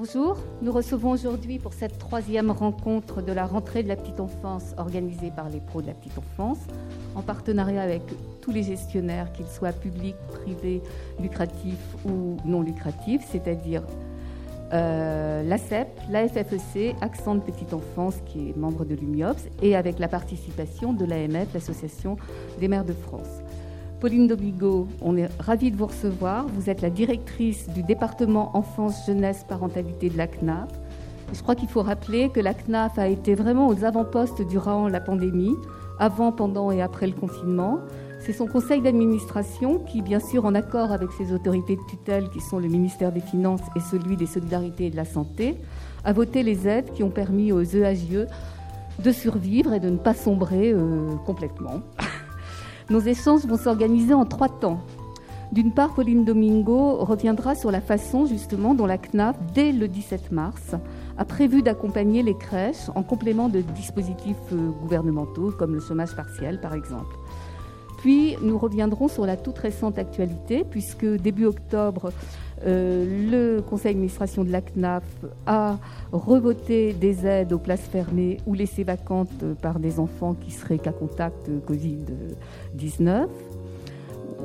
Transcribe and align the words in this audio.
Bonjour, 0.00 0.36
nous 0.62 0.70
recevons 0.70 1.10
aujourd'hui 1.10 1.58
pour 1.58 1.72
cette 1.72 1.98
troisième 1.98 2.52
rencontre 2.52 3.20
de 3.20 3.32
la 3.32 3.46
rentrée 3.46 3.82
de 3.82 3.88
la 3.88 3.96
petite 3.96 4.20
enfance 4.20 4.72
organisée 4.76 5.32
par 5.34 5.48
les 5.48 5.58
pros 5.58 5.82
de 5.82 5.88
la 5.88 5.92
petite 5.92 6.16
enfance, 6.16 6.60
en 7.16 7.22
partenariat 7.22 7.82
avec 7.82 8.02
tous 8.40 8.52
les 8.52 8.62
gestionnaires, 8.62 9.32
qu'ils 9.32 9.48
soient 9.48 9.72
publics, 9.72 10.14
privés, 10.28 10.82
lucratifs 11.20 11.96
ou 12.04 12.36
non 12.44 12.62
lucratifs, 12.62 13.26
c'est-à-dire 13.28 13.82
euh, 14.72 15.42
l'ACEP, 15.42 15.88
l'AFFEC, 16.08 16.94
Accent 17.00 17.34
de 17.34 17.40
Petite 17.40 17.74
Enfance, 17.74 18.20
qui 18.24 18.50
est 18.50 18.56
membre 18.56 18.84
de 18.84 18.94
l'UMIOPS, 18.94 19.48
et 19.62 19.74
avec 19.74 19.98
la 19.98 20.06
participation 20.06 20.92
de 20.92 21.04
l'AMF, 21.04 21.52
l'Association 21.52 22.18
des 22.60 22.68
maires 22.68 22.84
de 22.84 22.92
France. 22.92 23.42
Pauline 24.00 24.28
Dobigo, 24.28 24.86
on 25.02 25.16
est 25.16 25.28
ravis 25.40 25.72
de 25.72 25.76
vous 25.76 25.86
recevoir. 25.86 26.46
Vous 26.46 26.70
êtes 26.70 26.82
la 26.82 26.90
directrice 26.90 27.68
du 27.70 27.82
département 27.82 28.56
enfance, 28.56 29.04
jeunesse, 29.06 29.44
parentalité 29.48 30.08
de 30.08 30.16
la 30.16 30.28
CNAF. 30.28 30.68
je 31.32 31.42
crois 31.42 31.56
qu'il 31.56 31.68
faut 31.68 31.82
rappeler 31.82 32.28
que 32.28 32.38
la 32.38 32.54
CNAF 32.54 32.96
a 32.96 33.08
été 33.08 33.34
vraiment 33.34 33.66
aux 33.66 33.84
avant-postes 33.84 34.42
durant 34.42 34.86
la 34.86 35.00
pandémie, 35.00 35.56
avant, 35.98 36.30
pendant 36.30 36.70
et 36.70 36.80
après 36.80 37.08
le 37.08 37.12
confinement. 37.12 37.80
C'est 38.20 38.32
son 38.32 38.46
conseil 38.46 38.80
d'administration 38.80 39.80
qui, 39.80 40.00
bien 40.00 40.20
sûr, 40.20 40.44
en 40.44 40.54
accord 40.54 40.92
avec 40.92 41.10
ses 41.10 41.32
autorités 41.32 41.74
de 41.74 41.82
tutelle, 41.90 42.28
qui 42.30 42.40
sont 42.40 42.60
le 42.60 42.68
ministère 42.68 43.10
des 43.10 43.20
Finances 43.20 43.62
et 43.74 43.80
celui 43.80 44.16
des 44.16 44.26
Solidarités 44.26 44.86
et 44.86 44.90
de 44.90 44.96
la 44.96 45.04
Santé, 45.04 45.56
a 46.04 46.12
voté 46.12 46.44
les 46.44 46.68
aides 46.68 46.92
qui 46.92 47.02
ont 47.02 47.10
permis 47.10 47.50
aux 47.50 47.62
EAGE 47.62 48.26
de 49.02 49.12
survivre 49.12 49.72
et 49.72 49.80
de 49.80 49.90
ne 49.90 49.96
pas 49.96 50.14
sombrer 50.14 50.72
euh, 50.72 51.16
complètement. 51.26 51.80
Nos 52.90 53.00
échanges 53.00 53.44
vont 53.44 53.58
s'organiser 53.58 54.14
en 54.14 54.24
trois 54.24 54.48
temps. 54.48 54.80
D'une 55.52 55.72
part, 55.72 55.94
Pauline 55.94 56.24
Domingo 56.24 56.96
reviendra 56.96 57.54
sur 57.54 57.70
la 57.70 57.82
façon 57.82 58.24
justement 58.24 58.74
dont 58.74 58.86
la 58.86 58.96
CNAF, 58.96 59.36
dès 59.54 59.72
le 59.72 59.88
17 59.88 60.32
mars, 60.32 60.74
a 61.18 61.24
prévu 61.26 61.60
d'accompagner 61.60 62.22
les 62.22 62.34
crèches 62.34 62.88
en 62.94 63.02
complément 63.02 63.50
de 63.50 63.60
dispositifs 63.60 64.36
euh, 64.52 64.70
gouvernementaux 64.82 65.52
comme 65.58 65.74
le 65.74 65.80
chômage 65.80 66.16
partiel 66.16 66.60
par 66.62 66.72
exemple. 66.72 67.14
Puis 67.98 68.36
nous 68.40 68.56
reviendrons 68.56 69.08
sur 69.08 69.26
la 69.26 69.36
toute 69.36 69.58
récente 69.58 69.98
actualité 69.98 70.64
puisque 70.64 71.04
début 71.04 71.44
octobre, 71.44 72.10
le 72.64 73.60
conseil 73.60 73.92
d'administration 73.92 74.44
de 74.44 74.50
la 74.50 74.60
CNAF 74.60 75.04
a 75.46 75.78
revoté 76.12 76.92
des 76.92 77.26
aides 77.26 77.52
aux 77.52 77.58
places 77.58 77.86
fermées 77.86 78.38
ou 78.46 78.54
laissées 78.54 78.84
vacantes 78.84 79.44
par 79.62 79.78
des 79.78 80.00
enfants 80.00 80.34
qui 80.34 80.50
seraient 80.50 80.78
cas 80.78 80.92
contact 80.92 81.48
Covid-19. 81.68 83.26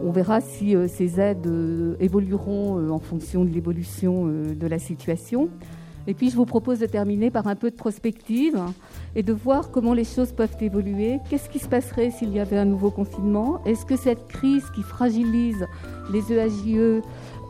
On 0.06 0.12
verra 0.12 0.42
si 0.42 0.76
euh, 0.76 0.88
ces 0.88 1.20
aides 1.20 1.48
euh, 1.48 1.96
évolueront 2.00 2.90
en 2.90 3.00
fonction 3.00 3.46
de 3.46 3.50
l'évolution 3.50 4.26
de 4.26 4.68
la 4.68 4.80
situation. 4.80 5.50
Et 6.06 6.14
puis 6.14 6.30
je 6.30 6.36
vous 6.36 6.46
propose 6.46 6.80
de 6.80 6.86
terminer 6.86 7.32
par 7.32 7.48
un 7.48 7.56
peu 7.56 7.72
de 7.72 7.76
prospective 7.76 8.60
et 9.16 9.24
de 9.24 9.32
voir 9.32 9.72
comment 9.72 9.94
les 9.94 10.04
choses 10.04 10.34
peuvent 10.34 10.58
évoluer. 10.60 11.20
Qu'est-ce 11.30 11.50
qui 11.50 11.60
se 11.60 11.70
passerait 11.70 12.12
s'il 12.12 12.34
y 12.34 12.40
avait 12.40 12.58
un 12.58 12.66
nouveau 12.66 12.92
confinement? 12.92 13.64
Est-ce 13.66 13.86
que 13.86 13.96
cette 13.96 14.28
crise 14.28 14.66
qui 14.76 14.82
fragilise 14.82 15.66
les 16.12 16.34
EAJE 16.34 17.02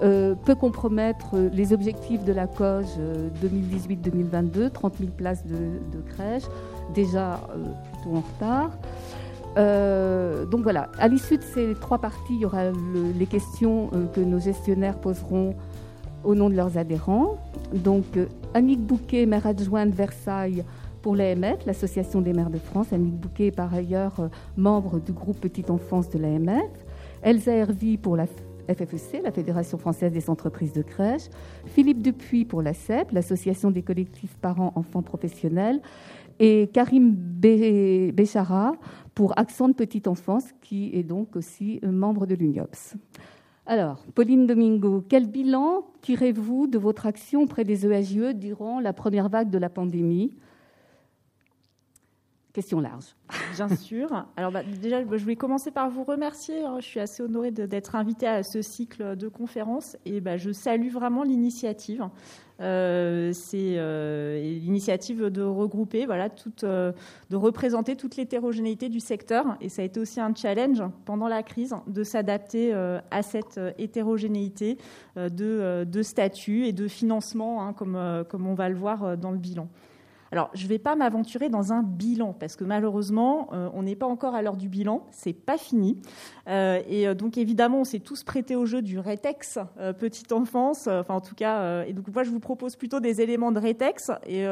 euh, 0.03 0.35
peut 0.35 0.55
compromettre 0.55 1.37
les 1.53 1.71
objectifs 1.71 2.25
de 2.25 2.33
la 2.33 2.45
COGE 2.45 2.99
2018-2022, 3.41 4.69
30 4.69 4.97
000 4.97 5.11
places 5.15 5.45
de, 5.45 6.01
crèche, 6.09 6.43
déjà 6.93 7.35
euh, 7.35 7.63
plutôt 7.93 8.17
en 8.17 8.19
retard. 8.19 8.71
Euh, 9.55 10.45
donc 10.45 10.63
voilà, 10.63 10.89
à 10.99 11.07
l'issue 11.07 11.37
de 11.37 11.43
ces 11.43 11.73
trois 11.79 11.99
parties, 11.99 12.33
il 12.33 12.41
y 12.41 12.45
aura 12.45 12.71
les 13.17 13.25
questions 13.27 13.91
que 14.13 14.19
nos 14.19 14.39
gestionnaires 14.39 14.97
poseront 14.97 15.55
au 16.25 16.35
nom 16.35 16.49
de 16.49 16.55
leurs 16.55 16.77
adhérents. 16.77 17.37
Donc 17.73 18.05
Annick 18.53 18.81
Bouquet, 18.81 19.25
maire 19.25 19.47
adjointe 19.47 19.91
de 19.91 19.95
Versailles 19.95 20.65
pour 21.01 21.15
l'AMF, 21.15 21.65
l'Association 21.65 22.19
des 22.19 22.33
maires 22.33 22.49
de 22.49 22.57
France. 22.57 22.91
Annick 22.91 23.13
Bouquet 23.13 23.47
est 23.47 23.51
par 23.51 23.73
ailleurs 23.73 24.29
membre 24.57 24.99
du 24.99 25.13
groupe 25.13 25.39
Petite 25.39 25.69
Enfance 25.69 26.09
de 26.09 26.17
l'AMF. 26.17 26.71
Elsa 27.21 27.53
Hervy 27.53 27.97
pour 27.97 28.17
la 28.17 28.25
FFEC, 28.67 29.21
la 29.23 29.31
Fédération 29.31 29.77
française 29.77 30.11
des 30.11 30.29
entreprises 30.29 30.73
de 30.73 30.81
crèche, 30.81 31.29
Philippe 31.65 32.01
Dupuis 32.01 32.45
pour 32.45 32.61
la 32.61 32.73
CEP, 32.73 33.11
l'Association 33.11 33.71
des 33.71 33.81
collectifs 33.81 34.35
parents-enfants 34.37 35.01
professionnels, 35.01 35.81
et 36.39 36.69
Karim 36.73 37.11
Béchara 37.11 38.73
pour 39.13 39.37
Accent 39.37 39.69
de 39.69 39.73
Petite 39.73 40.07
Enfance, 40.07 40.45
qui 40.61 40.89
est 40.93 41.03
donc 41.03 41.35
aussi 41.35 41.79
membre 41.83 42.25
de 42.25 42.35
l'UNIOPS. 42.35 42.95
Alors, 43.65 44.03
Pauline 44.13 44.45
Domingo, 44.45 45.05
quel 45.07 45.27
bilan 45.27 45.85
tirez-vous 46.01 46.67
de 46.67 46.77
votre 46.77 47.05
action 47.05 47.43
auprès 47.43 47.63
des 47.63 47.85
EAJE 47.85 48.35
durant 48.35 48.79
la 48.79 48.91
première 48.91 49.29
vague 49.29 49.49
de 49.49 49.57
la 49.57 49.69
pandémie? 49.69 50.35
Question 52.53 52.79
large. 52.79 53.15
Bien 53.55 53.75
sûr. 53.75 54.27
Alors 54.37 54.51
bah, 54.51 54.61
déjà, 54.63 55.01
je 55.01 55.25
vais 55.25 55.35
commencer 55.35 55.71
par 55.71 55.89
vous 55.89 56.03
remercier. 56.03 56.63
Hein. 56.63 56.77
Je 56.79 56.85
suis 56.85 56.99
assez 56.99 57.23
honorée 57.23 57.49
d'être 57.49 57.95
invitée 57.95 58.27
à 58.27 58.43
ce 58.43 58.61
cycle 58.61 59.15
de 59.15 59.27
conférences 59.27 59.97
et 60.05 60.21
bah, 60.21 60.37
je 60.37 60.51
salue 60.51 60.89
vraiment 60.89 61.23
l'initiative. 61.23 62.07
Euh, 62.61 63.31
c'est 63.33 63.77
euh, 63.77 64.39
l'initiative 64.39 65.25
de 65.25 65.41
regrouper, 65.41 66.05
voilà, 66.05 66.29
euh, 66.63 66.91
de 67.31 67.35
représenter 67.35 67.95
toute 67.95 68.15
l'hétérogénéité 68.17 68.87
du 68.87 68.99
secteur. 68.99 69.57
Et 69.59 69.69
ça 69.69 69.81
a 69.81 69.85
été 69.85 69.99
aussi 69.99 70.21
un 70.21 70.33
challenge 70.35 70.83
pendant 71.05 71.27
la 71.27 71.41
crise 71.41 71.73
de 71.87 72.03
s'adapter 72.03 72.71
à 72.73 73.23
cette 73.23 73.59
hétérogénéité 73.79 74.77
de, 75.15 75.85
de 75.85 76.01
statut 76.03 76.67
et 76.67 76.71
de 76.71 76.87
financement, 76.87 77.65
hein, 77.65 77.73
comme, 77.73 78.23
comme 78.29 78.45
on 78.45 78.53
va 78.53 78.69
le 78.69 78.75
voir 78.75 79.17
dans 79.17 79.31
le 79.31 79.39
bilan. 79.39 79.67
Alors, 80.33 80.49
je 80.55 80.63
ne 80.63 80.69
vais 80.69 80.79
pas 80.79 80.95
m'aventurer 80.95 81.49
dans 81.49 81.73
un 81.73 81.83
bilan 81.83 82.33
parce 82.33 82.55
que 82.55 82.63
malheureusement, 82.63 83.49
euh, 83.53 83.69
on 83.75 83.83
n'est 83.83 83.95
pas 83.95 84.07
encore 84.07 84.33
à 84.33 84.41
l'heure 84.41 84.57
du 84.57 84.67
bilan, 84.67 85.05
c'est 85.11 85.31
pas 85.31 85.59
fini. 85.59 86.01
Euh, 86.47 86.81
et 86.87 87.07
euh, 87.07 87.13
donc, 87.13 87.37
évidemment, 87.37 87.81
on 87.81 87.83
s'est 87.83 87.99
tous 87.99 88.23
prêtés 88.23 88.55
au 88.55 88.65
jeu 88.65 88.81
du 88.81 88.97
rétex 88.97 89.59
petite 89.99 90.31
enfance. 90.31 90.87
Enfin, 90.87 91.13
en 91.13 91.21
tout 91.21 91.35
cas, 91.35 91.83
et 91.85 91.93
donc 91.93 92.11
moi, 92.11 92.23
je 92.23 92.31
vous 92.31 92.39
propose 92.39 92.75
plutôt 92.75 92.99
des 92.99 93.21
éléments 93.21 93.51
de 93.51 93.59
rétex 93.59 94.09
et 94.25 94.43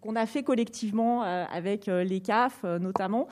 qu'on 0.00 0.14
a 0.14 0.24
fait 0.26 0.44
collectivement 0.44 1.22
avec 1.22 1.86
les 1.86 2.20
CAF 2.20 2.62
notamment 2.62 3.26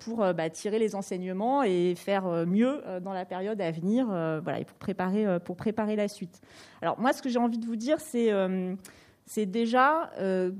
pour 0.00 0.34
bah, 0.34 0.50
tirer 0.50 0.80
les 0.80 0.96
enseignements 0.96 1.62
et 1.62 1.94
faire 1.94 2.24
mieux 2.46 2.82
dans 3.00 3.12
la 3.12 3.24
période 3.24 3.60
à 3.60 3.70
venir 3.70 4.06
voilà, 4.06 4.58
et 4.58 4.64
pour 4.64 4.76
préparer, 4.78 5.38
pour 5.40 5.56
préparer 5.56 5.94
la 5.94 6.08
suite. 6.08 6.40
Alors 6.80 6.98
moi, 6.98 7.12
ce 7.12 7.22
que 7.22 7.28
j'ai 7.28 7.38
envie 7.38 7.58
de 7.58 7.66
vous 7.66 7.76
dire, 7.76 8.00
c'est 8.00 8.32
c'est 9.34 9.46
déjà, 9.46 10.10
euh, 10.18 10.50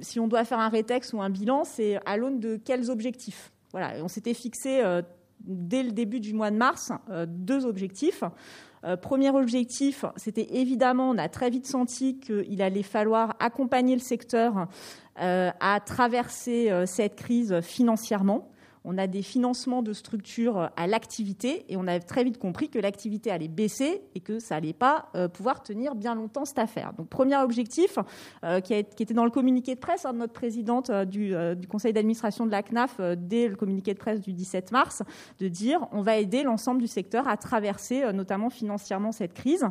si 0.00 0.18
on 0.18 0.26
doit 0.26 0.44
faire 0.44 0.58
un 0.58 0.68
rétex 0.68 1.12
ou 1.12 1.22
un 1.22 1.30
bilan, 1.30 1.62
c'est 1.62 2.00
à 2.04 2.16
l'aune 2.16 2.40
de 2.40 2.56
quels 2.56 2.90
objectifs. 2.90 3.52
Voilà, 3.70 3.92
on 4.02 4.08
s'était 4.08 4.34
fixé 4.34 4.80
euh, 4.80 5.00
dès 5.38 5.84
le 5.84 5.92
début 5.92 6.18
du 6.18 6.34
mois 6.34 6.50
de 6.50 6.56
mars 6.56 6.90
euh, 7.10 7.24
deux 7.28 7.66
objectifs. 7.66 8.24
premier 9.00 9.30
objectif, 9.30 10.04
c'était 10.16 10.48
évidemment, 10.56 11.10
on 11.10 11.18
a 11.18 11.28
très 11.28 11.50
vite 11.50 11.68
senti 11.68 12.18
qu'il 12.18 12.60
allait 12.62 12.82
falloir 12.82 13.36
accompagner 13.38 13.94
le 13.94 14.02
secteur 14.02 14.66
à 15.16 15.80
traverser 15.86 16.70
cette 16.86 17.14
crise 17.14 17.60
financièrement 17.60 18.50
on 18.84 18.98
a 18.98 19.06
des 19.06 19.22
financements 19.22 19.82
de 19.82 19.92
structures 19.92 20.70
à 20.76 20.86
l'activité 20.86 21.64
et 21.68 21.76
on 21.76 21.86
a 21.86 21.98
très 22.00 22.22
vite 22.22 22.38
compris 22.38 22.68
que 22.68 22.78
l'activité 22.78 23.30
allait 23.30 23.48
baisser 23.48 24.02
et 24.14 24.20
que 24.20 24.38
ça 24.38 24.56
allait 24.56 24.74
pas 24.74 25.08
euh, 25.14 25.26
pouvoir 25.26 25.62
tenir 25.62 25.94
bien 25.94 26.14
longtemps 26.14 26.44
cette 26.44 26.58
affaire. 26.58 26.92
Donc 26.92 27.08
premier 27.08 27.36
objectif 27.36 27.98
euh, 28.44 28.60
qui, 28.60 28.74
était 28.74 29.14
dans 29.14 29.24
le 29.24 29.30
communiqué 29.30 29.74
de 29.74 29.80
presse 29.80 30.04
hein, 30.04 30.12
de 30.12 30.18
notre 30.18 30.34
présidente 30.34 30.90
euh, 30.90 31.04
du, 31.04 31.66
conseil 31.66 31.92
d'administration 31.92 32.44
de 32.46 32.50
la 32.50 32.62
CNAF 32.62 33.00
dès 33.16 33.48
le 33.48 33.56
communiqué 33.56 33.94
de 33.94 33.98
presse 33.98 34.20
du 34.20 34.32
17 34.32 34.70
mars, 34.72 35.02
de 35.40 35.48
dire 35.48 35.86
on 35.92 36.02
va 36.02 36.18
aider 36.18 36.42
l'ensemble 36.42 36.80
du 36.80 36.86
secteur 36.86 37.26
à 37.26 37.36
traverser 37.36 38.12
notamment 38.12 38.50
financièrement 38.50 39.12
cette 39.12 39.32
crise. 39.32 39.66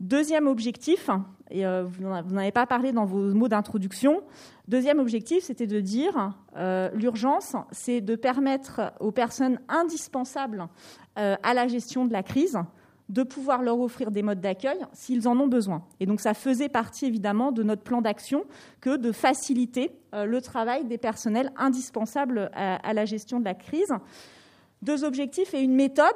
Deuxième 0.00 0.46
objectif, 0.46 1.10
et 1.50 1.64
vous 1.64 2.02
n'en 2.02 2.36
avez 2.36 2.52
pas 2.52 2.66
parlé 2.66 2.92
dans 2.92 3.04
vos 3.04 3.34
mots 3.34 3.48
d'introduction, 3.48 4.22
Deuxième 4.70 5.00
objectif, 5.00 5.42
c'était 5.42 5.66
de 5.66 5.80
dire 5.80 6.32
euh, 6.56 6.90
l'urgence, 6.94 7.56
c'est 7.72 8.00
de 8.00 8.14
permettre 8.14 8.92
aux 9.00 9.10
personnes 9.10 9.58
indispensables 9.68 10.68
euh, 11.18 11.34
à 11.42 11.54
la 11.54 11.66
gestion 11.66 12.04
de 12.04 12.12
la 12.12 12.22
crise 12.22 12.56
de 13.08 13.24
pouvoir 13.24 13.62
leur 13.62 13.80
offrir 13.80 14.12
des 14.12 14.22
modes 14.22 14.40
d'accueil 14.40 14.78
s'ils 14.92 15.26
en 15.26 15.36
ont 15.40 15.48
besoin. 15.48 15.82
Et 15.98 16.06
donc 16.06 16.20
ça 16.20 16.34
faisait 16.34 16.68
partie 16.68 17.06
évidemment 17.06 17.50
de 17.50 17.64
notre 17.64 17.82
plan 17.82 18.00
d'action 18.00 18.44
que 18.80 18.96
de 18.96 19.10
faciliter 19.10 19.90
euh, 20.14 20.24
le 20.24 20.40
travail 20.40 20.84
des 20.84 20.98
personnels 20.98 21.50
indispensables 21.56 22.48
à, 22.54 22.94
la 22.94 23.04
gestion 23.06 23.40
de 23.40 23.44
la 23.46 23.54
crise. 23.54 23.92
Deux 24.82 25.04
objectifs 25.04 25.52
et 25.52 25.60
une 25.60 25.74
méthode. 25.74 26.06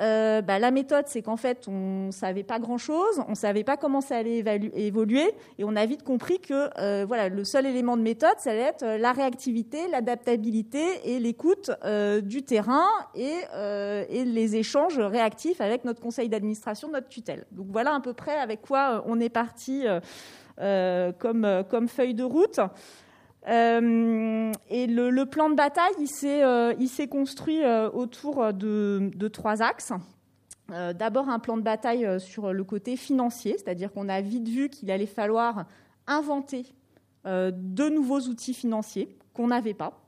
Euh, 0.00 0.40
bah, 0.40 0.58
la 0.58 0.70
méthode, 0.70 1.04
c'est 1.08 1.22
qu'en 1.22 1.36
fait, 1.36 1.66
on 1.68 2.06
ne 2.06 2.10
savait 2.10 2.42
pas 2.42 2.58
grand-chose, 2.58 3.22
on 3.26 3.30
ne 3.30 3.36
savait 3.36 3.64
pas 3.64 3.76
comment 3.76 4.00
ça 4.00 4.16
allait 4.16 4.42
évoluer, 4.74 5.30
et 5.58 5.64
on 5.64 5.76
a 5.76 5.84
vite 5.84 6.02
compris 6.02 6.40
que 6.40 6.70
euh, 6.78 7.04
voilà, 7.06 7.28
le 7.28 7.44
seul 7.44 7.66
élément 7.66 7.96
de 7.96 8.02
méthode, 8.02 8.34
ça 8.38 8.50
allait 8.50 8.60
être 8.60 8.82
euh, 8.82 8.98
la 8.98 9.12
réactivité, 9.12 9.88
l'adaptabilité 9.88 10.82
et 11.04 11.18
l'écoute 11.18 11.70
du 12.22 12.42
terrain 12.42 12.86
et, 13.14 13.34
et, 14.08 14.24
les 14.24 14.56
échanges 14.56 14.98
réactifs 14.98 15.60
avec 15.60 15.84
notre 15.84 16.00
conseil 16.00 16.28
d'administration, 16.28 16.88
notre 16.88 17.08
tutelle. 17.08 17.44
Donc 17.52 17.66
voilà 17.70 17.94
à 17.94 18.00
peu 18.00 18.12
près 18.14 18.38
avec 18.38 18.62
quoi 18.62 19.04
on 19.06 19.20
est 19.20 19.28
parti 19.28 19.84
comme, 20.56 21.64
comme 21.68 21.88
feuille 21.88 22.14
de 22.14 22.24
route. 22.24 22.60
Euh, 23.48 24.52
et 24.70 24.86
le, 24.86 25.24
plan 25.24 25.50
de 25.50 25.54
bataille, 25.54 25.92
il 26.00 26.08
s'est, 26.08 26.42
euh, 26.42 26.74
construit 27.10 27.62
euh, 27.62 27.90
autour 27.90 28.52
de, 28.52 29.28
trois 29.32 29.62
axes. 29.62 29.92
D'abord, 30.68 31.28
un 31.28 31.38
plan 31.38 31.58
de 31.58 31.62
bataille 31.62 32.18
sur 32.20 32.54
le 32.54 32.64
côté 32.64 32.96
financier, 32.96 33.52
c'est-à-dire 33.58 33.92
qu'on 33.92 34.08
a 34.08 34.22
vite 34.22 34.48
vu 34.48 34.70
qu'il 34.70 34.90
allait 34.90 35.04
falloir 35.04 35.66
inventer 36.06 36.64
de 37.26 37.88
nouveaux 37.90 38.20
outils 38.20 38.54
financiers 38.54 39.14
qu'on 39.34 39.48
n'avait 39.48 39.74
pas. 39.74 40.03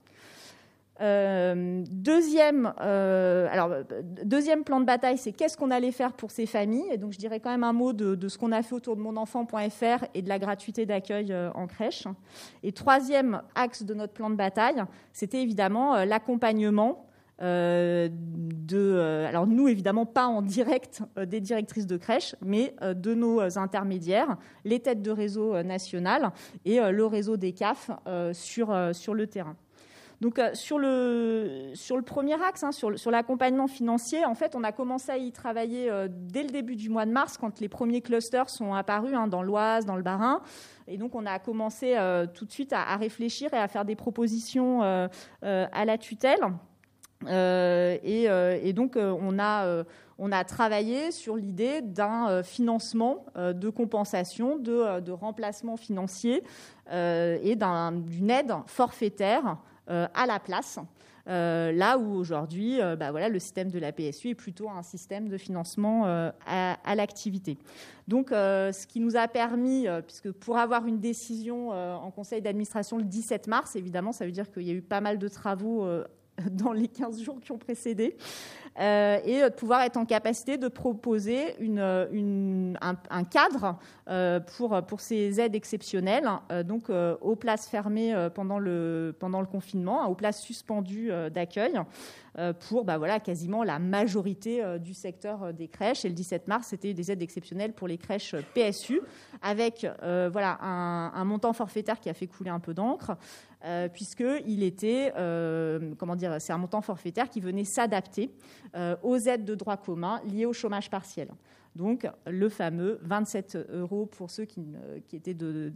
Euh, 1.00 1.84
deuxième, 1.90 2.72
euh, 2.80 3.84
deuxième 4.24 4.64
plan 4.64 4.80
de 4.80 4.86
bataille, 4.86 5.18
c'est 5.18 5.32
qu'est-ce 5.32 5.56
qu'on 5.56 5.70
allait 5.70 5.92
faire 5.92 6.12
pour 6.12 6.30
ces 6.30 6.46
familles? 6.46 6.86
Et 6.90 6.96
donc, 6.96 7.12
je 7.12 7.18
dirais 7.18 7.40
quand 7.40 7.50
même 7.50 7.64
un 7.64 7.72
mot 7.72 7.92
de, 7.92 8.28
ce 8.28 8.38
qu'on 8.38 8.52
a 8.52 8.62
fait 8.62 8.74
autour 8.74 8.96
de 8.96 9.02
monenfant.fr 9.02 10.04
et 10.14 10.22
de 10.22 10.28
la 10.28 10.38
gratuité 10.38 10.86
d'accueil 10.86 11.32
euh, 11.32 11.50
en 11.54 11.66
crèche. 11.66 12.04
Et 12.62 12.72
troisième 12.72 13.42
axe 13.54 13.82
de 13.82 13.94
notre 13.94 14.14
plan 14.14 14.30
de 14.30 14.36
bataille, 14.36 14.82
c'était 15.12 15.42
évidemment 15.42 16.04
l'accompagnement 16.04 17.02
de, 17.38 19.26
alors 19.28 19.46
nous 19.46 19.68
évidemment 19.68 20.06
pas 20.06 20.26
en 20.26 20.40
direct 20.40 21.02
des 21.26 21.42
directrices 21.42 21.86
de 21.86 21.98
crèche, 21.98 22.34
mais 22.40 22.74
de 22.80 23.12
nos 23.12 23.58
intermédiaires, 23.58 24.38
les 24.64 24.80
têtes 24.80 25.02
de 25.02 25.10
réseau 25.10 25.62
national 25.62 26.30
et 26.64 26.80
le 26.80 27.04
réseau 27.04 27.36
des 27.36 27.52
CAF 27.52 27.90
sur 28.32 28.72
le 28.72 29.26
terrain. 29.26 29.56
Donc 30.20 30.38
euh, 30.38 30.50
sur, 30.54 30.78
le, 30.78 31.72
sur 31.74 31.96
le 31.96 32.02
premier 32.02 32.34
axe, 32.42 32.62
hein, 32.62 32.72
sur, 32.72 33.10
l'accompagnement 33.10 33.66
financier, 33.66 34.24
en 34.24 34.34
fait, 34.34 34.54
on 34.54 34.64
a 34.64 34.72
commencé 34.72 35.10
à 35.12 35.18
y 35.18 35.30
travailler 35.30 35.90
euh, 35.90 36.08
dès 36.10 36.42
le 36.42 36.48
début 36.48 36.76
du 36.76 36.88
mois 36.88 37.04
de 37.04 37.10
mars, 37.10 37.36
quand 37.36 37.60
les 37.60 37.68
premiers 37.68 38.00
clusters 38.00 38.48
sont 38.48 38.72
apparus 38.74 39.14
hein, 39.14 39.26
dans 39.26 39.42
l'Oise, 39.42 39.84
dans 39.84 39.96
le 39.96 40.02
Bas-Rhin. 40.02 40.40
Et 40.88 40.96
donc, 40.96 41.14
on 41.14 41.26
a 41.26 41.38
commencé 41.38 41.96
euh, 41.96 42.26
tout 42.26 42.46
de 42.46 42.52
suite 42.52 42.72
à, 42.72 42.96
réfléchir 42.96 43.52
et 43.52 43.58
à 43.58 43.68
faire 43.68 43.84
des 43.84 43.96
propositions 43.96 44.82
à 44.82 45.84
la 45.84 45.98
tutelle. 45.98 46.40
Et, 47.26 48.72
donc, 48.72 48.96
on 48.96 49.38
a, 49.38 49.84
on 50.18 50.32
a 50.32 50.44
travaillé 50.44 51.10
sur 51.10 51.36
l'idée 51.36 51.82
d'un 51.82 52.42
financement 52.42 53.26
de 53.36 53.68
compensation, 53.68 54.56
de, 54.56 55.10
remplacement 55.10 55.76
financier 55.76 56.42
et 56.90 57.56
d'une 57.56 58.30
aide 58.30 58.52
forfaitaire 58.66 59.58
à 59.88 60.26
la 60.26 60.40
place. 60.40 60.78
Euh, 61.28 61.72
là 61.72 61.98
où 61.98 62.14
aujourd'hui, 62.14 62.80
euh, 62.80 62.94
bah 62.94 63.10
voilà, 63.10 63.28
le 63.28 63.40
système 63.40 63.70
de 63.70 63.80
la 63.80 63.90
PSU 63.90 64.28
est 64.28 64.34
plutôt 64.34 64.70
un 64.70 64.82
système 64.82 65.28
de 65.28 65.36
financement 65.36 66.04
à, 66.46 66.94
l'activité. 66.94 67.58
Donc, 68.08 68.28
ce 68.30 68.86
qui 68.86 69.00
nous 69.00 69.16
a 69.16 69.26
permis, 69.28 69.86
puisque 70.06 70.30
pour 70.32 70.58
avoir 70.58 70.86
une 70.86 71.00
décision 71.00 71.70
en 71.70 72.10
conseil 72.10 72.42
d'administration 72.42 72.98
le 72.98 73.04
17 73.04 73.48
mars, 73.48 73.76
évidemment, 73.76 74.12
ça 74.12 74.24
veut 74.24 74.32
dire 74.32 74.50
qu'il 74.50 74.62
y 74.62 74.70
a 74.70 74.74
eu 74.74 74.82
pas 74.82 75.00
mal 75.00 75.18
de 75.18 75.28
travaux 75.28 75.86
dans 76.50 76.72
les 76.72 76.88
15 76.88 77.22
jours 77.22 77.40
qui 77.40 77.52
ont 77.52 77.58
précédé, 77.58 78.16
euh, 78.78 79.18
et 79.24 79.40
de 79.40 79.48
pouvoir 79.48 79.82
être 79.82 79.96
en 79.96 80.04
capacité 80.04 80.58
de 80.58 80.68
proposer 80.68 81.56
une, 81.60 82.78
un, 82.80 83.24
cadre 83.24 83.78
euh, 84.08 84.38
pour, 84.40 84.82
pour 84.82 85.00
ces 85.00 85.40
aides 85.40 85.54
exceptionnelles, 85.54 86.28
euh, 86.52 86.62
donc 86.62 86.90
aux 86.90 87.36
places 87.36 87.68
fermées 87.68 88.14
pendant 88.34 88.58
le, 88.58 89.14
pendant 89.18 89.40
le 89.40 89.46
confinement, 89.46 90.02
hein, 90.02 90.06
aux 90.06 90.14
places 90.14 90.40
suspendues 90.40 91.10
d'accueil, 91.32 91.80
pour 92.68 92.84
bah, 92.84 92.98
voilà, 92.98 93.18
quasiment 93.18 93.64
la 93.64 93.78
majorité 93.78 94.62
du 94.78 94.92
secteur 94.92 95.54
des 95.54 95.68
crèches. 95.68 96.04
Et 96.04 96.08
le 96.08 96.14
17 96.14 96.48
mars, 96.48 96.68
c'était 96.68 96.92
des 96.92 97.10
aides 97.10 97.22
exceptionnelles 97.22 97.72
pour 97.72 97.88
les 97.88 97.96
crèches 97.96 98.34
PSU, 98.54 99.00
avec 99.40 99.86
voilà, 100.02 100.58
un 100.60 101.24
montant 101.24 101.54
forfaitaire 101.54 101.98
qui 101.98 102.10
a 102.10 102.14
fait 102.14 102.26
couler 102.26 102.50
un 102.50 102.60
peu 102.60 102.74
d'encre. 102.74 103.16
Euh, 103.66 103.88
puisqu'il 103.88 104.62
était, 104.62 105.12
euh, 105.16 105.92
comment 105.98 106.14
dire, 106.14 106.36
c'est 106.38 106.52
un 106.52 106.58
montant 106.58 106.82
forfaitaire 106.82 107.28
qui 107.28 107.40
venait 107.40 107.64
s'adapter 107.64 108.30
euh, 108.76 108.94
aux 109.02 109.16
aides 109.16 109.44
de 109.44 109.56
droit 109.56 109.76
commun 109.76 110.20
liées 110.24 110.46
au 110.46 110.52
chômage 110.52 110.88
partiel. 110.88 111.28
Donc 111.76 112.08
le 112.26 112.48
fameux 112.48 112.98
27 113.02 113.58
euros 113.70 114.06
pour 114.06 114.30
ceux 114.30 114.46
qui, 114.46 114.64
étaient 115.12 115.34
de, 115.34 115.70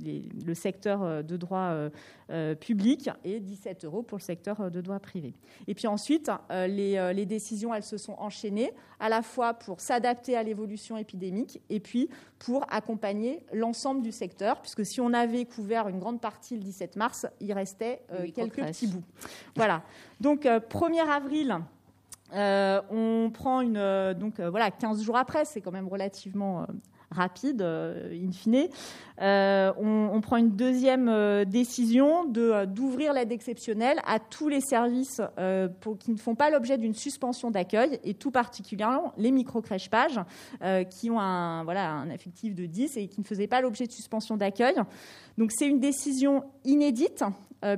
le 0.46 0.54
secteur 0.54 1.02
euh, 1.02 1.22
de 1.22 1.36
droit 1.36 1.68
euh, 1.68 1.90
euh, 2.30 2.54
public 2.54 3.10
et 3.22 3.38
17 3.38 3.84
euros 3.84 4.02
pour 4.02 4.16
le 4.16 4.22
secteur 4.22 4.70
de 4.70 4.80
droit 4.80 4.98
privé. 4.98 5.34
Et 5.68 5.74
puis 5.74 5.86
ensuite, 5.86 6.30
les, 6.50 7.12
les, 7.14 7.26
décisions, 7.26 7.74
elles 7.74 7.82
se 7.82 7.98
sont 7.98 8.14
enchaînées 8.18 8.72
à 8.98 9.10
la 9.10 9.20
fois 9.20 9.52
pour 9.54 9.80
s'adapter 9.80 10.36
à 10.36 10.42
l'évolution 10.42 10.96
épidémique 10.96 11.60
et 11.68 11.80
puis 11.80 12.08
pour 12.38 12.64
accompagner 12.72 13.44
l'ensemble 13.52 14.00
du 14.00 14.12
secteur, 14.12 14.62
puisque 14.62 14.86
si 14.86 15.00
on 15.00 15.12
avait 15.12 15.44
couvert 15.44 15.88
une 15.88 15.98
grande 15.98 16.20
partie 16.20 16.56
le 16.56 16.62
17 16.62 16.96
mars, 16.96 17.26
il 17.40 17.52
restait 17.52 18.00
quelques 18.34 18.62
petits 18.62 18.86
bouts. 18.86 19.04
Voilà. 19.54 19.82
Donc 20.20 20.44
1er 20.44 21.06
avril. 21.06 21.60
Euh, 22.34 22.80
on 22.90 23.30
prend 23.30 23.60
une. 23.60 23.76
Euh, 23.76 24.14
donc 24.14 24.40
euh, 24.40 24.50
voilà, 24.50 24.70
15 24.70 25.02
jours 25.02 25.16
après, 25.16 25.44
c'est 25.44 25.60
quand 25.60 25.72
même 25.72 25.88
relativement 25.88 26.66
rapide, 27.10 27.60
in 27.60 28.30
fine. 28.30 28.68
On, 29.18 30.20
prend 30.22 30.36
une 30.36 30.50
deuxième 30.50 31.44
décision 31.44 32.24
d'ouvrir 32.24 33.12
l'aide 33.12 33.32
exceptionnelle 33.32 33.98
à 34.06 34.20
tous 34.20 34.48
les 34.48 34.60
services 34.60 35.20
qui 35.98 36.12
ne 36.12 36.16
font 36.16 36.36
pas 36.36 36.50
l'objet 36.50 36.78
d'une 36.78 36.94
suspension 36.94 37.50
d'accueil, 37.50 37.98
et 38.04 38.14
tout 38.14 38.30
particulièrement 38.30 39.12
les 39.16 39.32
micro-crèches 39.32 39.90
pages, 39.90 40.20
qui 40.88 41.10
ont 41.10 41.18
un, 41.18 41.64
voilà, 41.64 41.90
un 41.90 42.10
effectif 42.10 42.54
de 42.54 42.66
10 42.66 42.96
et 42.96 43.08
qui 43.08 43.20
ne 43.20 43.26
faisaient 43.26 43.48
pas 43.48 43.60
l'objet 43.60 43.88
de 43.88 43.92
suspension 43.92 44.36
d'accueil. 44.36 44.76
Donc 45.36 45.50
c'est 45.50 45.66
une 45.66 45.80
décision 45.80 46.44
inédite, 46.64 47.24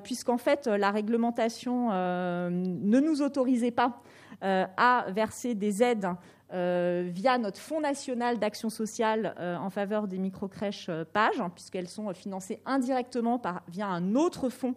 puisqu'en 0.05 0.37
fait, 0.37 0.67
la 0.67 0.91
réglementation 0.91 1.89
ne 1.89 3.01
nous 3.01 3.23
autorisait 3.23 3.71
pas 3.71 4.03
euh, 4.43 4.67
à 4.77 5.07
verser 5.11 5.55
des 5.55 5.85
aides 5.85 6.09
euh, 6.53 7.09
via 7.15 7.39
notre 7.39 7.61
Fonds 7.61 7.81
national 7.81 8.41
d'action 8.41 8.71
sociale 8.71 9.37
euh, 9.39 9.57
en 9.57 9.71
faveur 9.71 10.09
des 10.09 10.19
microcrèches 10.19 10.91
pages, 11.13 11.41
hein, 11.41 11.49
puisqu'elles 11.55 11.87
sont 11.87 12.13
financées 12.13 12.59
indirectement 12.67 13.39
par, 13.39 13.63
via 13.69 13.87
un 13.87 14.17
autre 14.17 14.49
fonds 14.49 14.75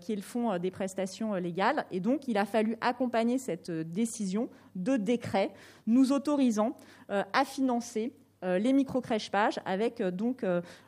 qui 0.00 0.12
est 0.12 0.16
le 0.16 0.22
fonds 0.22 0.58
des 0.58 0.72
prestations 0.72 1.34
légales. 1.34 1.86
Et 1.92 2.00
donc, 2.00 2.26
il 2.26 2.36
a 2.38 2.44
fallu 2.44 2.76
accompagner 2.80 3.38
cette 3.38 3.70
décision 3.70 4.48
de 4.74 4.96
décret 4.96 5.52
nous 5.86 6.10
autorisant 6.12 6.74
à 7.08 7.44
financer 7.44 8.12
les 8.42 8.72
microcrèches 8.72 9.30
pages 9.30 9.60
avec, 9.64 10.02
donc, 10.02 10.44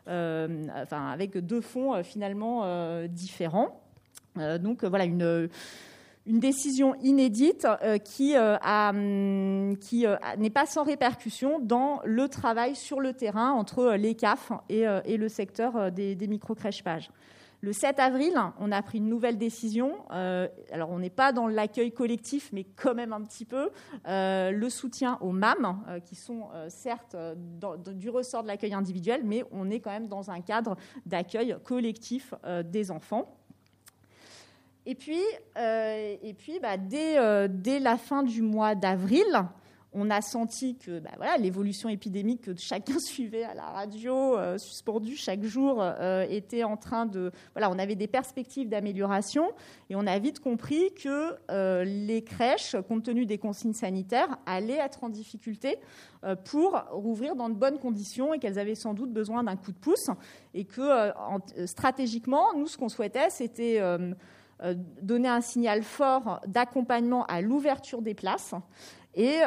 avec 0.06 1.38
deux 1.38 1.60
fonds 1.60 2.02
finalement 2.02 3.06
différents. 3.06 3.80
donc, 4.58 4.84
voilà 4.84 5.04
une 5.04 5.48
une 6.26 6.40
décision 6.40 6.94
inédite 6.96 7.66
euh, 7.82 7.98
qui, 7.98 8.36
euh, 8.36 8.56
hum, 8.56 9.76
euh, 10.04 10.16
n'est 10.38 10.50
pas 10.50 10.66
sans 10.66 10.82
répercussion 10.82 11.60
dans 11.60 12.00
le 12.04 12.28
travail 12.28 12.74
sur 12.74 13.00
le 13.00 13.12
terrain 13.12 13.52
entre 13.52 13.92
les 13.92 14.14
CAF 14.14 14.52
et, 14.68 15.16
le 15.16 15.28
secteur 15.28 15.92
des, 15.92 16.16
micro-crèches 16.26 16.82
pages. 16.82 17.10
Le 17.62 17.72
7 17.72 17.98
avril, 18.00 18.34
on 18.60 18.70
a 18.70 18.82
pris 18.82 18.98
une 18.98 19.08
nouvelle 19.08 19.38
décision. 19.38 19.94
alors, 20.10 20.90
on 20.90 20.98
n'est 20.98 21.10
pas 21.10 21.32
dans 21.32 21.48
l'accueil 21.48 21.90
collectif, 21.90 22.50
mais 22.52 22.64
quand 22.64 22.94
même 22.94 23.12
un 23.12 23.22
petit 23.22 23.44
peu. 23.44 23.70
le 24.04 24.68
soutien 24.68 25.18
aux 25.20 25.32
MAM, 25.32 25.82
qui 26.04 26.16
sont 26.16 26.48
certes 26.68 27.16
du 27.94 28.10
ressort 28.10 28.42
de 28.42 28.48
l'accueil 28.48 28.74
individuel, 28.74 29.22
mais 29.24 29.44
on 29.52 29.70
est 29.70 29.80
quand 29.80 29.90
même 29.90 30.08
dans 30.08 30.30
un 30.30 30.40
cadre 30.40 30.76
d'accueil 31.06 31.56
collectif 31.64 32.34
des 32.64 32.90
enfants. 32.90 33.36
Et 34.88 34.94
puis, 34.94 35.20
euh, 35.58 36.16
et 36.22 36.32
puis 36.32 36.60
bah, 36.60 36.76
dès, 36.76 37.18
euh, 37.18 37.48
dès, 37.50 37.80
la 37.80 37.98
fin 37.98 38.22
du 38.22 38.40
mois 38.40 38.76
d'avril, 38.76 39.26
on 39.92 40.10
a 40.10 40.20
senti 40.20 40.76
que 40.76 41.00
bah, 41.00 41.10
l'évolution 41.40 41.88
épidémique 41.88 42.42
que 42.42 42.56
chacun 42.56 42.98
suivait 43.00 43.42
à 43.42 43.54
la 43.54 43.64
radio, 43.64 44.36
euh, 44.36 44.58
suspendue 44.58 45.16
chaque 45.16 45.42
jour, 45.42 45.84
était 46.30 46.62
en 46.62 46.76
train 46.76 47.04
de... 47.04 47.32
Voilà, 47.54 47.68
on 47.68 47.80
avait 47.80 47.96
des 47.96 48.06
perspectives 48.06 48.68
d'amélioration 48.68 49.50
et 49.90 49.96
on 49.96 50.06
a 50.06 50.16
vite 50.20 50.38
compris 50.38 50.94
que 50.94 51.34
les 51.82 52.22
crèches, 52.22 52.76
compte 52.86 53.02
tenu 53.02 53.26
des 53.26 53.38
consignes 53.38 53.74
sanitaires, 53.74 54.38
allaient 54.46 54.78
être 54.78 55.02
en 55.02 55.08
difficulté 55.08 55.78
pour 56.44 56.80
rouvrir 56.92 57.34
dans 57.34 57.48
de 57.48 57.54
bonnes 57.54 57.78
conditions 57.78 58.34
et 58.34 58.38
qu'elles 58.38 58.60
avaient 58.60 58.76
sans 58.76 58.94
doute 58.94 59.12
besoin 59.12 59.42
d'un 59.42 59.56
coup 59.56 59.72
de 59.72 59.78
pouce 59.78 60.10
et 60.54 60.64
que 60.64 61.12
stratégiquement, 61.66 62.54
nous, 62.56 62.68
ce 62.68 62.76
qu'on 62.76 62.88
souhaitait, 62.88 63.30
c'était 63.30 63.80
donner 65.02 65.28
un 65.28 65.40
signal 65.40 65.82
fort 65.82 66.40
d'accompagnement 66.46 67.24
à 67.26 67.40
l'ouverture 67.40 68.02
des 68.02 68.14
places 68.14 68.54
et, 69.14 69.40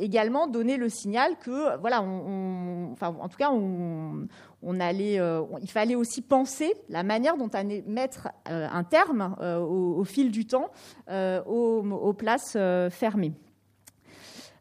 également 0.00 0.46
donner 0.46 0.76
le 0.76 0.88
signal 0.88 1.36
que, 1.38 1.78
voilà, 1.78 2.02
enfin, 2.02 3.16
en 3.20 3.28
tout 3.28 3.36
cas, 3.36 3.50
on, 3.52 4.80
allait, 4.80 5.20
il 5.60 5.70
fallait 5.70 5.94
aussi 5.94 6.22
penser 6.22 6.74
la 6.88 7.02
manière 7.02 7.36
dont 7.36 7.50
on 7.54 7.82
mettre 7.86 8.28
un 8.46 8.84
terme 8.84 9.36
au, 9.40 10.02
fil 10.04 10.30
du 10.30 10.46
temps 10.46 10.70
aux 11.08 12.12
places 12.12 12.56
fermées. 12.90 13.34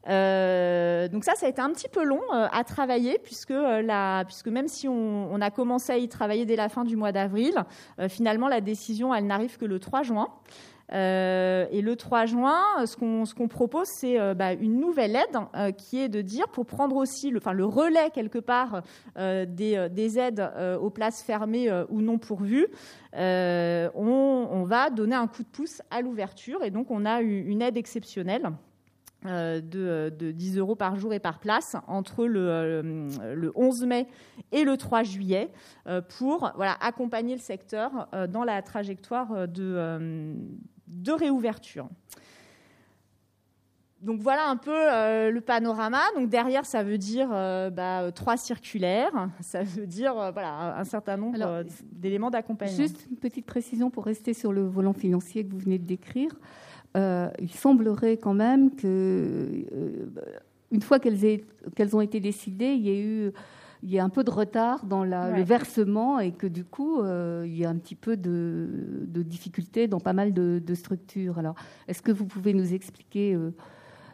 Euh, 0.07 1.07
donc 1.07 1.23
ça, 1.23 1.35
ça 1.35 1.45
a 1.45 1.49
été 1.49 1.61
un 1.61 1.69
petit 1.71 1.89
peu 1.89 2.03
long 2.03 2.21
euh, 2.33 2.47
à 2.51 2.63
travailler 2.63 3.19
puisque, 3.19 3.51
euh, 3.51 4.23
même 4.47 4.67
si 4.67 4.87
on, 4.87 5.39
a 5.41 5.51
commencé 5.51 5.91
à 5.91 5.97
y 5.97 6.07
travailler 6.07 6.45
dès 6.45 6.55
la 6.55 6.69
fin 6.69 6.83
du 6.83 6.95
mois 6.95 7.11
d'avril, 7.11 7.55
finalement 8.09 8.47
la 8.47 8.61
décision, 8.61 9.13
elle 9.13 9.25
n'arrive 9.25 9.57
que 9.57 9.65
le 9.65 9.79
3 9.79 10.03
juin. 10.03 10.27
et 10.91 11.81
le 11.81 11.95
3 11.95 12.25
juin, 12.27 12.61
ce 12.85 12.95
qu'on 13.33 13.47
propose, 13.47 13.87
c'est 13.87 14.35
bah, 14.35 14.53
une 14.53 14.79
nouvelle 14.79 15.15
aide 15.15 15.75
qui 15.77 15.99
est 15.99 16.09
de 16.09 16.21
dire, 16.21 16.47
pour 16.49 16.67
prendre 16.67 16.95
aussi 16.95 17.31
le, 17.31 17.37
enfin, 17.37 17.53
le 17.53 17.65
relais 17.65 18.11
quelque 18.11 18.37
part 18.37 18.83
des, 19.17 19.87
des, 19.89 20.19
aides 20.19 20.47
aux 20.79 20.91
places 20.91 21.23
fermées 21.23 21.71
ou 21.89 22.01
non 22.01 22.19
pourvues, 22.19 22.67
on, 23.13 23.89
on, 23.95 24.63
va 24.63 24.91
donner 24.91 25.15
un 25.15 25.27
coup 25.27 25.41
de 25.41 25.49
pouce 25.49 25.81
à 25.89 26.01
l'ouverture. 26.01 26.63
Et 26.63 26.69
donc, 26.69 26.91
on 26.91 27.05
a 27.05 27.21
une 27.21 27.63
aide 27.63 27.77
exceptionnelle 27.77 28.51
euh, 29.27 29.61
de, 29.61 30.31
10 30.31 30.57
euros 30.57 30.73
par 30.73 30.95
jour 30.95 31.13
et 31.13 31.19
par 31.19 31.37
place 31.37 31.75
entre 31.85 32.25
le, 32.25 33.51
11 33.53 33.83
euh, 33.83 33.85
mai 33.85 34.07
et 34.51 34.63
le 34.63 34.77
3 34.77 35.03
juillet 35.03 35.51
euh, 35.85 36.01
pour 36.01 36.51
voilà, 36.55 36.75
accompagner 36.81 37.35
le 37.35 37.41
secteur 37.41 38.09
dans 38.29 38.43
la 38.43 38.63
trajectoire 38.63 39.47
de, 39.47 40.35
de 40.87 41.11
réouverture. 41.11 41.87
Donc 44.01 44.21
voilà 44.21 44.47
un 44.47 44.57
peu 44.57 44.71
le 44.71 45.39
panorama. 45.39 46.01
Donc 46.15 46.29
derrière, 46.29 46.65
ça 46.65 46.81
veut 46.81 46.97
dire 46.97 47.29
bah, 47.29 48.11
trois 48.15 48.37
circulaires, 48.37 49.29
ça 49.39 49.61
veut 49.61 49.85
dire 49.85 50.31
voilà 50.33 50.79
un 50.79 50.83
certain 50.83 51.17
nombre 51.17 51.63
d'éléments 51.91 52.31
d'accompagnement. 52.31 52.75
Juste 52.75 53.05
une 53.11 53.17
petite 53.17 53.45
précision 53.45 53.91
pour 53.91 54.05
rester 54.05 54.33
sur 54.33 54.51
le 54.51 54.63
volant 54.63 54.93
financier 54.93 55.45
que 55.45 55.51
vous 55.51 55.59
venez 55.59 55.77
de 55.77 55.85
décrire. 55.85 56.31
Euh, 56.97 57.29
il 57.39 57.51
semblerait 57.51 58.17
quand 58.17 58.33
même 58.33 58.75
que, 58.75 59.65
euh, 59.71 60.05
une 60.71 60.81
fois 60.81 60.99
qu'elles 60.99 61.95
ont 61.95 62.01
été 62.01 62.19
décidées, 62.19 62.73
il 62.73 62.81
y 62.81 62.89
a 62.89 62.99
eu 62.99 63.31
il 63.83 63.89
y 63.89 63.97
a 63.97 64.03
un 64.03 64.09
peu 64.09 64.23
de 64.23 64.29
retard 64.29 64.85
dans 64.85 65.03
le 65.03 65.41
versement 65.41 66.19
et 66.19 66.33
que 66.33 66.45
du 66.45 66.63
coup, 66.63 67.01
euh, 67.01 67.43
il 67.47 67.57
y 67.57 67.65
a 67.65 67.69
un 67.69 67.77
petit 67.77 67.95
peu 67.95 68.15
de, 68.15 68.69
de 69.07 69.23
difficultés 69.23 69.87
dans 69.87 69.99
pas 69.99 70.13
mal 70.13 70.33
de, 70.33 70.75
structures. 70.75 71.39
Alors, 71.39 71.55
est-ce 71.87 72.03
que 72.03 72.11
vous 72.11 72.25
pouvez 72.25 72.53
nous 72.53 72.75
expliquer 72.75 73.35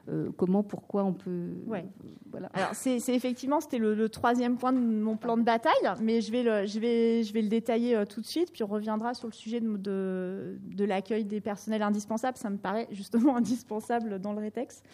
euh, 0.10 0.30
comment, 0.38 0.64
pourquoi 0.64 1.04
on 1.04 1.14
peut. 1.14 1.50
Ouais. 1.66 1.86
Voilà. 2.32 2.50
Alors 2.54 2.74
c'est, 2.74 2.98
effectivement 3.10 3.62
c'était 3.62 3.78
le, 3.78 4.10
troisième 4.10 4.58
point 4.58 4.74
de 4.74 4.80
mon 4.80 5.18
plan 5.18 5.38
de 5.38 5.44
bataille, 5.44 5.74
mais 6.02 6.22
je 6.22 6.32
vais 6.32 6.44
le, 6.44 6.66
je 6.66 6.80
vais, 6.80 7.24
je 7.24 7.34
vais 7.34 7.42
le 7.42 7.50
détailler 7.50 7.96
euh, 7.96 8.06
tout 8.06 8.22
de 8.22 8.26
suite, 8.26 8.52
puis 8.52 8.64
on 8.64 8.68
reviendra 8.68 9.14
sur 9.14 9.28
le 9.28 9.34
sujet 9.34 9.60
de, 9.60 9.76
de, 9.78 10.58
de 10.62 10.86
l'accueil 10.86 11.26
des 11.26 11.42
personnels 11.42 11.82
indispensables. 11.82 12.38
Ça 12.38 12.50
me 12.50 12.58
paraît 12.58 12.88
justement 12.92 13.36
indispensable 13.38 14.20
dans 14.20 14.34
le 14.34 14.40
rétexte. 14.40 14.86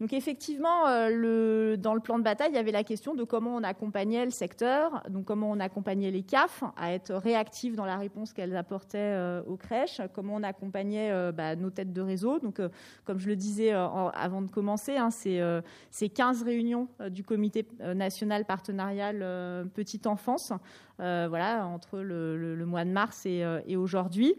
Donc 0.00 0.12
effectivement, 0.12 0.88
euh, 0.88 1.76
dans 1.76 1.94
le 1.94 2.00
plan 2.00 2.18
de 2.18 2.22
bataille, 2.22 2.50
il 2.50 2.54
y 2.54 2.58
avait 2.58 2.72
la 2.72 2.84
question 2.84 3.14
de 3.14 3.24
comment 3.24 3.56
on 3.56 3.62
accompagnait 3.62 4.26
le 4.26 4.30
secteur, 4.30 5.02
donc 5.08 5.24
comment 5.24 5.50
on 5.50 5.58
accompagnait 5.58 6.10
les 6.10 6.22
CAF 6.22 6.64
à 6.76 6.92
être 6.92 7.14
réactifs 7.14 7.76
dans 7.76 7.86
la 7.86 7.96
réponse 7.96 8.34
qu'elles 8.34 8.56
apportaient 8.56 8.98
euh, 8.98 9.42
aux 9.46 9.56
crèches, 9.56 10.02
comment 10.12 10.34
on 10.34 10.42
accompagnait 10.42 11.10
euh, 11.12 11.32
bah, 11.32 11.56
nos 11.56 11.70
têtes 11.70 11.94
de 11.94 12.02
réseau. 12.02 12.38
Donc, 12.40 12.60
comme 13.04 13.18
je 13.18 13.28
le 13.28 13.36
disais 13.36 13.72
avant 13.72 14.42
de 14.42 14.50
commencer, 14.50 14.96
hein, 14.96 15.08
c'est 15.10 16.08
15 16.08 16.42
réunions 16.42 16.88
du 17.08 17.24
comité 17.24 17.66
national 17.94 18.44
partenarial 18.44 19.68
petite 19.74 20.06
enfance, 20.06 20.52
voilà, 20.98 21.66
entre 21.66 22.00
le, 22.00 22.64
mois 22.66 22.84
de 22.84 22.90
mars 22.90 23.24
et 23.26 23.76
aujourd'hui. 23.76 24.34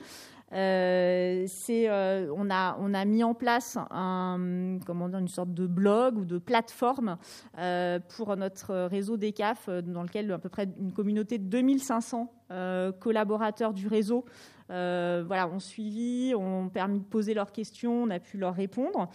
Euh, 0.54 1.46
euh, 1.70 2.34
on, 2.36 2.50
a, 2.50 3.06
mis 3.06 3.24
en 3.24 3.34
place 3.34 3.78
une 3.92 5.28
sorte 5.28 5.54
de 5.54 5.68
blog 5.68 6.18
ou 6.18 6.26
de 6.26 6.38
plateforme 6.38 7.18
euh, 7.58 8.00
pour 8.16 8.36
notre 8.38 8.86
réseau 8.86 9.18
des 9.18 9.34
CAF, 9.34 9.70
dans 9.70 10.04
lequel 10.04 10.32
à 10.32 10.38
peu 10.38 10.50
près 10.50 10.70
une 10.80 10.94
communauté 10.94 11.38
de 11.38 11.46
2500 11.46 12.32
collaborateurs 13.00 13.74
du 13.74 13.88
réseau 13.88 14.26
voilà, 14.70 15.48
ont 15.48 15.60
suivi, 15.60 16.34
ont 16.36 16.70
permis 16.70 17.00
de 17.00 17.06
poser 17.06 17.34
leurs 17.34 17.52
questions, 17.52 18.04
on 18.04 18.10
a 18.10 18.20
pu 18.20 18.38
leur 18.38 18.54
répondre. 18.54 19.10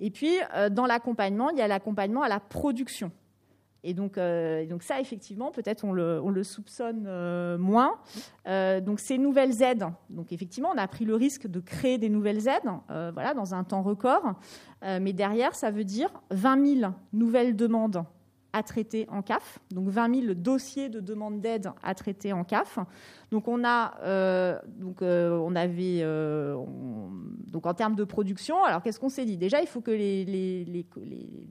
Et 0.00 0.10
puis, 0.10 0.38
dans 0.72 0.86
l'accompagnement, 0.86 1.50
il 1.50 1.58
y 1.58 1.62
a 1.62 1.68
l'accompagnement 1.68 2.22
à 2.22 2.28
la 2.28 2.40
production. 2.40 3.12
Et 3.86 3.92
donc, 3.92 4.16
euh, 4.16 4.66
donc 4.66 4.82
ça, 4.82 4.98
effectivement, 4.98 5.50
peut-être 5.50 5.84
on 5.84 5.92
le, 5.92 6.42
soupçonne 6.42 7.04
euh, 7.06 7.58
moins. 7.58 7.98
Euh, 8.48 8.80
donc 8.80 8.98
ces 8.98 9.18
nouvelles 9.18 9.62
aides, 9.62 9.86
donc 10.08 10.32
effectivement, 10.32 10.70
on 10.74 10.78
a 10.78 10.88
pris 10.88 11.04
le 11.04 11.14
risque 11.14 11.46
de 11.46 11.60
créer 11.60 11.98
des 11.98 12.08
nouvelles 12.08 12.48
aides, 12.48 12.70
voilà, 12.88 13.34
dans 13.34 13.54
un 13.54 13.62
temps 13.62 13.82
record. 13.82 14.34
mais 14.82 15.12
derrière, 15.12 15.54
ça 15.54 15.70
veut 15.70 15.84
dire 15.84 16.08
20 16.30 16.80
000 16.80 16.92
nouvelles 17.12 17.54
demandes 17.54 18.04
à 18.54 18.62
traiter 18.62 19.06
en 19.10 19.20
CAF, 19.20 19.58
donc 19.72 19.88
20 19.88 20.20
000 20.22 20.34
dossiers 20.34 20.88
de 20.88 21.00
demande 21.00 21.40
d'aide 21.40 21.72
à 21.82 21.92
traiter 21.92 22.32
en 22.32 22.44
CAF. 22.44 22.78
Donc 23.32 23.48
on 23.48 23.64
a, 23.64 23.94
euh, 24.04 24.56
donc 24.78 25.02
euh, 25.02 25.36
on 25.44 25.56
avait, 25.56 26.02
euh, 26.02 26.54
donc 27.48 27.66
en 27.66 27.74
termes 27.74 27.96
de 27.96 28.04
production, 28.04 28.62
alors 28.62 28.80
qu'est-ce 28.80 29.00
qu'on 29.00 29.08
s'est 29.08 29.24
dit? 29.24 29.36
Déjà, 29.36 29.60
il 29.60 29.66
faut 29.66 29.80
que 29.80 29.90
les, 29.90 30.86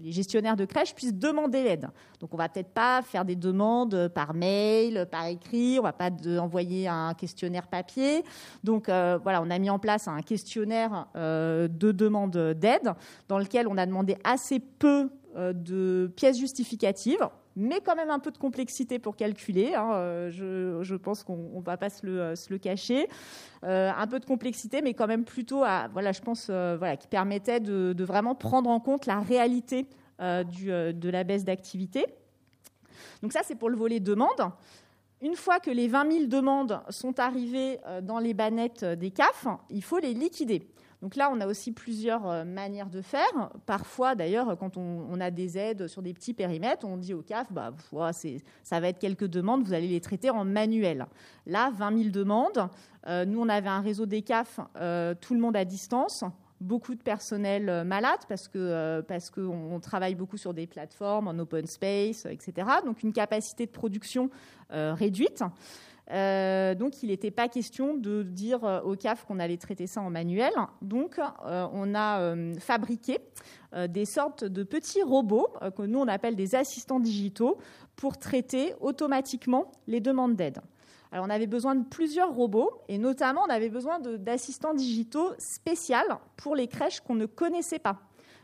gestionnaires 0.06 0.56
de 0.56 0.64
crèches 0.64 0.96
puissent 0.96 1.14
demander 1.14 1.62
l'aide. 1.62 1.90
Donc 2.22 2.34
on 2.34 2.38
va 2.38 2.48
peut-être 2.48 2.72
pas 2.72 3.02
faire 3.02 3.26
des 3.26 3.36
demandes 3.36 4.08
par 4.16 4.34
mail, 4.34 5.06
par 5.12 5.26
écrit, 5.26 5.78
on 5.78 5.84
va 5.84 5.92
pas 5.92 6.10
envoyer 6.40 6.88
un 6.88 7.14
questionnaire 7.16 7.68
papier. 7.68 8.24
Donc 8.64 8.86
voilà, 8.86 9.42
on 9.42 9.50
a 9.50 9.60
mis 9.60 9.70
en 9.70 9.80
place 9.80 10.08
un 10.08 10.22
questionnaire 10.22 11.08
de 11.16 11.92
demande 11.92 12.38
d'aide 12.56 12.94
dans 13.28 13.40
lequel 13.40 13.68
on 13.68 13.78
a 13.78 13.86
demandé 13.86 14.16
assez 14.24 14.62
peu 14.62 15.10
de 15.36 16.12
pièces 16.16 16.38
justificatives, 16.38 17.28
mais 17.56 17.82
quand 17.82 17.96
même 17.96 18.10
un 18.10 18.20
peu 18.20 18.32
de 18.32 18.38
complexité 18.38 19.00
pour 19.00 19.16
calculer. 19.16 19.76
Hein, 19.76 19.92
euh, 19.94 20.82
je, 20.84 20.96
pense 20.96 21.24
qu'on 21.24 21.60
ne 21.60 21.62
va 21.62 21.78
pas 21.78 21.90
se 21.90 22.06
le, 22.06 22.20
euh, 22.20 22.58
cacher. 22.62 23.08
un 23.64 24.08
peu 24.08 24.20
de 24.20 24.26
complexité, 24.26 24.82
mais 24.82 24.94
quand 24.94 25.08
même 25.08 25.26
plutôt, 25.26 25.64
voilà, 25.92 26.12
qui 26.14 27.08
permettait 27.08 27.60
de, 27.60 28.04
vraiment 28.04 28.36
prendre 28.36 28.70
en 28.70 28.80
compte 28.80 29.06
la 29.06 29.20
réalité 29.20 29.88
de 30.20 31.10
la 31.10 31.24
baisse 31.24 31.46
d'activité. 31.46 32.06
Donc 33.22 33.34
ça, 33.34 33.42
c'est 33.44 33.56
pour 33.56 33.70
le 33.70 33.78
volet 33.78 34.00
demande. 34.00 34.52
Une 35.22 35.36
fois 35.36 35.60
que 35.60 35.72
les 35.72 35.88
20 35.88 36.12
000 36.12 36.26
demandes 36.26 36.82
sont 36.90 37.18
arrivées 37.20 37.80
dans 38.02 38.20
les 38.20 38.34
bannettes 38.34 38.84
des 38.84 39.12
CAF, 39.12 39.48
il 39.70 39.84
faut 39.84 40.00
les 40.00 40.14
liquider. 40.14 40.68
Donc 41.04 41.18
là, 41.18 41.30
on 41.34 41.42
a 41.42 41.48
aussi 41.48 41.74
plusieurs 41.74 42.26
euh, 42.30 42.46
manières 42.46 42.90
de 42.90 43.02
faire. 43.02 43.52
Parfois, 43.66 44.16
d'ailleurs, 44.16 44.58
quand 44.58 44.78
on, 44.78 45.20
a 45.20 45.32
des 45.32 45.58
aides 45.58 45.88
sur 45.88 46.02
des 46.02 46.14
petits 46.14 46.34
périmètres, 46.34 46.88
on 46.88 46.96
dit 46.96 47.14
au 47.14 47.22
CAF, 47.22 47.52
bah, 47.52 47.74
ça 48.64 48.80
va 48.80 48.88
être 48.88 49.00
quelques 49.00 49.28
demandes, 49.28 49.66
vous 49.66 49.74
allez 49.74 49.90
les 49.90 50.00
traiter 50.00 50.30
en 50.30 50.46
manuel. 50.46 51.06
Là, 51.46 51.72
20 51.76 52.04
000 52.04 52.10
demandes. 52.10 52.70
Euh, 53.08 53.26
nous, 53.26 53.42
on 53.42 53.50
avait 53.50 53.68
un 53.68 53.82
réseau 53.82 54.06
des 54.06 54.22
CAF, 54.22 54.62
euh, 54.78 55.14
tout 55.20 55.34
le 55.34 55.42
monde 55.42 55.58
à 55.58 55.66
distance 55.66 56.24
beaucoup 56.62 56.96
de 56.96 57.02
personnel 57.02 57.84
malade 57.84 58.20
parce 58.30 58.48
que 58.48 59.02
parce 59.02 59.30
qu'on 59.30 59.82
travaille 59.82 60.16
beaucoup 60.16 60.38
sur 60.38 60.54
des 60.54 60.66
plateformes 60.66 61.28
en 61.28 61.38
open 61.38 61.66
space, 61.66 62.26
etc. 62.26 62.66
Donc 62.86 63.04
une 63.04 63.12
capacité 63.12 63.66
de 63.66 63.72
production 63.72 64.30
réduite. 64.70 65.44
Euh, 66.12 66.76
donc, 66.76 67.02
il 67.02 67.08
n'était 67.10 67.32
pas 67.32 67.48
question 67.48 67.96
de 67.96 68.24
dire 68.24 68.64
euh, 68.66 68.82
au 68.82 68.96
CAF 68.96 69.26
qu'on 69.26 69.40
allait 69.40 69.58
traiter 69.58 69.88
ça 69.88 70.02
en 70.02 70.10
manuel. 70.10 70.52
Donc, 70.82 71.20
euh, 71.20 71.68
on 71.72 71.96
a 71.96 72.36
fabriqué 72.60 73.20
des 73.90 74.06
sortes 74.06 74.44
de 74.44 74.62
petits 74.64 75.02
robots 75.02 75.48
que 75.76 75.82
nous, 75.82 75.98
on 75.98 76.08
appelle 76.08 76.36
des 76.36 76.54
assistants 76.54 77.00
digitaux 77.00 77.58
pour 77.96 78.20
traiter 78.20 78.76
automatiquement 78.82 79.72
les 79.88 80.00
demandes 80.00 80.36
d'aide. 80.36 80.60
Alors, 81.12 81.26
on 81.26 81.30
avait 81.30 81.48
besoin 81.48 81.74
de 81.74 81.84
plusieurs 81.84 82.34
robots 82.34 82.84
et 82.88 83.00
notamment, 83.00 83.42
on 83.48 83.52
avait 83.52 83.70
besoin 83.70 84.00
d'assistants 84.00 84.76
digitaux 84.76 85.32
spéciaux 85.40 85.96
pour 86.38 86.56
les 86.56 86.68
crèches 86.68 87.00
qu'on 87.00 87.16
ne 87.16 87.26
connaissait 87.26 87.80
pas. 87.80 88.00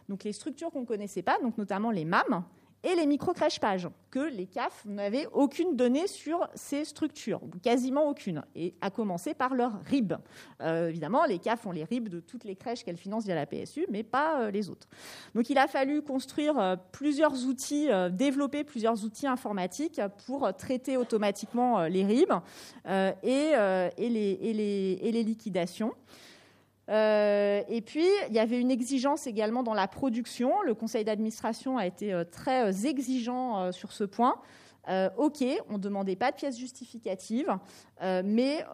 Donc, 0.08 0.24
les 0.24 0.34
structures 0.34 0.72
qu'on 0.72 0.82
ne 0.82 0.86
connaissait 0.86 1.22
pas, 1.22 1.38
donc 1.44 1.58
notamment 1.60 1.92
les 1.92 2.06
MAM, 2.06 2.44
et 2.84 2.96
les 2.96 3.06
micro-crèches 3.06 3.60
pages, 3.60 3.88
que 4.10 4.20
les 4.20 4.46
CAF 4.46 4.86
n'avaient 4.86 5.28
aucune 5.34 5.76
donnée 5.76 6.08
sur 6.08 6.48
ces 6.56 6.86
structures, 6.86 7.42
quasiment 7.62 8.08
aucune, 8.08 8.44
et 8.56 8.74
à 8.82 8.90
commencer 8.90 9.34
par 9.34 9.54
leurs 9.54 9.84
RIB. 9.86 10.14
Euh, 10.62 10.90
évidemment, 10.90 11.26
les 11.26 11.40
CAF 11.40 11.66
ont 11.66 11.72
les 11.72 11.84
RIB 11.84 12.08
de 12.08 12.20
toutes 12.20 12.46
les 12.46 12.56
crèches 12.56 12.84
qu'elles 12.84 12.98
financent 12.98 13.26
via 13.26 13.36
la 13.36 13.46
PSU, 13.46 13.86
mais 13.90 14.04
pas 14.04 14.42
euh, 14.42 14.52
les 14.52 14.70
autres. 14.70 14.88
Donc 15.36 15.50
il 15.50 15.58
a 15.58 15.68
fallu 15.68 16.02
construire 16.02 16.58
euh, 16.58 16.76
plusieurs 16.92 17.46
outils, 17.46 17.90
développer 18.12 18.64
plusieurs 18.64 19.04
outils 19.04 19.28
informatiques 19.28 20.02
pour 20.26 20.54
traiter 20.56 20.98
automatiquement 20.98 21.84
les 21.84 22.06
RIB 22.06 22.32
et, 23.24 24.10
les, 24.10 25.24
liquidations. 25.24 25.94
Euh, 26.90 27.62
et 27.68 27.82
puis, 27.82 28.08
il 28.30 28.34
y 28.34 28.40
avait 28.40 28.60
une 28.60 28.72
exigence 28.72 29.28
également 29.28 29.64
dans 29.64 29.74
la 29.74 29.88
production. 29.88 30.62
Le 30.64 30.74
conseil 30.74 31.04
d'administration 31.06 31.78
a 31.78 31.86
été 31.86 32.14
euh, 32.14 32.24
très 32.24 32.72
euh, 32.72 32.88
exigeant 32.88 33.72
sur 33.72 33.92
ce 33.92 34.04
point. 34.04 34.36
ok, 35.18 35.44
on 35.70 35.74
ne 35.74 35.78
demandait 35.78 36.16
pas 36.16 36.32
de 36.32 36.36
pièces 36.36 36.58
justificatives, 36.58 37.52
mais, 38.02 38.66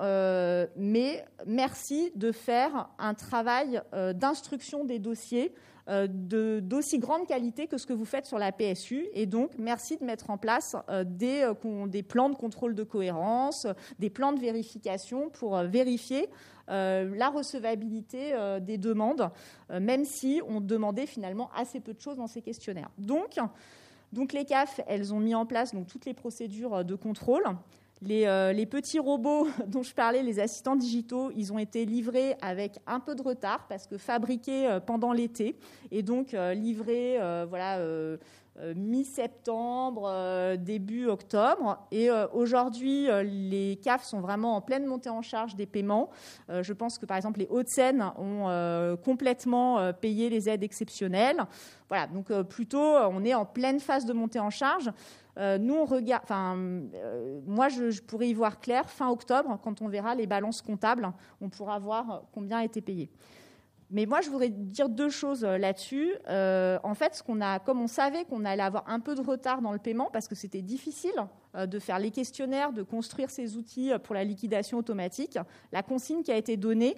mais, 0.78 1.26
merci 1.46 2.12
de 2.16 2.32
faire 2.32 2.90
un 2.98 3.14
travail 3.14 3.82
d'instruction 4.14 4.86
des 4.86 5.00
dossiers 5.00 5.54
d'aussi 5.88 7.00
grande 7.00 7.28
qualité 7.28 7.68
que 7.68 7.78
ce 7.78 7.86
que 7.86 7.94
vous 7.94 8.06
faites 8.06 8.26
sur 8.26 8.40
la 8.40 8.52
PSU. 8.52 9.08
Et 9.14 9.26
donc, 9.26 9.52
merci 9.58 9.98
de 9.98 10.06
mettre 10.06 10.30
en 10.30 10.38
place 10.38 10.76
des, 11.06 11.52
des 11.88 12.04
plans 12.04 12.30
de 12.30 12.36
contrôle 12.36 12.76
de 12.76 12.84
cohérence, 12.84 13.68
des 14.00 14.10
plans 14.10 14.32
de 14.32 14.40
vérification 14.40 15.30
pour 15.30 15.58
vérifier 15.64 16.30
la 16.68 17.30
recevabilité 17.30 18.34
euh, 18.34 18.60
des 18.60 18.78
demandes, 18.78 19.30
euh, 19.72 19.80
même 19.80 20.06
si 20.06 20.42
on 20.48 20.62
demandait 20.62 21.06
finalement 21.06 21.50
assez 21.56 21.80
peu 21.80 21.94
de 21.94 22.02
choses 22.02 22.18
dans 22.18 22.28
ces 22.28 22.42
questionnaires. 22.42 22.90
Donc, 22.98 23.38
donc 24.14 24.34
les 24.34 24.46
CAF, 24.46 24.82
elles 24.88 25.14
ont 25.14 25.20
mis 25.20 25.36
en 25.36 25.46
place 25.46 25.74
donc, 25.74 25.88
toutes 25.88 26.06
les 26.06 26.14
procédures 26.14 26.84
de 26.84 26.96
contrôle. 26.96 27.44
Les, 28.02 28.66
petits 28.66 29.00
robots 29.00 29.48
dont 29.68 29.82
je 29.82 29.94
parlais, 29.94 30.22
les 30.22 30.40
assistants 30.40 30.76
digitaux, 30.76 31.32
ils 31.36 31.54
ont 31.54 31.58
été 31.58 31.86
livrés 31.86 32.36
avec 32.42 32.80
un 32.88 33.00
peu 33.00 33.16
de 33.16 33.22
retard 33.22 33.68
parce 33.68 33.88
que 33.88 33.98
fabriqués 33.98 34.80
pendant 34.86 35.12
l'été 35.12 35.58
et 35.92 36.04
donc 36.04 36.34
livrés 36.34 37.18
voilà, 37.48 37.78
euh, 37.78 38.18
mi-septembre, 38.76 40.08
euh, 40.08 40.56
début 40.58 41.08
octobre. 41.08 41.86
Et 41.92 42.10
euh, 42.10 42.28
aujourd'hui, 42.34 43.08
les 43.24 43.80
CAF 43.84 44.04
sont 44.04 44.22
vraiment 44.22 44.56
en 44.56 44.62
pleine 44.62 44.86
montée 44.86 45.10
en 45.10 45.22
charge 45.22 45.56
des 45.56 45.66
paiements. 45.66 46.10
je 46.50 46.74
pense 46.74 46.98
que 46.98 47.06
par 47.06 47.18
exemple 47.18 47.40
les 47.40 47.48
Hauts-de-Seine 47.48 48.12
ont 48.18 48.98
complètement 49.04 49.94
payé 49.94 50.30
les 50.30 50.50
aides 50.50 50.64
exceptionnelles. 50.64 51.44
Voilà, 51.90 52.08
donc 52.08 52.32
plutôt 52.44 52.80
on 52.80 53.24
est 53.24 53.34
en 53.34 53.46
pleine 53.46 53.80
phase 53.80 54.06
de 54.06 54.14
montée 54.14 54.40
en 54.40 54.50
charge. 54.50 54.92
nous, 55.38 55.76
on 55.76 55.86
regarde. 55.86 56.24
Enfin, 56.24 56.56
moi, 57.46 57.70
je, 57.70 57.92
je, 57.92 58.02
pourrais 58.02 58.30
y 58.30 58.34
voir 58.34 58.60
clair 58.60 58.90
fin 58.90 59.10
octobre, 59.10 59.60
quand 59.64 59.82
on 59.82 59.88
verra 59.88 60.16
les 60.16 60.28
balances 60.28 60.62
comptables, 60.62 61.12
on 61.42 61.50
pourra 61.50 61.80
voir 61.80 62.24
combien 62.34 62.60
a 62.60 62.64
été 62.64 62.82
payé. 62.82 63.10
Mais 63.92 64.06
moi, 64.06 64.22
je 64.22 64.30
voudrais 64.30 64.50
dire 64.50 64.90
deux 64.90 65.10
choses 65.10 65.44
euh, 65.44 65.58
là-dessus. 65.58 66.16
Euh, 66.28 66.80
en 66.84 66.96
fait, 66.96 67.16
ce 67.16 67.24
qu'on 67.24 67.40
a, 67.40 67.60
comme 67.60 67.82
on 67.82 67.88
savait 67.88 68.26
qu'on 68.26 68.44
allait 68.44 68.64
avoir 68.64 68.84
un 68.90 69.00
peu 69.00 69.14
de 69.14 69.22
retard 69.22 69.62
dans 69.62 69.72
le 69.72 69.80
paiement, 69.80 70.10
parce 70.12 70.28
que 70.28 70.34
c'était 70.34 70.64
difficile 70.64 71.14
euh, 71.56 71.68
de 71.68 71.78
faire 71.78 72.00
les 72.00 72.10
questionnaires, 72.10 72.74
de 72.74 72.82
construire 72.82 73.30
ces 73.30 73.58
outils 73.58 73.92
pour 74.04 74.16
la 74.16 74.24
liquidation 74.24 74.80
automatique, 74.80 75.38
la 75.72 75.84
consigne 75.84 76.24
qui 76.24 76.32
a 76.32 76.38
été 76.38 76.58
donnée 76.58 76.98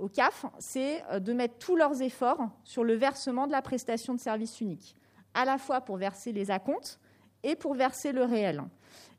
au 0.00 0.08
CAF, 0.08 0.44
c'est 0.58 1.04
de 1.20 1.32
mettre 1.32 1.54
tous 1.58 1.76
leurs 1.76 2.02
efforts 2.02 2.48
sur 2.64 2.82
le 2.82 2.94
versement 2.94 3.46
de 3.46 3.52
la 3.52 3.62
prestation 3.62 4.12
de 4.12 4.18
service 4.18 4.60
unique, 4.60 4.96
à 5.34 5.44
la 5.44 5.56
fois 5.56 5.82
pour 5.82 5.98
verser 5.98 6.32
les 6.32 6.50
acomptes 6.50 6.98
et 7.44 7.54
pour 7.54 7.74
verser 7.74 8.10
le 8.10 8.24
réel. 8.24 8.64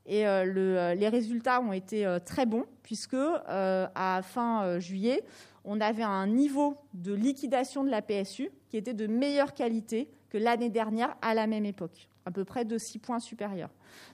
Et 0.05 0.25
les 0.25 1.07
résultats 1.07 1.61
ont 1.61 1.71
été 1.71 2.17
très 2.25 2.45
bons, 2.45 2.65
puisque 2.83 3.15
à 3.15 4.21
fin 4.21 4.79
juillet, 4.79 5.23
on 5.65 5.81
avait 5.81 6.03
un 6.03 6.27
niveau 6.27 6.77
de 6.93 7.13
liquidation 7.13 7.83
de 7.83 7.89
la 7.89 8.01
PSU 8.01 8.49
qui 8.69 8.77
était 8.77 8.93
de 8.93 9.07
meilleure 9.07 9.53
qualité 9.53 10.09
que 10.29 10.37
l'année 10.37 10.69
dernière 10.69 11.15
à 11.21 11.33
la 11.33 11.47
même 11.47 11.65
époque, 11.65 12.09
à 12.25 12.31
peu 12.31 12.45
près 12.45 12.65
de 12.65 12.77
6 12.77 12.99
points 12.99 13.19
supérieurs. 13.19 13.69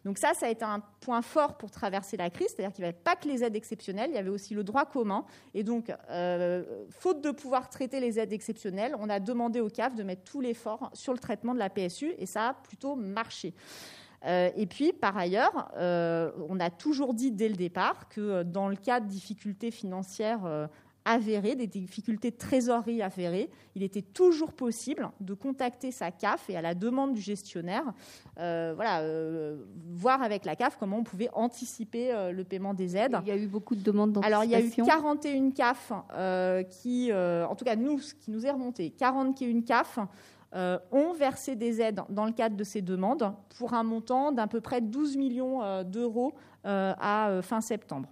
Donc 0.05 0.17
ça, 0.17 0.33
ça 0.33 0.45
a 0.45 0.49
été 0.49 0.63
un 0.63 0.81
point 0.99 1.21
fort 1.21 1.57
pour 1.57 1.71
traverser 1.71 2.15
la 2.17 2.29
crise, 2.29 2.49
c'est-à-dire 2.49 2.73
qu'il 2.73 2.83
n'y 2.83 2.89
avait 2.89 2.97
pas 2.97 3.15
que 3.15 3.27
les 3.27 3.43
aides 3.43 3.55
exceptionnelles, 3.55 4.11
il 4.11 4.15
y 4.15 4.19
avait 4.19 4.29
aussi 4.29 4.53
le 4.53 4.63
droit 4.63 4.85
commun. 4.85 5.25
Et 5.53 5.63
donc, 5.63 5.91
euh, 6.09 6.63
faute 6.89 7.21
de 7.21 7.31
pouvoir 7.31 7.69
traiter 7.69 7.99
les 7.99 8.19
aides 8.19 8.33
exceptionnelles, 8.33 8.95
on 8.99 9.09
a 9.09 9.19
demandé 9.19 9.59
au 9.59 9.69
CAF 9.69 9.95
de 9.95 10.03
mettre 10.03 10.23
tout 10.23 10.41
l'effort 10.41 10.89
sur 10.93 11.13
le 11.13 11.19
traitement 11.19 11.53
de 11.53 11.59
la 11.59 11.69
PSU, 11.69 12.13
et 12.17 12.25
ça 12.25 12.49
a 12.49 12.53
plutôt 12.53 12.95
marché. 12.95 13.53
Euh, 14.25 14.51
et 14.55 14.67
puis, 14.67 14.93
par 14.93 15.17
ailleurs, 15.17 15.71
euh, 15.77 16.31
on 16.47 16.59
a 16.59 16.69
toujours 16.69 17.13
dit 17.13 17.31
dès 17.31 17.49
le 17.49 17.55
départ 17.55 18.07
que 18.09 18.43
dans 18.43 18.69
le 18.69 18.75
cas 18.75 18.99
de 18.99 19.07
difficultés 19.07 19.71
financières 19.71 20.69
avérées, 21.05 21.55
des 21.55 21.67
difficultés 21.67 22.31
de 22.31 22.37
trésorerie 22.37 23.01
avérées, 23.01 23.49
il 23.75 23.83
était 23.83 24.01
toujours 24.01 24.53
possible 24.53 25.09
de 25.19 25.33
contacter 25.33 25.91
sa 25.91 26.11
CAF 26.11 26.49
et 26.49 26.57
à 26.57 26.61
la 26.61 26.75
demande 26.75 27.13
du 27.13 27.21
gestionnaire, 27.21 27.83
euh, 28.39 28.73
voilà, 28.75 29.01
euh, 29.01 29.63
voir 29.89 30.21
avec 30.21 30.45
la 30.45 30.55
CAF 30.55 30.77
comment 30.77 30.97
on 30.97 31.03
pouvait 31.03 31.29
anticiper 31.33 32.11
euh, 32.11 32.31
le 32.31 32.43
paiement 32.43 32.73
des 32.73 32.95
aides. 32.97 33.17
Il 33.23 33.27
y 33.27 33.31
a 33.31 33.37
eu 33.37 33.47
beaucoup 33.47 33.75
de 33.75 33.81
demandes 33.81 34.19
Alors 34.23 34.43
il 34.43 34.51
y 34.51 34.55
a 34.55 34.61
eu 34.61 34.69
41 34.69 35.51
CAF 35.51 35.91
qui, 36.69 37.11
en 37.13 37.55
tout 37.55 37.65
cas 37.65 37.75
nous, 37.75 37.99
ce 37.99 38.13
qui 38.13 38.31
nous 38.31 38.45
est 38.45 38.51
remonté, 38.51 38.91
41 38.91 39.61
CAF 39.61 39.99
ont 40.53 41.13
versé 41.13 41.55
des 41.55 41.81
aides 41.81 42.01
dans 42.09 42.25
le 42.25 42.33
cadre 42.33 42.55
de 42.55 42.63
ces 42.63 42.81
demandes 42.81 43.33
pour 43.57 43.73
un 43.73 43.83
montant 43.83 44.31
d'à 44.31 44.47
peu 44.47 44.61
près 44.61 44.81
12 44.81 45.17
millions 45.17 45.83
d'euros 45.83 46.33
à 46.63 47.39
fin 47.41 47.61
septembre. 47.61 48.09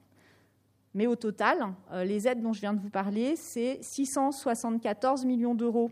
Mais 0.94 1.08
au 1.08 1.16
total, 1.16 1.74
euh, 1.92 2.04
les 2.04 2.28
aides 2.28 2.42
dont 2.42 2.54
je 2.54 2.62
viens 2.62 2.74
de 2.74 2.80
vous 2.80 2.90
parler, 2.90 3.36
c'est 3.36 3.78
674 3.82 5.26
millions 5.26 5.54
d'euros 5.54 5.92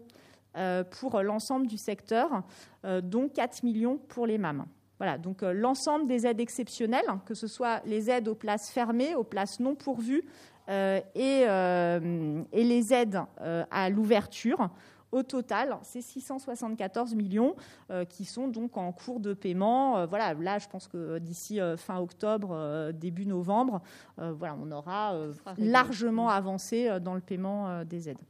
euh, 0.58 0.84
pour 0.84 1.22
l'ensemble 1.22 1.68
du 1.68 1.78
secteur, 1.78 2.44
euh, 2.84 3.02
dont 3.02 3.30
4 3.30 3.64
millions 3.64 3.98
pour 3.98 4.26
les 4.26 4.38
MAM. 4.38 4.66
Voilà, 5.00 5.20
donc 5.20 5.44
l'ensemble 5.44 6.08
des 6.08 6.26
aides 6.26 6.40
exceptionnelles, 6.40 7.06
que 7.28 7.36
ce 7.36 7.46
soit 7.46 7.82
les 7.86 8.10
aides 8.10 8.28
aux 8.28 8.34
places 8.34 8.72
fermées, 8.72 9.14
aux 9.14 9.24
places 9.24 9.60
non 9.60 9.76
pourvues 9.76 10.24
et, 10.68 11.04
et, 11.14 12.64
les 12.64 12.94
aides 12.94 13.22
à 13.70 13.90
l'ouverture, 13.92 14.72
au 15.12 15.24
total, 15.24 15.78
c'est 15.84 16.02
674 16.02 17.16
millions 17.16 17.56
euh, 17.92 18.06
qui 18.06 18.26
sont 18.26 18.48
donc 18.48 18.78
en 18.78 18.92
cours 18.92 19.20
de 19.20 19.34
paiement. 19.34 19.98
Euh, 19.98 20.06
voilà, 20.06 20.34
là, 20.34 20.60
je 20.60 20.68
pense 20.68 20.88
que 20.88 21.20
d'ici 21.20 21.60
euh, 21.60 21.78
fin 21.78 22.00
octobre, 22.00 22.92
début 22.94 23.26
novembre, 23.26 23.82
voilà, 24.18 24.56
on 24.62 24.72
aura 24.72 25.16
largement 25.58 26.30
avancé 26.30 27.00
dans 27.02 27.14
le 27.14 27.22
paiement 27.22 27.84
des 27.84 28.10
aides. 28.10 28.22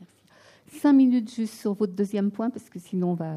Merci. 0.00 0.80
Cinq 0.80 0.92
minutes 0.92 1.32
juste 1.32 1.54
sur 1.54 1.74
votre 1.74 1.94
deuxième 1.94 2.30
point, 2.30 2.50
parce 2.50 2.68
que 2.68 2.78
sinon 2.78 3.10
on 3.10 3.14
va 3.14 3.36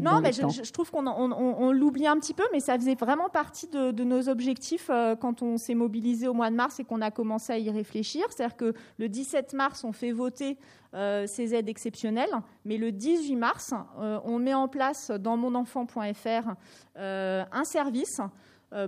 non, 0.00 0.20
mais 0.20 0.32
je, 0.32 0.72
trouve 0.72 0.90
qu'on 0.90 1.72
l'oublie 1.72 2.06
un 2.06 2.16
petit 2.16 2.34
peu, 2.34 2.44
mais 2.52 2.60
ça 2.60 2.76
faisait 2.76 2.94
vraiment 2.94 3.28
partie 3.28 3.68
de, 3.68 4.04
nos 4.04 4.28
objectifs 4.28 4.88
euh, 4.90 5.14
quand 5.16 5.42
on 5.42 5.58
s'est 5.58 5.74
mobilisé 5.74 6.28
au 6.28 6.34
mois 6.34 6.50
de 6.50 6.56
mars 6.56 6.80
et 6.80 6.84
qu'on 6.84 7.00
a 7.00 7.10
commencé 7.10 7.52
à 7.52 7.58
y 7.58 7.70
réfléchir. 7.70 8.24
C'est-à-dire 8.30 8.56
que 8.56 8.74
le 8.98 9.08
17 9.08 9.52
mars, 9.52 9.84
on 9.84 9.92
fait 9.92 10.12
voter 10.12 10.58
euh, 10.94 11.26
ces 11.26 11.54
aides 11.54 11.68
exceptionnelles, 11.68 12.32
mais 12.64 12.78
le 12.78 12.92
18 12.92 13.36
mars, 13.36 13.74
euh, 13.98 14.18
on 14.24 14.38
met 14.38 14.54
en 14.54 14.68
place 14.68 15.10
dans 15.10 15.36
monenfant.fr 15.36 16.54
un 16.96 17.64
service 17.64 18.20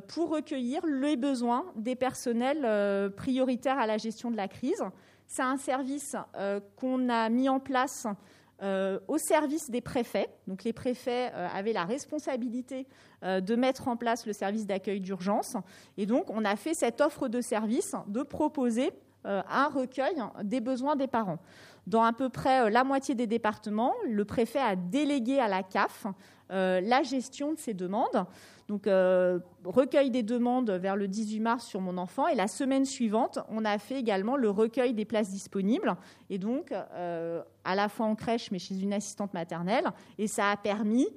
pour 0.09 0.31
recueillir 0.31 0.81
les 0.87 1.17
besoins 1.17 1.67
des 1.77 1.95
personnels 1.95 3.13
prioritaires 3.17 3.79
à 3.79 3.87
la 3.87 3.99
gestion 3.99 4.31
de 4.31 4.37
la 4.37 4.49
crise. 4.49 4.83
C'est 5.27 5.43
un 5.43 5.59
service 5.59 6.17
qu'on 6.77 7.09
a 7.11 7.29
mis 7.29 7.49
en 7.49 7.61
place 7.61 8.07
euh, 8.63 9.01
au 9.09 9.19
service 9.19 9.69
des 9.69 9.81
préfets. 9.81 10.29
Donc 10.47 10.63
les 10.63 10.73
préfets 10.73 11.33
euh, 11.35 11.49
avaient 11.53 11.73
la 11.73 11.85
responsabilité 11.85 12.87
euh, 13.25 13.41
de 13.41 13.57
mettre 13.57 13.89
en 13.89 13.97
place 13.97 14.27
le 14.27 14.33
service 14.33 14.65
d'accueil 14.65 15.01
d'urgence. 15.01 15.57
Et 15.97 16.07
donc 16.07 16.31
on 16.31 16.45
a 16.45 16.55
fait 16.55 16.73
cette 16.73 17.01
offre 17.01 17.27
de 17.27 17.41
service 17.41 17.97
de 18.07 18.23
proposer 18.23 18.93
un 19.27 19.69
recueil 19.69 20.15
des 20.43 20.61
besoins 20.61 20.97
des 20.97 21.07
parents. 21.07 21.39
Dans 21.87 22.05
à 22.05 22.13
peu 22.13 22.29
près 22.29 22.71
la 22.71 22.85
moitié 22.85 23.15
des 23.15 23.27
départements, 23.27 23.95
le 24.07 24.27
préfet 24.27 24.59
a 24.59 24.77
délégué 24.77 25.39
à 25.39 25.49
la 25.49 25.63
CAF 25.63 26.07
la 26.51 27.03
gestion 27.03 27.55
de 27.55 27.59
ces 27.59 27.73
demandes. 27.73 28.27
Donc, 28.69 28.87
euh, 28.87 29.39
recueil 29.65 30.11
des 30.11 30.23
demandes 30.23 30.71
vers 30.71 30.97
le 30.97 31.07
18 31.07 31.41
mars 31.41 31.67
sur 31.67 31.81
mon 31.81 31.99
enfant. 31.99 32.27
Et 32.29 32.35
la 32.35 32.49
semaine 32.49 32.85
suivante, 32.85 33.39
on 33.51 33.65
a 33.65 33.79
fait 33.79 33.99
également 33.99 34.37
le 34.37 34.49
recueil 34.49 34.95
des 34.95 35.05
places 35.05 35.31
disponibles. 35.31 35.95
Et 36.31 36.39
donc, 36.39 36.73
euh, 36.73 37.43
à 37.65 37.75
la 37.75 37.89
fois 37.89 38.07
en 38.07 38.15
crèche, 38.15 38.51
mais 38.51 38.59
chez 38.59 38.81
une 38.81 38.93
assistante 38.93 39.35
maternelle. 39.35 39.91
Et 40.19 40.27
ça 40.27 40.51
a 40.51 40.57
permis 40.57 41.09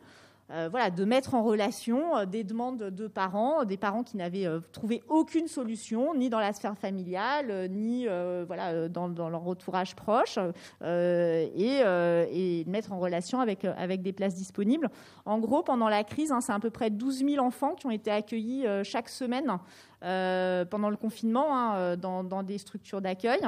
euh, 0.49 0.69
de 0.91 1.03
mettre 1.03 1.33
en 1.33 1.43
relation 1.43 2.15
euh, 2.15 2.25
des 2.25 2.45
demandes 2.45 2.77
de 2.77 3.07
parents, 3.07 3.65
des 3.65 3.75
parents 3.75 4.03
qui 4.03 4.15
n'avaient 4.15 4.45
euh, 4.45 4.61
trouvé 4.71 5.03
aucune 5.09 5.49
solution, 5.49 6.15
ni 6.15 6.29
dans 6.29 6.39
la 6.39 6.53
sphère 6.53 6.77
familiale, 6.77 7.69
ni 7.69 8.07
voilà, 8.45 8.87
dans, 8.87 9.07
leur 9.07 9.45
entourage 9.45 9.95
proche, 9.95 10.39
et, 10.83 11.81
et, 11.81 12.65
mettre 12.65 12.93
en 12.93 12.99
relation 12.99 13.41
avec, 13.41 13.65
avec 13.65 14.01
des 14.01 14.13
places 14.13 14.35
disponibles. 14.35 14.89
En 15.25 15.39
gros, 15.39 15.63
pendant 15.63 15.89
la 15.89 16.03
crise, 16.03 16.31
hein, 16.31 16.39
c'est 16.41 16.53
à 16.53 16.59
peu 16.59 16.69
près 16.69 16.89
12 16.89 17.25
000 17.25 17.45
enfants 17.45 17.73
qui 17.75 17.85
ont 17.85 17.91
été 17.91 18.11
accueillis 18.11 18.65
chaque 18.83 19.09
semaine 19.09 19.57
pendant 20.01 20.89
le 20.89 20.97
confinement 20.97 21.57
hein, 21.57 21.97
dans, 21.97 22.43
des 22.43 22.57
structures 22.57 23.01
d'accueil. 23.01 23.41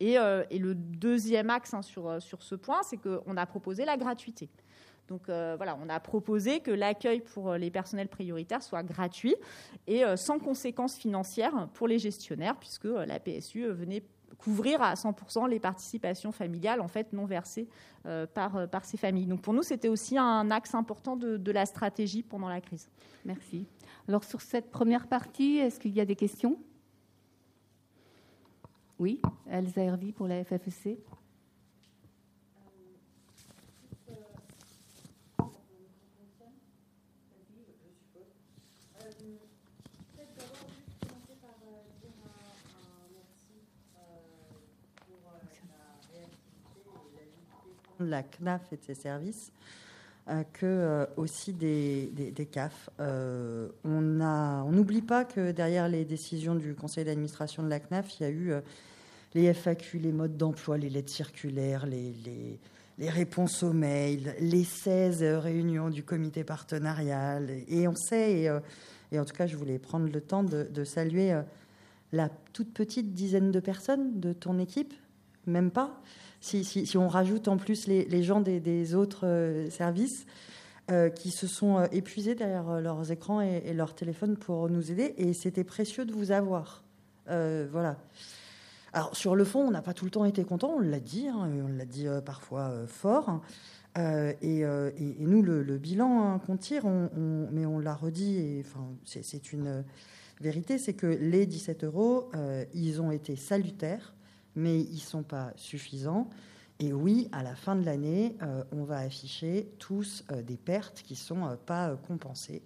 Et, 0.00 0.16
et, 0.50 0.58
le 0.58 0.74
deuxième 0.74 1.50
axe 1.50 1.72
hein, 1.74 1.82
sur, 1.82 2.20
sur 2.20 2.42
ce 2.42 2.54
point, 2.54 2.82
c'est 2.82 2.98
qu'on 2.98 3.36
a 3.36 3.46
proposé 3.46 3.84
la 3.84 3.96
gratuité. 3.96 4.50
Donc 5.12 5.28
euh, 5.28 5.56
voilà, 5.58 5.78
on 5.84 5.90
a 5.90 6.00
proposé 6.00 6.60
que 6.60 6.70
l'accueil 6.70 7.20
pour 7.20 7.50
euh, 7.50 7.58
les 7.58 7.70
personnels 7.70 8.08
prioritaires 8.08 8.62
soit 8.62 8.82
gratuit 8.82 9.36
et 9.86 10.06
euh, 10.06 10.16
sans 10.16 10.38
conséquences 10.38 10.96
financières 10.96 11.68
pour 11.74 11.86
les 11.86 11.98
gestionnaires, 11.98 12.56
puisque 12.56 12.86
la 12.86 13.20
PSU 13.20 13.66
venait 13.66 14.02
couvrir 14.38 14.80
à 14.80 14.94
100% 14.94 15.50
les 15.50 15.60
participations 15.60 16.32
familiales 16.32 16.80
en 16.80 16.88
fait 16.88 17.12
non 17.12 17.26
versées 17.26 17.68
par, 18.32 18.66
par 18.70 18.84
ces 18.86 18.96
familles. 18.96 19.26
Donc 19.26 19.42
pour 19.42 19.52
nous, 19.52 19.62
c'était 19.62 19.88
aussi 19.88 20.16
un 20.16 20.50
axe 20.50 20.74
important 20.74 21.14
de, 21.14 21.36
de, 21.36 21.52
la 21.52 21.66
stratégie 21.66 22.22
pendant 22.22 22.48
la 22.48 22.62
crise. 22.62 22.88
Merci. 23.26 23.66
Alors 24.08 24.24
sur 24.24 24.40
cette 24.40 24.70
première 24.70 25.06
partie, 25.06 25.58
est-ce 25.58 25.78
qu'il 25.78 25.92
y 25.92 26.00
a 26.00 26.06
des 26.06 26.16
questions? 26.16 26.58
Oui, 28.98 29.20
Elsa 29.48 29.82
Hervy 29.82 30.12
pour 30.12 30.26
la 30.26 30.42
FFEC. 30.42 30.98
La 48.08 48.22
CNAF 48.22 48.72
et 48.72 48.76
de 48.76 48.82
ses 48.82 48.94
services 48.94 49.52
euh, 50.28 50.44
que 50.52 50.66
euh, 50.66 51.04
aussi 51.16 51.52
des, 51.52 52.12
des, 52.14 52.46
CAF. 52.46 52.90
Euh, 53.00 53.68
on 53.82 54.70
n'oublie 54.70 55.02
pas 55.02 55.24
que 55.24 55.50
derrière 55.50 55.88
les 55.88 56.04
décisions 56.04 56.54
du 56.54 56.76
conseil 56.76 57.04
d'administration 57.04 57.64
de 57.64 57.68
la 57.68 57.80
CNAF, 57.80 58.20
il 58.20 58.22
y 58.22 58.26
a 58.26 58.30
eu 58.30 58.52
les 59.34 59.52
FAQ, 59.52 59.98
les 59.98 60.12
modes 60.12 60.36
d'emploi, 60.36 60.78
les 60.78 60.90
lettres 60.90 61.10
circulaires, 61.10 61.86
les, 61.86 62.14
les, 62.98 63.10
réponses 63.10 63.64
aux 63.64 63.72
mails, 63.72 64.36
les 64.38 64.62
16 64.62 65.24
réunions 65.40 65.90
du 65.90 66.04
comité 66.04 66.44
partenarial. 66.44 67.50
Et 67.66 67.88
on 67.88 67.96
sait, 67.96 68.42
et, 69.10 69.18
en 69.18 69.24
tout 69.24 69.34
cas, 69.34 69.48
je 69.48 69.56
voulais 69.56 69.80
prendre 69.80 70.08
le 70.08 70.20
temps 70.20 70.44
de 70.44 70.84
saluer 70.84 71.36
la 72.12 72.28
toute 72.52 72.72
petite 72.72 73.12
dizaine 73.12 73.50
de 73.50 73.58
personnes 73.58 74.20
de 74.20 74.32
ton 74.32 74.60
équipe, 74.60 74.94
même 75.46 75.72
pas, 75.72 76.00
si, 76.42 76.96
on 76.96 77.08
rajoute 77.08 77.48
en 77.48 77.56
plus 77.56 77.86
les, 77.86 78.22
gens 78.22 78.40
des, 78.40 78.94
autres 78.94 79.26
euh, 79.26 79.70
services 79.70 80.26
euh, 80.90 81.08
qui 81.08 81.30
se 81.30 81.46
sont 81.46 81.78
euh, 81.78 81.86
épuisés 81.92 82.34
derrière 82.34 82.80
leurs 82.80 83.12
écrans 83.12 83.40
et, 83.40 83.72
leurs 83.72 83.94
téléphones 83.94 84.36
pour 84.36 84.68
nous 84.68 84.90
aider, 84.90 85.14
et 85.16 85.32
c'était 85.32 85.64
précieux 85.64 86.04
de 86.04 86.12
vous 86.12 86.32
avoir. 86.32 86.82
voilà. 87.26 87.96
Alors 88.94 89.16
sur 89.16 89.36
le 89.36 89.44
fond, 89.44 89.60
on 89.60 89.70
n'a 89.70 89.80
pas 89.80 89.94
tout 89.94 90.04
le 90.04 90.10
temps 90.10 90.24
été 90.24 90.44
content, 90.44 90.74
on 90.76 90.80
l'a 90.80 91.00
dit, 91.00 91.28
hein, 91.28 91.48
on 91.64 91.68
l'a 91.68 91.86
dit 91.86 92.06
parfois 92.26 92.86
fort. 92.86 93.40
et, 93.96 94.64
nous, 95.20 95.42
le, 95.42 95.78
bilan 95.78 96.24
hein, 96.24 96.38
qu'on 96.40 96.56
tire, 96.56 96.84
mais 96.86 97.64
on 97.64 97.78
l'a 97.78 97.94
redit, 97.94 98.36
et 98.36 98.64
c'est 99.04 99.52
une 99.52 99.84
vérité, 100.40 100.76
c'est 100.76 100.94
que 100.94 101.06
les 101.06 101.46
17 101.46 101.84
euros, 101.84 102.30
ils 102.74 103.00
ont 103.00 103.12
été 103.12 103.36
salutaires 103.36 104.12
mais 104.54 104.80
ils 104.80 104.94
ne 104.94 105.00
sont 105.00 105.22
pas 105.22 105.52
suffisants. 105.56 106.28
Et 106.82 106.92
oui, 106.92 107.28
à 107.30 107.44
la 107.44 107.54
fin 107.54 107.76
de 107.76 107.84
l'année, 107.84 108.36
euh, 108.42 108.64
on 108.72 108.82
va 108.82 108.98
afficher 108.98 109.72
tous 109.78 110.24
euh, 110.32 110.42
des 110.42 110.56
pertes 110.56 111.02
qui 111.04 111.12
ne 111.12 111.18
sont 111.18 111.46
euh, 111.46 111.54
pas 111.54 111.96
compensées 112.08 112.62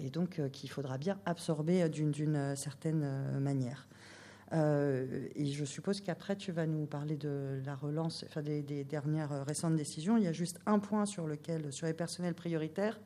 et 0.00 0.10
donc 0.10 0.40
qu'il 0.50 0.68
faudra 0.68 0.98
bien 0.98 1.20
absorber 1.24 1.88
d'une 1.88 2.56
certaine 2.56 3.38
manière. 3.38 3.86
et 4.52 5.46
je 5.46 5.64
suppose 5.64 6.00
qu'après, 6.00 6.34
tu 6.34 6.50
vas 6.50 6.66
nous 6.66 6.84
parler 6.86 7.16
de 7.16 7.62
la 7.64 7.76
relance, 7.76 8.24
enfin 8.26 8.42
des, 8.42 8.82
dernières 8.82 9.46
récentes 9.46 9.76
décisions. 9.76 10.16
Il 10.16 10.24
y 10.24 10.26
a 10.26 10.32
juste 10.32 10.58
un 10.66 10.80
point 10.80 11.06
sur 11.06 11.28
lequel, 11.28 11.72
sur 11.72 11.86
les 11.86 11.94
personnels 11.94 12.34
prioritaires, 12.34 12.98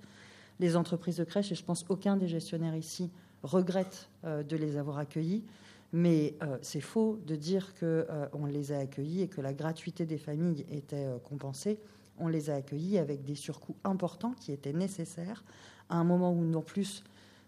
les 0.58 0.76
entreprises 0.76 1.18
de 1.18 1.24
crèche, 1.24 1.52
et 1.52 1.54
je 1.54 1.62
pense 1.62 1.84
aucun 1.90 2.16
des 2.16 2.26
gestionnaires 2.26 2.74
ici 2.74 3.10
regrette 3.42 4.08
de 4.24 4.56
les 4.56 4.78
avoir 4.78 4.96
accueillis. 4.96 5.44
Mais 5.92 6.34
euh, 6.42 6.58
c'est 6.62 6.80
faux 6.80 7.18
de 7.26 7.36
dire 7.36 7.74
qu'on 7.74 7.86
euh, 7.86 8.26
on 8.32 8.46
les 8.46 8.72
a 8.72 8.78
accueillis 8.78 9.22
et 9.22 9.28
que 9.28 9.40
la 9.40 9.52
gratuité 9.52 10.04
des 10.04 10.18
familles 10.18 10.66
était 10.70 11.06
euh, 11.06 11.18
compensée. 11.18 11.78
On 12.18 12.28
les 12.28 12.50
a 12.50 12.56
accueillis 12.56 12.98
avec 12.98 13.24
des 13.24 13.34
surcoûts 13.34 13.76
importants 13.84 14.32
qui 14.40 14.52
étaient 14.52 14.72
nécessaires 14.72 15.44
à 15.88 15.96
un 15.96 16.04
moment 16.04 16.32
où, 16.32 16.44
non 16.44 16.62
plus, 16.62 17.04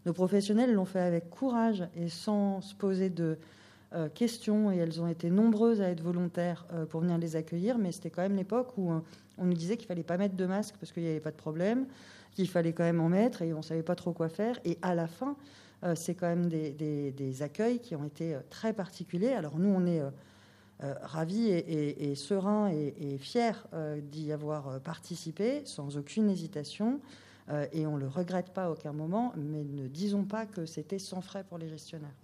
nos 0.07 0.13
professionnels 0.13 0.73
l'ont 0.73 0.85
fait 0.85 1.01
avec 1.01 1.31
courage 1.31 1.85
et 1.97 2.09
sans 2.09 2.61
se 2.61 2.75
poser 2.75 3.11
de 3.11 3.39
questions. 4.15 4.71
Et 4.71 4.77
elles 4.77 5.01
ont 5.01 5.09
été 5.09 5.31
nombreuses 5.31 5.81
à 5.81 5.89
être 5.89 6.03
volontaires 6.03 6.67
pour 6.91 7.01
venir 7.01 7.17
les 7.17 7.35
accueillir. 7.35 7.79
Mais 7.79 7.91
c'était 7.91 8.11
quand 8.11 8.21
même 8.21 8.37
l'époque 8.37 8.77
où 8.77 8.93
on 9.39 9.45
nous 9.45 9.55
disait 9.55 9.79
qu'il 9.79 9.89
fallait 9.89 10.03
pas 10.03 10.19
mettre 10.19 10.37
de 10.37 10.45
masque 10.45 10.77
parce 10.79 10.93
qu'il 10.93 11.03
n'y 11.03 11.09
avait 11.09 11.21
pas 11.21 11.31
de 11.31 11.37
problème, 11.37 11.87
qu'il 12.33 12.49
fallait 12.49 12.75
quand 12.75 12.85
même 12.85 13.01
en 13.01 13.09
mettre 13.09 13.41
et 13.41 13.55
on 13.55 13.63
savait 13.63 13.83
pas 13.83 13.95
trop 13.95 14.13
quoi 14.13 14.29
faire. 14.29 14.61
Et 14.67 14.79
à 14.83 14.95
la 14.95 15.09
fin, 15.09 15.31
euh, 15.31 15.35
c'est 15.95 16.15
quand 16.15 16.27
même 16.27 16.49
des, 16.49 17.43
accueils 17.43 17.81
qui 17.81 17.95
ont 17.95 18.05
été 18.05 18.35
euh, 18.35 18.41
très 18.51 18.73
particuliers. 18.73 19.33
Alors 19.33 19.59
nous, 19.59 19.69
on 19.69 19.87
est 19.87 20.01
euh, 20.01 20.95
ravis 21.03 21.49
et, 21.49 22.15
sereins 22.15 22.69
et, 22.71 23.19
fiers 23.19 23.53
d'y 24.11 24.33
avoir 24.33 24.81
participé 24.81 25.63
sans 25.65 25.97
aucune 25.97 26.31
hésitation. 26.31 27.01
et 27.73 27.87
on 27.87 27.97
ne 27.97 28.01
le 28.01 28.09
regrette 28.09 28.51
pas 28.51 28.67
à 28.67 28.71
aucun 28.71 28.93
moment, 28.93 29.33
mais 29.37 29.65
ne 29.65 29.89
disons 29.89 30.25
pas 30.25 30.47
que 30.47 30.67
c'était 30.67 31.01
sans 31.01 31.21
frais 31.21 31.43
pour 31.43 31.59
les 31.59 31.69
gestionnaires. 31.69 32.15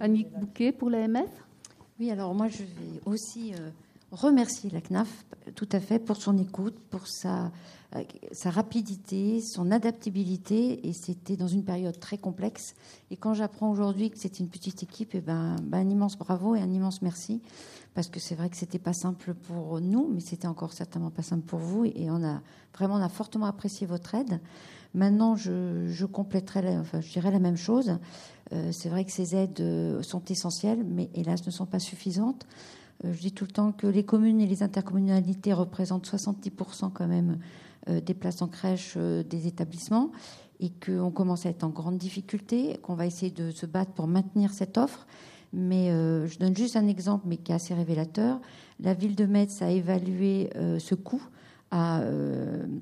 Annick 0.00 0.32
Bouquet 0.32 0.72
pour 0.72 0.90
l'AMF 0.90 1.30
Oui, 2.00 2.10
alors 2.10 2.34
moi 2.34 2.48
je 2.48 2.64
vais 2.64 3.00
aussi 3.04 3.52
remercier 4.12 4.70
la 4.70 4.80
CNAF 4.80 5.24
tout 5.54 5.68
à 5.72 5.80
fait 5.80 5.98
pour 5.98 6.16
son 6.16 6.38
écoute, 6.38 6.78
pour 6.90 7.06
sa 7.06 7.50
euh, 7.96 8.04
sa 8.30 8.50
rapidité, 8.50 9.40
son 9.40 9.72
adaptabilité, 9.72 10.86
et 10.86 10.92
c'était 10.92 11.36
dans 11.36 11.48
une 11.48 11.64
période 11.64 11.98
très 11.98 12.18
complexe. 12.18 12.76
Et 13.10 13.16
quand 13.16 13.34
j'apprends 13.34 13.68
aujourd'hui 13.68 14.10
que 14.10 14.18
c'est 14.18 14.38
une 14.38 14.48
petite 14.48 14.84
équipe, 14.84 15.12
et 15.16 15.18
eh 15.18 15.20
ben, 15.20 15.56
ben, 15.60 15.78
un 15.78 15.90
immense 15.90 16.16
bravo 16.16 16.54
et 16.54 16.60
un 16.60 16.70
immense 16.70 17.02
merci, 17.02 17.42
parce 17.94 18.08
que 18.08 18.20
c'est 18.20 18.36
vrai 18.36 18.48
que 18.48 18.56
c'était 18.56 18.78
pas 18.78 18.92
simple 18.92 19.34
pour 19.34 19.80
nous, 19.80 20.08
mais 20.08 20.20
c'était 20.20 20.46
encore 20.46 20.72
certainement 20.72 21.10
pas 21.10 21.22
simple 21.22 21.44
pour 21.44 21.58
vous, 21.58 21.84
et 21.84 22.10
on 22.10 22.22
a 22.22 22.42
vraiment 22.76 22.94
on 22.94 23.02
a 23.02 23.08
fortement 23.08 23.46
apprécié 23.46 23.88
votre 23.88 24.14
aide. 24.14 24.40
Maintenant, 24.94 25.34
je, 25.34 26.04
compléterai, 26.04 26.78
enfin, 26.78 27.00
je 27.00 27.10
dirais 27.10 27.32
la 27.32 27.40
même 27.40 27.56
chose. 27.56 27.98
Euh, 28.52 28.70
c'est 28.72 28.88
vrai 28.88 29.04
que 29.04 29.12
ces 29.12 29.34
aides 29.34 29.60
euh, 29.60 30.02
sont 30.02 30.24
essentielles, 30.26 30.84
mais 30.84 31.10
hélas 31.14 31.44
ne 31.44 31.50
sont 31.50 31.66
pas 31.66 31.80
suffisantes. 31.80 32.46
Je 33.04 33.18
dis 33.18 33.32
tout 33.32 33.44
le 33.44 33.50
temps 33.50 33.72
que 33.72 33.86
les 33.86 34.04
communes 34.04 34.40
et 34.40 34.46
les 34.46 34.62
intercommunalités 34.62 35.52
représentent 35.52 36.06
70% 36.06 36.92
quand 36.92 37.06
même 37.06 37.38
euh, 37.88 38.00
des 38.00 38.12
places 38.12 38.42
en 38.42 38.48
crèche 38.48 38.94
euh, 38.98 39.22
des 39.22 39.46
établissements 39.46 40.10
et 40.60 40.70
qu'on 40.70 41.10
commence 41.10 41.46
à 41.46 41.48
être 41.48 41.64
en 41.64 41.70
grande 41.70 41.96
difficulté, 41.96 42.76
qu'on 42.82 42.94
va 42.94 43.06
essayer 43.06 43.30
de 43.30 43.50
se 43.50 43.64
battre 43.64 43.92
pour 43.92 44.06
maintenir 44.06 44.52
cette 44.52 44.76
offre. 44.76 45.06
Mais 45.54 45.90
euh, 45.90 46.26
je 46.26 46.38
donne 46.38 46.54
juste 46.54 46.76
un 46.76 46.86
exemple, 46.86 47.24
mais 47.26 47.38
qui 47.38 47.52
est 47.52 47.54
assez 47.54 47.72
révélateur. 47.72 48.38
La 48.80 48.92
ville 48.92 49.16
de 49.16 49.24
Metz 49.24 49.62
a 49.62 49.70
évalué 49.70 50.50
ce 50.78 50.94
coût 50.94 51.22
à 51.70 52.02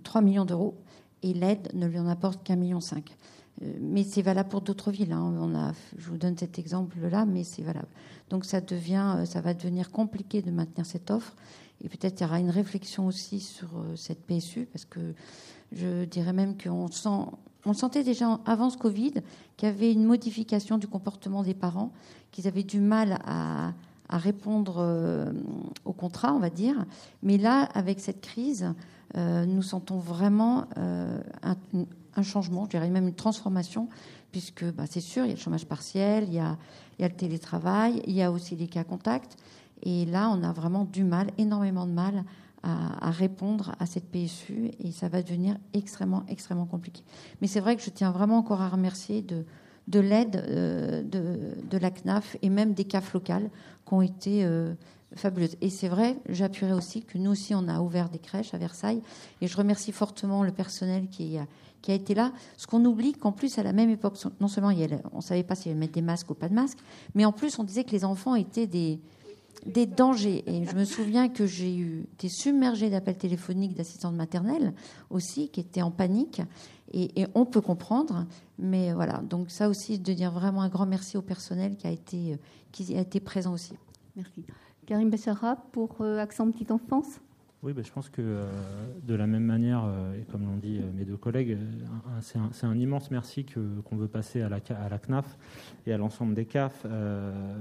3 0.04 0.20
millions 0.20 0.44
d'euros 0.44 0.74
et 1.22 1.32
l'aide 1.32 1.68
ne 1.74 1.86
lui 1.86 1.98
en 1.98 2.06
apporte 2.06 2.44
qu'un 2.44 2.56
million 2.56 2.80
cinq. 2.80 3.16
Mais 3.80 4.04
c'est 4.04 4.22
valable 4.22 4.48
pour 4.48 4.60
d'autres 4.60 4.92
villes. 4.92 5.12
Hein. 5.12 5.72
Je 5.96 6.08
vous 6.08 6.18
donne 6.18 6.36
cet 6.36 6.58
exemple-là, 6.58 7.26
mais 7.26 7.42
c'est 7.42 7.62
valable. 7.62 7.88
Donc 8.30 8.44
ça 8.44 8.60
devient, 8.60 9.24
ça 9.24 9.40
va 9.40 9.54
devenir 9.54 9.90
compliqué 9.90 10.42
de 10.42 10.50
maintenir 10.50 10.86
cette 10.86 11.10
offre. 11.10 11.34
Et 11.82 11.88
peut-être 11.88 12.20
il 12.20 12.24
y 12.24 12.26
aura 12.26 12.40
une 12.40 12.50
réflexion 12.50 13.06
aussi 13.06 13.40
sur 13.40 13.68
euh, 13.76 13.96
cette 13.96 14.26
PSU, 14.26 14.66
parce 14.72 14.84
que 14.84 15.14
je 15.72 16.04
dirais 16.04 16.32
même 16.32 16.56
qu'on 16.56 16.88
sent, 16.88 17.30
on 17.64 17.72
sentait 17.72 18.02
déjà 18.02 18.40
avant 18.46 18.70
ce 18.70 18.76
Covid 18.76 19.14
qu'il 19.56 19.68
y 19.68 19.72
avait 19.72 19.92
une 19.92 20.04
modification 20.04 20.78
du 20.78 20.88
comportement 20.88 21.42
des 21.42 21.54
parents, 21.54 21.92
qu'ils 22.32 22.48
avaient 22.48 22.64
du 22.64 22.80
mal 22.80 23.18
à, 23.24 23.72
répondre 24.10 24.76
euh, 24.78 25.30
au 25.84 25.92
contrat, 25.92 26.32
on 26.32 26.38
va 26.38 26.48
dire. 26.48 26.86
Mais 27.22 27.36
là, 27.36 27.64
avec 27.74 28.00
cette 28.00 28.22
crise, 28.22 28.72
euh, 29.16 29.44
nous 29.44 29.60
sentons 29.60 29.98
vraiment 29.98 30.64
changement, 32.22 32.64
je 32.64 32.70
dirais 32.70 32.88
même 32.90 33.08
une 33.08 33.14
transformation, 33.14 33.88
puisque 34.32 34.64
bah, 34.72 34.84
c'est 34.88 35.00
sûr, 35.00 35.24
il 35.24 35.28
y 35.28 35.32
a 35.32 35.34
le 35.34 35.40
chômage 35.40 35.66
partiel, 35.66 36.24
il 36.28 36.34
y 36.34 36.40
a, 36.40 36.56
le 36.98 37.08
télétravail, 37.14 38.02
il 38.06 38.14
y 38.14 38.22
a 38.22 38.30
aussi 38.30 38.56
les 38.56 38.66
cas 38.66 38.84
contacts. 38.84 39.36
Et 39.82 40.06
là, 40.06 40.30
on 40.30 40.42
a 40.42 40.52
vraiment 40.52 40.84
du 40.84 41.04
mal, 41.04 41.28
énormément 41.38 41.86
de 41.86 41.92
mal 41.92 42.24
à, 42.62 43.10
répondre 43.10 43.74
à 43.78 43.86
cette 43.86 44.10
PSU 44.10 44.72
et 44.80 44.90
ça 44.90 45.08
va 45.08 45.22
devenir 45.22 45.56
extrêmement, 45.72 46.24
extrêmement 46.28 46.66
compliqué. 46.66 47.02
Mais 47.40 47.46
c'est 47.46 47.60
vrai 47.60 47.76
que 47.76 47.82
je 47.82 47.90
tiens 47.90 48.10
vraiment 48.10 48.38
encore 48.38 48.60
à 48.60 48.68
remercier 48.68 49.22
de, 49.22 49.44
de 49.86 50.00
l'aide 50.00 50.44
euh, 50.48 51.02
de, 51.02 51.78
la 51.78 51.90
CNAF 51.90 52.36
et 52.42 52.50
même 52.50 52.74
des 52.74 52.84
CAF 52.84 53.12
locales 53.12 53.50
qui 53.86 53.94
ont 53.94 54.02
été 54.02 54.44
euh, 54.44 54.74
fabuleuses. 55.14 55.56
Et 55.60 55.70
c'est 55.70 55.88
vrai, 55.88 56.16
j'appuierai 56.28 56.72
aussi 56.72 57.02
que 57.02 57.16
nous 57.16 57.30
aussi, 57.30 57.54
on 57.54 57.68
a 57.68 57.80
ouvert 57.80 58.08
des 58.08 58.18
crèches 58.18 58.52
à 58.54 58.58
Versailles 58.58 59.02
et 59.40 59.46
je 59.46 59.56
remercie 59.56 59.92
fortement 59.92 60.42
le 60.42 60.52
personnel 60.52 61.08
qui 61.08 61.38
a, 61.38 61.46
qui 61.82 61.90
a 61.90 61.94
été 61.94 62.14
là. 62.14 62.32
Ce 62.56 62.66
qu'on 62.66 62.84
oublie, 62.84 63.12
qu'en 63.12 63.32
plus, 63.32 63.58
à 63.58 63.62
la 63.62 63.72
même 63.72 63.90
époque, 63.90 64.14
non 64.40 64.48
seulement 64.48 64.70
on 65.12 65.16
ne 65.16 65.22
savait 65.22 65.42
pas 65.42 65.54
s'il 65.54 65.72
allait 65.72 65.80
mettre 65.80 65.94
des 65.94 66.02
masques 66.02 66.30
ou 66.30 66.34
pas 66.34 66.48
de 66.48 66.54
masques, 66.54 66.78
mais 67.14 67.24
en 67.24 67.32
plus, 67.32 67.58
on 67.58 67.64
disait 67.64 67.84
que 67.84 67.92
les 67.92 68.04
enfants 68.04 68.34
étaient 68.34 68.66
des 68.66 69.00
dangers. 69.86 70.44
Et 70.46 70.64
je 70.64 70.74
me 70.74 70.84
souviens 70.84 71.28
que 71.28 71.46
j'ai 71.46 72.02
été 72.12 72.28
submergée 72.28 72.90
d'appels 72.90 73.18
téléphoniques 73.18 73.74
d'assistantes 73.74 74.14
maternelles 74.14 74.72
aussi, 75.10 75.48
qui 75.48 75.60
étaient 75.60 75.82
en 75.82 75.90
panique. 75.90 76.42
Et, 76.92 77.26
on 77.34 77.44
peut 77.44 77.60
comprendre. 77.60 78.26
Mais 78.58 78.92
voilà, 78.92 79.18
donc 79.18 79.50
ça 79.50 79.68
aussi, 79.68 79.98
de 79.98 80.12
dire 80.12 80.32
vraiment 80.32 80.62
un 80.62 80.68
grand 80.68 80.86
merci 80.86 81.16
au 81.16 81.22
personnel 81.22 81.76
qui 81.76 81.86
a 81.86 81.90
été, 81.90 82.38
qui 82.72 82.96
a 82.96 83.00
été 83.00 83.20
présent 83.20 83.52
aussi. 83.52 83.74
Merci. 84.16 84.44
Karim 84.86 85.10
Bessara 85.10 85.56
pour 85.70 86.00
euh, 86.00 86.18
Accent 86.18 86.50
Petite 86.50 86.70
Enfance 86.70 87.20
oui, 87.64 87.72
ben, 87.72 87.84
je 87.84 87.90
pense 87.90 88.08
que 88.08 88.22
euh, 88.22 88.44
de 89.02 89.14
la 89.16 89.26
même 89.26 89.42
manière, 89.42 89.82
euh, 89.84 90.14
et 90.14 90.24
comme 90.30 90.44
l'ont 90.46 90.58
dit 90.58 90.78
euh, 90.78 90.92
mes 90.94 91.04
deux 91.04 91.16
collègues, 91.16 91.58
c'est 92.20 92.66
un, 92.66 92.76
immense 92.76 93.10
merci 93.10 93.44
qu'on 93.44 93.96
veut 93.96 94.06
passer 94.06 94.42
à 94.42 94.48
la, 94.48 94.58
à 94.80 94.88
la, 94.88 94.98
CNAF 94.98 95.36
et 95.86 95.92
à 95.92 95.98
l'ensemble 95.98 96.34
des 96.34 96.44
CAF. 96.44 96.86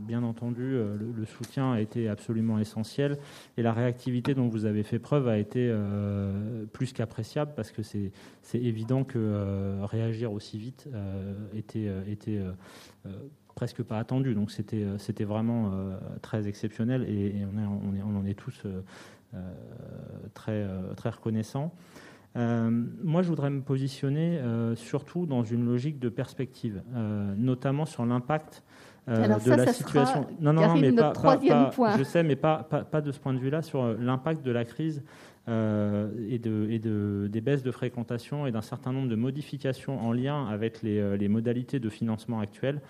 bien 0.01 0.21
entendu, 0.21 0.77
le, 0.77 1.25
soutien 1.25 1.71
a 1.73 1.79
été 1.79 2.09
absolument 2.09 2.59
essentiel 2.59 3.17
et 3.57 3.63
la 3.63 3.73
réactivité 3.73 4.35
dont 4.35 4.47
vous 4.47 4.65
avez 4.65 4.83
fait 4.83 4.99
preuve 4.99 5.27
a 5.27 5.37
été 5.37 5.73
plus 6.73 6.93
qu'appréciable 6.93 7.53
parce 7.55 7.71
que 7.71 7.81
c'est 7.81 8.11
évident 8.53 9.03
que 9.03 9.83
réagir 9.83 10.31
aussi 10.31 10.57
vite 10.57 10.87
était, 11.55 11.89
presque 13.55 13.83
pas 13.83 13.97
attendu. 13.97 14.35
Donc 14.35 14.51
c'était 14.51 15.23
vraiment 15.23 15.71
très 16.21 16.47
exceptionnel 16.47 17.03
et, 17.03 17.43
on, 17.45 18.15
en 18.15 18.25
est 18.25 18.37
tous 18.37 18.63
très, 20.33 20.51
euh, 20.51 20.93
très 20.95 21.09
reconnaissant. 21.09 21.73
Euh, 22.35 22.69
moi, 23.03 23.23
je 23.23 23.29
voudrais 23.29 23.49
me 23.49 23.61
positionner 23.61 24.39
surtout 24.75 25.25
dans 25.25 25.43
une 25.43 25.65
logique 25.65 25.99
de 25.99 26.09
perspective, 26.09 26.83
notamment 27.35 27.85
sur 27.85 28.05
l'impact 28.05 28.63
de 29.07 29.55
la 29.55 29.73
situation. 29.73 30.27
non, 30.39 30.53
non, 30.53 30.67
non, 30.67 30.75
mais 30.75 30.91
pas, 30.91 31.39
je 31.97 32.03
sais, 32.03 32.23
mais 32.23 32.35
pas, 32.35 32.63
pas, 32.63 33.01
de 33.01 33.11
ce 33.11 33.19
point 33.19 33.33
de 33.33 33.39
vue-là, 33.39 33.61
sur 33.61 33.87
l'impact 33.97 34.45
de 34.45 34.51
la 34.51 34.65
crise 34.65 35.01
et, 35.47 36.39
de, 36.39 36.67
et 36.69 36.77
de, 36.77 37.27
des 37.31 37.41
baisses 37.41 37.63
de 37.63 37.71
fréquentation 37.71 38.45
et 38.45 38.51
d'un 38.51 38.61
certain 38.61 38.91
nombre 38.91 39.07
de 39.07 39.15
modifications 39.15 39.99
en 39.99 40.11
lien 40.11 40.45
avec 40.45 40.83
les, 40.83 41.17
les 41.17 41.27
modalités 41.29 41.79
de 41.79 41.89
financement 41.89 42.39
actuelles 42.39 42.81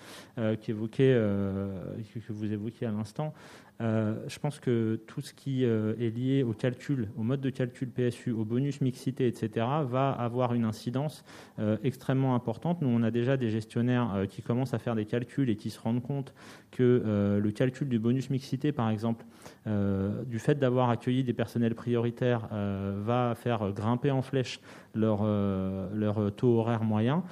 évoquaient, 0.68 1.14
que 1.16 2.34
vous 2.34 2.52
évoquiez 2.52 2.88
à 2.88 2.92
l'instant. 2.92 3.34
Euh, 3.80 4.16
je 4.28 4.40
pense 4.40 4.60
que 4.60 5.00
tout 5.08 5.22
ce 5.22 5.34
qui 5.34 5.64
euh, 5.64 5.94
est 6.00 6.10
lié 6.10 6.44
au 6.44 6.54
calcul, 6.54 7.10
au 7.18 7.24
mode 7.24 7.42
de 7.42 7.50
calcul 7.50 7.90
PSU, 7.90 8.32
au 8.32 8.44
bonus 8.44 8.82
mixité, 8.82 9.28
etc., 9.28 9.66
va 9.88 10.12
avoir 10.12 10.54
une 10.54 10.66
incidence 10.66 11.24
euh, 11.60 11.78
extrêmement 11.84 12.34
importante. 12.34 12.82
Nous, 12.82 12.90
on 12.90 13.04
a 13.04 13.12
déjà 13.12 13.38
des 13.38 13.50
gestionnaires 13.50 14.26
qui 14.30 14.42
commencent 14.42 14.74
à 14.74 14.80
faire 14.80 14.96
des 14.96 15.06
calculs 15.06 15.50
et 15.50 15.56
qui 15.56 15.70
se 15.70 15.80
rendent 15.80 16.02
compte 16.02 16.34
que 16.72 17.40
le 17.42 17.52
calcul 17.52 17.88
du 17.90 18.00
bonus 18.00 18.30
mixité, 18.30 18.72
par 18.72 18.90
exemple, 18.90 19.26
du 19.66 20.40
fait 20.40 20.56
d'avoir 20.56 20.90
accueilli 20.90 21.24
des 21.24 21.34
personnels 21.34 21.76
prioritaires, 21.76 22.48
va 22.52 23.34
faire 23.36 23.72
grimper 23.72 24.12
en 24.12 24.22
flèche 24.22 24.60
leur, 24.96 25.24
leur 25.24 26.36
taux 26.36 26.60
horaire 26.60 26.84
moyen 26.84 27.24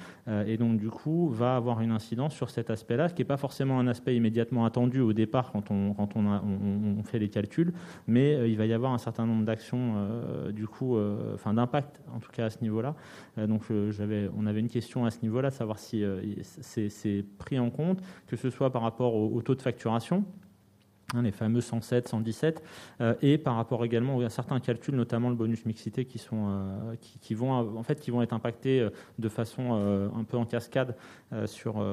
et 0.46 0.56
donc 0.56 0.78
du 0.78 0.90
coup 0.90 1.28
va 1.28 1.54
avoir 1.56 1.80
une 1.80 1.92
incidence 1.92 2.34
sur 2.34 2.50
cet 2.50 2.70
aspect-là, 2.70 3.08
ce 3.08 3.14
qui 3.14 3.22
n'est 3.22 3.26
pas 3.26 3.36
forcément 3.36 3.78
un 3.78 3.86
aspect 3.86 4.16
immédiatement 4.16 4.64
attendu 4.64 5.00
au 5.00 5.12
départ 5.12 5.52
quand 5.52 5.70
on, 5.70 7.02
fait 7.04 7.18
les 7.18 7.28
calculs, 7.28 7.72
mais 8.06 8.34
euh, 8.34 8.48
il 8.48 8.56
va 8.56 8.66
y 8.66 8.72
avoir 8.72 8.92
un 8.92 8.98
certain 8.98 9.26
nombre 9.26 9.44
d'actions, 9.44 9.94
euh, 9.96 10.50
du 10.50 10.66
coup, 10.66 10.96
euh, 10.96 11.34
enfin 11.34 11.54
d'impact 11.54 12.00
en 12.14 12.18
tout 12.18 12.30
cas 12.32 12.46
à 12.46 12.50
ce 12.50 12.58
niveau-là. 12.62 12.94
donc 13.36 13.62
on 13.70 14.46
avait 14.46 14.60
une 14.60 14.68
question 14.68 15.04
à 15.04 15.10
ce 15.10 15.20
niveau-là, 15.22 15.50
savoir 15.50 15.78
si 15.78 16.04
c'est 16.42 17.24
pris 17.38 17.58
en 17.58 17.70
compte, 17.70 18.00
que 18.26 18.36
ce 18.36 18.50
soit 18.50 18.70
par 18.70 18.82
rapport 18.82 19.14
au, 19.14 19.40
taux 19.42 19.54
de 19.54 19.62
facturation, 19.62 20.24
hein, 21.14 21.22
les 21.22 21.32
fameux 21.32 21.60
107, 21.60 22.08
117, 22.08 22.62
et 23.22 23.38
par 23.38 23.56
rapport 23.56 23.84
également 23.84 24.20
à 24.20 24.28
certains 24.28 24.60
calculs, 24.60 24.94
notamment 24.94 25.28
le 25.28 25.36
bonus 25.36 25.64
mixité, 25.66 26.04
qui 26.04 26.18
sont, 26.18 26.66
qui, 27.00 27.34
vont 27.34 27.52
en 27.52 27.82
fait, 27.82 28.00
qui 28.00 28.10
vont 28.10 28.22
être 28.22 28.32
impactés 28.32 28.86
de 29.18 29.28
façon 29.28 30.10
un 30.14 30.24
peu 30.24 30.36
en 30.36 30.44
cascade 30.44 30.96
sur 31.46 31.84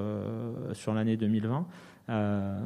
sur 0.73 0.93
l'année 0.93 1.17
2020. 1.17 1.67
Euh, 2.09 2.59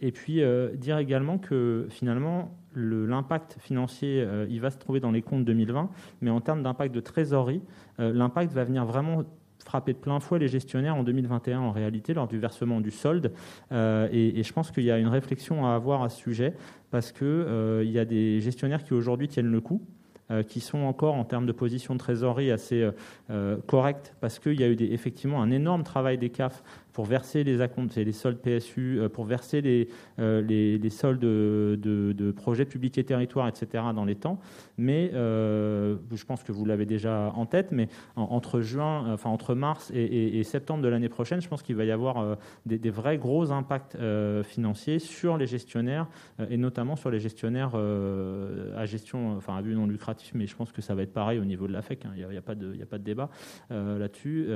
et 0.00 0.10
puis 0.10 0.42
euh, 0.42 0.74
dire 0.74 0.96
également 0.96 1.36
que 1.36 1.86
finalement 1.90 2.56
l'impact 2.74 3.56
financier, 3.58 4.22
euh, 4.22 4.46
il 4.48 4.60
va 4.60 4.70
se 4.70 4.78
trouver 4.78 5.00
dans 5.00 5.10
les 5.10 5.22
comptes 5.22 5.44
2020, 5.44 5.90
mais 6.22 6.30
en 6.30 6.40
termes 6.40 6.62
d'impact 6.62 6.94
de 6.94 7.00
trésorerie, 7.00 7.62
l'impact 7.98 8.52
va 8.52 8.64
venir 8.64 8.86
vraiment 8.86 9.24
frapper 9.64 9.92
de 9.92 9.98
plein 9.98 10.20
fouet 10.20 10.38
les 10.38 10.48
gestionnaires 10.48 10.96
en 10.96 11.02
2021 11.02 11.60
en 11.60 11.72
réalité 11.72 12.14
lors 12.14 12.28
du 12.28 12.38
versement 12.38 12.80
du 12.80 12.90
solde. 12.90 13.32
et, 13.70 14.42
je 14.42 14.52
pense 14.52 14.70
qu'il 14.70 14.84
y 14.84 14.90
a 14.90 14.98
une 14.98 15.08
réflexion 15.08 15.66
à 15.66 15.74
avoir 15.74 16.02
à 16.02 16.08
ce 16.08 16.18
sujet 16.18 16.54
parce 16.90 17.12
qu'il 17.12 17.26
il 17.26 17.90
y 17.90 17.98
a 17.98 18.04
des 18.04 18.40
gestionnaires 18.40 18.82
qui 18.82 18.94
aujourd'hui 18.94 19.28
tiennent 19.28 19.50
le 19.50 19.60
coup 19.60 19.82
qui 20.46 20.60
sont 20.60 20.78
encore 20.78 21.14
en 21.14 21.24
termes 21.24 21.46
de 21.46 21.52
position 21.52 21.94
de 21.94 21.98
trésorerie 21.98 22.52
assez 22.52 22.88
euh, 23.30 23.56
correctes 23.66 24.14
parce 24.20 24.38
qu'il 24.38 24.60
y 24.60 24.64
a 24.64 24.68
eu 24.68 24.76
effectivement 24.80 25.42
un 25.42 25.50
énorme 25.50 25.82
travail 25.82 26.18
des 26.18 26.30
CAF 26.30 26.62
pour 27.00 27.06
verser 27.06 27.44
les 27.44 27.62
acomptes, 27.62 27.96
les 27.96 28.12
soldes 28.12 28.42
PSU, 28.42 28.98
euh, 29.00 29.08
pour 29.08 29.24
verser 29.24 29.62
les, 29.62 29.88
euh, 30.18 30.42
les, 30.42 30.90
soldes 30.90 31.18
de, 31.18 32.34
projets 32.36 32.66
publics 32.66 32.98
et 32.98 33.04
territoires, 33.04 33.48
etc. 33.48 33.84
dans 33.94 34.04
les 34.04 34.16
temps. 34.16 34.38
Mais 34.76 35.10
euh, 35.14 35.96
je 36.12 36.22
pense 36.26 36.42
que 36.42 36.52
vous 36.52 36.66
l'avez 36.66 36.84
déjà 36.84 37.32
en 37.34 37.46
tête, 37.46 37.72
mais 37.72 37.88
entre 38.16 38.60
juin, 38.60 39.10
enfin 39.14 39.30
entre 39.30 39.54
mars 39.54 39.90
et, 39.94 40.44
septembre 40.44 40.82
de 40.82 40.88
l'année 40.88 41.08
prochaine, 41.08 41.40
je 41.40 41.48
pense 41.48 41.62
qu'il 41.62 41.74
va 41.74 41.84
y 41.84 41.90
avoir 41.90 42.36
des, 42.66 42.90
vrais 42.90 43.16
gros 43.16 43.50
impacts 43.50 43.96
financiers 44.44 44.98
sur 44.98 45.38
les 45.38 45.46
gestionnaires 45.46 46.06
et 46.50 46.58
notamment 46.58 46.96
sur 46.96 47.10
les 47.10 47.20
gestionnaires 47.20 47.74
à 47.74 48.84
gestion, 48.84 49.36
enfin 49.36 49.56
à 49.56 49.62
but 49.62 49.74
non 49.74 49.86
lucratif, 49.86 50.32
mais 50.34 50.46
je 50.46 50.56
pense 50.56 50.72
que 50.72 50.82
ça 50.82 50.94
va 50.94 51.02
être 51.02 51.12
pareil 51.12 51.38
au 51.38 51.44
niveau 51.44 51.66
de 51.66 51.72
la 51.72 51.82
FEC. 51.82 52.04
Hein. 52.04 52.12
Il 52.14 52.26
n'y 52.26 52.36
a, 52.36 52.54
de, 52.54 52.82
a 52.82 52.86
pas 52.86 52.98
de 52.98 53.04
débat 53.04 53.30
là-dessus. 53.70 54.48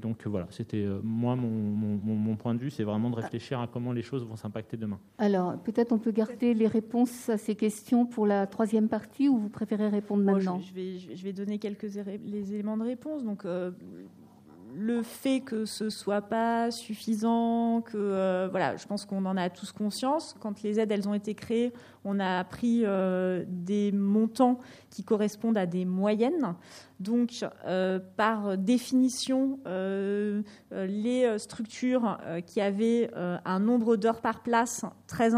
donc 0.00 0.26
voilà, 0.26 0.46
c'était 0.50 0.86
moi 1.02 1.36
mon, 1.38 2.36
point 2.36 2.54
de 2.54 2.60
vue, 2.60 2.70
c'est 2.70 2.84
vraiment 2.84 3.10
de 3.10 3.16
réfléchir 3.16 3.60
à 3.60 3.66
comment 3.66 3.92
les 3.92 4.02
choses 4.02 4.24
vont 4.24 4.36
s'impacter 4.36 4.76
demain. 4.76 4.98
Alors, 5.18 5.58
peut-être 5.58 5.92
on 5.92 5.98
peut 5.98 6.12
garder 6.12 6.54
les 6.54 6.66
réponses 6.66 7.28
à 7.28 7.38
ces 7.38 7.54
questions 7.54 8.06
pour 8.06 8.26
la 8.26 8.46
troisième 8.46 8.88
partie 8.88 9.28
ou 9.28 9.38
vous 9.38 9.48
préférez 9.48 9.88
répondre 9.88 10.22
maintenant 10.22 10.60
je, 10.60 10.74
vais, 10.74 10.98
je, 10.98 11.22
vais, 11.22 11.32
donner 11.32 11.58
quelques 11.58 11.88
les 12.24 12.54
éléments 12.54 12.76
de 12.76 12.84
réponse. 12.84 13.24
Donc, 13.24 13.44
euh, 13.44 13.70
le 14.74 15.02
fait 15.02 15.40
que 15.40 15.64
ce 15.64 15.90
soit 15.90 16.22
pas 16.22 16.70
suffisant, 16.70 17.82
que 17.82 17.96
euh, 17.96 18.48
voilà, 18.50 18.76
je 18.76 18.86
pense 18.86 19.04
qu'on 19.04 19.24
en 19.26 19.36
a 19.36 19.50
tous 19.50 19.72
conscience. 19.72 20.36
Quand 20.40 20.62
les 20.62 20.78
aides 20.78 20.92
elles 20.92 21.08
ont 21.08 21.14
été 21.14 21.34
créées, 21.34 21.72
on 22.04 22.20
a 22.20 22.44
pris 22.44 22.82
euh, 22.84 23.44
des 23.46 23.92
montants 23.92 24.58
qui 24.90 25.04
correspondent 25.04 25.58
à 25.58 25.66
des 25.66 25.84
moyennes. 25.84 26.54
Donc, 27.00 27.44
euh, 27.66 28.00
par 28.16 28.58
définition, 28.58 29.60
euh, 29.66 30.42
les 30.72 31.38
structures 31.38 32.18
qui 32.46 32.60
avaient 32.60 33.10
un 33.14 33.60
nombre 33.60 33.96
d'heures 33.96 34.20
par 34.20 34.42
place 34.42 34.84
très 35.06 35.30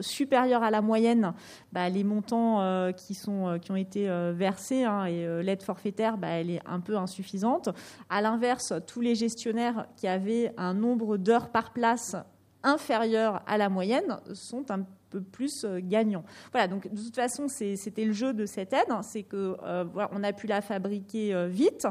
supérieur 0.00 0.62
à 0.62 0.70
la 0.70 0.80
moyenne, 0.80 1.32
bah, 1.72 1.88
les 1.88 2.04
montants 2.04 2.92
qui, 2.92 3.14
sont, 3.14 3.58
qui 3.60 3.72
ont 3.72 3.76
été 3.76 4.08
versés 4.32 4.84
hein, 4.84 5.06
et 5.06 5.42
l'aide 5.42 5.62
forfaitaire, 5.62 6.18
bah, 6.18 6.28
elle 6.28 6.50
est 6.50 6.62
un 6.66 6.78
peu 6.78 6.96
insuffisante. 6.96 7.70
À 8.08 8.20
l'inverse, 8.20 8.72
tous 8.86 9.00
les 9.00 9.16
gestionnaires 9.16 9.86
qui 9.96 10.06
avaient 10.06 10.52
un 10.56 10.74
nombre 10.74 11.16
d'heures 11.16 11.50
par 11.50 11.72
place 11.72 12.14
inférieur 12.62 13.42
à 13.46 13.58
la 13.58 13.68
moyenne 13.68 14.20
sont 14.34 14.70
un 14.70 14.84
peu 15.08 15.20
plus 15.20 15.64
euh, 15.64 15.80
gagnant. 15.82 16.24
Voilà, 16.52 16.68
donc 16.68 16.88
de 16.92 17.00
toute 17.00 17.14
façon, 17.14 17.48
c'était 17.48 18.04
le 18.04 18.12
jeu 18.12 18.32
de 18.32 18.46
cette 18.46 18.72
aide, 18.72 18.90
hein, 18.90 19.02
c'est 19.02 19.22
que 19.22 19.56
euh, 19.62 19.84
a 20.22 20.32
pu 20.32 20.46
la 20.46 20.60
fabriquer 20.60 21.34
euh, 21.34 21.46
vite, 21.46 21.86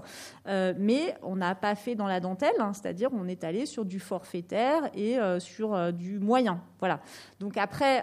mais 0.45 1.15
on 1.23 1.35
n'a 1.35 1.55
pas 1.55 1.75
fait 1.75 1.95
dans 1.95 2.07
la 2.07 2.19
dentelle, 2.19 2.55
hein, 2.59 2.71
c'est-à-dire 2.73 3.09
on 3.13 3.27
est 3.27 3.43
allé 3.43 3.65
sur 3.65 3.85
du 3.85 3.99
forfaitaire 3.99 4.89
et 4.93 5.17
sur 5.39 5.93
du 5.93 6.19
moyen. 6.19 6.61
Voilà. 6.79 6.99
Donc 7.39 7.57
après, 7.57 7.99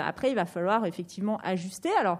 après, 0.00 0.30
il 0.30 0.34
va 0.34 0.44
falloir 0.44 0.84
effectivement 0.84 1.38
ajuster. 1.42 1.90
Alors 1.98 2.18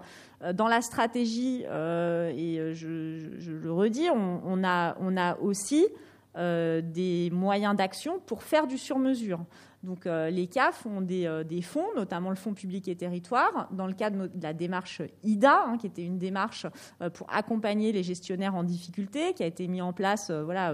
dans 0.53 0.67
la 0.67 0.81
stratégie, 0.81 1.63
et 1.63 2.73
je, 2.73 3.49
le 3.49 3.71
redis, 3.71 4.09
on 4.09 4.63
a 4.63 5.37
aussi 5.39 5.87
des 6.35 7.29
moyens 7.31 7.75
d'action 7.75 8.19
pour 8.25 8.43
faire 8.43 8.67
du 8.67 8.77
sur-mesure. 8.77 9.39
Donc 9.83 10.05
les 10.05 10.47
CAF 10.47 10.85
ont 10.85 11.01
des, 11.01 11.43
des, 11.47 11.61
fonds, 11.61 11.87
notamment 11.95 12.29
le 12.29 12.35
Fonds 12.35 12.53
public 12.53 12.87
et 12.87 12.95
territoire, 12.95 13.69
dans 13.71 13.87
le 13.87 13.93
cadre 13.93 14.27
de 14.27 14.43
la 14.43 14.53
démarche 14.53 15.01
IDA, 15.23 15.63
hein, 15.65 15.77
qui 15.77 15.87
était 15.87 16.03
une 16.03 16.17
démarche 16.17 16.65
pour 17.13 17.27
accompagner 17.31 17.91
les 17.91 18.03
gestionnaires 18.03 18.55
en 18.55 18.63
difficulté, 18.63 19.33
qui 19.33 19.43
a 19.43 19.45
été 19.45 19.67
mis 19.67 19.81
en 19.81 19.93
place 19.93 20.31
voilà, 20.31 20.73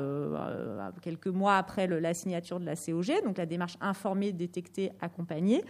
quelques 1.01 1.27
mois 1.27 1.57
après 1.57 1.87
la 1.87 2.13
signature 2.15 2.59
de 2.59 2.65
la 2.65 2.75
COG, 2.75 3.23
donc 3.23 3.37
la 3.37 3.45
démarche 3.45 3.77
informée, 3.79 4.31
détectée, 4.31 4.91
accompagnée. 5.01 5.63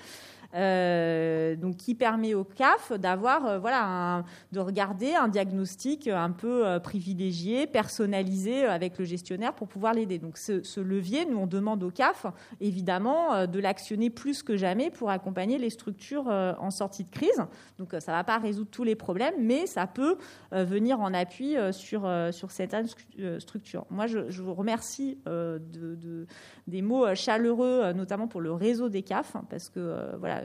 Euh, 0.56 1.58
donc 1.58 1.76
qui 1.76 1.96
permet 1.96 2.34
au 2.34 2.46
CAF 2.46 2.94
d'avoir, 2.94 3.46
euh, 3.46 3.60
voilà, 3.60 4.24
de 4.54 4.60
regarder 4.62 5.14
un 5.14 5.28
diagnostic 5.28 6.08
un 6.08 6.32
peu 6.32 6.66
euh, 6.66 6.80
privilégié, 6.80 7.68
personnalisé 7.68 8.64
avec 8.64 8.98
le 8.98 9.04
gestionnaire 9.04 9.54
pour 9.54 9.68
pouvoir 9.68 9.94
l'aider. 9.94 10.18
Donc 10.18 10.38
ce, 10.38 10.80
levier, 10.80 11.26
nous 11.26 11.40
on 11.40 11.48
demande 11.48 11.84
au 11.84 11.92
CAF 11.92 12.26
évidemment 12.62 13.48
de 13.48 13.60
l'actionner 13.60 14.10
plus 14.10 14.44
que 14.44 14.56
jamais 14.56 14.92
pour 14.92 15.10
accompagner 15.10 15.58
les 15.58 15.70
structures 15.70 16.28
en 16.28 16.72
sortie 16.72 17.04
de 17.04 17.10
crise. 17.10 17.42
Donc 17.78 17.90
ça 18.00 18.12
ne 18.12 18.18
va 18.18 18.24
pas 18.24 18.38
résoudre 18.38 18.70
tous 18.72 18.84
les 18.84 18.96
problèmes, 18.96 19.34
mais 19.40 19.66
ça 19.66 19.88
peut 19.88 20.18
venir 20.52 21.00
en 21.00 21.14
appui 21.14 21.56
sur, 21.72 22.10
sur 22.32 22.52
certaines 22.52 22.88
structures. 23.40 23.86
Moi, 23.90 24.08
je, 24.08 24.42
vous 24.42 24.54
remercie 24.54 25.18
de, 25.26 26.28
des 26.68 26.82
mots 26.82 27.14
chaleureux, 27.16 27.94
notamment 27.94 28.28
pour 28.28 28.42
le 28.42 28.52
réseau 28.52 28.90
des 28.90 29.02
CAF, 29.02 29.36
parce 29.50 29.70
que 29.70 30.16
voilà, 30.20 30.45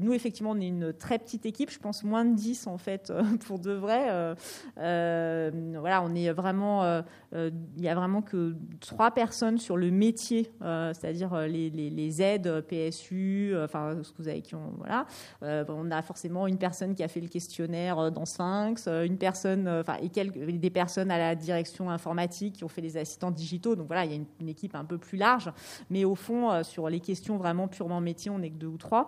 nous, 0.00 0.12
effectivement, 0.12 0.50
on 0.50 0.60
est 0.60 0.68
une 0.68 0.92
très 0.92 1.18
petite 1.18 1.46
équipe, 1.46 1.70
je 1.70 1.78
pense 1.78 2.04
moins 2.04 2.24
de 2.24 2.34
10 2.34 2.66
en 2.66 2.78
fait, 2.78 3.10
euh, 3.10 3.22
pour 3.46 3.58
de 3.58 3.72
vrai. 3.72 4.34
Euh, 4.78 5.50
voilà, 5.78 6.02
on 6.02 6.14
est 6.14 6.32
vraiment, 6.32 7.02
il 7.32 7.52
n'y 7.76 7.88
a 7.88 7.94
vraiment 7.94 8.22
que 8.22 8.56
trois 8.80 9.10
personnes 9.10 9.58
sur 9.58 9.76
le 9.76 9.90
métier, 9.90 10.52
c'est-à-dire 10.60 11.36
les, 11.46 12.22
aides 12.22 12.64
PSU, 12.68 13.54
enfin, 13.62 13.98
ce 14.02 14.12
que 14.12 14.22
vous 14.22 14.28
avez 14.28 14.42
qui 14.42 14.54
ont, 14.54 14.72
voilà. 14.78 15.06
on 15.42 15.90
a 15.90 16.02
forcément 16.02 16.46
une 16.46 16.58
personne 16.58 16.94
qui 16.94 17.02
a 17.02 17.08
fait 17.08 17.20
le 17.20 17.28
questionnaire 17.28 18.10
dans 18.10 18.24
Sphinx, 18.24 18.88
une 18.88 19.18
personne, 19.18 19.68
enfin, 19.68 19.96
et 20.02 20.08
quelques, 20.08 20.38
des 20.38 20.70
personnes 20.70 21.10
à 21.10 21.18
la 21.18 21.34
direction 21.34 21.90
informatique 21.90 22.56
qui 22.56 22.64
ont 22.64 22.68
fait 22.68 22.80
les 22.80 22.96
assistants 22.96 23.30
digitaux. 23.30 23.76
Donc 23.76 23.86
voilà, 23.86 24.04
il 24.04 24.12
y 24.12 24.14
a 24.14 24.20
une 24.40 24.48
équipe 24.48 24.74
un 24.74 24.84
peu 24.84 24.98
plus 24.98 25.18
large, 25.18 25.52
mais 25.90 26.04
au 26.04 26.14
fond, 26.14 26.62
sur 26.62 26.88
les 26.88 27.00
questions 27.00 27.36
vraiment 27.36 27.68
purement 27.68 28.00
métier, 28.00 28.30
on 28.30 28.38
n'est 28.38 28.50
que 28.50 28.56
deux 28.56 28.66
ou 28.66 28.78
trois. 28.78 29.07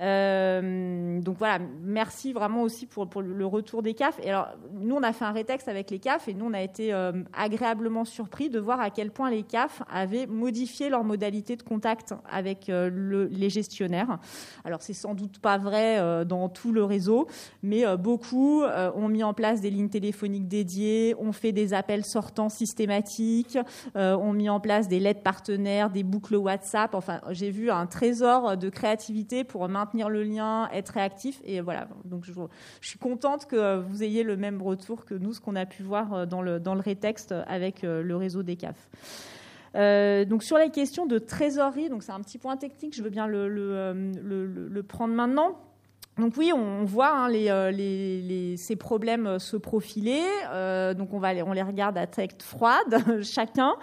Euh, 0.00 1.20
donc 1.20 1.36
voilà, 1.38 1.58
merci 1.82 2.32
vraiment 2.32 2.62
aussi 2.62 2.86
pour, 2.86 3.06
le 3.20 3.46
retour 3.46 3.82
des 3.82 3.94
CAF. 3.94 4.18
Et 4.22 4.30
alors, 4.30 4.48
nous, 4.72 4.94
on 4.94 5.02
a 5.02 5.12
fait 5.12 5.24
un 5.24 5.32
rétexte 5.32 5.68
avec 5.68 5.90
les 5.90 5.98
CAF 5.98 6.28
et 6.28 6.34
nous, 6.34 6.46
on 6.46 6.54
a 6.54 6.62
été 6.62 6.92
euh, 6.92 7.12
agréablement 7.32 8.04
surpris 8.04 8.48
de 8.48 8.58
voir 8.58 8.80
à 8.80 8.90
quel 8.90 9.10
point 9.10 9.30
les 9.30 9.42
CAF 9.42 9.82
avaient 9.90 10.26
modifié 10.26 10.88
leur 10.88 11.04
modalité 11.04 11.56
de 11.56 11.62
contact 11.62 12.14
avec 12.30 12.68
euh, 12.68 12.88
le, 12.90 13.26
les 13.26 13.50
gestionnaires. 13.50 14.18
Alors, 14.64 14.80
c'est 14.82 14.94
sans 14.94 15.14
doute 15.14 15.38
pas 15.38 15.58
vrai 15.58 16.24
dans 16.24 16.48
tout 16.48 16.72
le 16.72 16.84
réseau, 16.84 17.26
mais 17.62 17.84
beaucoup 17.96 18.62
ont 18.62 19.08
mis 19.08 19.22
en 19.22 19.34
place 19.34 19.60
des 19.60 19.70
lignes 19.70 19.88
téléphoniques 19.88 20.48
dédiées, 20.48 21.14
ont 21.18 21.32
fait 21.32 21.52
des 21.52 21.74
appels 21.74 22.04
sortants 22.04 22.48
systématiques, 22.48 23.58
ont 23.94 24.32
mis 24.32 24.48
en 24.48 24.60
place 24.60 24.88
des 24.88 25.00
lettres 25.00 25.22
partenaires, 25.22 25.90
des 25.90 26.02
boucles 26.02 26.36
WhatsApp. 26.36 26.94
Enfin, 26.94 27.20
j'ai 27.30 27.50
vu 27.50 27.70
un 27.70 27.86
trésor 27.86 28.56
de 28.56 28.68
créativité 28.68 29.44
pour 29.44 29.68
maintenir 29.80 30.08
le 30.08 30.22
lien, 30.22 30.68
être 30.72 30.90
réactif. 30.90 31.40
Et 31.44 31.60
voilà, 31.60 31.88
donc 32.04 32.24
je, 32.24 32.32
suis 32.80 32.98
contente 32.98 33.46
que 33.46 33.78
vous 33.78 34.02
ayez 34.02 34.22
le 34.22 34.36
même 34.36 34.60
retour 34.62 35.04
que 35.04 35.14
nous, 35.14 35.32
ce 35.32 35.40
qu'on 35.40 35.56
a 35.56 35.66
pu 35.66 35.82
voir 35.82 36.12
euh, 36.12 36.26
dans 36.26 36.42
le, 36.42 36.60
dans 36.60 36.74
rétexte 36.80 37.34
avec 37.46 37.84
euh, 37.84 38.02
le 38.02 38.16
réseau 38.16 38.42
des 38.42 38.56
CAF. 38.56 38.88
Euh, 39.76 40.24
donc 40.24 40.42
sur 40.42 40.58
les 40.58 40.70
questions 40.70 41.06
de 41.06 41.18
trésorerie, 41.18 41.88
donc 41.88 42.02
c'est 42.02 42.12
un 42.12 42.20
petit 42.20 42.38
point 42.38 42.56
technique, 42.56 42.94
je 42.96 43.02
veux 43.02 43.10
bien 43.10 43.26
le 43.26 44.80
prendre 44.86 45.14
maintenant. 45.14 45.56
Donc 46.20 46.34
oui, 46.36 46.52
on 46.52 46.84
voit 46.84 47.12
hein, 47.12 47.28
les, 47.30 48.54
ces 48.58 48.76
problèmes 48.76 49.38
se 49.38 49.56
profiler. 49.56 50.22
donc 50.96 51.12
on, 51.12 51.20
les 51.52 51.62
regarde 51.62 51.96
à 51.96 52.06
tête 52.06 52.42
froide, 52.42 53.02
chacun. 53.22 53.74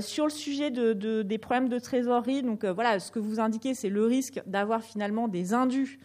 sur 0.00 0.24
le 0.24 0.30
sujet 0.30 0.70
de, 0.70 1.22
des 1.22 1.38
problèmes 1.38 1.68
de 1.68 1.78
trésorerie, 1.78 2.42
voilà, 2.74 2.98
ce 2.98 3.10
que 3.10 3.18
vous 3.18 3.40
indiquez, 3.40 3.74
c'est 3.74 3.90
le 3.90 4.04
risque 4.06 4.40
d'avoir 4.46 4.82
finalement 4.82 5.28
des 5.28 5.52
indus 5.52 5.98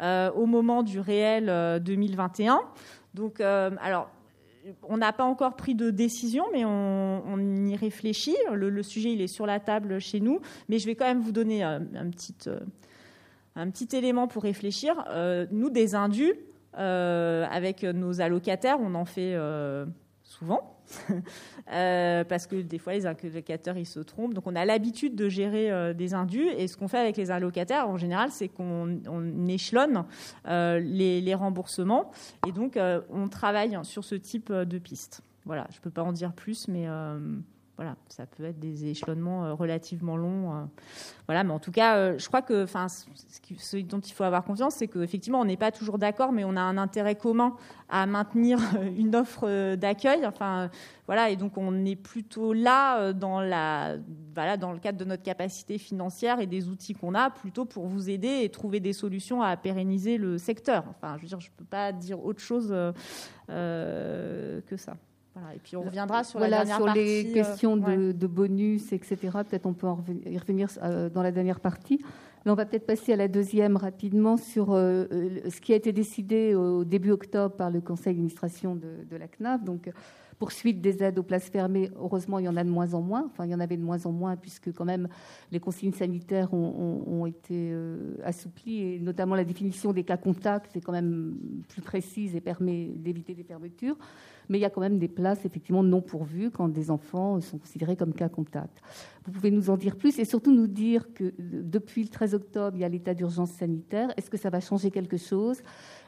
au 0.00 0.46
moment 0.46 0.82
du 0.82 0.98
réel 0.98 1.80
2021. 1.82 2.60
Donc 3.14 3.40
alors. 3.40 4.10
On 4.82 4.98
n'a 4.98 5.14
pas 5.14 5.24
encore 5.24 5.56
pris 5.56 5.74
de 5.74 5.90
décision, 5.90 6.44
mais 6.52 6.62
on, 6.62 7.66
y 7.66 7.74
réfléchit. 7.74 8.36
Le, 8.52 8.82
sujet, 8.82 9.12
il 9.12 9.22
est 9.22 9.28
sur 9.28 9.46
la 9.46 9.60
table 9.60 9.98
chez 9.98 10.20
nous. 10.20 10.40
Mais 10.68 10.78
je 10.78 10.84
vais 10.84 10.94
quand 10.94 11.06
même 11.06 11.20
vous 11.20 11.32
donner 11.32 11.62
un 11.62 12.10
petit 12.10 12.34
un 13.58 13.70
petit 13.70 13.96
élément 13.96 14.28
pour 14.28 14.44
réfléchir. 14.44 15.04
Euh, 15.10 15.46
nous, 15.50 15.68
des 15.68 15.94
indus, 15.94 16.32
euh, 16.78 17.44
avec 17.50 17.82
nos 17.82 18.20
allocataires, 18.20 18.78
on 18.80 18.94
en 18.94 19.04
fait 19.04 19.34
euh, 19.34 19.84
souvent. 20.22 20.74
parce 21.66 22.46
que 22.46 22.62
des 22.62 22.78
fois 22.78 22.94
les 22.94 23.04
allocataires 23.04 23.76
ils 23.76 23.84
se 23.84 24.00
trompent. 24.00 24.32
Donc 24.32 24.46
on 24.46 24.56
a 24.56 24.64
l'habitude 24.64 25.14
de 25.14 25.28
gérer 25.28 25.92
des 25.92 26.14
indus 26.14 26.48
et 26.48 26.66
ce 26.66 26.78
qu'on 26.78 26.88
fait 26.88 26.96
avec 26.96 27.18
les 27.18 27.30
allocataires 27.30 27.90
en 27.90 27.98
général 27.98 28.30
c'est 28.30 28.48
qu'on 28.48 28.98
échelonne 29.48 30.04
les, 30.46 31.20
les, 31.20 31.34
remboursements 31.34 32.10
et 32.46 32.52
donc 32.52 32.78
on 33.10 33.28
travaille 33.28 33.78
sur 33.82 34.02
ce 34.02 34.14
type 34.14 34.50
de 34.50 34.78
piste. 34.78 35.20
Voilà, 35.44 35.66
je 35.70 35.76
ne 35.76 35.82
peux 35.82 35.90
pas 35.90 36.02
en 36.02 36.12
dire 36.12 36.32
plus 36.32 36.68
mais 36.68 36.86
voilà, 37.78 37.94
ça 38.08 38.26
peut 38.26 38.42
être 38.42 38.58
des 38.58 38.86
échelonnements 38.86 39.44
euh, 39.44 39.54
relativement 39.54 40.16
longs. 40.16 40.52
Euh. 40.52 40.64
voilà, 41.26 41.44
mais 41.44 41.52
en 41.52 41.60
tout 41.60 41.70
cas, 41.70 41.96
euh, 41.96 42.18
je 42.18 42.26
crois 42.26 42.42
que, 42.42 42.64
enfin, 42.64 42.88
ce 42.88 43.76
dont 43.76 44.00
il 44.00 44.12
faut 44.12 44.24
avoir 44.24 44.42
confiance, 44.42 44.74
c'est 44.74 44.88
qu'effectivement, 44.88 45.40
on 45.40 45.44
n'est 45.44 45.56
pas 45.56 45.70
toujours 45.70 45.96
d'accord, 45.96 46.32
mais 46.32 46.42
on 46.42 46.56
a 46.56 46.60
un 46.60 46.76
intérêt 46.76 47.14
commun 47.14 47.54
à 47.88 48.04
maintenir 48.06 48.58
une 48.98 49.14
offre 49.14 49.76
d'accueil. 49.76 50.26
Enfin, 50.26 50.70
voilà, 51.06 51.30
et 51.30 51.36
donc 51.36 51.56
on 51.56 51.84
est 51.84 51.94
plutôt 51.94 52.52
là 52.52 53.12
dans 53.12 53.40
la, 53.40 53.96
voilà, 54.34 54.56
dans 54.56 54.72
le 54.72 54.80
cadre 54.80 54.98
de 54.98 55.04
notre 55.04 55.22
capacité 55.22 55.78
financière 55.78 56.40
et 56.40 56.48
des 56.48 56.68
outils 56.68 56.94
qu'on 56.94 57.14
a, 57.14 57.30
plutôt 57.30 57.64
pour 57.64 57.86
vous 57.86 58.10
aider 58.10 58.40
et 58.42 58.48
trouver 58.48 58.80
des 58.80 58.92
solutions 58.92 59.40
à 59.40 59.56
pérenniser 59.56 60.18
le 60.18 60.36
secteur. 60.36 60.82
Enfin, 60.90 61.14
je 61.16 61.22
veux 61.22 61.28
dire, 61.28 61.40
je 61.40 61.50
peux 61.56 61.64
pas 61.64 61.92
dire 61.92 62.24
autre 62.24 62.40
chose 62.40 62.74
que 63.46 64.76
ça 64.76 64.96
et 65.54 65.58
puis 65.58 65.76
on 65.76 65.82
reviendra 65.82 66.24
sur 66.24 66.40
la 66.40 66.48
dernière 66.48 66.76
sur 66.76 66.92
les 66.92 67.30
euh, 67.30 67.34
questions 67.34 67.76
de, 67.76 68.26
bonus, 68.26 68.92
etc. 68.92 69.16
Peut-être 69.48 69.66
on 69.66 69.72
peut 69.72 69.86
y 70.26 70.38
revenir 70.38 70.68
euh, 70.82 71.08
dans 71.08 71.22
la 71.22 71.32
dernière 71.32 71.60
partie. 71.60 72.00
Mais 72.44 72.52
on 72.52 72.54
va 72.54 72.66
peut-être 72.66 72.86
passer 72.86 73.12
à 73.12 73.16
la 73.16 73.28
deuxième 73.28 73.76
rapidement 73.76 74.36
sur 74.36 74.72
euh, 74.72 75.06
ce 75.48 75.60
qui 75.60 75.72
a 75.72 75.76
été 75.76 75.92
décidé 75.92 76.54
au 76.54 76.84
début 76.84 77.10
octobre 77.10 77.56
par 77.56 77.70
le 77.70 77.80
conseil 77.80 78.14
d'administration 78.14 78.76
de, 78.76 79.04
de, 79.10 79.16
la 79.16 79.26
CNAF. 79.26 79.64
Donc, 79.64 79.90
poursuite 80.38 80.80
des 80.80 81.02
aides 81.02 81.18
aux 81.18 81.24
places 81.24 81.50
fermées, 81.50 81.90
heureusement, 81.96 82.38
il 82.38 82.44
y 82.44 82.48
en 82.48 82.56
a 82.56 82.62
de 82.62 82.70
moins 82.70 82.94
en 82.94 83.02
moins. 83.02 83.24
Enfin, 83.26 83.44
il 83.44 83.50
y 83.50 83.54
en 83.54 83.60
avait 83.60 83.76
de 83.76 83.82
moins 83.82 84.06
en 84.06 84.12
moins, 84.12 84.36
puisque 84.36 84.72
quand 84.72 84.84
même 84.84 85.08
les 85.50 85.58
consignes 85.58 85.92
sanitaires 85.92 86.54
ont, 86.54 87.26
été 87.26 87.74
assouplies, 88.22 88.82
et 88.82 89.00
notamment 89.00 89.34
la 89.34 89.44
définition 89.44 89.92
des 89.92 90.04
cas 90.04 90.16
contacts 90.16 90.76
est 90.76 90.80
quand 90.80 90.92
même 90.92 91.36
plus 91.68 91.82
précise 91.82 92.36
et 92.36 92.40
permet 92.40 92.92
d'éviter 92.94 93.34
des 93.34 93.42
fermetures 93.42 93.96
mais 94.48 94.58
il 94.58 94.60
y 94.60 94.64
a 94.64 94.70
quand 94.70 94.80
même 94.80 94.98
des 94.98 95.08
places 95.08 95.44
effectivement 95.44 95.82
non 95.82 96.00
pourvues 96.00 96.50
quand 96.50 96.68
des 96.68 96.90
enfants 96.90 97.40
sont 97.40 97.58
considérés 97.58 97.96
comme 97.96 98.12
cas 98.12 98.28
contact. 98.28 98.80
Vous 99.24 99.32
pouvez 99.32 99.50
nous 99.50 99.70
en 99.70 99.76
dire 99.76 99.96
plus 99.96 100.18
et 100.18 100.24
surtout 100.24 100.52
nous 100.54 100.66
dire 100.66 101.12
que 101.12 101.34
depuis 101.38 102.02
le 102.02 102.08
13 102.08 102.34
octobre, 102.34 102.76
il 102.76 102.80
y 102.80 102.84
a 102.84 102.88
l'état 102.88 103.14
d'urgence 103.14 103.50
sanitaire. 103.50 104.12
Est-ce 104.16 104.30
que 104.30 104.38
ça 104.38 104.50
va 104.50 104.60
changer 104.60 104.90
quelque 104.90 105.16
chose? 105.16 105.60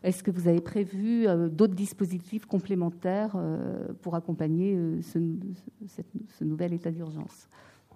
Est-ce 0.03 0.23
que 0.23 0.31
vous 0.31 0.49
avez 0.49 0.61
prévu 0.61 1.27
euh, 1.27 1.49
d'autres 1.49 1.75
dispositifs 1.75 2.47
complémentaires 2.47 3.33
euh, 3.37 3.89
pour 4.01 4.15
accompagner 4.15 4.75
euh, 4.75 5.01
ce 5.03 6.45
nouvel 6.45 6.73
état 6.73 6.91
d'urgence? 6.91 7.49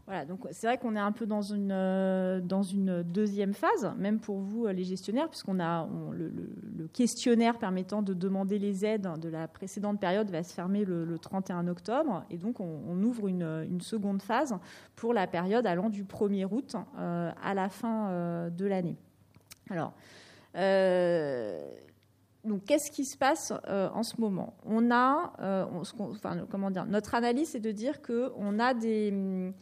Voilà, 0.07 0.27
donc 0.27 0.47
c'est 0.51 0.67
vrai 0.67 0.77
qu'on 0.77 0.97
est 0.97 1.01
un 1.01 1.13
peu 1.13 1.25
dans 1.25 1.41
une, 1.41 1.73
euh, 1.73 2.39
dans 2.41 2.63
une 2.63 3.03
deuxième 3.03 3.55
phase, 3.55 3.91
même 3.97 4.21
pour 4.21 4.39
vous, 4.39 4.67
euh, 4.67 4.73
les 4.73 4.85
gestionnaires, 4.85 5.31
puisqu'on 5.31 5.59
a 5.61 5.89
le, 6.13 6.89
questionnaire 6.93 7.59
permettant 7.59 8.03
de 8.03 8.13
demander 8.13 8.59
les 8.59 8.85
aides 8.85 9.09
de 9.19 9.29
la 9.31 9.49
précédente 9.49 9.99
période 9.99 10.31
va 10.31 10.43
se 10.43 10.53
fermer 10.53 10.85
le, 10.85 11.19
31 11.19 11.69
octobre, 11.69 12.23
et 12.31 12.37
donc 12.37 12.61
on, 12.61 13.03
ouvre 13.03 13.29
une, 13.29 13.81
seconde 13.81 14.21
phase 14.21 14.55
pour 14.95 15.15
la 15.15 15.27
période 15.27 15.67
allant 15.67 15.89
du 15.89 16.05
1er 16.05 16.47
août 16.51 16.77
euh, 16.99 17.31
à 17.43 17.55
la 17.55 17.69
fin 17.71 18.51
de 18.51 18.67
l'année. 18.67 18.97
Alors, 19.71 19.95
donc, 22.45 22.65
qu'est-ce 22.67 22.91
qui 22.91 23.07
se 23.07 23.17
passe 23.17 23.53
en 23.69 24.03
ce 24.03 24.21
moment? 24.21 24.55
On 24.67 24.91
a, 24.91 25.33
enfin, 25.73 26.45
comment 26.51 26.71
dire, 26.71 26.85
notre 26.87 27.15
analyse, 27.15 27.51
c'est 27.51 27.61
de 27.61 27.73
dire 27.73 28.03
qu'on 28.03 28.59
a 28.59 28.75
des 28.75 29.53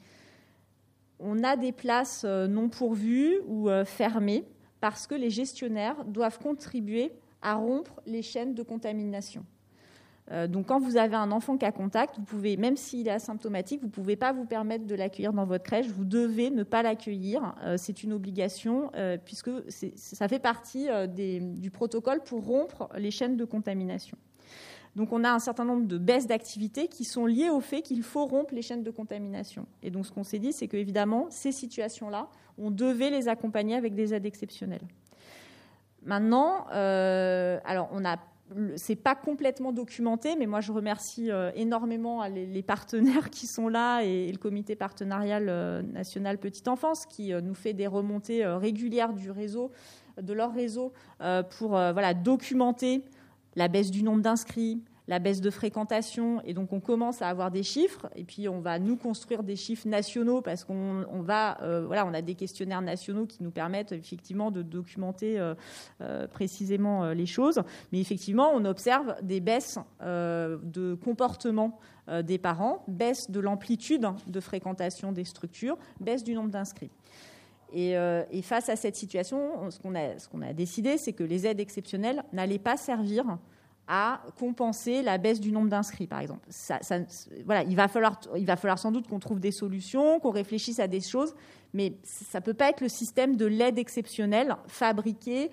on 1.22 1.42
a 1.44 1.56
des 1.56 1.72
places 1.72 2.22
euh, 2.24 2.46
non 2.46 2.68
pourvues 2.68 3.38
ou 3.46 3.68
euh, 3.68 3.84
fermées 3.84 4.44
parce 4.80 5.06
que 5.06 5.14
les 5.14 5.30
gestionnaires 5.30 6.04
doivent 6.04 6.38
contribuer 6.38 7.12
à 7.40 7.54
rompre 7.54 8.00
les 8.06 8.22
chaînes 8.22 8.54
de 8.54 8.62
contamination. 8.62 9.44
Euh, 10.30 10.46
donc, 10.46 10.66
quand 10.66 10.78
vous 10.78 10.96
avez 10.96 11.16
un 11.16 11.32
enfant 11.32 11.56
qui 11.56 11.64
a 11.64 11.72
contact, 11.72 12.16
vous 12.16 12.24
pouvez, 12.24 12.56
même 12.56 12.76
s'il 12.76 13.08
est 13.08 13.12
asymptomatique, 13.12 13.80
vous 13.80 13.88
ne 13.88 13.92
pouvez 13.92 14.16
pas 14.16 14.32
vous 14.32 14.44
permettre 14.44 14.86
de 14.86 14.94
l'accueillir 14.94 15.32
dans 15.32 15.44
votre 15.44 15.64
crèche. 15.64 15.88
Vous 15.88 16.04
devez 16.04 16.50
ne 16.50 16.62
pas 16.62 16.82
l'accueillir. 16.82 17.54
C'est 17.76 18.02
une 18.02 18.12
obligation 18.12 18.92
puisque 19.24 19.50
ça 19.96 20.28
fait 20.28 20.38
partie 20.38 20.86
du 21.08 21.70
protocole 21.72 22.22
pour 22.22 22.44
rompre 22.44 22.88
les 22.96 23.10
chaînes 23.10 23.36
de 23.36 23.44
contamination. 23.44 24.16
Donc, 24.96 25.12
on 25.12 25.24
a 25.24 25.30
un 25.30 25.38
certain 25.38 25.64
nombre 25.64 25.86
de 25.86 25.98
baisses 25.98 26.26
d'activité 26.26 26.88
qui 26.88 27.04
sont 27.04 27.26
liées 27.26 27.48
au 27.48 27.60
fait 27.60 27.82
qu'il 27.82 28.02
faut 28.02 28.26
rompre 28.26 28.54
les 28.54 28.62
chaînes 28.62 28.82
de 28.82 28.90
contamination. 28.90 29.66
Et 29.82 29.90
donc, 29.90 30.06
ce 30.06 30.12
qu'on 30.12 30.24
s'est 30.24 30.38
dit, 30.38 30.52
c'est 30.52 30.68
qu'évidemment, 30.68 31.26
ces 31.30 31.52
situations-là, 31.52 32.28
on 32.58 32.70
devait 32.70 33.10
les 33.10 33.28
accompagner 33.28 33.74
avec 33.74 33.94
des 33.94 34.12
aides 34.12 34.26
exceptionnelles. 34.26 34.86
Maintenant, 36.04 36.66
alors 36.66 37.88
on 37.92 38.04
a 38.04 38.16
c'est 38.76 38.96
pas 38.96 39.14
complètement 39.14 39.72
documenté, 39.72 40.36
mais 40.36 40.46
moi 40.46 40.60
je 40.60 40.72
remercie 40.72 41.30
euh, 41.30 41.50
énormément 41.54 42.24
les, 42.26 42.62
partenaires 42.62 43.30
qui 43.30 43.46
sont 43.46 43.68
là 43.68 44.02
et, 44.02 44.30
le 44.30 44.38
comité 44.38 44.76
partenarial 44.76 45.46
euh, 45.48 45.82
national 45.82 46.38
petite 46.38 46.68
enfance 46.68 47.06
qui 47.06 47.32
euh, 47.32 47.40
nous 47.40 47.54
fait 47.54 47.72
des 47.72 47.86
remontées 47.86 48.44
régulières 48.46 49.12
du 49.12 49.30
réseau, 49.30 49.70
de 50.20 50.32
leur 50.32 50.52
réseau, 50.52 50.92
pour 51.58 51.70
voilà 51.70 52.12
documenter 52.12 53.02
la 53.56 53.68
baisse 53.68 53.90
du 53.90 54.02
nombre 54.02 54.22
d'inscrits, 54.22 54.82
la 55.08 55.18
baisse 55.18 55.40
de 55.40 55.50
fréquentation, 55.50 56.40
et 56.44 56.54
donc 56.54 56.72
on 56.72 56.80
commence 56.80 57.22
à 57.22 57.28
avoir 57.28 57.50
des 57.50 57.62
chiffres, 57.62 58.08
et 58.14 58.24
puis 58.24 58.48
on 58.48 58.60
va 58.60 58.78
nous 58.78 58.96
construire 58.96 59.42
des 59.42 59.56
chiffres 59.56 59.88
nationaux 59.88 60.40
parce 60.40 60.64
qu'on 60.64 61.04
va, 61.20 61.60
euh, 61.62 61.86
on 61.90 62.14
a 62.14 62.22
des 62.22 62.34
questionnaires 62.34 62.82
nationaux 62.82 63.26
qui 63.26 63.42
nous 63.42 63.50
permettent 63.50 63.92
effectivement 63.92 64.50
de 64.50 64.62
documenter 64.62 65.40
euh, 65.40 65.54
euh, 66.00 66.28
précisément 66.28 67.12
les 67.12 67.26
choses, 67.26 67.62
mais 67.90 68.00
effectivement 68.00 68.52
on 68.54 68.64
observe 68.64 69.16
des 69.22 69.40
baisses 69.40 69.78
de 70.00 70.94
comportement 70.94 71.78
des 72.22 72.38
parents, 72.38 72.84
baisse 72.88 73.30
de 73.30 73.40
l'amplitude 73.40 74.06
de 74.26 74.40
fréquentation 74.40 75.12
des 75.12 75.24
structures, 75.24 75.78
baisse 76.00 76.24
du 76.24 76.34
nombre 76.34 76.50
d'inscrits. 76.50 76.90
Et, 77.74 78.42
face 78.42 78.68
à 78.68 78.76
cette 78.76 78.96
situation, 78.96 79.70
ce 79.70 79.78
qu'on 80.28 80.42
a, 80.42 80.52
décidé, 80.52 80.98
c'est 80.98 81.12
que 81.12 81.24
les 81.24 81.46
aides 81.46 81.60
exceptionnelles 81.60 82.22
n'allaient 82.32 82.58
pas 82.58 82.76
servir 82.76 83.38
à 83.88 84.22
compenser 84.38 85.02
la 85.02 85.18
baisse 85.18 85.40
du 85.40 85.50
nombre 85.50 85.68
d'inscrits, 85.68 86.06
par 86.06 86.20
exemple. 86.20 86.46
voilà, 87.44 87.64
il 87.64 87.74
va, 87.74 87.88
falloir, 87.88 88.20
il 88.36 88.46
va 88.46 88.56
falloir 88.56 88.78
sans 88.78 88.92
doute 88.92 89.08
qu'on 89.08 89.18
trouve 89.18 89.40
des 89.40 89.50
solutions, 89.50 90.20
qu'on 90.20 90.30
réfléchisse 90.30 90.78
à 90.78 90.86
des 90.86 91.00
choses, 91.00 91.34
mais 91.74 91.94
ça 92.04 92.38
ne 92.38 92.44
peut 92.44 92.54
pas 92.54 92.70
être 92.70 92.80
le 92.80 92.88
système 92.88 93.36
de 93.36 93.46
l'aide 93.46 93.78
exceptionnelle 93.78 94.56
fabriqué 94.68 95.50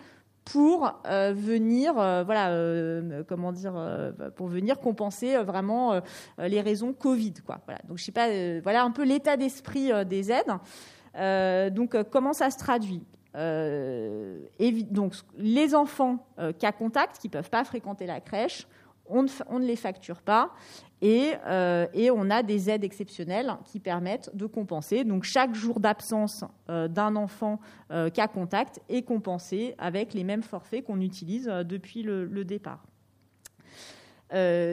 pour 0.52 0.92
euh, 1.06 1.34
venir, 1.36 2.00
euh, 2.00 2.24
voilà, 2.24 2.50
euh, 2.50 3.24
comment 3.28 3.52
dire, 3.52 3.74
pour 4.36 4.48
venir 4.48 4.80
compenser 4.80 5.38
vraiment 5.44 6.02
les 6.38 6.62
raisons 6.62 6.94
Covid, 6.94 7.34
quoi. 7.46 7.60
Voilà. 7.66 7.80
Donc 7.88 7.98
je 7.98 8.04
sais 8.04 8.12
pas, 8.12 8.28
voilà 8.62 8.84
un 8.84 8.92
peu 8.92 9.04
l'état 9.04 9.38
d'esprit 9.38 9.92
des 10.06 10.32
aides. 10.32 10.52
Donc 11.16 11.96
comment 12.12 12.34
ça 12.34 12.50
se 12.50 12.58
traduit 12.58 13.04
euh, 13.36 14.40
donc, 14.90 15.14
les 15.38 15.76
enfants 15.76 16.26
euh, 16.40 16.52
cas 16.52 16.72
contact 16.72 17.20
qui 17.20 17.28
ne 17.28 17.34
peuvent 17.34 17.50
pas 17.50 17.64
fréquenter 17.64 18.06
la 18.06 18.22
crèche, 18.22 18.68
on 19.12 19.24
ne, 19.24 19.66
les 19.66 19.76
facture 19.76 20.22
pas 20.22 20.52
euh, 21.04 21.88
et, 21.94 22.12
on 22.12 22.30
a 22.30 22.44
des 22.44 22.70
aides 22.70 22.84
exceptionnelles 22.84 23.52
qui 23.66 23.80
permettent 23.80 24.30
de 24.36 24.46
compenser. 24.46 25.04
Donc 25.04 25.24
chaque 25.24 25.56
jour 25.56 25.80
d'absence 25.80 26.46
d'un 26.68 27.16
enfant 27.16 27.60
cas 27.90 28.28
contact 28.28 28.80
est 28.88 29.02
compensé 29.02 29.74
avec 29.80 30.14
les 30.14 30.24
mêmes 30.24 30.44
forfaits 30.44 30.86
qu'on 30.86 31.02
utilise 31.02 31.46
depuis 31.46 32.04
le 32.04 32.44
départ. 32.46 32.84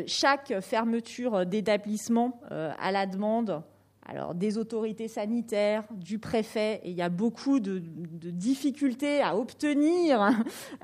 chaque 0.06 0.60
fermeture 0.60 1.46
d'établissement 1.46 2.38
à 2.50 2.92
la 2.92 3.06
demande 3.06 3.62
alors 4.08 4.34
des 4.34 4.56
autorités 4.56 5.08
sanitaires, 5.08 5.82
du 5.90 6.20
préfet, 6.20 6.80
et 6.84 6.90
il 6.90 6.96
y 6.96 7.02
a 7.02 7.08
beaucoup 7.08 7.58
de, 7.58 7.80
difficultés 7.80 9.20
à 9.20 9.36
obtenir 9.36 10.22
euh, 10.22 10.30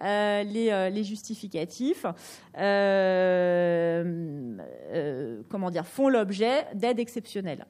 euh, 0.05 0.43
les, 0.91 1.05
justificatifs, 1.05 2.05
euh, 2.59 4.57
comment 5.49 5.71
dire, 5.71 5.87
font 5.87 6.09
l'objet 6.09 6.67
d'aides 6.75 6.99
exceptionnelles. 6.99 7.65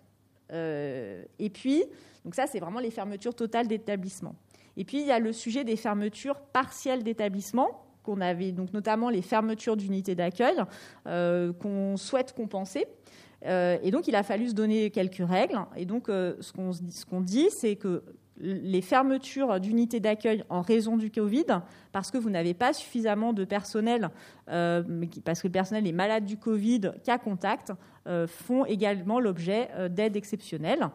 et 0.50 1.50
puis, 1.52 1.84
donc 2.24 2.34
ça, 2.34 2.46
c'est 2.46 2.60
vraiment 2.60 2.80
les 2.80 2.90
fermetures 2.90 3.34
totales 3.34 3.66
d'établissements. 3.68 4.36
Et 4.76 4.84
puis, 4.84 5.00
il 5.00 5.06
y 5.06 5.12
a 5.12 5.18
le 5.18 5.32
sujet 5.32 5.64
des 5.64 5.76
fermetures 5.76 6.40
partielles 6.40 7.02
d'établissements, 7.02 7.84
qu'on 8.02 8.22
avait 8.22 8.52
donc 8.52 8.72
notamment 8.72 9.10
les 9.10 9.22
fermetures 9.22 9.76
d'unités 9.76 10.14
d'accueil, 10.14 10.56
qu'on 11.04 11.96
souhaite 11.96 12.32
compenser. 12.32 12.86
Euh, 13.46 13.78
et 13.82 13.90
donc, 13.90 14.08
il 14.08 14.14
a 14.14 14.22
fallu 14.22 14.48
se 14.48 14.54
donner 14.54 14.90
quelques 14.90 15.26
règles. 15.26 15.58
Et 15.76 15.84
donc, 15.84 16.08
euh, 16.08 16.34
ce 16.40 16.52
qu'on 16.52 17.20
dit, 17.20 17.50
c'est 17.50 17.76
que 17.76 18.02
les 18.38 18.80
fermetures 18.80 19.60
d'unités 19.60 20.00
d'accueil 20.00 20.42
en 20.48 20.62
raison 20.62 20.96
du 20.96 21.10
Covid, 21.10 21.44
parce 21.92 22.10
que 22.10 22.18
vous 22.18 22.30
n'avez 22.30 22.54
pas 22.54 22.72
suffisamment 22.72 23.32
de 23.32 23.44
personnel, 23.44 24.10
euh, 24.48 24.82
parce 25.24 25.42
que 25.42 25.48
le 25.48 25.52
personnel 25.52 25.86
est 25.86 25.92
malade 25.92 26.24
du 26.24 26.38
Covid, 26.38 26.92
cas 27.04 27.18
contact, 27.18 27.72
font 28.26 28.64
également 28.64 29.20
l'objet 29.20 29.68
d'aides 29.90 30.16
exceptionnelles, 30.16 30.88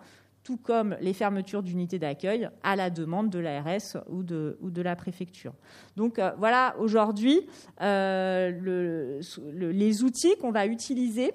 tout 0.43 0.57
comme 0.57 0.97
les 0.99 1.13
fermetures 1.13 1.63
d'unités 1.63 1.99
d'accueil 1.99 2.49
à 2.63 2.75
la 2.75 2.89
demande 2.89 3.29
de 3.29 3.39
l'ARS 3.39 3.95
ou 4.09 4.23
de, 4.23 4.57
ou 4.59 4.69
de 4.69 4.81
la 4.81 4.97
préfecture. 4.97 5.53
Donc 5.95 6.19
voilà, 6.37 6.75
aujourd'hui, 6.79 7.47
les 7.79 9.23
outils 10.03 10.35
qu'on 10.41 10.51
va 10.51 10.65
utiliser 10.65 11.31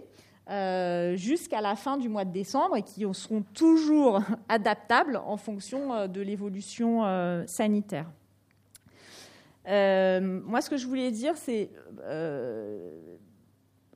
euh, 0.50 1.14
jusqu'à 1.16 1.60
la 1.60 1.76
fin 1.76 1.96
du 1.96 2.08
mois 2.08 2.24
de 2.24 2.32
décembre 2.32 2.76
et 2.76 2.82
qui 2.82 3.06
seront 3.12 3.42
toujours 3.54 4.20
adaptables 4.48 5.16
en 5.24 5.36
fonction 5.36 5.92
euh, 5.92 6.06
de 6.08 6.20
l'évolution 6.20 7.04
euh, 7.04 7.44
sanitaire. 7.46 8.10
moi, 9.64 10.60
ce 10.60 10.68
que 10.68 10.76
je 10.76 10.86
voulais 10.86 11.12
dire, 11.12 11.36
c'est 11.36 11.70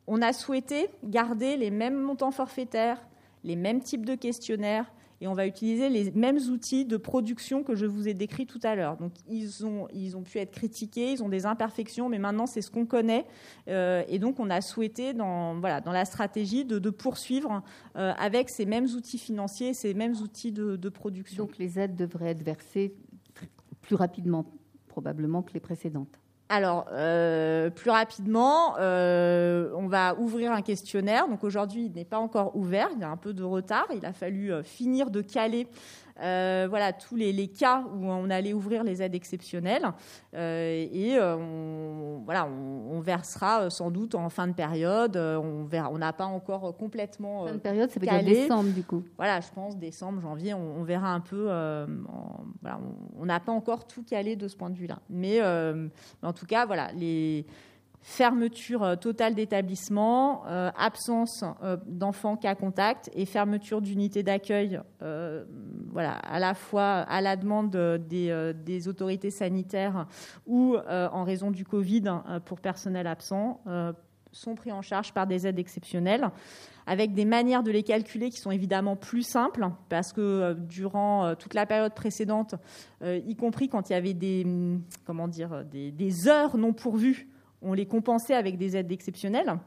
on 0.09 0.22
a 0.22 0.32
souhaité 0.32 0.88
garder 1.03 1.57
les 1.57 1.72
mêmes 1.72 2.01
montants 2.01 2.30
forfaitaires, 2.30 3.05
les 3.42 3.57
mêmes 3.57 3.80
types 3.80 4.07
de 4.07 4.14
questionnaires, 4.14 4.86
et 5.21 5.29
on 5.29 5.35
va 5.35 5.47
utiliser 5.47 5.89
les 5.89 6.11
mêmes 6.12 6.39
outils 6.51 6.85
de 6.85 6.97
production 6.97 7.62
que 7.62 7.75
je 7.75 7.87
vous 7.87 8.09
ai 8.09 8.14
décrits 8.14 8.47
tout 8.47 8.61
à 8.62 8.75
l'heure. 8.75 8.97
Donc 8.97 9.12
ils 9.29 9.64
ont, 9.64 9.89
ils 9.93 10.17
ont 10.17 10.23
pu 10.23 10.39
être 10.39 10.53
critiqués, 10.53 11.12
ils 11.12 11.23
ont 11.23 11.29
des 11.29 11.47
imperfections, 11.47 12.09
mais 12.09 12.19
maintenant 12.19 12.47
c'est 12.47 12.62
ce 12.62 12.71
qu'on 12.71 12.87
connaît. 12.87 13.27
Euh, 13.69 14.03
et 14.09 14.19
donc 14.19 14.39
on 14.41 14.51
a 14.51 14.61
souhaité 14.61 15.14
dans, 15.14 15.59
voilà, 15.59 15.81
dans 15.81 15.93
la 15.93 16.05
stratégie 16.05 16.64
de, 16.64 16.91
poursuivre 16.91 17.62
euh, 17.97 18.12
avec 18.19 18.49
ces 18.49 18.67
mêmes 18.67 18.87
outils 18.87 19.19
financiers, 19.19 19.75
ces 19.75 19.95
mêmes 19.95 20.17
outils 20.17 20.53
de, 20.53 20.77
de 20.77 20.89
production. 20.89 21.45
Donc 21.45 21.59
les 21.59 21.79
aides 21.79 21.97
devraient 21.97 22.31
être 22.31 22.43
versées 22.43 22.95
plus 23.81 23.95
rapidement 23.95 24.47
probablement 24.89 25.43
que 25.43 25.53
les 25.53 25.61
précédentes. 25.61 26.19
Alors, 26.49 26.86
euh, 26.92 27.70
plus 27.70 27.90
rapidement, 27.90 28.76
euh, 28.78 29.70
on 29.74 29.88
va 29.88 30.14
ouvrir 30.14 30.53
un 30.53 30.62
questionnaire. 30.62 31.26
Donc 31.26 31.42
aujourd'hui, 31.42 31.86
il 31.86 31.92
n'est 31.92 32.05
pas 32.05 32.18
encore 32.18 32.55
ouvert, 32.55 32.88
il 32.94 33.01
y 33.01 33.05
a 33.05 33.11
un 33.11 33.16
peu 33.16 33.32
de 33.32 33.42
retard. 33.42 33.86
Il 33.92 34.07
a 34.07 34.12
fallu 34.12 34.53
euh, 34.53 34.62
finir 34.62 35.11
de 35.11 35.22
caler 35.22 35.66
euh, 36.23 36.67
voilà 36.69 36.93
tous 36.93 37.14
les, 37.14 37.49
cas 37.49 37.85
où 37.95 38.07
on 38.07 38.31
allait 38.31 38.55
ouvrir 38.55 38.85
les 38.85 39.03
aides 39.03 39.14
exceptionnelles 39.14 39.87
euh, 40.35 40.87
et 40.91 41.17
euh, 41.17 41.37
on, 41.37 42.23
voilà 42.25 42.47
on, 42.49 43.01
versera 43.01 43.69
sans 43.69 43.91
doute 43.91 44.14
en 44.14 44.31
fin 44.31 44.47
de 44.47 44.55
période. 44.55 45.17
on 45.17 45.64
verra, 45.64 45.91
on 45.93 45.99
n'a 45.99 46.12
pas 46.12 46.25
encore 46.25 46.77
complètement 46.77 47.47
fin 47.47 47.53
de 47.53 47.59
période, 47.59 47.91
ça 47.91 48.01
veut 48.01 48.07
dire 48.07 48.25
décembre 48.25 48.71
du 48.71 48.83
coup. 48.83 49.05
Voilà, 49.17 49.41
je 49.41 49.49
pense 49.55 49.77
décembre, 49.77 50.21
janvier, 50.21 50.55
on, 50.55 50.83
verra 50.85 51.12
un 51.12 51.21
peu. 51.21 51.45
voilà, 52.62 52.81
on 53.19 53.27
n'a 53.27 53.41
pas 53.41 53.53
encore 53.53 53.87
tout 53.87 54.03
calé 54.03 54.37
de 54.37 54.49
ce 54.49 54.57
point 54.57 54.71
de 54.71 54.77
vue-là, 54.77 54.99
mais 55.11 55.41
en 55.43 56.33
tout 56.33 56.47
cas 56.47 56.64
voilà 56.64 56.91
les 56.93 57.47
fermeture 58.07 58.85
euh, 58.85 58.95
totale 58.95 59.35
d'établissement, 59.35 60.45
euh, 60.47 60.71
absence 60.79 61.43
euh, 61.65 61.77
d'enfants 61.87 62.37
cas 62.37 62.55
contact 62.55 63.11
et 63.15 63.27
fermeture 63.27 63.83
d'unités 63.83 64.23
d'accueil, 64.23 64.81
voilà, 65.91 66.13
à 66.13 66.39
la 66.39 66.55
fois 66.55 66.99
à 67.01 67.21
la 67.21 67.37
demande 67.37 67.71
des, 68.09 68.89
autorités 68.89 69.31
sanitaires 69.31 70.07
ou 70.47 70.77
en 70.89 71.25
raison 71.25 71.51
du 71.51 71.65
Covid 71.65 72.05
pour 72.45 72.61
personnel 72.61 73.07
absent, 73.07 73.61
sont 74.33 74.55
pris 74.55 74.73
en 74.73 74.83
charge 74.83 75.13
par 75.13 75.27
des 75.27 75.47
aides 75.47 75.59
exceptionnelles 75.59 76.29
avec 76.87 77.15
des 77.15 77.25
manières 77.25 77.63
de 77.63 77.71
les 77.71 77.83
calculer 77.83 78.31
qui 78.31 78.39
sont 78.39 78.51
évidemment 78.51 78.97
plus 78.97 79.23
simples, 79.23 79.69
parce 79.89 80.13
que 80.13 80.55
durant 80.55 81.35
toute 81.35 81.55
la 81.55 81.67
période 81.67 81.95
précédente, 81.95 82.55
y 83.05 83.37
compris 83.37 83.69
quand 83.69 83.91
il 83.91 83.93
y 83.93 83.97
avait 83.97 84.15
des, 84.15 84.47
comment 85.05 85.29
dire, 85.29 85.65
des 85.65 86.29
heures 86.29 86.57
non 86.57 86.73
pourvues 86.73 87.29
on 87.67 87.75
les 87.75 87.87
compensait 87.87 88.35
avec 88.35 88.57
des 88.57 88.77
aides 88.77 88.93
exceptionnelles. 88.93 89.59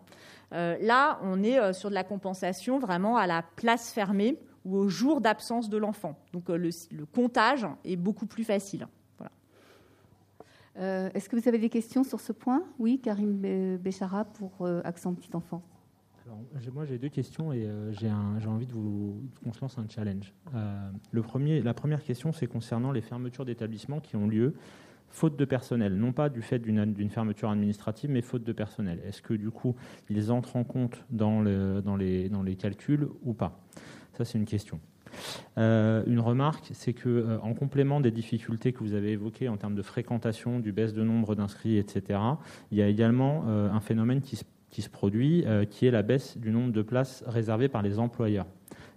Euh, 0.54 0.78
là, 0.82 1.20
on 1.22 1.43
est 1.43 1.60
euh, 1.60 1.74
sur 1.74 1.89
de 1.89 1.93
la 1.93 2.04
compensation 2.04 2.80
vraiment 2.80 3.18
à 3.18 3.28
la 3.28 3.43
place 3.56 3.91
fermée 3.91 4.39
ou 4.66 4.78
au 4.78 4.88
jour 4.88 5.22
d'absence 5.22 5.70
de 5.70 5.78
l'enfant. 5.78 6.18
Donc 6.34 6.50
euh, 6.50 6.58
le, 6.58 7.06
comptage 7.06 7.68
est 7.84 7.97
beaucoup 7.97 8.26
plus 8.26 8.43
facile. 8.43 8.88
Est-ce 10.82 11.28
que 11.28 11.36
vous 11.36 11.45
avez 11.50 11.58
des 11.58 11.68
questions 11.68 12.06
sur 12.06 12.22
ce 12.22 12.32
point? 12.32 12.64
Oui, 12.78 13.02
Karim 13.04 13.78
Béchara 13.80 14.24
pour 14.24 14.66
Accent 14.86 15.14
Petit 15.14 15.36
Enfant. 15.36 15.62
moi, 16.74 16.86
j'ai 16.86 16.97
deux 16.97 17.10
questions 17.10 17.52
et 17.52 17.70
j'ai 17.91 18.10
envie 18.10 18.66
de 18.66 18.72
vous 18.72 19.22
qu'on 19.43 19.52
se 19.52 19.60
lance 19.60 19.78
un 19.78 19.89
challenge. 19.89 20.34
le 21.12 21.22
premier, 21.22 21.62
la 21.62 21.74
première 21.74 22.02
question, 22.02 22.32
c'est 22.32 22.47
concernant 22.47 22.93
les 22.93 23.02
fermetures 23.02 23.43
d'établissements 23.43 24.00
qui 24.00 24.16
ont 24.16 24.26
lieu 24.26 24.54
faute 25.10 25.38
de 25.38 25.45
personnel, 25.45 25.95
non 25.95 26.12
pas 26.12 26.30
du 26.30 26.41
fait 26.41 26.60
d'une 26.60 27.10
fermeture 27.10 27.49
administrative, 27.49 28.10
mais 28.10 28.22
faute 28.22 28.43
de 28.43 28.53
personnel. 28.53 28.99
Est-ce 29.05 29.22
que 29.22 29.34
du 29.34 29.49
coup, 29.49 29.76
ils 30.10 30.32
entrent 30.32 30.55
en 30.55 30.64
compte 30.64 31.03
dans, 31.10 31.41
le, 31.41 31.82
dans, 31.82 31.95
les, 31.95 32.55
calculs 32.57 33.07
ou 33.24 33.34
pas? 33.34 33.60
Ça, 34.14 34.26
c'est 34.26 34.38
une 34.38 34.45
question. 34.45 34.80
Euh, 35.57 36.03
une 36.05 36.20
remarque, 36.20 36.70
c'est 36.74 36.93
que 36.93 37.10
euh, 37.10 37.39
en 37.41 37.53
complément 37.53 37.99
des 37.99 38.12
difficultés 38.12 38.74
que 38.74 38.80
vous 38.80 38.93
avez 38.93 39.12
évoquées 39.12 39.49
en 39.49 39.57
termes 39.57 39.76
de 39.76 39.82
fréquentation, 39.82 40.60
du 40.60 40.72
baisse 40.72 40.93
de 40.93 41.03
nombre 41.03 41.36
d'inscrits, 41.36 41.78
etc., 41.78 42.20
il 42.72 42.78
y 42.78 42.82
a 42.82 42.88
également 42.88 43.45
euh, 43.47 43.72
un 43.72 43.80
phénomène 43.80 44.22
qui 44.22 44.36
se, 44.36 44.89
produit, 44.89 45.45
qui 45.72 45.88
est 45.88 45.91
la 45.91 46.03
baisse 46.03 46.38
du 46.38 46.51
nombre 46.51 46.72
de 46.72 46.82
places 46.84 47.24
réservées 47.26 47.70
par 47.70 47.82
les 47.82 47.97
employeurs. 47.97 48.45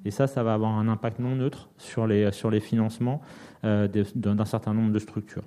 Et 0.04 0.10
ça, 0.10 0.26
ça 0.26 0.42
va 0.42 0.52
avoir 0.52 0.72
un 0.72 0.86
impact 0.86 1.18
non 1.18 1.36
neutre 1.36 1.70
sur 1.78 2.06
les 2.06 2.60
financements 2.60 3.22
d'un 3.62 4.44
certain 4.44 4.74
nombre 4.74 4.92
de 4.92 4.98
structures. 4.98 5.44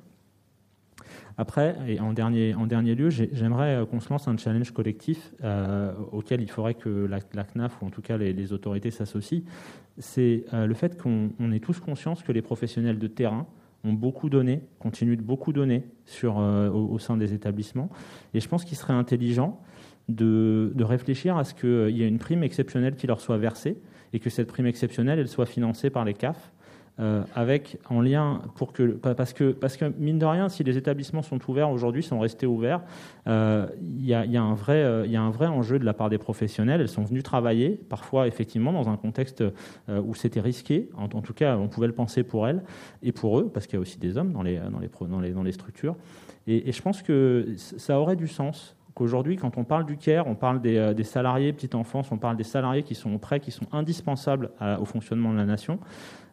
Après, 1.37 1.75
et 1.87 1.99
en 1.99 2.13
dernier, 2.13 2.53
lieu, 2.95 3.09
j'aimerais 3.09 3.75
euh, 3.75 3.85
qu'on 3.85 3.99
se 3.99 4.09
lance 4.09 4.27
un 4.27 4.37
challenge 4.37 4.71
collectif 4.71 5.33
euh, 5.43 5.93
auquel 6.11 6.41
il 6.41 6.49
faudrait 6.49 6.75
que 6.75 6.89
la, 6.89 7.19
CNAF 7.19 7.81
ou 7.81 7.85
en 7.85 7.89
tout 7.89 8.01
cas 8.01 8.17
les, 8.17 8.53
autorités 8.53 8.89
s'associent. 8.89 9.41
C'est 9.97 10.45
euh, 10.53 10.65
le 10.65 10.73
fait 10.73 11.01
qu'on 11.01 11.51
ait 11.51 11.59
tous 11.59 11.79
conscience 11.79 12.23
que 12.23 12.31
les 12.31 12.41
professionnels 12.41 12.99
de 12.99 13.07
terrain 13.07 13.47
ont 13.83 13.93
beaucoup 13.93 14.29
donné, 14.29 14.61
continuent 14.79 15.17
de 15.17 15.21
beaucoup 15.21 15.53
donner 15.53 15.83
au, 16.23 16.97
sein 16.97 17.17
des 17.17 17.33
établissements. 17.33 17.89
Et 18.33 18.39
je 18.39 18.47
pense 18.47 18.65
qu'il 18.65 18.77
serait 18.77 18.93
intelligent 18.93 19.61
de, 20.09 20.73
réfléchir 20.79 21.37
à 21.37 21.43
ce 21.43 21.53
qu'il 21.53 21.95
y 21.95 22.01
ait 22.01 22.07
une 22.07 22.17
prime 22.17 22.41
exceptionnelle 22.41 22.95
qui 22.95 23.05
leur 23.05 23.21
soit 23.21 23.37
versée 23.37 23.77
et 24.11 24.19
que 24.19 24.31
cette 24.31 24.47
prime 24.47 24.65
exceptionnelle, 24.65 25.19
elle 25.19 25.27
soit 25.27 25.45
financée 25.45 25.91
par 25.91 26.03
les 26.03 26.15
CAF 26.15 26.51
euh, 26.97 27.23
avec 27.35 27.77
en 27.89 27.99
lien 27.99 28.41
pour 28.55 28.71
que 28.71 28.83
parce 28.83 29.33
que 29.33 29.51
parce 29.51 29.75
que 29.75 29.91
mine 29.97 30.17
de 30.17 30.25
rien, 30.25 30.47
si 30.47 30.63
les 30.63 30.77
établissements 30.77 31.23
sont 31.23 31.39
ouverts 31.49 31.69
aujourd'hui, 31.69 32.01
sont 32.01 32.19
restés 32.19 32.45
ouverts, 32.45 32.79
euh, 33.27 33.67
il 33.81 34.05
y, 34.05 34.13
a, 34.13 34.21
un 34.41 34.53
vrai 34.53 34.77
euh, 34.77 35.05
il 35.05 35.11
y 35.11 35.17
a 35.17 35.21
un 35.21 35.29
vrai 35.29 35.47
enjeu 35.47 35.77
de 35.77 35.83
la 35.83 35.93
part 35.93 36.09
des 36.09 36.17
professionnels. 36.17 36.79
Elles 36.79 36.87
sont 36.87 37.03
venues 37.03 37.21
travailler, 37.21 37.71
parfois 37.89 38.27
effectivement 38.27 38.71
dans 38.71 38.87
un 38.87 38.95
contexte 38.95 39.43
où 39.89 40.15
c'était 40.15 40.39
risqué. 40.39 40.89
En, 40.95 41.09
tout 41.09 41.33
cas, 41.33 41.57
on 41.57 41.67
pouvait 41.67 41.87
le 41.87 41.93
penser 41.93 42.23
pour 42.23 42.47
elles 42.47 42.63
et 43.03 43.11
pour 43.11 43.39
eux, 43.39 43.51
parce 43.53 43.67
qu'il 43.67 43.75
y 43.75 43.77
a 43.77 43.81
aussi 43.81 43.99
des 43.99 44.17
hommes 44.17 44.31
dans 44.31 44.41
les 44.41 44.57
dans 44.57 45.19
les 45.19 45.31
dans 45.33 45.43
les, 45.43 45.51
structures. 45.51 45.97
Et, 46.47 46.71
je 46.71 46.81
pense 46.81 47.01
que 47.01 47.55
ça 47.57 47.99
aurait 47.99 48.15
du 48.15 48.29
sens 48.29 48.77
qu'aujourd'hui, 48.93 49.35
quand 49.35 49.57
on 49.57 49.65
parle 49.65 49.85
du 49.85 49.97
CARE, 49.97 50.27
on 50.27 50.35
parle 50.35 50.61
des, 50.61 51.03
salariés 51.03 51.51
petite 51.51 51.75
enfance, 51.75 52.09
on 52.13 52.17
parle 52.17 52.37
des 52.37 52.45
salariés 52.45 52.83
qui 52.83 52.95
sont 52.95 53.17
prêts, 53.17 53.41
qui 53.41 53.51
sont 53.51 53.67
indispensables 53.73 54.51
au 54.79 54.85
fonctionnement 54.85 55.33
de 55.33 55.37
la 55.37 55.45
nation. 55.45 55.77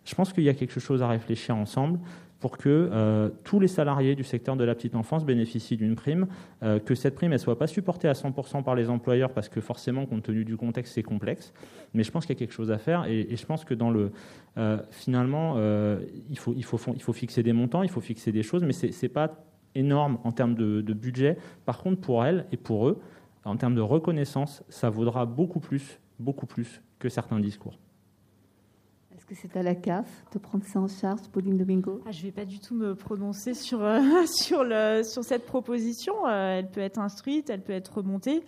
Je 0.05 0.15
pense 0.15 0.33
qu'il 0.33 0.45
y 0.45 0.49
a 0.49 0.55
quelque 0.55 0.81
chose 0.81 1.03
à 1.03 1.09
réfléchir 1.09 1.57
ensemble 1.57 1.99
pour 2.43 2.59
que 2.59 2.91
euh, 2.93 3.31
tous 3.45 3.61
les 3.61 3.69
salariés 3.69 4.17
du 4.17 4.25
secteur 4.25 4.57
de 4.57 4.65
la 4.65 4.75
petite 4.75 4.97
enfance 4.97 5.25
bénéficient 5.25 5.77
d'une 5.77 5.95
prime, 5.95 6.27
euh, 6.65 6.81
que 6.81 6.97
cette 6.97 7.15
prime 7.15 7.31
ne 7.31 7.39
soit 7.39 7.57
pas 7.57 7.69
supportée 7.69 8.09
à 8.09 8.15
100% 8.15 8.65
par 8.65 8.75
les 8.75 8.91
employeurs, 8.91 9.33
parce 9.33 9.49
que 9.49 9.61
forcément, 9.61 10.07
compte 10.07 10.25
tenu 10.25 10.45
du 10.45 10.57
contexte, 10.57 10.95
c'est 10.95 11.05
complexe. 11.05 11.53
Mais 11.95 12.03
je 12.03 12.11
pense 12.11 12.27
qu'il 12.27 12.35
y 12.35 12.39
a 12.39 12.41
quelque 12.41 12.53
chose 12.53 12.73
à 12.73 12.79
faire, 12.79 13.07
et, 13.07 13.37
je 13.37 13.47
pense 13.47 13.65
que 13.65 13.75
dans 13.75 13.91
le, 13.91 14.11
euh, 14.59 14.79
finalement, 14.91 15.57
il, 16.29 16.65
faut, 16.65 17.13
fixer 17.13 17.45
des 17.45 17.53
montants, 17.53 17.85
il 17.85 17.91
faut 17.91 18.01
fixer 18.01 18.33
des 18.33 18.43
choses, 18.43 18.65
mais 18.65 18.73
ce 18.73 18.87
n'est 18.89 19.09
pas 19.09 19.45
énorme 19.77 20.19
en 20.25 20.33
termes 20.33 20.57
de, 20.57 20.81
de, 20.81 20.93
budget. 20.93 21.39
Par 21.65 21.79
contre, 21.79 22.01
pour 22.01 22.25
elles 22.25 22.47
et 22.51 22.57
pour 22.57 22.89
eux, 22.89 23.01
en 23.45 23.57
termes 23.57 23.77
de 23.77 23.81
reconnaissance, 23.81 24.65
ça 24.69 24.91
vaudra 24.91 25.27
beaucoup 25.27 25.61
plus, 25.61 26.01
beaucoup 26.19 26.47
plus 26.47 26.83
que 26.99 27.09
certains 27.09 27.39
discours 27.39 27.79
c'est 29.35 29.57
à 29.57 29.63
la 29.63 29.75
CAF 29.75 30.07
de 30.33 30.39
prendre 30.39 30.65
ça 30.65 30.81
en 30.81 30.89
charge, 30.89 31.23
Pauline 31.33 31.57
Domingo? 31.57 32.01
Ah, 32.07 32.11
Je 32.11 32.19
ne 32.19 32.23
vais 32.25 32.33
pas 32.33 32.45
du 32.45 32.59
tout 32.59 32.75
me 32.75 32.95
prononcer 32.95 33.55
sur, 33.55 33.83
euh, 33.83 34.01
sur, 34.27 34.65
le, 34.65 35.03
sur 35.03 35.25
cette 35.25 35.47
proposition. 35.47 36.27
Euh, 36.27 36.59
elle 36.59 36.71
peut 36.71 36.81
être 36.81 36.99
instruite, 36.99 37.51
elle 37.51 37.63
peut 37.63 37.73
être 37.73 37.99
remontée. 37.99 38.45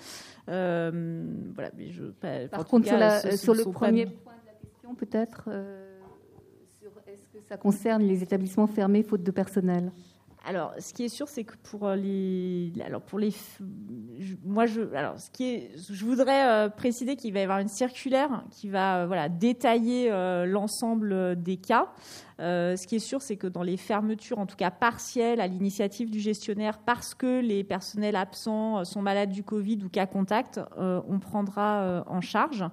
Euh, 0.48 1.24
voilà, 1.54 1.70
mais 1.76 1.90
je, 1.90 2.04
Par 2.48 2.64
contre, 2.64 2.86
sur, 3.36 3.54
le 3.54 3.64
premier 3.70 4.06
point 4.06 4.32
de 4.32 4.46
la 4.46 4.52
question, 4.52 4.94
peut-être, 4.94 5.48
est-ce 7.06 7.28
que 7.28 7.44
ça 7.48 7.56
concerne 7.56 8.02
les 8.02 8.22
établissements 8.22 8.66
fermés 8.66 9.02
faute 9.02 9.22
de 9.22 9.30
personnel? 9.30 9.92
Alors, 10.46 10.74
ce 10.78 10.92
qui 10.92 11.04
est 11.04 11.08
sûr, 11.08 11.28
c'est 11.28 11.44
que 11.44 11.54
pour 11.62 11.86
euh, 11.86 11.96
les, 11.96 12.72
alors 12.84 13.00
pour 13.00 13.18
les, 13.18 13.32
moi, 14.44 14.66
je, 14.66 14.82
alors, 14.94 15.18
ce 15.18 15.30
qui 15.30 15.44
est, 15.44 15.70
je 15.90 16.04
voudrais 16.04 16.46
euh, 16.46 16.68
préciser 16.68 17.16
qu'il 17.16 17.32
va 17.32 17.40
y 17.40 17.42
avoir 17.42 17.60
une 17.60 17.68
circulaire 17.68 18.44
qui 18.50 18.68
va, 18.68 18.98
euh, 18.98 19.06
voilà, 19.06 19.30
détailler 19.30 20.10
l'ensemble 20.46 21.42
des 21.42 21.56
cas. 21.56 21.88
ce 22.38 22.86
qui 22.86 22.96
est 22.96 23.00
sûr, 23.00 23.22
c'est 23.22 23.36
que 23.36 23.46
dans 23.46 23.62
les 23.62 23.78
fermetures, 23.78 24.38
en 24.38 24.46
tout 24.46 24.56
cas 24.56 24.70
partielles, 24.70 25.40
à 25.40 25.46
l'initiative 25.46 26.10
du 26.10 26.20
gestionnaire, 26.20 26.78
parce 26.78 27.14
que 27.14 27.40
les 27.40 27.64
personnels 27.64 28.16
absents 28.16 28.84
sont 28.84 29.00
malades 29.00 29.30
du 29.30 29.42
Covid 29.42 29.78
ou 29.84 29.88
cas 29.88 30.06
contact, 30.06 30.60
on 30.76 31.18
prendra 31.20 32.04
en 32.06 32.20
charge. 32.20 32.64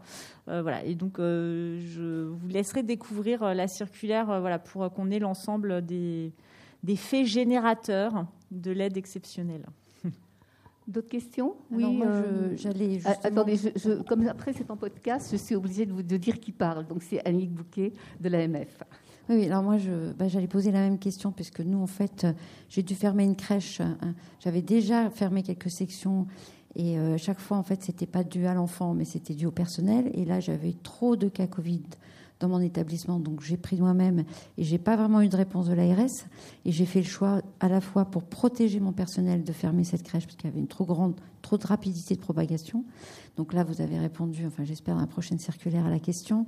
voilà. 0.48 0.84
Et 0.84 0.96
donc, 0.96 1.16
je 1.20 2.26
vous 2.26 2.48
laisserai 2.48 2.84
découvrir 2.84 3.54
la 3.54 3.68
circulaire, 3.68 4.26
voilà, 4.42 4.60
pour 4.60 4.92
qu'on 4.92 5.10
ait 5.10 5.20
l'ensemble 5.20 5.86
des 5.86 6.34
des 6.84 6.96
faits 6.96 7.26
générateurs 7.26 8.26
de 8.52 8.72
l'aide 8.72 8.98
exceptionnelle. 8.98 9.66
D'autres 10.88 11.10
questions? 11.10 11.56
Oui, 11.70 11.86
moi, 11.86 12.08
euh, 12.08 12.54
j'allais. 12.58 13.00
Ah, 13.06 13.16
attendez, 13.24 13.56
comme 14.08 14.28
après 14.28 14.52
c'est 14.52 14.70
en 14.72 14.78
podcast, 14.78 15.30
je 15.32 15.38
suis 15.38 15.56
obligée 15.56 15.86
de 15.86 15.94
vous 15.94 16.02
de 16.02 16.18
dire 16.18 16.40
qui 16.40 16.52
parle. 16.52 16.88
Donc 16.88 17.04
c'est 17.04 17.26
Annick 17.26 17.52
Bouquet 17.52 17.94
de 18.20 18.30
l'AMF. 18.30 18.84
Oui, 19.30 19.46
alors 19.46 19.64
moi, 19.64 19.78
bah, 20.18 20.28
j'allais 20.28 20.48
poser 20.48 20.72
la 20.72 20.80
même 20.80 20.98
question, 20.98 21.32
puisque 21.32 21.62
nous, 21.62 21.78
en 21.78 21.88
fait, 21.88 22.28
j'ai 22.68 22.84
dû 22.84 22.96
fermer 22.96 23.24
une 23.24 23.36
crèche. 23.36 23.80
Hein. 23.80 24.16
J'avais 24.40 24.62
déjà 24.62 25.10
fermé 25.10 25.44
quelques 25.44 25.70
sections. 25.70 26.28
Et 26.76 26.98
euh, 26.98 27.18
chaque 27.18 27.40
fois, 27.40 27.58
en 27.58 27.64
fait, 27.64 27.84
c'était 27.84 28.08
pas 28.08 28.24
dû 28.24 28.46
à 28.48 28.54
l'enfant, 28.54 28.94
mais 28.94 29.06
c'était 29.06 29.34
dû 29.34 29.46
au 29.46 29.52
personnel. 29.52 30.10
Et 30.14 30.26
là, 30.26 30.40
j'avais 30.40 30.74
trop 30.84 31.16
de 31.16 31.30
cas 31.30 31.48
Covid 31.48 31.84
dans 32.42 32.50
mon 32.50 32.60
établissement. 32.60 33.20
Donc 33.20 33.42
j'ai 33.42 33.58
pris 33.58 33.78
moi-même 33.78 34.26
et 34.58 34.64
j'ai 34.64 34.78
pas 34.78 34.98
vraiment 34.98 35.22
eu 35.22 35.30
de 35.30 35.38
réponse 35.38 35.68
de 35.68 35.74
l'ARS. 35.74 36.26
Et 36.66 36.72
j'ai 36.72 36.86
fait 36.86 37.00
le 37.00 37.06
choix 37.06 37.42
à 37.60 37.70
la 37.70 37.80
fois 37.80 38.06
pour 38.06 38.24
protéger 38.24 38.80
mon 38.80 38.92
personnel 38.92 39.44
de 39.44 39.52
fermer 39.54 39.84
cette 39.84 40.04
crèche 40.04 40.26
parce 40.26 40.36
qu'il 40.36 40.50
y 40.50 40.52
avait 40.52 40.60
une 40.60 40.68
trop 40.68 40.86
grande, 40.86 41.14
trop 41.42 41.58
de 41.58 41.66
rapidité 41.66 42.16
de 42.16 42.20
propagation. 42.20 42.84
Donc 43.38 43.54
là, 43.54 43.64
vous 43.64 43.82
avez 43.82 43.98
répondu, 43.98 44.46
enfin 44.46 44.66
j'espère 44.66 44.96
dans 44.96 45.02
la 45.02 45.08
prochaine 45.08 45.40
circulaire 45.40 45.86
à 45.86 45.90
la 45.90 46.00
question. 46.00 46.46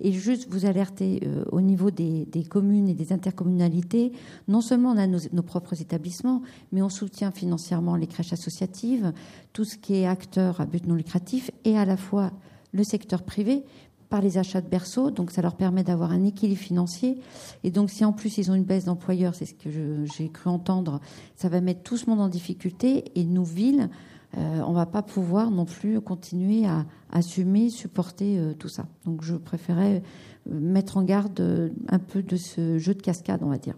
Et 0.00 0.12
juste 0.12 0.48
vous 0.50 0.66
alerter 0.66 1.20
euh, 1.24 1.44
au 1.52 1.60
niveau 1.60 1.90
des, 1.90 2.26
communes 2.50 2.88
et 2.88 2.94
des 2.94 3.12
intercommunalités. 3.12 4.12
Non 4.48 4.60
seulement 4.60 4.90
on 4.90 4.96
a 4.98 5.06
nos, 5.06 5.20
nos, 5.32 5.42
propres 5.42 5.80
établissements, 5.80 6.42
mais 6.72 6.82
on 6.82 6.88
soutient 6.88 7.30
financièrement 7.30 7.96
les 7.96 8.06
crèches 8.06 8.32
associatives, 8.32 9.12
tout 9.52 9.64
ce 9.64 9.76
qui 9.76 9.94
est 9.94 10.06
acteur 10.06 10.60
à 10.60 10.66
but 10.66 10.86
non 10.86 10.94
lucratif 10.94 11.50
et 11.64 11.78
à 11.78 11.84
la 11.84 11.96
fois 11.96 12.32
le 12.72 12.84
secteur 12.84 13.22
privé, 13.22 13.64
par 14.08 14.20
les 14.20 14.38
achats 14.38 14.60
de 14.60 14.68
berceaux, 14.68 15.10
donc 15.10 15.30
ça 15.30 15.42
leur 15.42 15.56
permet 15.56 15.82
d'avoir 15.82 16.12
un 16.12 16.24
équilibre 16.24 16.60
financier. 16.60 17.20
Et 17.64 17.70
donc 17.70 17.90
si 17.90 18.04
en 18.04 18.12
plus 18.12 18.38
ils 18.38 18.50
ont 18.50 18.54
une 18.54 18.64
baisse 18.64 18.84
d'employeurs, 18.84 19.34
c'est 19.34 19.46
ce 19.46 19.54
que 19.54 20.04
j'ai 20.04 20.28
cru 20.28 20.50
entendre, 20.50 21.00
ça 21.34 21.48
va 21.48 21.60
mettre 21.60 21.82
tout 21.82 21.96
ce 21.96 22.08
monde 22.08 22.20
en 22.20 22.28
difficulté. 22.28 23.04
Et 23.18 23.24
nous, 23.24 23.44
villes, 23.44 23.90
euh, 24.36 24.60
on 24.66 24.72
va 24.72 24.86
pas 24.86 25.02
pouvoir 25.02 25.50
non 25.50 25.64
plus 25.64 26.00
continuer 26.00 26.66
à 26.66 26.84
assumer, 27.10 27.70
supporter 27.70 28.38
euh, 28.38 28.54
tout 28.54 28.68
ça. 28.68 28.86
Donc 29.04 29.22
je 29.22 29.34
préférais 29.34 30.02
euh, 30.50 30.60
mettre 30.60 30.98
en 30.98 31.02
garde 31.02 31.72
un 31.88 31.98
peu 31.98 32.22
de 32.22 32.36
ce 32.36 32.78
jeu 32.78 32.94
de 32.94 33.02
cascade, 33.02 33.42
on 33.42 33.48
va 33.48 33.58
dire. 33.58 33.74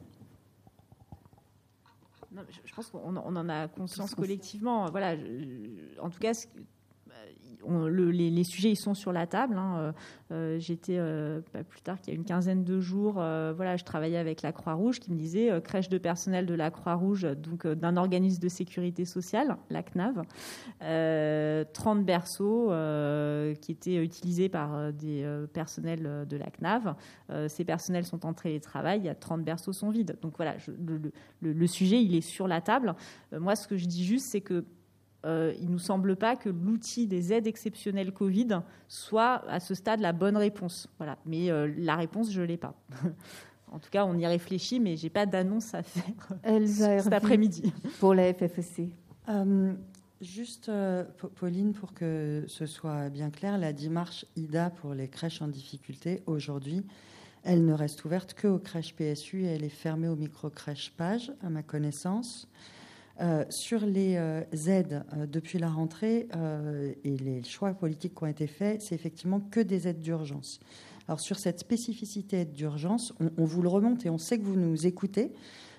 je 2.33 2.75
pense 2.75 2.91
qu'on 2.91 3.17
en 3.17 3.49
a 3.49 3.69
conscience 3.69 4.15
collectivement. 4.15 4.91
Voilà, 4.91 5.17
en 6.01 6.11
tout 6.11 6.19
cas, 6.19 6.33
les, 7.89 8.45
sujets 8.45 8.71
ils 8.71 8.77
sont 8.77 8.95
sur 8.95 9.13
la 9.13 9.27
table. 9.27 9.57
Hein. 9.57 9.77
Euh, 9.79 9.93
euh, 10.31 10.59
j'étais 10.59 10.97
euh, 10.99 11.41
pas 11.53 11.65
plus 11.65 11.81
tard 11.81 12.01
qu'il 12.01 12.13
y 12.13 12.17
a 12.17 12.19
une 12.19 12.25
quinzaine 12.25 12.65
de 12.65 12.81
jours, 12.81 13.15
voilà, 13.15 13.77
je 13.77 13.85
travaillais 13.85 14.19
avec 14.19 14.43
la 14.43 14.53
Croix-Rouge 14.53 15.01
qui 15.01 15.11
me 15.11 15.17
disait 15.17 15.61
crèche 15.63 15.89
de 15.89 15.99
personnel 15.99 16.47
de 16.47 16.55
la 16.55 16.71
Croix-Rouge, 16.71 17.27
donc 17.37 17.67
d'un 17.67 17.97
organisme 17.97 18.41
de 18.41 18.49
sécurité 18.49 19.05
sociale, 19.05 19.57
la 19.71 19.83
CNAV, 19.83 20.23
30 21.73 22.05
berceaux 22.05 22.71
qui 23.61 23.73
étaient 23.73 24.03
utilisés 24.03 24.49
par 24.49 24.93
des 24.93 25.27
personnels 25.53 26.27
de 26.29 26.37
la 26.37 26.51
CNAV. 26.51 26.95
ces 27.49 27.65
personnels 27.65 28.05
sont 28.05 28.27
en 28.27 28.35
télétravail, 28.35 29.01
il 29.01 29.07
y 29.07 29.11
a 29.11 29.15
30 29.15 29.43
berceaux 29.43 29.73
sont 29.73 29.91
vides. 29.91 30.19
Donc 30.21 30.35
voilà, 30.37 30.57
le, 30.67 31.13
le, 31.41 31.67
sujet 31.67 32.03
il 32.03 32.15
est 32.15 32.21
sur 32.21 32.49
la 32.49 32.61
table. 32.61 32.95
moi, 33.33 33.57
ce 33.57 33.67
que 33.67 33.77
je 33.77 33.87
dis 33.87 34.05
juste, 34.05 34.27
c'est 34.27 34.41
que 34.41 34.65
euh, 35.27 35.53
il 35.59 35.67
ne 35.67 35.73
nous 35.73 35.79
semble 35.79 36.17
pas 36.17 36.37
que 36.37 36.49
l'outil 36.49 37.07
des 37.07 37.33
aides 37.33 37.47
exceptionnelles 37.47 38.13
Covid 38.13 38.61
soit 38.87 39.43
à 39.49 39.61
ce 39.61 39.75
stade 39.75 40.01
la 40.01 40.13
bonne 40.13 40.37
réponse. 40.37 40.89
Voilà. 40.99 41.19
Mais 41.27 41.51
euh, 41.51 41.73
la 41.77 41.97
réponse, 41.97 42.31
je 42.31 42.41
ne 42.41 42.47
l'ai 42.47 42.57
pas. 42.57 42.75
En 43.71 43.79
tout 43.79 43.91
cas, 43.91 44.07
on 44.07 44.17
y 44.17 44.27
réfléchit, 44.27 44.81
mais 44.81 44.97
j'ai 44.97 45.11
pas 45.11 45.27
d'annonce 45.27 45.75
à 45.75 45.83
faire 45.83 46.15
Elsa 46.43 47.01
cet 47.01 47.13
après-midi. 47.13 47.71
Pour 48.01 48.15
la 48.15 48.33
FFEC. 48.33 48.95
Juste, 50.23 50.73
Pauline, 51.37 51.75
pour 51.75 51.93
que 51.93 52.45
ce 52.49 52.65
soit 52.65 53.11
bien 53.11 53.29
clair, 53.29 53.59
la 53.59 53.75
démarche 53.75 54.25
IDA 54.37 54.71
pour 54.71 54.95
les 54.95 55.07
crèches 55.07 55.43
en 55.43 55.49
difficulté, 55.49 56.23
aujourd'hui, 56.25 56.83
elle 57.45 57.65
ne 57.65 57.73
reste 57.73 58.05
ouverte 58.05 58.35
qu'aux 58.35 58.59
crèches 58.59 58.95
PSU 58.95 59.45
et 59.45 59.47
elle 59.47 59.65
est 59.65 59.69
fermée 59.69 60.09
aux 60.09 60.17
micro-crèches 60.17 60.93
PAGE, 60.97 61.33
à 61.43 61.51
ma 61.51 61.63
connaissance. 61.63 62.49
Euh, 63.21 63.45
sur 63.49 63.85
les 63.85 64.15
euh, 64.17 64.43
aides 64.69 65.05
euh, 65.13 65.27
depuis 65.27 65.59
la 65.59 65.69
rentrée 65.69 66.29
et 67.03 67.17
les 67.17 67.43
choix 67.43 67.75
politiques 67.75 68.15
qui 68.15 68.23
ont 68.23 68.29
été 68.29 68.47
faits, 68.47 68.81
c'est 68.81 68.95
effectivement 68.95 69.41
que 69.41 69.59
des 69.59 69.89
aides 69.89 70.01
d'urgence. 70.01 70.61
Alors 71.09 71.19
sur 71.19 71.39
cette 71.39 71.59
spécificité 71.59 72.45
d'urgence, 72.45 73.13
on, 73.39 73.45
vous 73.45 73.63
le 73.63 73.69
remonte 73.69 74.07
et 74.07 74.11
on 74.11 74.19
sait 74.19 74.39
que 74.39 74.45
vous 74.45 74.57
nous 74.57 74.87
écoutez. 74.87 75.33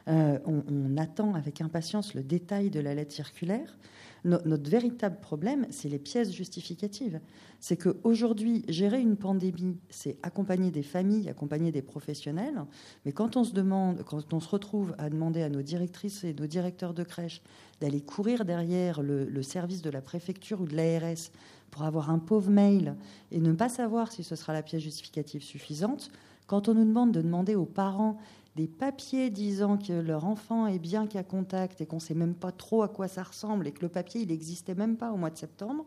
on, 0.07 0.97
attend 0.97 1.35
avec 1.35 1.61
impatience 1.61 2.15
le 2.15 2.23
détail 2.23 2.71
de 2.71 2.79
la 2.79 2.95
lettre 2.95 3.13
circulaire 3.13 3.77
notre 4.25 4.69
véritable 4.69 5.19
problème, 5.19 5.65
c'est 5.69 5.89
les 5.89 5.99
pièces 5.99 6.31
justificatives. 6.31 7.19
C'est 7.59 7.77
qu'aujourd'hui, 7.77 8.63
gérer 8.67 9.01
une 9.01 9.15
pandémie, 9.15 9.77
c'est 9.89 10.17
accompagner 10.23 10.71
des 10.71 10.83
familles, 10.83 11.29
accompagner 11.29 11.71
des 11.71 11.81
professionnels. 11.81 12.63
Mais 13.05 13.11
quand 13.11 13.37
on 13.37 13.43
se 13.43 13.53
demande, 13.53 14.03
quand 14.03 14.33
on 14.33 14.39
se 14.39 14.49
retrouve 14.49 14.95
à 14.97 15.09
demander 15.09 15.41
à 15.41 15.49
nos 15.49 15.61
directrices 15.61 16.23
et 16.23 16.33
nos 16.33 16.47
directeurs 16.47 16.93
de 16.93 17.03
crèche 17.03 17.41
d'aller 17.81 18.01
courir 18.01 18.45
derrière 18.45 19.01
le, 19.01 19.41
service 19.41 19.81
de 19.81 19.89
la 19.89 20.01
préfecture 20.01 20.61
ou 20.61 20.65
de 20.65 20.75
l'ARS 20.75 21.31
pour 21.71 21.83
avoir 21.83 22.09
un 22.09 22.19
pauvre 22.19 22.49
mail 22.49 22.95
et 23.31 23.39
ne 23.39 23.53
pas 23.53 23.69
savoir 23.69 24.11
si 24.11 24.23
ce 24.23 24.35
sera 24.35 24.53
la 24.53 24.63
pièce 24.63 24.81
justificative 24.81 25.43
suffisante, 25.43 26.11
quand 26.47 26.67
on 26.67 26.73
nous 26.73 26.85
demande 26.85 27.11
de 27.11 27.21
demander 27.21 27.55
aux 27.55 27.65
parents 27.65 28.17
des 28.55 28.67
papiers 28.67 29.29
disant 29.29 29.77
que 29.77 29.93
leur 29.93 30.25
enfant 30.25 30.67
est 30.67 30.79
bien 30.79 31.07
qu'à 31.07 31.23
contact 31.23 31.81
et 31.81 31.85
qu'on 31.85 31.97
ne 31.97 32.01
sait 32.01 32.15
même 32.15 32.35
pas 32.35 32.51
trop 32.51 32.83
à 32.83 32.87
quoi 32.87 33.07
ça 33.07 33.23
ressemble 33.23 33.67
et 33.67 33.71
que 33.71 33.81
le 33.81 33.89
papier, 33.89 34.21
il 34.21 34.29
n'existait 34.29 34.75
même 34.75 34.97
pas 34.97 35.11
au 35.11 35.17
mois 35.17 35.29
de 35.29 35.37
septembre, 35.37 35.85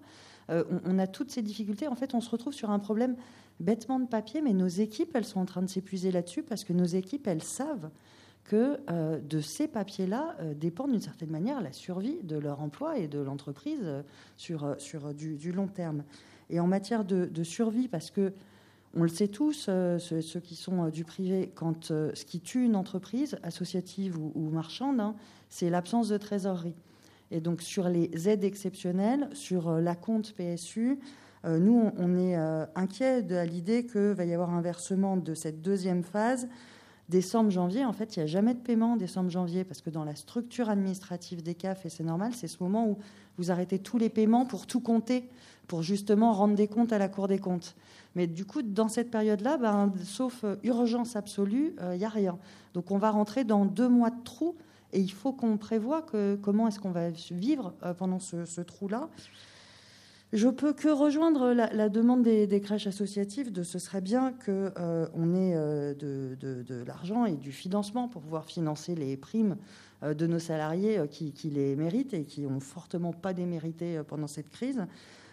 euh, 0.51 0.65
on, 0.85 0.99
a 0.99 1.07
toutes 1.07 1.31
ces 1.31 1.43
difficultés. 1.43 1.89
En 1.89 1.95
fait, 1.95 2.15
on 2.15 2.21
se 2.21 2.31
retrouve 2.31 2.53
sur 2.53 2.71
un 2.71 2.79
problème 2.79 3.17
bêtement 3.61 4.01
de 4.01 4.07
papier, 4.07 4.41
mais 4.41 4.53
nos 4.53 4.69
équipes, 4.69 5.15
elles 5.15 5.25
sont 5.25 5.41
en 5.41 5.45
train 5.45 5.63
de 5.63 5.69
s'épuiser 5.69 6.11
là-dessus 6.11 6.43
parce 6.43 6.65
que 6.65 6.73
nos 6.73 6.85
équipes, 6.85 7.27
elles 7.27 7.43
savent 7.43 7.91
que 8.45 8.79
euh, 8.91 9.21
de 9.21 9.41
ces 9.41 9.69
papiers-là 9.69 10.37
euh, 10.41 10.55
dépend 10.55 10.89
d'une 10.89 11.01
certaine 11.01 11.31
manière 11.31 11.61
la 11.61 11.73
survie 11.73 12.23
de 12.23 12.37
leur 12.37 12.61
emploi 12.61 12.99
et 12.99 13.07
de 13.07 13.21
l'entreprise 13.21 14.03
sur, 14.37 14.75
sur 14.79 15.15
du, 15.15 15.53
long 15.53 15.69
terme. 15.69 16.03
Et 16.51 16.59
en 16.59 16.67
matière 16.67 17.05
de 17.05 17.45
survie, 17.45 17.89
parce 17.89 18.11
que 18.11 18.33
on 18.95 19.03
le 19.03 19.09
sait 19.09 19.29
tous, 19.29 19.67
euh, 19.69 19.99
ceux, 19.99 20.41
qui 20.41 20.55
sont 20.55 20.85
euh, 20.85 20.91
du 20.91 21.05
privé, 21.05 21.51
quand 21.55 21.91
euh, 21.91 22.11
ce 22.15 22.25
qui 22.25 22.41
tue 22.41 22.65
une 22.65 22.77
entreprise, 22.77 23.39
associative 23.43 24.19
ou, 24.19 24.51
marchande, 24.51 25.01
hein, 25.01 25.15
c'est 25.49 25.71
l'absence 25.71 26.09
de 26.09 26.19
trésorerie. 26.19 26.75
Et 27.31 27.41
donc 27.41 27.63
sur 27.63 27.89
les 27.89 28.29
aides 28.29 28.45
exceptionnelles, 28.45 29.29
sur 29.33 29.73
la 29.73 29.95
compte 29.95 30.35
PSU, 30.35 30.99
nous, 31.45 31.91
on 31.97 32.19
est 32.19 32.37
inquiet 32.77 33.23
de 33.23 33.41
l'idée 33.41 33.87
qu'il 33.87 34.13
va 34.13 34.27
y 34.27 34.35
avoir 34.35 34.51
un 34.51 34.61
versement 34.61 35.17
de 35.17 35.35
cette 35.35 35.63
deuxième 35.63 36.05
phase 36.05 36.47
décembre-janvier. 37.09 37.87
En 37.87 37.95
fait, 37.95 38.17
il 38.17 38.21
n'y 38.21 38.25
a 38.25 38.27
jamais 38.27 38.53
de 38.53 38.61
paiement 38.61 38.97
décembre-janvier 38.97 39.65
parce 39.65 39.81
que 39.81 39.89
dans 39.89 40.05
la 40.05 40.15
structure 40.15 40.69
administrative 40.69 41.43
des 41.43 41.55
CAF, 41.55 41.87
et 41.87 41.89
c'est 41.89 42.05
normal, 42.05 42.33
c'est 42.35 42.49
ce 42.49 42.63
moment 42.63 42.87
où 42.87 42.99
vous 43.39 43.51
arrêtez 43.51 43.79
tous 43.79 43.97
les 43.97 44.11
paiements 44.11 44.45
pour 44.45 44.67
tout 44.67 44.81
compter, 44.81 45.29
pour 45.67 45.83
justement 45.83 46.33
rendre 46.33 46.55
des 46.55 46.69
comptes 46.69 46.93
à 46.93 46.99
la 46.99 47.09
Cour 47.09 47.29
des 47.29 47.39
comptes. 47.39 47.75
Mais 48.15 48.27
du 48.27 48.45
coup, 48.45 48.63
dans 48.63 48.89
cette 48.89 49.11
période-là, 49.11 49.57
ben, 49.57 49.93
sauf 50.05 50.45
euh, 50.45 50.57
urgence 50.63 51.17
absolue, 51.17 51.75
il 51.79 51.85
euh, 51.85 51.97
n'y 51.97 52.05
a 52.05 52.09
rien. 52.09 52.39
Donc 52.75 52.91
on 52.91 52.99
va 52.99 53.11
rentrer 53.11 53.45
dans 53.45 53.65
deux 53.65 53.89
mois 53.89 54.11
de 54.11 54.23
trou 54.23 54.55
et 54.93 55.01
il 55.01 55.13
faut 55.13 55.33
qu'on 55.33 55.57
prévoie 55.57 56.03
que, 56.03 56.39
comment 56.43 56.69
est-ce 56.69 56.79
qu'on 56.79 56.91
va 56.91 57.09
vivre 57.11 57.75
euh, 57.83 57.95
pendant 57.95 58.19
ce, 58.19 58.61
trou-là. 58.61 59.09
Je 60.35 60.49
peux 60.49 60.73
que 60.73 60.89
rejoindre 60.89 61.53
la, 61.53 61.89
demande 61.91 62.23
des, 62.23 62.61
crèches 62.63 62.87
associatives 62.87 63.53
de 63.53 63.63
ce 63.63 63.79
serait 63.79 64.01
bien 64.01 64.33
qu'on 64.33 65.35
ait 65.35 65.55
de, 65.95 66.85
l'argent 66.87 67.27
et 67.27 67.35
du 67.35 67.53
financement 67.53 68.09
pour 68.09 68.23
pouvoir 68.23 68.47
financer 68.47 68.95
les 68.95 69.19
primes 69.19 69.57
de 70.03 70.27
nos 70.27 70.39
salariés 70.39 71.03
qui, 71.11 71.33
qui, 71.33 71.51
les 71.51 71.77
méritent 71.77 72.15
et 72.15 72.25
qui 72.25 72.47
ont 72.47 72.61
fortement 72.61 73.13
pas 73.13 73.35
démérité 73.35 74.01
pendant 74.09 74.27
cette 74.27 74.49
crise. 74.49 74.87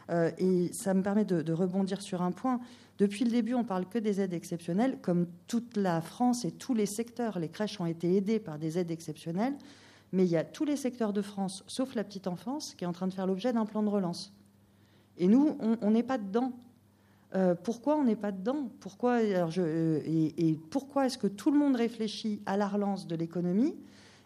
Euh, 0.10 0.32
et 0.38 0.72
ça 0.74 0.94
me 0.94 1.02
permet 1.02 1.26
de, 1.26 1.54
rebondir 1.54 2.02
sur 2.02 2.22
un 2.22 2.32
point. 2.32 2.60
Depuis 2.98 3.24
le 3.26 3.32
début, 3.32 3.54
on 3.54 3.64
parle 3.64 3.86
que 3.86 4.00
des 4.00 4.22
aides 4.22 4.34
exceptionnelles. 4.34 4.98
Comme 5.02 5.28
toute 5.48 5.78
la 5.78 6.02
France 6.02 6.46
et 6.46 6.52
tous 6.52 6.74
les 6.74 6.86
secteurs, 6.86 7.40
les 7.40 7.50
crèches 7.50 7.80
ont 7.80 7.86
été 7.86 8.16
aidées 8.16 8.40
par 8.40 8.58
des 8.58 8.78
aides 8.78 8.92
exceptionnelles. 8.92 9.56
Mais 10.12 10.26
il 10.26 10.30
y 10.30 10.38
a 10.38 10.44
tous 10.44 10.66
les 10.66 10.76
secteurs 10.76 11.14
de 11.14 11.22
France, 11.22 11.64
sauf 11.68 11.94
la 11.96 12.04
petite 12.04 12.28
enfance, 12.28 12.74
qui 12.76 12.84
est 12.84 12.88
en 12.88 12.94
train 12.94 13.08
de 13.08 13.14
faire 13.14 13.28
l'objet 13.28 13.54
d'un 13.54 13.66
plan 13.66 13.84
de 13.84 13.90
relance. 13.90 14.34
Et 15.18 15.28
nous, 15.28 15.58
on 15.82 15.92
n'est 15.92 16.04
pas 16.04 16.18
dedans. 16.18 16.54
Euh, 17.36 17.54
pourquoi 17.54 17.96
on 17.96 18.04
n'est 18.04 18.16
pas 18.16 18.32
dedans? 18.32 18.70
Pourquoi, 18.80 19.20
euh, 19.20 20.02
et, 20.06 20.58
pourquoi 20.72 21.06
est-ce 21.06 21.18
que 21.18 21.28
tout 21.28 21.52
le 21.52 21.60
monde 21.60 21.76
réfléchit 21.76 22.42
à 22.46 22.58
la 22.58 22.68
relance 22.68 23.06
de 23.06 23.16
l'économie? 23.16 23.76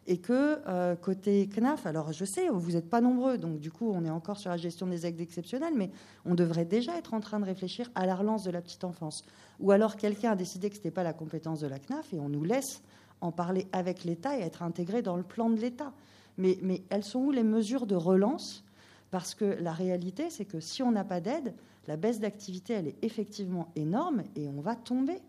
Et 0.05 0.17
que 0.17 0.59
euh, 0.67 0.95
côté 0.95 1.47
CNAF, 1.47 1.85
alors 1.85 2.11
je 2.11 2.25
sais, 2.25 2.49
vous 2.49 2.71
n'êtes 2.71 2.89
pas 2.89 3.01
nombreux, 3.01 3.37
donc 3.37 3.59
du 3.59 3.71
coup 3.71 3.91
on 3.93 4.03
est 4.03 4.09
encore 4.09 4.37
sur 4.37 4.49
la 4.49 4.57
gestion 4.57 4.87
des 4.87 5.05
aides 5.05 5.21
exceptionnelles, 5.21 5.73
mais 5.75 5.91
on 6.25 6.35
devrait 6.35 6.65
déjà 6.65 6.97
être 6.97 7.13
en 7.13 7.19
train 7.19 7.39
de 7.39 7.45
réfléchir 7.45 7.89
à 7.95 8.05
la 8.05 8.15
relance 8.15 8.43
de 8.43 8.51
la 8.51 8.61
petite 8.61 8.83
enfance. 8.83 9.23
Ou 9.59 9.71
alors 9.71 9.95
quelqu'un 9.95 10.31
a 10.31 10.35
décidé 10.35 10.69
que 10.69 10.75
ce 10.75 10.79
n'était 10.79 10.91
pas 10.91 11.03
la 11.03 11.13
compétence 11.13 11.61
de 11.61 11.67
la 11.67 11.79
CNAF 11.79 12.13
et 12.13 12.19
on 12.19 12.29
nous 12.29 12.43
laisse 12.43 12.81
en 13.21 13.31
parler 13.31 13.67
avec 13.71 14.03
l'État 14.03 14.37
et 14.37 14.41
être 14.41 14.63
intégré 14.63 15.01
dans 15.01 15.15
le 15.15 15.23
plan 15.23 15.49
de 15.49 15.59
l'État. 15.59 15.93
Mais, 16.37 16.57
mais 16.61 16.83
elles 16.89 17.03
sont 17.03 17.19
où 17.19 17.31
les 17.31 17.43
mesures 17.43 17.85
de 17.85 17.95
relance? 17.95 18.65
Parce 19.11 19.35
que 19.35 19.45
la 19.45 19.71
réalité, 19.71 20.31
c'est 20.31 20.45
que 20.45 20.59
si 20.59 20.81
on 20.81 20.91
n'a 20.91 21.03
pas 21.03 21.21
d'aide, 21.21 21.53
la 21.87 21.97
baisse 21.97 22.19
d'activité, 22.19 22.73
elle 22.73 22.87
est 22.87 23.03
effectivement 23.03 23.71
énorme 23.75 24.23
et 24.35 24.49
on 24.49 24.59
va 24.59 24.75
tomber. 24.75 25.21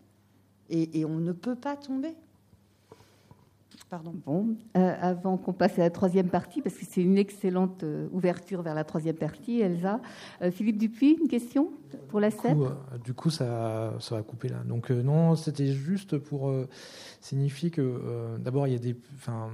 et 0.69 1.05
on 1.05 1.19
ne 1.19 1.31
peut 1.31 1.55
pas 1.55 1.77
tomber. 1.77 2.15
Pardon. 3.89 4.13
Bon, 4.25 4.55
euh, 4.77 4.95
avant 4.99 5.37
qu'on 5.37 5.53
passe 5.53 5.77
à 5.77 5.81
la 5.81 5.89
troisième 5.89 6.29
partie, 6.29 6.61
parce 6.61 6.75
que 6.75 6.85
c'est 6.89 7.01
une 7.01 7.17
excellente 7.17 7.83
euh, 7.83 8.07
ouverture 8.11 8.61
vers 8.63 8.73
la 8.73 8.83
troisième 8.83 9.15
partie, 9.15 9.61
Elsa. 9.61 10.01
Euh, 10.41 10.49
Philippe 10.49 10.77
Dupuis, 10.77 11.17
une 11.21 11.27
question 11.27 11.71
pour 12.09 12.19
la 12.19 12.31
scène? 12.31 12.59
Du 13.03 13.13
coup, 13.13 13.29
ça, 13.29 13.93
ça 13.99 14.15
va 14.15 14.23
couper 14.23 14.49
là. 14.49 14.63
Donc 14.65 14.89
non, 14.89 15.35
c'était 15.35 15.71
juste 15.71 16.17
pour 16.17 16.51
signifier 17.21 17.69
que 17.69 18.37
d'abord, 18.39 18.67
il 18.67 18.73
y 18.73 18.75
a 18.75 18.79
des, 18.79 18.97
enfin, 19.15 19.49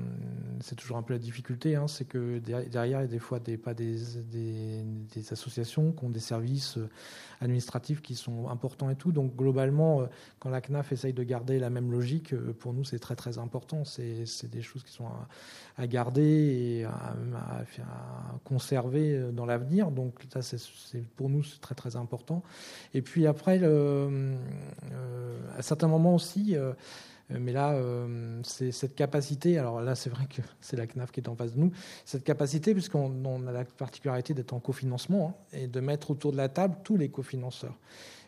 c'est 0.59 0.75
toujours 0.75 0.97
un 0.97 1.03
peu 1.03 1.13
la 1.13 1.19
difficulté, 1.19 1.75
hein, 1.75 1.87
c'est 1.87 2.05
que 2.05 2.39
derrière, 2.39 2.85
il 2.85 2.91
y 2.91 3.05
a 3.05 3.07
des 3.07 3.19
fois 3.19 3.39
des 3.39 3.57
pas 3.57 3.73
des, 3.73 3.97
des, 4.31 4.83
des 5.13 5.33
associations 5.33 5.91
qui 5.91 6.05
ont 6.05 6.09
des 6.09 6.19
services 6.19 6.79
administratifs 7.41 8.01
qui 8.01 8.15
sont 8.15 8.47
importants 8.49 8.89
et 8.89 8.95
tout. 8.95 9.11
Donc 9.11 9.35
globalement, 9.35 10.07
quand 10.39 10.49
la 10.49 10.61
CNAF 10.61 10.91
essaye 10.91 11.13
de 11.13 11.23
garder 11.23 11.59
la 11.59 11.69
même 11.69 11.91
logique, 11.91 12.35
pour 12.59 12.73
nous, 12.73 12.83
c'est 12.83 12.99
très 12.99 13.15
très 13.15 13.37
important. 13.37 13.83
C'est 13.83 14.49
des 14.49 14.61
choses 14.61 14.83
qui 14.83 14.93
sont 14.93 15.07
à, 15.77 15.87
garder 15.87 16.21
et 16.21 16.85
à, 16.85 17.15
conserver 18.45 19.31
dans 19.33 19.45
l'avenir. 19.45 19.91
Donc 19.91 20.21
ça, 20.31 20.41
c'est 20.41 21.03
pour 21.15 21.29
nous 21.29 21.43
c'est 21.43 21.59
très 21.59 21.75
très 21.75 21.95
important. 21.95 22.43
Et 22.93 23.01
puis 23.01 23.27
après, 23.27 23.59
euh, 23.61 24.35
à 25.57 25.61
certains 25.61 25.87
moments 25.87 26.15
aussi. 26.15 26.55
Euh, 26.55 26.73
mais 27.39 27.51
là, 27.51 27.71
euh, 27.73 28.39
c'est 28.43 28.71
cette 28.71 28.95
capacité. 28.95 29.57
Alors 29.57 29.81
là, 29.81 29.95
c'est 29.95 30.09
vrai 30.09 30.25
que 30.25 30.41
c'est 30.61 30.77
la 30.77 30.87
CNAF 30.87 31.11
qui 31.11 31.19
est 31.19 31.29
en 31.29 31.35
face 31.35 31.53
de 31.53 31.59
nous. 31.59 31.71
Cette 32.05 32.23
capacité, 32.23 32.73
puisqu'on 32.73 33.47
a 33.47 33.51
la 33.51 33.65
particularité 33.65 34.33
d'être 34.33 34.53
en 34.53 34.59
cofinancement 34.59 35.37
hein, 35.53 35.57
et 35.57 35.67
de 35.67 35.79
mettre 35.79 36.11
autour 36.11 36.31
de 36.31 36.37
la 36.37 36.49
table 36.49 36.75
tous 36.83 36.97
les 36.97 37.09
cofinanceurs. 37.09 37.77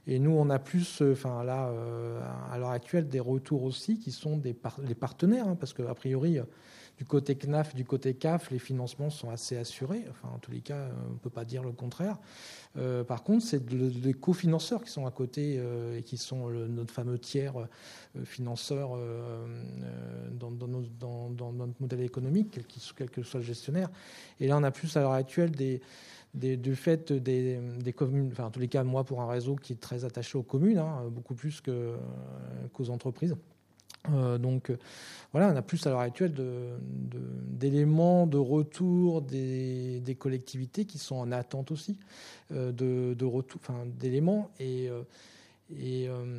Et 0.05 0.19
nous, 0.19 0.31
on 0.31 0.49
a 0.49 0.59
plus, 0.59 1.01
euh, 1.01 1.13
enfin 1.13 1.43
là, 1.43 1.67
euh, 1.69 2.19
à 2.51 2.57
l'heure 2.57 2.71
actuelle, 2.71 3.07
des 3.07 3.21
retours 3.21 3.63
aussi 3.63 3.99
qui 3.99 4.11
sont 4.11 4.37
des 4.37 4.55
les 4.85 4.95
partenaires, 4.95 5.47
hein, 5.47 5.57
parce 5.57 5.73
qu'a 5.73 5.93
priori, 5.95 6.39
euh, 6.39 6.43
du 6.97 7.05
côté 7.05 7.35
CNAF, 7.35 7.75
du 7.75 7.85
côté 7.85 8.13
CAF, 8.13 8.51
les 8.51 8.59
financements 8.59 9.09
sont 9.09 9.29
assez 9.29 9.57
assurés. 9.57 10.05
Enfin, 10.09 10.29
en 10.33 10.37
tous 10.37 10.51
les 10.51 10.61
cas, 10.61 10.89
on 11.09 11.13
ne 11.13 11.17
peut 11.17 11.29
pas 11.29 11.45
dire 11.45 11.63
le 11.63 11.71
contraire. 11.71 12.17
par 13.07 13.23
contre, 13.23 13.45
c'est 13.45 13.67
les 13.71 14.13
cofinanceurs 14.13 14.83
qui 14.83 14.91
sont 14.91 15.05
à 15.05 15.11
côté 15.11 15.59
et 15.97 16.03
qui 16.03 16.17
sont 16.17 16.49
notre 16.49 16.93
fameux 16.93 17.17
tiers 17.17 17.55
financeur 18.25 18.97
dans, 20.31 20.51
notre 20.51 21.81
modèle 21.81 22.01
économique, 22.01 22.59
quel 22.95 23.09
que 23.09 23.23
soit 23.23 23.39
le 23.39 23.45
gestionnaire. 23.45 23.89
Et 24.39 24.47
là, 24.47 24.57
on 24.57 24.63
a 24.63 24.71
plus 24.71 24.95
à 24.95 25.01
l'heure 25.01 25.13
actuelle 25.13 25.51
du 25.51 26.75
fait 26.75 27.11
des, 27.11 27.93
communes, 27.95 28.29
enfin 28.31 28.45
en 28.45 28.51
tous 28.51 28.59
les 28.59 28.67
cas 28.67 28.83
moi 28.83 29.03
pour 29.03 29.21
un 29.21 29.27
réseau 29.27 29.55
qui 29.55 29.73
est 29.73 29.79
très 29.79 30.05
attaché 30.05 30.37
aux 30.37 30.43
communes, 30.43 30.79
hein, 30.79 31.03
beaucoup 31.09 31.35
plus 31.35 31.61
qu'aux 31.61 32.89
entreprises. 32.89 33.35
Euh, 34.11 34.37
donc 34.37 34.71
voilà, 35.31 35.49
on 35.49 35.55
a 35.55 35.61
plus 35.61 35.85
à 35.87 35.89
l'heure 35.89 35.99
actuelle 35.99 36.33
d'éléments 37.47 38.27
de, 38.27 38.37
retour 38.37 39.21
des, 39.21 40.17
collectivités 40.19 40.85
qui 40.85 40.97
sont 40.97 41.15
en 41.15 41.31
attente 41.31 41.71
aussi 41.71 41.99
euh, 42.51 42.71
de, 42.71 43.25
retour, 43.25 43.61
enfin 43.63 43.85
d'éléments 43.85 44.51
et, 44.59 44.89
euh, 44.89 46.35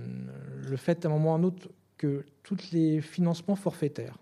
le 0.63 0.77
fait 0.77 1.05
à 1.05 1.09
un 1.09 1.13
moment 1.13 1.31
ou 1.31 1.35
à 1.35 1.39
un 1.39 1.43
autre 1.43 1.69
que 1.97 2.25
tous 2.43 2.73
les 2.73 3.01
financements 3.01 3.57
forfaitaires, 3.57 4.19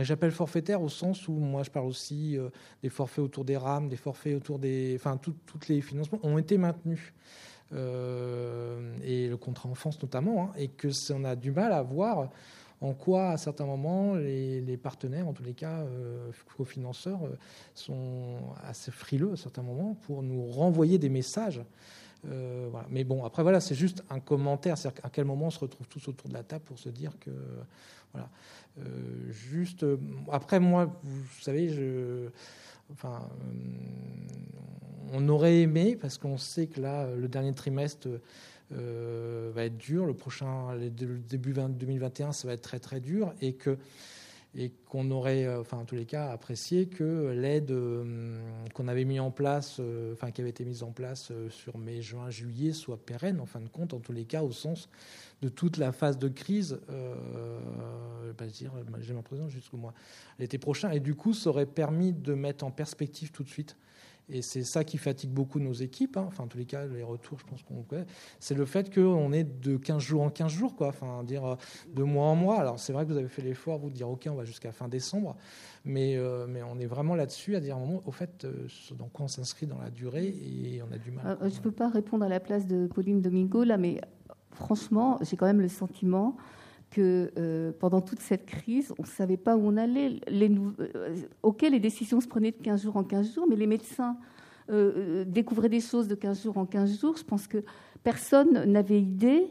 J'appelle 0.00 0.30
forfaitaire 0.30 0.80
au 0.80 0.88
sens 0.88 1.26
où 1.26 1.32
moi 1.32 1.64
je 1.64 1.70
parle 1.70 1.86
aussi 1.86 2.38
des 2.82 2.88
forfaits 2.88 3.24
autour 3.24 3.44
des 3.44 3.56
rames, 3.56 3.88
des 3.88 3.96
forfaits 3.96 4.36
autour 4.36 4.60
des. 4.60 4.94
Enfin, 4.94 5.16
tous 5.16 5.34
les 5.68 5.80
financements 5.80 6.20
ont 6.22 6.38
été 6.38 6.56
maintenus. 6.56 7.12
et 7.72 7.74
le 9.28 9.36
contrat 9.36 9.68
enfance 9.68 10.00
notamment, 10.00 10.44
hein, 10.44 10.52
et 10.56 10.68
que 10.68 10.88
on 11.12 11.24
a 11.24 11.34
du 11.34 11.50
mal 11.50 11.72
à 11.72 11.82
voir 11.82 12.28
en 12.80 12.94
quoi, 12.94 13.30
à 13.30 13.36
certains 13.36 13.66
moments, 13.66 14.14
les, 14.14 14.76
partenaires, 14.76 15.26
en 15.26 15.32
tous 15.32 15.42
les 15.42 15.54
cas, 15.54 15.80
euh, 15.80 16.30
cofinanceurs, 16.56 17.24
euh, 17.24 17.36
sont 17.74 18.38
assez 18.62 18.92
frileux 18.92 19.32
à 19.32 19.36
certains 19.36 19.62
moments 19.62 19.94
pour 19.94 20.22
nous 20.22 20.46
renvoyer 20.46 20.98
des 20.98 21.08
messages. 21.08 21.60
Euh, 22.26 22.70
Mais 22.88 23.02
bon, 23.02 23.24
après, 23.24 23.42
voilà, 23.42 23.60
c'est 23.60 23.74
juste 23.74 24.04
un 24.10 24.20
commentaire. 24.20 24.78
C'est 24.78 24.88
à 25.02 25.10
quel 25.10 25.24
moment 25.24 25.46
on 25.46 25.50
se 25.50 25.58
retrouve 25.58 25.88
tous 25.88 26.06
autour 26.08 26.28
de 26.28 26.34
la 26.34 26.44
table 26.44 26.64
pour 26.64 26.78
se 26.78 26.88
dire 26.88 27.12
que. 27.18 27.30
Voilà. 28.12 28.30
juste. 29.28 29.84
après, 30.32 30.60
moi, 30.60 30.98
vous 31.02 31.42
savez, 31.42 31.70
on 35.12 35.28
aurait 35.28 35.60
aimé, 35.60 35.96
parce 36.00 36.16
qu'on 36.16 36.38
sait 36.38 36.68
que 36.68 36.80
là, 36.80 37.06
le 37.14 37.28
dernier 37.28 37.52
trimestre 37.52 38.08
euh, 38.72 39.50
va 39.54 39.64
être 39.64 39.78
dur. 39.78 40.04
Le 40.04 40.14
prochain, 40.14 40.74
le 40.74 40.90
début 40.90 41.52
2021, 41.52 42.32
ça 42.32 42.46
va 42.46 42.54
être 42.54 42.62
très 42.62 42.80
très 42.80 43.00
dur 43.00 43.32
et 43.40 43.54
que 43.54 43.78
et 44.54 44.70
qu'on 44.88 45.10
aurait, 45.10 45.44
euh, 45.44 45.60
enfin 45.60 45.76
en 45.76 45.84
tous 45.84 45.94
les 45.94 46.06
cas, 46.06 46.30
apprécié 46.30 46.86
que 46.86 47.32
l'aide 47.36 47.70
euh, 47.70 48.40
qu'on 48.72 48.88
avait 48.88 49.04
mis 49.04 49.20
en 49.20 49.30
place, 49.30 49.80
enfin 50.12 50.30
qui 50.30 50.40
avait 50.40 50.50
été 50.50 50.64
mise 50.64 50.82
en 50.82 50.90
place 50.90 51.32
sur 51.50 51.78
mai, 51.78 52.00
juin, 52.00 52.30
juillet, 52.30 52.72
soit 52.72 52.96
pérenne 52.96 53.40
en 53.40 53.46
fin 53.46 53.60
de 53.60 53.68
compte, 53.68 53.92
en 53.92 54.00
tous 54.00 54.12
les 54.12 54.24
cas, 54.24 54.42
au 54.42 54.52
sens 54.52 54.88
de 55.42 55.48
toute 55.48 55.76
la 55.76 55.92
phase 55.92 56.18
de 56.18 56.28
crise, 56.28 56.80
bah, 58.38 58.46
dire, 58.46 58.72
j'ai 59.00 59.14
l'impression 59.14 59.48
jusqu'au 59.48 59.76
mois 59.76 59.94
l'été 60.38 60.58
prochain, 60.58 60.90
et 60.90 60.98
du 60.98 61.14
coup, 61.14 61.34
ça 61.34 61.50
aurait 61.50 61.66
permis 61.66 62.12
de 62.12 62.34
mettre 62.34 62.64
en 62.64 62.70
perspective 62.70 63.30
tout 63.30 63.44
de 63.44 63.48
suite 63.48 63.76
et 64.30 64.42
c'est 64.42 64.62
ça 64.62 64.84
qui 64.84 64.98
fatigue 64.98 65.30
beaucoup 65.30 65.58
nos 65.58 65.72
équipes, 65.72 66.16
hein. 66.16 66.24
enfin 66.26 66.44
en 66.44 66.46
tous 66.46 66.58
les 66.58 66.66
cas 66.66 66.86
les 66.86 67.02
retours 67.02 67.38
je 67.38 67.44
pense 67.44 67.62
qu'on 67.62 67.84
c'est 68.40 68.54
le 68.54 68.64
fait 68.66 68.92
qu'on 68.92 69.32
est 69.32 69.44
de 69.44 69.76
15 69.76 70.02
jours 70.02 70.22
en 70.22 70.30
15 70.30 70.52
jours, 70.52 70.76
quoi, 70.76 70.88
enfin 70.88 71.22
dire 71.24 71.44
euh, 71.44 71.56
de 71.94 72.02
mois 72.02 72.26
en 72.26 72.34
mois. 72.34 72.60
Alors 72.60 72.78
c'est 72.78 72.92
vrai 72.92 73.04
que 73.04 73.12
vous 73.12 73.18
avez 73.18 73.28
fait 73.28 73.42
l'effort 73.42 73.78
vous 73.78 73.90
de 73.90 73.94
dire 73.94 74.08
ok 74.08 74.28
on 74.30 74.34
va 74.34 74.44
jusqu'à 74.44 74.72
fin 74.72 74.88
décembre, 74.88 75.36
mais, 75.84 76.16
euh, 76.16 76.46
mais 76.48 76.62
on 76.62 76.78
est 76.78 76.86
vraiment 76.86 77.14
là-dessus 77.14 77.56
à 77.56 77.60
dire 77.60 77.76
un 77.76 77.80
moment 77.80 78.02
au 78.06 78.10
fait 78.10 78.44
euh, 78.44 78.66
dans 78.98 79.08
quoi 79.08 79.24
on 79.24 79.28
s'inscrit 79.28 79.66
dans 79.66 79.78
la 79.78 79.90
durée 79.90 80.26
et 80.26 80.82
on 80.82 80.92
a 80.92 80.98
du 80.98 81.10
mal. 81.10 81.38
je 81.40 81.46
ne 81.46 81.62
peux 81.62 81.72
pas 81.72 81.88
répondre 81.88 82.24
à 82.24 82.28
la 82.28 82.40
place 82.40 82.66
de 82.66 82.86
Pauline 82.86 83.22
Domingo 83.22 83.64
là, 83.64 83.78
mais 83.78 84.00
franchement 84.52 85.18
j'ai 85.22 85.36
quand 85.36 85.46
même 85.46 85.60
le 85.60 85.68
sentiment 85.68 86.36
que 86.90 87.30
euh, 87.38 87.72
pendant 87.78 88.00
toute 88.00 88.20
cette 88.20 88.46
crise, 88.46 88.92
on 88.98 89.02
ne 89.02 89.06
savait 89.06 89.36
pas 89.36 89.56
où 89.56 89.60
on 89.66 89.76
allait. 89.76 90.20
Les, 90.28 90.50
euh, 90.50 91.16
ok, 91.42 91.62
les 91.62 91.80
décisions 91.80 92.20
se 92.20 92.28
prenaient 92.28 92.52
de 92.52 92.62
15 92.62 92.82
jours 92.82 92.96
en 92.96 93.04
15 93.04 93.34
jours, 93.34 93.46
mais 93.48 93.56
les 93.56 93.66
médecins 93.66 94.16
euh, 94.70 95.24
découvraient 95.24 95.68
des 95.68 95.80
choses 95.80 96.08
de 96.08 96.14
15 96.14 96.42
jours 96.42 96.58
en 96.58 96.66
15 96.66 97.00
jours. 97.00 97.16
Je 97.16 97.24
pense 97.24 97.46
que 97.46 97.62
personne 98.02 98.64
n'avait 98.64 99.00
idée 99.00 99.48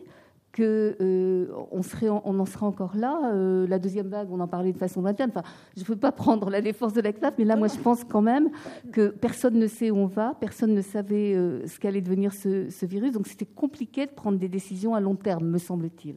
qu'on 0.56 0.96
on 1.00 2.40
en 2.40 2.46
serait 2.46 2.66
encore 2.66 2.98
là. 2.98 3.32
la 3.68 3.78
deuxième 3.78 4.08
vague, 4.08 4.30
on 4.32 4.40
en 4.40 4.48
parlait 4.48 4.74
de 4.74 4.78
façon 4.78 5.02
lointaine. 5.02 5.30
Enfin, 5.30 5.44
je 5.76 5.82
ne 5.82 5.86
veux 5.86 5.96
pas 5.96 6.12
prendre 6.24 6.50
la 6.50 6.62
défense 6.62 6.94
de 6.94 7.02
la 7.02 7.14
CNAF, 7.14 7.36
mais 7.38 7.46
là, 7.46 7.56
moi, 7.56 7.68
je 7.68 7.78
pense 7.78 8.04
quand 8.04 8.24
même 8.24 8.50
que 8.92 9.10
personne 9.10 9.60
ne 9.60 9.68
sait 9.68 9.92
où 9.92 9.98
on 9.98 10.08
va, 10.08 10.34
personne 10.40 10.74
ne 10.74 10.82
savait 10.82 11.34
ce 11.68 11.80
qu'allait 11.80 12.02
devenir 12.02 12.34
ce 12.34 12.86
virus. 12.88 13.12
Donc, 13.12 13.28
c'était 13.28 13.46
compliqué 13.46 14.08
de 14.08 14.12
prendre 14.12 14.40
des 14.40 14.50
décisions 14.50 14.96
à 14.96 15.00
long 15.00 15.16
terme, 15.16 15.46
me 15.46 15.60
semble-t-il. 15.60 16.16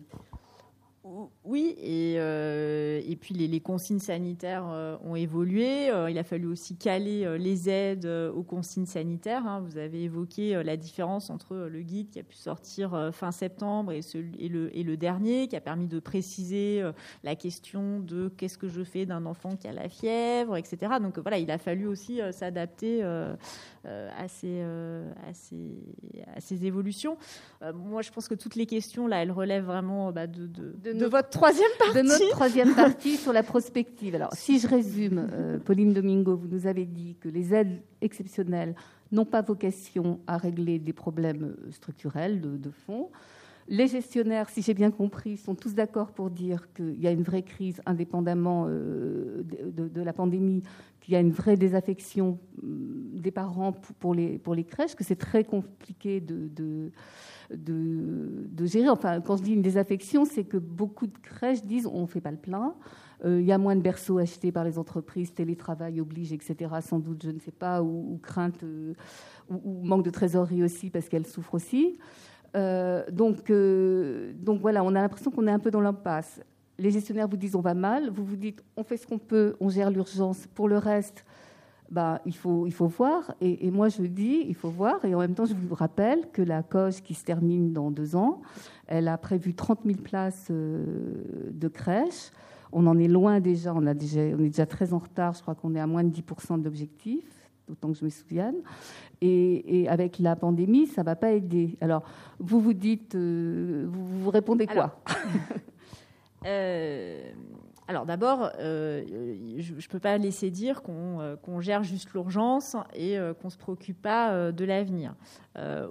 Oui, 1.44 1.74
et, 1.78 2.14
euh, 2.18 3.00
et 3.06 3.16
puis 3.16 3.34
les, 3.34 3.60
consignes 3.60 3.98
sanitaires 3.98 4.66
euh, 4.70 4.96
ont 5.04 5.16
évolué. 5.16 5.90
Euh, 5.90 6.10
il 6.10 6.18
a 6.18 6.22
fallu 6.22 6.46
aussi 6.46 6.76
caler 6.76 7.38
les 7.38 7.68
aides 7.68 8.06
aux 8.06 8.42
consignes 8.42 8.86
sanitaires. 8.86 9.46
Hein. 9.46 9.60
Vous 9.60 9.78
avez 9.78 10.04
évoqué 10.04 10.62
la 10.62 10.76
différence 10.76 11.30
entre 11.30 11.56
le 11.56 11.80
guide 11.82 12.10
qui 12.10 12.20
a 12.20 12.22
pu 12.22 12.36
sortir 12.36 13.10
fin 13.12 13.32
septembre 13.32 13.92
et, 13.92 14.02
le, 14.48 14.96
dernier, 14.96 15.48
qui 15.48 15.56
a 15.56 15.60
permis 15.60 15.88
de 15.88 15.98
préciser 15.98 16.82
la 17.24 17.34
question 17.34 18.00
de 18.00 18.28
qu'est-ce 18.28 18.58
que 18.58 18.68
je 18.68 18.82
fais 18.82 19.06
d'un 19.06 19.26
enfant 19.26 19.56
qui 19.56 19.66
a 19.66 19.72
la 19.72 19.88
fièvre, 19.88 20.56
etc. 20.56 20.94
Donc 21.00 21.18
voilà, 21.18 21.38
il 21.38 21.50
a 21.50 21.58
fallu 21.58 21.86
aussi 21.86 22.20
s'adapter 22.32 23.02
à 23.02 24.28
ces, 24.28 24.60
à, 24.60 25.34
ces, 25.34 25.66
à, 26.34 26.40
ces, 26.40 26.66
évolutions. 26.66 27.16
moi, 27.74 28.02
je 28.02 28.10
pense 28.10 28.28
que 28.28 28.34
toutes 28.34 28.54
les 28.54 28.66
questions, 28.66 29.06
là, 29.06 29.22
elles 29.22 29.32
relèvent 29.32 29.64
vraiment 29.64 30.12
bah, 30.12 30.26
de, 30.26 30.46
de, 30.46 30.74
de 30.82 30.99
votre 31.06 31.30
troisième 31.30 31.70
partie. 31.78 31.94
De 31.94 32.02
notre 32.02 32.30
troisième 32.30 32.74
partie 32.76 33.16
sur 33.16 33.32
la 33.32 33.42
prospective. 33.42 34.14
Alors, 34.14 34.32
si 34.32 34.58
je 34.58 34.66
résume, 34.66 35.28
euh, 35.32 35.58
Pauline 35.58 35.92
Domingo, 35.92 36.36
vous 36.36 36.48
nous 36.48 36.66
avez 36.66 36.84
dit 36.84 37.16
que 37.20 37.28
les 37.28 37.54
aides 37.54 37.80
exceptionnelles 38.00 38.74
n'ont 39.12 39.24
pas 39.24 39.42
vocation 39.42 40.20
à 40.26 40.36
régler 40.36 40.78
des 40.78 40.92
problèmes 40.92 41.56
structurels 41.70 42.40
de, 42.40 42.56
de 42.56 42.70
fond. 42.70 43.10
Les 43.68 43.86
gestionnaires, 43.86 44.48
si 44.48 44.62
j'ai 44.62 44.74
bien 44.74 44.90
compris, 44.90 45.36
sont 45.36 45.54
tous 45.54 45.74
d'accord 45.74 46.10
pour 46.10 46.30
dire 46.30 46.72
qu'il 46.72 47.00
y 47.00 47.06
a 47.06 47.12
une 47.12 47.22
vraie 47.22 47.42
crise, 47.42 47.80
indépendamment 47.86 48.66
euh, 48.68 49.42
de, 49.44 50.02
la 50.02 50.12
pandémie, 50.12 50.62
qu'il 51.00 51.14
y 51.14 51.16
a 51.16 51.20
une 51.20 51.30
vraie 51.30 51.56
désaffection 51.56 52.38
hum, 52.62 53.20
des 53.20 53.30
parents 53.30 53.72
pour 54.00 54.14
les, 54.14 54.38
pour 54.38 54.54
les 54.56 54.64
crèches, 54.64 54.96
que 54.96 55.04
c'est 55.04 55.14
très 55.14 55.44
compliqué 55.44 56.20
de 56.20 56.90
de, 57.54 58.66
gérer. 58.66 58.88
Enfin, 58.88 59.20
quand 59.20 59.36
je 59.36 59.42
dis 59.42 59.52
une 59.52 59.62
désaffection, 59.62 60.24
c'est 60.24 60.44
que 60.44 60.56
beaucoup 60.56 61.06
de 61.06 61.18
crèches 61.18 61.64
disent 61.64 61.86
on 61.86 62.02
ne 62.02 62.06
fait 62.06 62.20
pas 62.20 62.30
le 62.30 62.36
plein. 62.36 62.74
Euh, 63.24 63.40
il 63.40 63.46
y 63.46 63.52
a 63.52 63.58
moins 63.58 63.76
de 63.76 63.82
berceaux 63.82 64.18
achetés 64.18 64.50
par 64.52 64.64
les 64.64 64.78
entreprises, 64.78 65.34
télétravail 65.34 66.00
oblige, 66.00 66.32
etc. 66.32 66.56
Sans 66.80 66.98
doute, 66.98 67.22
je 67.22 67.30
ne 67.30 67.38
sais 67.38 67.50
pas, 67.50 67.82
ou, 67.82 68.18
crainte, 68.22 68.62
euh, 68.62 68.94
ou, 69.50 69.84
manque 69.84 70.04
de 70.04 70.10
trésorerie 70.10 70.62
aussi, 70.62 70.90
parce 70.90 71.08
qu'elles 71.08 71.26
souffrent 71.26 71.54
aussi. 71.54 71.98
Euh, 72.56 73.04
donc, 73.10 73.52
donc 74.42 74.60
voilà, 74.60 74.82
on 74.82 74.94
a 74.94 75.02
l'impression 75.02 75.30
qu'on 75.30 75.46
est 75.46 75.52
un 75.52 75.58
peu 75.58 75.70
dans 75.70 75.80
l'impasse. 75.80 76.40
Les 76.78 76.90
gestionnaires 76.90 77.28
vous 77.28 77.36
disent 77.36 77.54
on 77.54 77.60
va 77.60 77.74
mal, 77.74 78.08
vous 78.08 78.24
vous 78.24 78.36
dites 78.36 78.62
on 78.76 78.84
fait 78.84 78.96
ce 78.96 79.06
qu'on 79.06 79.18
peut, 79.18 79.54
on 79.60 79.68
gère 79.68 79.90
l'urgence. 79.90 80.46
Pour 80.54 80.66
le 80.66 80.78
reste, 80.78 81.26
bah, 81.90 82.20
il, 82.24 82.36
faut, 82.36 82.66
il 82.66 82.72
faut 82.72 82.86
voir. 82.86 83.34
Et, 83.40 83.70
moi, 83.70 83.88
je 83.88 84.02
dis, 84.02 84.44
il 84.48 84.54
faut 84.54 84.70
voir. 84.70 85.04
Et 85.04 85.14
en 85.14 85.18
même 85.18 85.34
temps, 85.34 85.44
je 85.44 85.54
vous 85.54 85.74
rappelle 85.74 86.30
que 86.32 86.42
la 86.42 86.62
cause 86.62 87.00
qui 87.00 87.14
se 87.14 87.24
termine 87.24 87.72
dans 87.72 87.90
deux 87.90 88.14
ans, 88.14 88.42
elle 88.86 89.08
a 89.08 89.18
prévu 89.18 89.54
30 89.54 89.80
000 89.84 89.98
places 89.98 90.48
euh, 90.50 91.50
de 91.50 91.68
crèche. 91.68 92.30
On 92.72 92.86
en 92.86 92.96
est 92.98 93.08
loin 93.08 93.40
déjà 93.40 93.74
on, 93.74 93.84
a 93.86 93.94
déjà. 93.94 94.20
on 94.20 94.44
est 94.44 94.50
déjà 94.50 94.66
très 94.66 94.92
en 94.92 94.98
retard. 94.98 95.34
Je 95.34 95.42
crois 95.42 95.56
qu'on 95.56 95.74
est 95.74 95.80
à 95.80 95.86
moins 95.86 96.04
de 96.04 96.14
10% 96.14 96.60
de 96.60 96.64
l'objectif, 96.64 97.24
autant 97.68 97.90
que 97.90 97.98
je 97.98 98.04
me 98.04 98.10
souvienne. 98.10 98.56
Et, 99.20 99.86
avec 99.88 100.18
la 100.18 100.36
pandémie, 100.36 100.86
ça 100.86 101.02
ne 101.02 101.06
va 101.06 101.16
pas 101.16 101.32
aider. 101.32 101.76
Alors, 101.80 102.04
vous 102.38 102.60
vous 102.60 102.72
dites, 102.72 103.16
euh, 103.16 103.86
vous, 103.88 104.22
vous, 104.22 104.30
répondez 104.30 104.66
quoi? 104.66 105.00
Euh, 106.46 107.32
alors 107.90 108.06
d'abord, 108.06 108.52
euh, 108.60 109.02
je 109.58 109.74
ne 109.74 109.88
peux 109.88 109.98
pas 109.98 110.16
laisser 110.16 110.52
dire 110.52 110.80
qu'on 110.82 111.20
euh, 111.20 111.60
gère 111.60 111.82
juste 111.82 112.12
l'urgence 112.12 112.76
et 112.94 113.18
euh, 113.18 113.34
qu'on 113.34 113.48
ne 113.48 113.52
se 113.52 113.58
préoccupe 113.58 114.00
pas 114.00 114.52
de 114.52 114.64
l'avenir. 114.64 115.14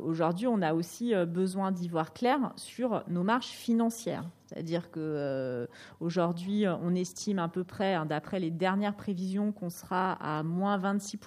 Aujourd'hui, 0.02 0.47
on 0.47 0.62
a 0.62 0.74
aussi 0.74 1.14
besoin 1.28 1.72
d'y 1.72 1.89
voir 1.89 2.14
clair 2.14 2.54
sur 2.56 3.04
nos 3.10 3.24
marges 3.24 3.47
financières. 3.47 4.24
C'est-à-dire 4.45 4.89
qu'aujourd'hui, 4.89 6.66
on 6.68 6.95
estime 6.95 7.38
à 7.38 7.50
peu 7.50 7.66
près, 7.66 7.93
hein, 7.93 8.06
d'après 8.06 8.39
les 8.39 8.50
dernières 8.50 8.95
prévisions, 8.95 9.52
qu'on 9.52 9.70
sera 9.70 10.14
à 10.14 10.41
moins 10.41 10.78
26 10.78 11.18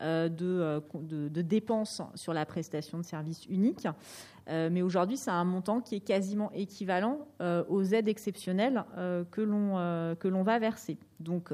de, 0.00 0.82
de, 0.94 1.42
dépenses 1.42 2.02
sur 2.14 2.32
la 2.32 2.44
prestation 2.44 2.98
de 2.98 3.04
services 3.04 3.46
uniques. 3.46 3.86
Euh, 4.48 4.68
mais 4.70 4.82
aujourd'hui, 4.82 5.16
c'est 5.16 5.30
un 5.30 5.44
montant 5.44 5.80
qui 5.80 5.96
est 5.96 6.00
quasiment 6.00 6.50
équivalent 6.52 7.26
euh, 7.40 7.64
aux 7.68 7.82
aides 7.82 8.08
exceptionnelles 8.08 8.84
euh, 8.96 9.24
que 9.30 9.40
l'on 10.28 10.42
va 10.42 10.58
verser. 10.58 10.98
Donc, 11.20 11.52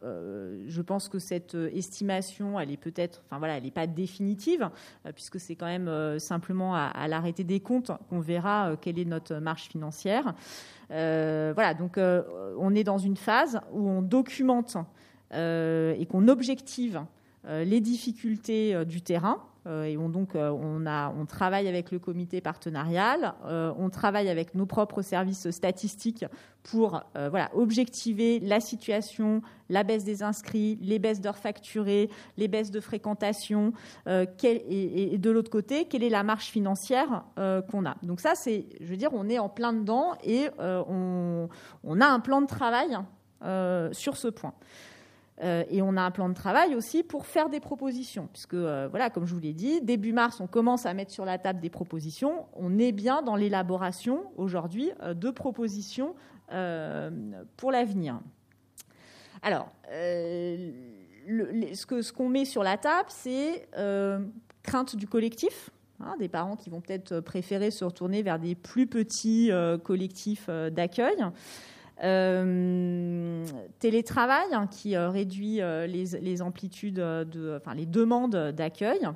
je 0.00 0.80
pense 0.80 1.08
que 1.08 1.18
cette 1.18 1.56
estimation, 1.56 2.60
elle 2.60 2.70
est 2.70 2.76
peut-être, 2.76 3.20
enfin 3.26 3.38
voilà, 3.38 3.56
elle 3.56 3.64
n'est 3.64 3.72
pas 3.72 3.88
définitive, 3.88 4.70
puisque 5.12 5.40
c'est 5.40 5.56
quand 5.56 5.66
même 5.66 6.20
simplement 6.20 6.76
à, 6.76 7.08
l'arrêté 7.08 7.42
des 7.42 7.58
comptes 7.58 7.90
qu'on 8.08 8.20
verra 8.20 8.76
quelle 8.80 9.00
est 9.00 9.04
notre 9.04 9.34
marge 9.38 9.64
financière. 9.64 10.34
voilà, 10.88 11.74
donc 11.74 11.98
on 11.98 12.74
est 12.76 12.84
dans 12.84 12.98
une 12.98 13.16
phase 13.16 13.60
où 13.72 13.88
on 13.88 14.00
documente 14.00 14.76
et 15.32 16.06
qu'on 16.08 16.28
objective 16.28 17.02
les 17.44 17.80
difficultés 17.80 18.84
du 18.84 19.00
terrain 19.00 19.38
et 19.66 19.98
on, 19.98 20.08
donc, 20.08 20.30
on, 20.34 21.26
travaille 21.26 21.68
avec 21.68 21.90
le 21.90 21.98
comité 21.98 22.40
partenarial, 22.40 23.34
on 23.44 23.90
travaille 23.90 24.30
avec 24.30 24.54
nos 24.54 24.64
propres 24.64 25.02
services 25.02 25.50
statistiques 25.50 26.24
pour 26.62 27.02
voilà, 27.14 27.50
objectiver 27.54 28.40
la 28.40 28.60
situation, 28.60 29.42
la 29.68 29.82
baisse 29.82 30.04
des 30.04 30.22
inscrits, 30.22 30.78
les 30.80 30.98
baisses 30.98 31.20
d'heures 31.20 31.36
facturées, 31.36 32.08
les 32.38 32.48
baisses 32.48 32.70
de 32.70 32.80
fréquentation, 32.80 33.74
et, 34.06 35.18
de 35.18 35.30
l'autre 35.30 35.50
côté, 35.50 35.84
quelle 35.84 36.02
est 36.02 36.08
la 36.08 36.22
marge 36.22 36.46
financière 36.46 37.24
qu'on 37.70 37.84
a. 37.84 37.96
Donc 38.02 38.20
ça, 38.20 38.34
c'est, 38.34 38.66
je 38.80 38.86
veux 38.86 38.96
dire, 38.96 39.10
on 39.12 39.28
est 39.28 39.38
en 39.38 39.50
plein 39.50 39.74
dedans 39.74 40.14
et 40.24 40.48
on, 40.58 41.48
a 42.00 42.06
un 42.06 42.20
plan 42.20 42.40
de 42.40 42.46
travail 42.46 42.96
sur 43.92 44.16
ce 44.16 44.28
point. 44.28 44.54
Euh, 45.42 45.64
et 45.70 45.82
on 45.82 45.96
a 45.96 46.02
un 46.02 46.10
plan 46.10 46.28
de 46.28 46.34
travail 46.34 46.74
aussi 46.74 47.02
pour 47.02 47.26
faire 47.26 47.48
des 47.48 47.60
propositions, 47.60 48.28
puisque, 48.32 48.54
euh, 48.54 48.88
voilà, 48.90 49.10
comme 49.10 49.26
je 49.26 49.34
vous 49.34 49.40
l'ai 49.40 49.52
dit, 49.52 49.80
début 49.80 50.12
mars, 50.12 50.40
on 50.40 50.48
commence 50.48 50.86
à 50.86 50.94
mettre 50.94 51.12
sur 51.12 51.24
la 51.24 51.38
table 51.38 51.60
des 51.60 51.70
propositions. 51.70 52.46
On 52.54 52.78
est 52.78 52.92
bien 52.92 53.22
dans 53.22 53.36
l'élaboration 53.36 54.24
aujourd'hui 54.36 54.90
euh, 55.02 55.14
de 55.14 55.30
propositions 55.30 56.14
pour 57.58 57.70
l'avenir. 57.70 58.20
Alors, 59.42 59.70
ce 59.90 62.10
qu'on 62.10 62.30
met 62.30 62.46
sur 62.46 62.62
la 62.62 62.78
table, 62.78 63.10
c'est 63.10 63.68
crainte 64.62 64.96
du 64.96 65.06
collectif. 65.06 65.68
Hein, 66.00 66.14
des 66.18 66.28
parents 66.28 66.56
qui 66.56 66.70
vont 66.70 66.80
peut-être 66.80 67.20
préférer 67.20 67.70
se 67.70 67.84
retourner 67.84 68.22
vers 68.22 68.38
des 68.38 68.54
plus 68.54 68.86
petits 68.86 69.50
collectifs 69.84 70.48
d'accueil. 70.48 71.22
Euh, 72.04 73.44
télétravail 73.80 74.46
hein, 74.52 74.68
qui 74.68 74.94
euh, 74.94 75.10
réduit 75.10 75.60
euh, 75.60 75.86
les, 75.86 76.42
amplitudes, 76.42 76.96
demandes 76.96 78.52
d'accueil. 78.52 79.08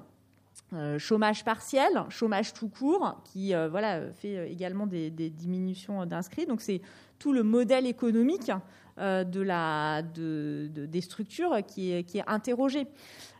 chômage 0.99 1.45
partiel, 1.45 2.05
chômage 2.09 2.55
tout 2.55 2.69
court, 2.69 3.23
qui 3.25 3.55
voilà, 3.71 4.11
fait 4.13 4.51
également 4.51 4.87
des, 4.87 5.11
diminutions 5.11 6.07
d'inscrits. 6.07 6.47
Donc 6.47 6.61
c'est 6.61 6.81
tout 7.19 7.33
le 7.33 7.43
modèle 7.43 7.87
économique 7.87 8.51
de 8.99 9.41
la, 9.41 10.03
de, 10.03 10.69
des 10.69 11.01
structures 11.01 11.59
qui 11.67 11.93
est, 11.93 12.05
qui 12.05 12.19
est 12.19 12.25
interrogé. 12.27 12.87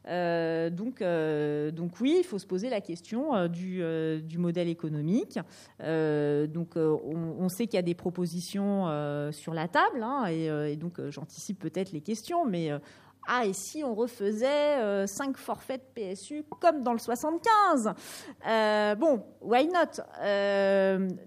Euh, 0.09 0.71
donc, 0.71 1.01
euh, 1.01 1.71
donc 1.71 2.01
oui, 2.01 2.17
il 2.19 2.25
faut 2.25 2.39
se 2.39 2.47
poser 2.47 2.71
la 2.71 2.81
question 2.81 3.35
euh, 3.35 3.49
du, 3.49 3.83
du, 4.23 4.39
modèle 4.39 4.69
économique. 4.69 5.39
donc 5.79 6.77
on, 6.77 7.49
sait 7.49 7.67
qu'il 7.67 7.77
y 7.77 7.79
a 7.79 7.83
des 7.83 7.95
propositions 7.95 8.87
sur 9.33 9.55
la 9.55 9.69
table, 9.69 10.03
hein, 10.03 10.27
et, 10.27 10.77
donc 10.77 11.01
j'anticipe 11.11 11.59
peut-être 11.59 11.93
les 11.93 12.01
questions, 12.01 12.45
mais 12.45 12.71
ah, 13.29 13.47
et 13.47 13.53
si 13.53 13.85
on 13.85 13.95
refaisait 13.95 15.07
5 15.07 15.37
forfaits 15.37 15.81
de 15.81 16.13
PSU 16.13 16.45
comme 16.61 16.83
dans 16.83 16.93
le 16.93 16.99
75 16.99 17.95
Bon, 18.99 19.23
why 19.41 19.67
not? 19.69 20.03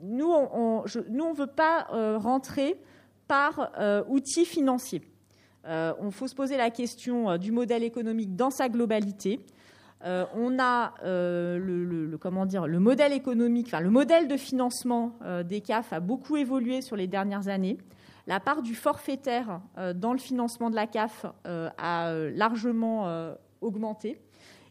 Nous, 0.02 0.30
on 0.30 0.84
ne 0.84 1.36
veut 1.36 1.48
pas 1.48 1.88
rentrer 2.18 2.78
par 3.28 3.72
outil 4.08 4.46
financier. 4.46 5.02
Euh, 5.68 5.94
on 6.00 6.12
faut 6.12 6.28
se 6.28 6.36
poser 6.36 6.58
la 6.58 6.70
question 6.70 7.32
euh, 7.32 7.38
du 7.38 7.52
modèle 7.52 7.84
économique 7.84 8.36
dans 8.36 8.52
sa 8.52 8.70
globalité. 8.70 9.40
Euh, 10.04 10.26
on 10.36 10.60
a 10.60 10.94
le, 11.04 12.16
comment 12.20 12.46
dire, 12.46 12.68
le 12.68 12.80
modèle 12.80 13.14
économique, 13.14 13.68
enfin, 13.68 13.80
le 13.80 13.90
modèle 13.90 14.28
de 14.28 14.38
financement 14.38 15.18
des 15.46 15.62
CAF 15.62 15.94
a 15.94 16.00
beaucoup 16.00 16.38
évolué 16.38 16.82
sur 16.82 16.96
les 16.96 17.08
dernières 17.08 17.48
années. 17.48 17.78
La 18.28 18.40
part 18.40 18.62
du 18.62 18.76
forfaitaire 18.76 19.62
dans 19.96 20.12
le 20.12 20.20
financement 20.20 20.70
de 20.70 20.76
la 20.76 20.86
CAF 20.86 21.26
a 21.46 22.14
largement 22.36 23.34
augmenté. 23.62 24.20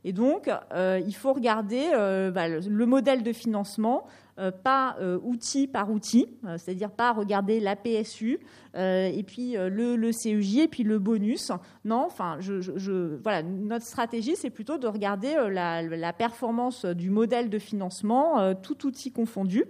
Et 0.04 0.12
donc, 0.12 0.48
il 0.76 1.14
faut 1.16 1.32
regarder 1.32 1.90
bah, 2.32 2.46
le 2.48 2.86
modèle 2.86 3.24
de 3.24 3.32
financement 3.32 4.06
euh, 4.06 4.10
pas 4.50 4.96
euh, 5.00 5.18
outil 5.22 5.66
par 5.66 5.90
outil, 5.90 6.26
euh, 6.44 6.56
c'est-à-dire 6.58 6.90
pas 6.90 7.12
regarder 7.12 7.60
la 7.60 7.76
PSU 7.76 8.40
et 8.76 9.22
puis 9.24 9.52
le, 9.52 9.94
le, 9.94 10.10
CEJ 10.10 10.56
et 10.56 10.66
puis 10.66 10.82
le 10.82 10.98
bonus. 10.98 11.52
Non, 11.84 12.02
enfin, 12.06 12.38
je, 12.40 13.14
voilà, 13.22 13.44
notre 13.44 13.84
stratégie, 13.84 14.34
c'est 14.34 14.50
plutôt 14.50 14.78
de 14.78 14.88
regarder 14.88 15.36
la, 15.48 16.12
performance 16.12 16.84
du 16.84 17.08
modèle 17.08 17.50
de 17.50 17.60
financement, 17.60 18.52
tout 18.56 18.84
outil 18.84 19.12
confondu. 19.12 19.64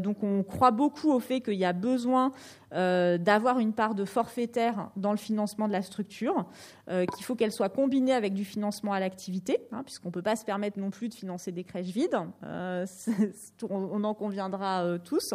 donc, 0.00 0.24
on 0.24 0.42
croit 0.42 0.72
beaucoup 0.72 1.12
au 1.12 1.20
fait 1.20 1.40
qu'il 1.40 1.54
y 1.54 1.64
a 1.64 1.72
besoin 1.72 2.32
d'avoir 2.72 3.58
une 3.58 3.72
part 3.72 3.94
de 3.94 4.04
forfaitaire 4.04 4.90
dans 4.96 5.10
le 5.10 5.18
financement 5.18 5.68
de 5.68 5.72
la 5.72 5.82
structure, 5.82 6.46
qu'il 6.88 7.24
faut 7.24 7.34
qu'elle 7.34 7.52
soit 7.52 7.68
combinée 7.68 8.12
avec 8.12 8.34
du 8.34 8.44
financement 8.44 8.92
à 8.92 9.00
l'activité, 9.00 9.66
hein, 9.72 9.82
puisqu'on 9.84 10.08
ne 10.08 10.12
peut 10.12 10.22
pas 10.22 10.36
se 10.36 10.44
permettre 10.44 10.78
non 10.78 10.90
plus 10.90 11.08
de 11.08 11.14
financer 11.14 11.52
des 11.52 11.64
crèches 11.64 11.88
vides 11.88 12.18
on 13.70 14.04
en 14.04 14.14
conviendra 14.14 14.84
euh, 14.84 14.98
tous. 14.98 15.34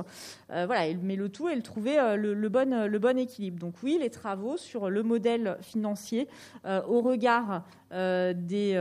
Euh, 0.51 0.65
voilà, 0.65 0.93
mais 1.01 1.15
le 1.15 1.29
tout 1.29 1.49
est 1.49 1.55
de 1.55 1.61
trouver 1.61 1.99
euh, 1.99 2.15
le, 2.15 2.49
bon, 2.49 3.17
équilibre. 3.17 3.59
Donc 3.59 3.75
oui, 3.83 3.97
les 3.99 4.09
travaux 4.09 4.57
sur 4.57 4.89
le 4.89 5.03
modèle 5.03 5.57
financier 5.61 6.27
au 6.65 7.01
regard 7.01 7.63
des, 7.91 8.73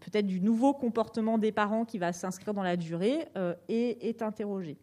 peut-être 0.00 0.26
du 0.26 0.40
nouveau 0.40 0.74
comportement 0.74 1.38
des 1.38 1.52
parents 1.52 1.84
qui 1.84 1.98
va 1.98 2.12
s'inscrire 2.12 2.54
dans 2.54 2.62
la 2.62 2.76
durée 2.76 3.26
est, 3.68 4.04
est 4.04 4.22
interrogé. 4.22 4.76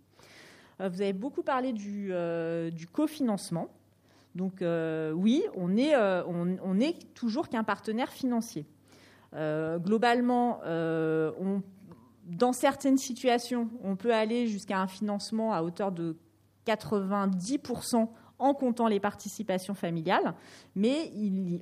Vous 0.80 1.01
avez 1.01 1.13
beaucoup 1.13 1.43
parlé 1.43 1.73
du, 1.73 2.13
du 2.71 2.88
cofinancement. 2.88 3.67
Donc 4.36 4.61
oui, 4.61 5.43
on 5.55 5.75
est, 5.75 7.13
toujours 7.13 7.49
qu'un 7.49 7.63
partenaire 7.63 8.11
financier. 8.11 8.65
globalement, 9.34 10.61
dans 12.30 12.53
certaines 12.53 12.97
situations, 12.97 13.69
on 13.84 13.95
peut 13.95 14.13
aller 14.13 14.47
jusqu'à 14.47 14.80
un 14.80 14.88
financement 14.88 15.53
à 15.53 15.63
hauteur 15.63 15.91
de 15.91 16.15
90% 16.67 18.07
en 18.38 18.53
comptant 18.53 18.88
les 18.88 18.99
participations 18.99 19.73
familiales, 19.73 20.34
mais 20.75 21.11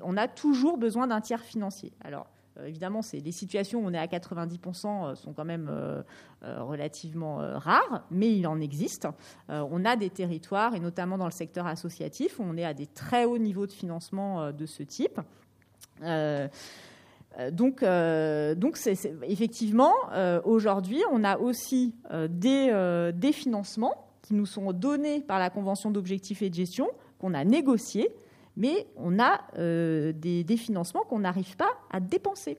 on 0.04 0.16
a 0.16 0.28
toujours 0.28 0.78
besoin 0.78 1.08
d'un 1.08 1.22
tiers 1.22 1.42
financier. 1.42 1.92
Alors, 2.04 2.28
euh, 2.28 2.37
évidemment, 2.66 3.02
c'est 3.02 3.20
les 3.20 3.32
situations 3.32 3.80
où 3.80 3.88
on 3.88 3.94
est 3.94 3.98
à 3.98 4.08
90% 4.08 5.12
euh, 5.12 5.16
sont 5.16 5.34
quand 5.34 5.46
même 5.46 5.68
euh, 5.70 6.02
relativement 6.42 7.38
rares, 7.38 8.06
mais 8.12 8.36
il 8.36 8.48
en 8.48 8.60
existe. 8.60 9.08
on 9.50 9.86
a 9.86 9.96
des 9.96 10.10
territoires, 10.10 10.76
et 10.76 10.80
notamment 10.80 11.18
dans 11.18 11.26
le 11.26 11.32
secteur 11.32 11.68
associatif, 11.68 12.40
où 12.40 12.44
on 12.44 12.58
est 12.58 12.66
à 12.66 12.74
des 12.74 12.88
très 12.88 13.26
hauts 13.26 13.38
niveaux 13.38 13.68
de 13.68 13.72
financement 13.72 14.52
de 14.52 14.66
ce 14.66 14.84
type. 14.84 15.20
Euh, 17.38 17.52
donc, 17.52 17.84
euh, 17.84 18.56
donc 18.56 18.78
effectivement, 19.24 19.94
euh, 20.12 20.42
aujourd'hui, 20.44 21.02
on 21.12 21.24
a 21.24 21.38
aussi 21.38 21.94
des, 22.30 23.12
des, 23.14 23.32
financements 23.32 24.08
qui 24.22 24.34
nous 24.34 24.46
sont 24.46 24.72
donnés 24.74 25.22
par 25.22 25.40
la 25.40 25.50
Convention 25.50 25.92
d'objectifs 25.92 26.42
et 26.42 26.50
de 26.50 26.56
gestion, 26.56 26.90
qu'on 27.20 27.34
a 27.34 27.44
négociés, 27.44 28.10
mais 28.58 28.88
on 28.98 29.20
a 29.20 29.40
des, 29.56 30.44
des, 30.44 30.58
financements 30.58 31.04
qu'on 31.04 31.20
n'arrive 31.20 31.56
pas 31.56 31.70
à 31.90 32.02
dépenser. 32.02 32.58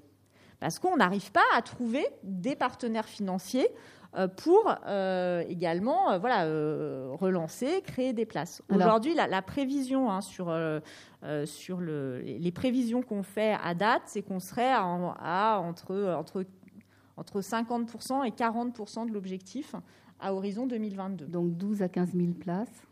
Parce 0.61 0.79
qu'on 0.79 0.97
n'arrive 0.97 1.31
pas 1.31 1.45
à 1.55 1.63
trouver 1.63 2.07
des 2.23 2.57
partenaires 2.57 3.07
financiers 3.07 3.69
euh, 4.17 4.27
pour 4.27 4.75
euh, 4.87 5.45
également 5.49 6.13
euh, 6.13 6.19
voilà, 6.19 6.45
relancer, 7.17 7.83
créer 7.83 8.15
des 8.15 8.25
places. 8.25 8.63
Aujourd'hui, 8.71 9.15
la, 9.15 9.43
prévision 9.43 10.11
hein, 10.11 10.23
sur, 10.23 10.55
sur 11.45 11.81
le, 11.81 12.21
les 12.21 12.53
prévisions 12.53 13.03
qu'on 13.03 13.23
fait 13.23 13.57
à 13.63 13.75
date, 13.75 14.03
c'est 14.07 14.23
qu'on 14.23 14.41
serait 14.41 14.73
à, 14.73 14.83
entre, 15.61 16.15
entre, 16.15 16.45
entre 17.19 17.41
50% 17.41 18.25
et 18.27 18.31
40% 18.31 19.07
de 19.09 19.13
l'objectif 19.13 19.75
à 20.21 20.33
horizon 20.33 20.67
2022. 20.67 21.27
Donc 21.27 21.57
12 21.57 21.83
à 21.83 21.89
15 21.89 22.13
000 22.15 22.33
places 22.33 22.88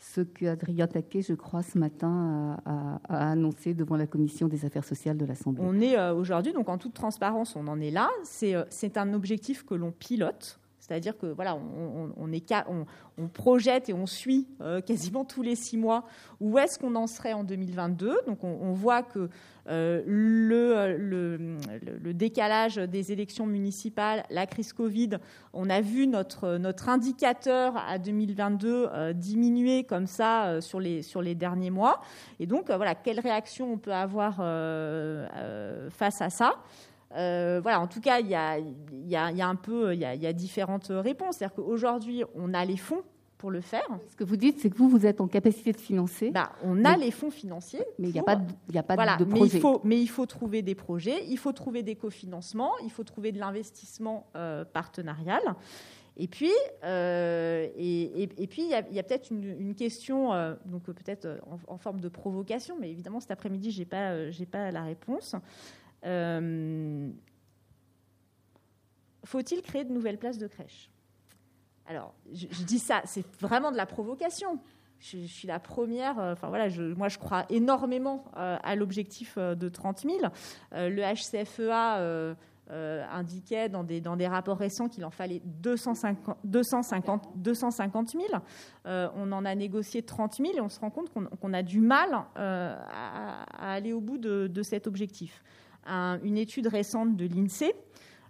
ce 0.00 0.22
qu'Adrien 0.22 0.86
Taquet, 0.86 1.22
je 1.22 1.34
crois, 1.34 1.62
ce 1.62 1.78
matin 1.78 2.56
a, 2.64 2.98
annoncé 3.08 3.74
devant 3.74 3.96
la 3.96 4.06
commission 4.06 4.48
des 4.48 4.64
affaires 4.64 4.84
sociales 4.84 5.18
de 5.18 5.26
l'Assemblée. 5.26 5.62
On 5.64 5.78
est 5.80 5.98
euh, 5.98 6.14
aujourd'hui, 6.14 6.52
donc 6.52 6.68
en 6.68 6.78
toute 6.78 6.94
transparence, 6.94 7.54
on 7.54 7.66
en 7.68 7.80
est 7.80 7.90
là. 7.90 8.08
C'est 8.24 8.54
euh, 8.54 8.64
un 8.96 9.12
objectif 9.12 9.64
que 9.64 9.74
l'on 9.74 9.92
pilote. 9.92 10.59
C'est-à-dire 10.90 11.16
que 11.16 11.26
voilà, 11.26 11.56
on, 11.56 13.28
projette 13.32 13.88
et 13.88 13.92
on 13.92 14.06
suit 14.06 14.48
euh, 14.60 14.80
quasiment 14.80 15.24
tous 15.24 15.42
les 15.42 15.54
six 15.54 15.76
mois 15.76 16.04
où 16.40 16.58
est-ce 16.58 16.80
qu'on 16.80 16.96
en 16.96 17.06
serait 17.06 17.32
en 17.32 17.44
2022. 17.44 18.22
Donc 18.26 18.42
on, 18.42 18.72
voit 18.72 19.04
que 19.04 19.28
euh, 19.68 20.02
le, 20.04 20.96
le, 20.98 22.12
décalage 22.12 22.74
des 22.74 23.12
élections 23.12 23.46
municipales, 23.46 24.24
la 24.30 24.48
crise 24.48 24.72
Covid, 24.72 25.10
on 25.52 25.70
a 25.70 25.80
vu 25.80 26.08
notre, 26.08 26.58
indicateur 26.88 27.76
à 27.76 27.98
2022 27.98 28.88
euh, 28.92 29.12
diminuer 29.12 29.84
comme 29.84 30.08
ça 30.08 30.60
sur, 30.60 30.80
les, 30.80 31.02
sur 31.02 31.22
les 31.22 31.36
derniers 31.36 31.70
mois. 31.70 32.00
Et 32.40 32.46
donc 32.46 32.68
voilà, 32.68 32.96
quelle 32.96 33.20
réaction 33.20 33.72
on 33.72 33.78
peut 33.78 33.94
avoir 33.94 34.38
face 35.90 36.20
à 36.20 36.30
ça? 36.30 36.54
Euh, 37.16 37.60
voilà, 37.62 37.80
en 37.80 37.86
tout 37.86 38.00
cas, 38.00 38.20
il 38.20 38.28
y 38.28 38.34
a, 38.34 39.48
un 39.48 39.56
peu, 39.56 39.94
il 39.94 40.00
y 40.00 40.04
a, 40.04 40.32
différentes 40.32 40.88
réponses. 40.90 41.36
C'est-à-dire 41.36 41.56
qu'aujourd'hui, 41.56 42.24
on 42.34 42.54
a 42.54 42.64
les 42.64 42.76
fonds 42.76 43.02
pour 43.40 43.50
le 43.50 43.62
faire. 43.62 43.86
Ce 44.08 44.16
que 44.16 44.24
vous 44.24 44.36
dites, 44.36 44.60
c'est 44.60 44.68
que 44.68 44.76
vous, 44.76 44.88
vous 44.88 45.06
êtes 45.06 45.20
en 45.20 45.26
capacité 45.26 45.72
de 45.72 45.78
financer. 45.78 46.30
Bah, 46.30 46.52
on 46.62 46.84
a 46.84 46.96
les 46.96 47.10
fonds 47.10 47.30
financiers. 47.30 47.84
Mais 47.98 48.08
il 48.08 48.12
n'y 48.12 48.20
a 48.20 48.22
pas 48.22 48.36
de, 48.36 48.44
y 48.70 48.78
a 48.78 48.82
pas 48.82 48.96
de 49.16 49.24
projet. 49.24 49.40
Mais 49.40 49.46
il, 49.46 49.60
faut, 49.60 49.80
mais 49.82 50.00
il 50.00 50.08
faut 50.08 50.26
trouver 50.26 50.60
des 50.60 50.74
projets, 50.74 51.24
il 51.26 51.38
faut 51.38 51.52
trouver 51.52 51.82
des 51.82 51.96
cofinancements, 51.96 52.72
il 52.84 52.90
faut 52.90 53.02
trouver 53.02 53.32
de 53.32 53.38
l'investissement 53.38 54.26
euh, 54.36 54.64
partenarial. 54.66 55.40
Et 56.18 56.28
puis, 56.28 56.52
euh, 56.84 57.66
et, 57.78 58.46
puis, 58.46 58.62
il 58.62 58.68
y 58.68 58.74
a, 58.74 59.02
peut-être 59.02 59.30
une, 59.30 59.74
question, 59.74 60.34
euh, 60.34 60.54
donc 60.66 60.82
peut-être 60.82 61.40
en, 61.66 61.78
forme 61.78 62.00
de 62.00 62.10
provocation, 62.10 62.76
mais 62.78 62.90
évidemment 62.90 63.20
cet 63.20 63.30
après-midi, 63.30 63.70
j'ai 63.70 63.86
pas, 63.86 64.30
j'ai 64.30 64.44
pas 64.44 64.70
la 64.70 64.82
réponse. 64.82 65.34
Faut-il 69.24 69.62
créer 69.62 69.84
de 69.84 69.92
nouvelles 69.92 70.18
places 70.18 70.38
de 70.38 70.46
crèche? 70.46 70.90
Alors, 71.86 72.14
je, 72.32 72.46
dis 72.64 72.78
ça, 72.78 73.02
c'est 73.04 73.26
vraiment 73.40 73.72
de 73.72 73.76
la 73.76 73.84
provocation. 73.84 74.60
Je, 75.00 75.18
suis 75.26 75.48
la 75.48 75.58
première. 75.58 76.20
Euh, 76.20 76.34
enfin 76.34 76.48
voilà, 76.48 76.68
moi 76.96 77.08
je 77.08 77.18
crois 77.18 77.46
énormément 77.48 78.24
euh, 78.36 78.56
à 78.62 78.76
l'objectif 78.76 79.34
euh, 79.38 79.54
de 79.54 79.68
30 79.68 80.00
000. 80.00 80.18
le 80.72 81.02
HCFEA 81.02 82.36
indiquait 83.12 83.68
dans 83.68 83.82
des, 83.82 84.00
dans 84.00 84.14
des 84.14 84.28
rapports 84.28 84.58
récents 84.58 84.88
qu'il 84.88 85.04
en 85.04 85.10
fallait 85.10 85.42
250, 85.44 86.38
250, 86.44 87.30
250 87.34 88.10
000. 88.10 88.24
on 88.84 89.32
en 89.32 89.44
a 89.44 89.54
négocié 89.56 90.02
30 90.02 90.36
000 90.36 90.50
et 90.54 90.60
on 90.60 90.68
se 90.68 90.78
rend 90.78 90.90
compte 90.90 91.10
qu'on 91.12 91.52
a 91.52 91.62
du 91.64 91.80
mal 91.80 92.26
à, 92.36 93.44
aller 93.58 93.92
au 93.92 94.00
bout 94.00 94.18
de, 94.18 94.62
cet 94.62 94.86
objectif. 94.86 95.42
Une 95.90 96.38
étude 96.38 96.66
récente 96.66 97.16
de 97.16 97.26
l'INSEE 97.26 97.74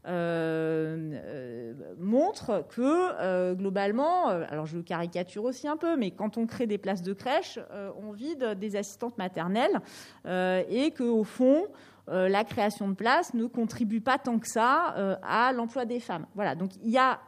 euh, 0.06 1.12
euh, 1.12 1.74
montre 1.98 2.64
que 2.70 2.80
euh, 2.80 3.54
globalement, 3.54 4.28
alors 4.28 4.64
je 4.64 4.78
caricature 4.78 5.44
aussi 5.44 5.68
un 5.68 5.76
peu, 5.76 5.96
mais 5.96 6.10
quand 6.10 6.38
on 6.38 6.46
crée 6.46 6.66
des 6.66 6.78
places 6.78 7.02
de 7.02 7.12
crèche, 7.12 7.58
on 8.02 8.12
vide 8.12 8.56
des 8.58 8.76
assistantes 8.76 9.18
maternelles 9.18 9.80
et 10.26 10.92
qu'au 10.96 11.24
fond, 11.24 11.66
la 12.08 12.44
création 12.44 12.88
de 12.88 12.94
places 12.94 13.34
ne 13.34 13.44
contribue 13.44 14.00
pas 14.00 14.18
tant 14.18 14.38
que 14.38 14.48
ça 14.48 15.18
à 15.22 15.52
l'emploi 15.52 15.84
des 15.84 16.00
femmes. 16.00 16.26
Voilà, 16.34 16.54
donc 16.54 16.70
il 16.82 16.90
y 16.90 16.98
a 16.98 17.20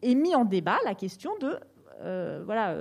émis 0.00 0.34
en 0.34 0.44
débat 0.44 0.78
la 0.84 0.94
question 0.94 1.32
de 1.40 1.58
voilà 2.44 2.76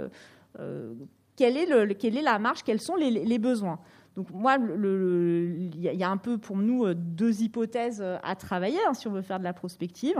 quelle 1.35 1.57
est, 1.57 2.21
la 2.21 2.39
marge, 2.39 2.63
quels 2.63 2.81
sont 2.81 2.95
les 2.95 3.39
besoins. 3.39 3.79
Donc 4.15 4.29
moi, 4.31 4.57
il 4.57 5.79
y 5.79 6.03
a 6.03 6.09
un 6.09 6.17
peu 6.17 6.37
pour 6.37 6.57
nous 6.57 6.85
euh, 6.85 6.93
deux 6.93 7.41
hypothèses 7.41 8.01
euh, 8.01 8.17
à 8.23 8.35
travailler 8.35 8.79
hein, 8.87 8.93
si 8.93 9.07
on 9.07 9.11
veut 9.11 9.21
faire 9.21 9.39
de 9.39 9.43
la 9.43 9.53
prospective. 9.53 10.17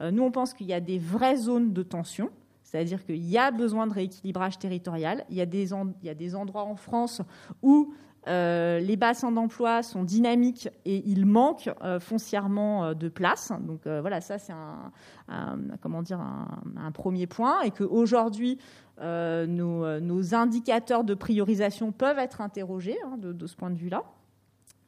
Euh, 0.00 0.10
nous, 0.10 0.24
on 0.24 0.30
pense 0.30 0.54
qu'il 0.54 0.66
y 0.66 0.72
a 0.72 0.80
des 0.80 0.98
vraies 0.98 1.36
zones 1.36 1.72
de 1.72 1.82
tension, 1.82 2.30
c'est-à-dire 2.64 3.04
qu'il 3.04 3.24
y 3.24 3.38
a 3.38 3.50
besoin 3.50 3.86
de 3.86 3.92
rééquilibrage 3.92 4.58
territorial. 4.58 5.24
Il 5.30 5.36
y 5.36 5.40
il 5.40 6.06
y 6.06 6.10
a 6.10 6.14
des 6.14 6.34
endroits 6.34 6.64
en 6.64 6.76
France 6.76 7.22
où 7.62 7.94
les 8.26 8.96
bassins 8.96 9.32
d'emploi 9.32 9.82
sont 9.82 10.02
dynamiques 10.02 10.68
et 10.84 11.02
il 11.06 11.24
manque 11.24 11.70
foncièrement 12.00 12.94
de 12.94 13.08
place. 13.08 13.52
Donc 13.60 13.86
voilà, 13.86 14.20
ça 14.20 14.38
c'est 14.38 14.52
un, 14.52 15.58
comment 15.80 16.02
dire 16.02 16.20
un, 16.20 16.92
premier 16.92 17.26
point 17.26 17.62
et 17.62 17.70
qu'aujourd'hui 17.70 18.58
euh, 19.00 19.46
euh, 19.48 20.00
nos, 20.00 20.34
indicateurs 20.34 21.04
de 21.04 21.14
priorisation 21.14 21.92
peuvent 21.92 22.18
être 22.18 22.40
interrogés 22.40 22.98
hein, 23.04 23.16
de, 23.18 23.46
ce 23.46 23.54
point 23.54 23.70
de 23.70 23.76
vue-là. 23.76 24.02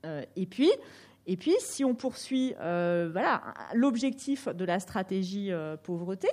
Euh, 0.04 0.22
et 0.36 0.46
puis, 0.46 0.70
et 1.26 1.36
puis, 1.36 1.54
si 1.60 1.84
on 1.84 1.94
poursuit 1.94 2.54
voilà, 2.58 3.42
l'objectif 3.74 4.48
de 4.48 4.64
la 4.64 4.80
stratégie 4.80 5.52
pauvreté, 5.82 6.28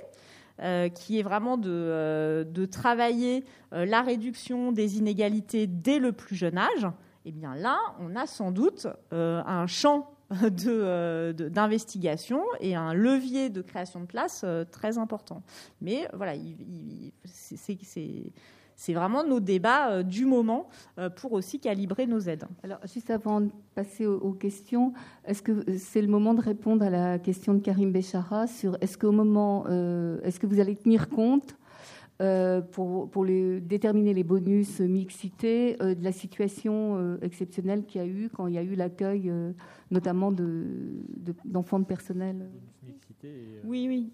qui 0.94 1.18
est 1.18 1.22
vraiment 1.22 1.56
de, 1.56 2.46
de 2.50 2.66
travailler 2.66 3.44
la 3.70 4.02
réduction 4.02 4.72
des 4.72 4.98
inégalités 4.98 5.66
dès 5.66 5.98
le 5.98 6.12
plus 6.12 6.34
jeune 6.34 6.58
âge, 6.58 6.86
eh 7.24 7.32
bien 7.32 7.54
là, 7.54 7.78
on 8.00 8.16
a 8.16 8.26
sans 8.26 8.50
doute 8.50 8.86
un 9.12 9.66
champ 9.66 10.10
Euh, 10.66 11.32
d'investigation 11.32 12.42
et 12.60 12.74
un 12.74 12.92
levier 12.92 13.48
de 13.48 13.62
création 13.62 14.00
de 14.00 14.04
places 14.04 14.42
euh, 14.44 14.64
très 14.70 14.98
important. 14.98 15.42
Mais 15.80 16.06
voilà, 16.12 16.34
c'est 17.24 17.76
vraiment 18.94 19.24
nos 19.24 19.40
débats 19.40 19.90
euh, 19.90 20.02
du 20.02 20.24
moment 20.24 20.68
pour 21.16 21.32
aussi 21.32 21.60
calibrer 21.60 22.06
nos 22.06 22.20
aides. 22.20 22.44
Alors, 22.62 22.78
juste 22.84 23.10
avant 23.10 23.40
de 23.40 23.50
passer 23.74 24.06
aux, 24.06 24.32
questions, 24.32 24.92
est-ce 25.24 25.42
que 25.42 25.64
c'est 25.78 26.02
le 26.02 26.08
moment 26.08 26.34
de 26.34 26.40
répondre 26.40 26.84
à 26.84 26.90
la 26.90 27.18
question 27.18 27.54
de 27.54 27.60
Karim 27.60 27.92
Béchara 27.92 28.46
sur 28.46 28.76
est-ce 28.80 28.98
qu'au 28.98 29.12
moment, 29.12 29.66
est-ce 29.66 30.38
que 30.40 30.46
vous 30.46 30.60
allez 30.60 30.76
tenir 30.76 31.08
compte 31.08 31.56
euh, 32.20 32.60
pour, 32.60 33.08
pour 33.10 33.24
les, 33.24 33.60
déterminer 33.60 34.12
les 34.12 34.24
bonus 34.24 34.80
mixité 34.80 35.80
euh, 35.80 35.94
de 35.94 36.02
la 36.02 36.10
situation 36.10 36.96
euh, 36.98 37.16
exceptionnelle 37.22 37.84
qu'il 37.84 38.00
y 38.00 38.04
a 38.04 38.08
eu 38.08 38.28
quand 38.28 38.48
il 38.48 38.54
y 38.54 38.58
a 38.58 38.62
eu 38.64 38.74
l'accueil 38.74 39.32
notamment 39.92 40.32
d'enfants 40.32 41.78
de, 41.78 41.84
de, 41.84 41.88
personnel? 41.88 42.50
Oui, 43.64 43.86
oui. 43.86 44.10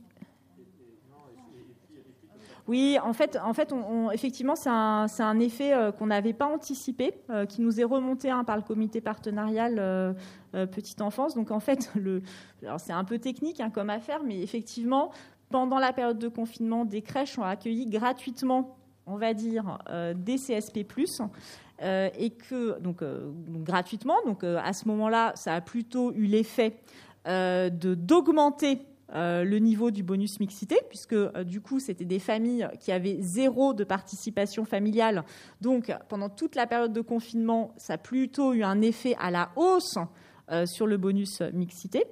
Oui, 2.67 2.99
en 3.03 3.12
fait, 3.12 3.39
en 3.45 3.53
fait 3.53 3.73
on, 3.73 4.11
effectivement, 4.11 4.57
c'est 4.57 4.71
un, 4.71 5.07
un, 5.19 5.39
effet 5.41 5.75
qu'on 5.99 6.07
n'avait 6.07 6.33
pas 6.33 6.47
anticipé, 6.47 7.12
qui 7.49 7.61
nous 7.61 7.79
est 7.79 7.85
remonté 7.85 8.31
hein, 8.31 8.43
par 8.43 8.57
le 8.57 8.62
comité 8.62 9.03
partenarial 9.03 10.17
Petite 10.53 11.03
Enfance. 11.03 11.35
Donc, 11.35 11.51
en 11.51 11.61
fait, 11.61 11.93
c'est 12.79 12.93
un 12.93 13.05
peu 13.05 13.19
technique 13.19 13.61
hein, 13.61 13.69
comme 13.69 13.91
affaire, 13.91 14.23
mais 14.25 14.41
effectivement, 14.41 15.11
pendant 15.55 15.79
la 15.79 15.93
période 15.93 16.19
de 16.19 16.27
confinement, 16.27 16.85
des 16.85 17.01
crèches 17.01 17.39
ont 17.39 17.45
accueilli 17.45 17.87
gratuitement, 17.87 18.77
on 19.07 19.17
va 19.17 19.35
dire, 19.35 19.79
euh, 19.89 20.12
des 20.12 20.37
CSP+, 20.37 20.85
euh, 21.83 22.09
et 22.19 22.31
que, 22.31 22.81
donc, 22.81 23.03
euh, 23.03 23.31
gratuitement, 23.49 24.17
donc 24.27 24.43
à 24.43 24.73
ce 24.73 24.89
moment-là, 24.89 25.33
ça 25.37 25.55
a 25.55 25.61
plutôt 25.61 26.12
eu 26.12 26.25
l'effet 26.25 26.81
de 27.27 27.95
d'augmenter 29.09 29.45
le 29.45 29.59
niveau 29.59 29.91
du 29.91 30.03
bonus 30.03 30.41
mixité, 30.41 30.77
puisque 30.89 31.15
du 31.43 31.61
coup, 31.61 31.79
c'était 31.79 32.05
des 32.05 32.19
familles 32.19 32.69
qui 32.81 32.91
avaient 32.91 33.19
zéro 33.21 33.75
de 33.75 33.85
participation 33.85 34.65
familiale. 34.65 35.25
Donc, 35.61 35.93
pendant 36.09 36.29
toute 36.29 36.57
la 36.57 36.67
période 36.67 36.93
de 36.93 37.01
confinement, 37.01 37.75
ça 37.77 37.95
a 37.95 37.99
plutôt 37.99 38.55
eu 38.55 38.63
un 38.63 38.81
effet 38.81 39.15
à 39.19 39.31
la 39.31 39.51
hausse 39.57 39.99
sur 40.65 40.87
le 40.87 40.97
bonus 40.97 41.43
mixité. 41.53 42.05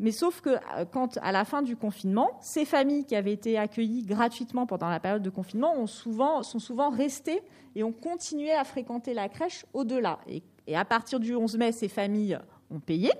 Mais 0.00 0.12
sauf 0.12 0.40
que 0.40 0.48
euh, 0.48 0.86
quand, 0.90 1.18
à 1.22 1.30
la 1.30 1.44
fin 1.44 1.60
du 1.60 1.76
confinement, 1.76 2.38
ces 2.40 2.64
familles 2.64 3.04
qui 3.04 3.14
avaient 3.14 3.34
été 3.34 3.58
accueillies 3.58 4.02
gratuitement 4.02 4.64
pendant 4.64 4.88
la 4.88 4.98
période 4.98 5.22
de 5.22 5.28
confinement 5.28 5.74
ont 5.76 5.86
souvent, 5.86 6.42
sont 6.42 6.58
souvent 6.58 6.88
restées 6.88 7.42
et 7.76 7.84
ont 7.84 7.92
continué 7.92 8.50
à 8.50 8.64
fréquenter 8.64 9.12
la 9.12 9.28
crèche 9.28 9.66
au-delà. 9.74 10.18
Et, 10.26 10.42
à 10.74 10.86
partir 10.86 11.20
du 11.20 11.36
11 11.36 11.58
mai, 11.58 11.72
ces 11.72 11.88
familles 11.88 12.38
ont 12.70 12.80
payé. 12.80 13.10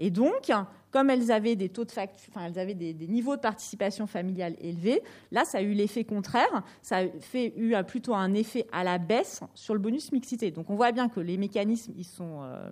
Et 0.00 0.10
donc, 0.10 0.50
comme 0.90 1.10
elles 1.10 1.30
avaient 1.30 1.56
des 1.56 1.68
taux 1.68 1.84
de 1.84 1.90
elles 1.98 2.58
avaient 2.58 2.74
des, 2.74 2.94
niveaux 3.06 3.36
de 3.36 3.40
participation 3.40 4.06
familiale 4.06 4.54
élevés, 4.60 5.02
là, 5.30 5.44
ça 5.44 5.58
a 5.58 5.60
eu 5.60 5.72
l'effet 5.72 6.04
contraire. 6.04 6.62
Ça 6.82 6.98
a 6.98 7.04
eu 7.34 7.74
plutôt 7.86 8.14
un 8.14 8.34
effet 8.34 8.66
à 8.72 8.84
la 8.84 8.98
baisse 8.98 9.40
sur 9.54 9.74
le 9.74 9.80
bonus 9.80 10.12
mixité. 10.12 10.50
Donc, 10.50 10.70
on 10.70 10.74
voit 10.74 10.92
bien 10.92 11.08
que 11.08 11.20
les 11.20 11.36
mécanismes, 11.36 11.92
ils 11.96 12.04
sont, 12.04 12.42
euh, 12.42 12.70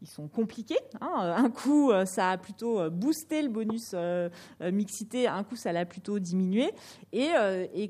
ils 0.00 0.08
sont 0.08 0.28
compliqués. 0.28 0.78
Hein. 1.00 1.34
Un 1.36 1.50
coup, 1.50 1.90
euh, 1.90 2.04
ça 2.04 2.30
a 2.30 2.38
plutôt 2.38 2.78
euh, 2.78 2.90
boosté 2.90 3.42
le 3.42 3.48
bonus 3.48 3.92
euh, 3.94 4.28
mixité, 4.60 5.26
un 5.26 5.44
coup, 5.44 5.56
ça 5.56 5.72
l'a 5.72 5.84
plutôt 5.84 6.18
diminué, 6.18 6.70
et, 7.12 7.30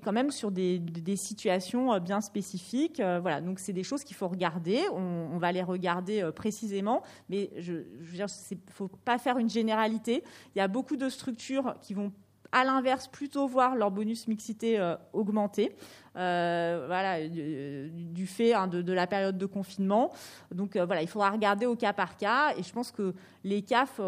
quand 0.03 0.13
même 0.13 0.31
sur 0.31 0.51
des, 0.51 0.83
situations 1.17 1.99
bien 1.99 2.21
spécifiques. 2.21 3.01
voilà, 3.01 3.41
donc 3.41 3.59
c'est 3.59 3.73
des 3.73 3.83
choses 3.83 4.05
qu'il 4.05 4.17
faut 4.17 4.29
regarder. 4.29 4.81
On, 4.93 5.39
va 5.39 5.53
les 5.53 5.63
regarder 5.63 6.29
précisément, 6.35 7.03
mais 7.29 7.51
je, 7.57 7.85
je 8.01 8.11
veux 8.11 8.17
dire, 8.17 8.27
faut 8.71 8.89
pas 8.89 9.19
faire 9.19 9.39
une 9.39 9.51
généralité. 9.51 10.25
Il 10.55 10.59
y 10.59 10.61
a 10.63 10.69
beaucoup 10.69 10.97
de 10.97 11.09
structures 11.09 11.75
qui 11.81 11.95
vont 11.95 12.13
à 12.53 12.65
l'inverse, 12.65 13.09
plutôt 13.09 13.47
voir 13.47 13.77
leur 13.77 13.91
bonus 13.91 14.27
mixité 14.27 14.79
euh, 14.79 14.97
augmenter, 15.13 15.77
euh, 16.19 16.85
voilà, 16.87 17.29
du, 17.29 18.27
fait 18.27 18.53
hein, 18.53 18.67
de, 18.67 18.93
la 18.93 19.07
période 19.07 19.39
de 19.39 19.47
confinement. 19.47 20.13
Donc 20.53 20.77
euh, 20.77 20.85
voilà, 20.85 21.03
il 21.03 21.09
faudra 21.09 21.31
regarder 21.31 21.67
au 21.67 21.77
cas 21.77 21.93
par 21.93 22.17
cas. 22.17 22.55
Et 22.57 22.63
je 22.63 22.73
pense 22.73 22.91
que 22.91 23.15
les 23.45 23.63
CAF, 23.63 24.01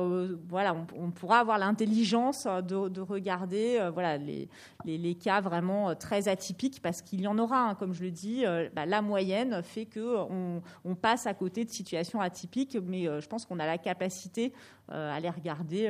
voilà, 0.48 0.76
on, 0.98 1.10
pourra 1.10 1.38
avoir 1.38 1.58
l'intelligence 1.58 2.46
de, 2.46 3.00
regarder 3.00 3.80
voilà, 3.92 4.18
les, 4.18 4.48
les, 4.84 5.14
cas 5.14 5.40
vraiment 5.40 5.94
très 5.94 6.28
atypiques, 6.28 6.82
parce 6.82 7.00
qu'il 7.00 7.20
y 7.20 7.26
en 7.26 7.38
aura, 7.38 7.70
hein, 7.70 7.74
comme 7.74 7.94
je 7.94 8.02
le 8.02 8.10
dis, 8.10 8.44
bah, 8.74 8.86
la 8.86 9.02
moyenne 9.02 9.62
fait 9.62 9.86
qu'on 9.86 10.62
on 10.84 10.94
passe 10.94 11.26
à 11.26 11.34
côté 11.34 11.64
de 11.64 11.70
situations 11.70 12.20
atypiques, 12.20 12.76
mais 12.84 13.04
je 13.04 13.26
pense 13.28 13.46
qu'on 13.46 13.60
a 13.60 13.66
la 13.66 13.78
capacité 13.78 14.52
à 14.88 15.18
les 15.20 15.30
regarder 15.30 15.88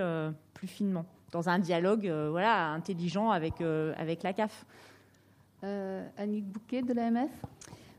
plus 0.54 0.68
finement 0.68 1.06
dans 1.30 1.48
un 1.48 1.58
dialogue 1.58 2.06
euh, 2.06 2.28
voilà, 2.30 2.68
intelligent 2.68 3.30
avec, 3.30 3.60
euh, 3.60 3.92
avec 3.96 4.22
la 4.22 4.32
CAF. 4.32 4.66
Euh, 5.62 6.06
Annick 6.16 6.46
Bouquet 6.46 6.82
de 6.82 6.92
l'AMF 6.92 7.30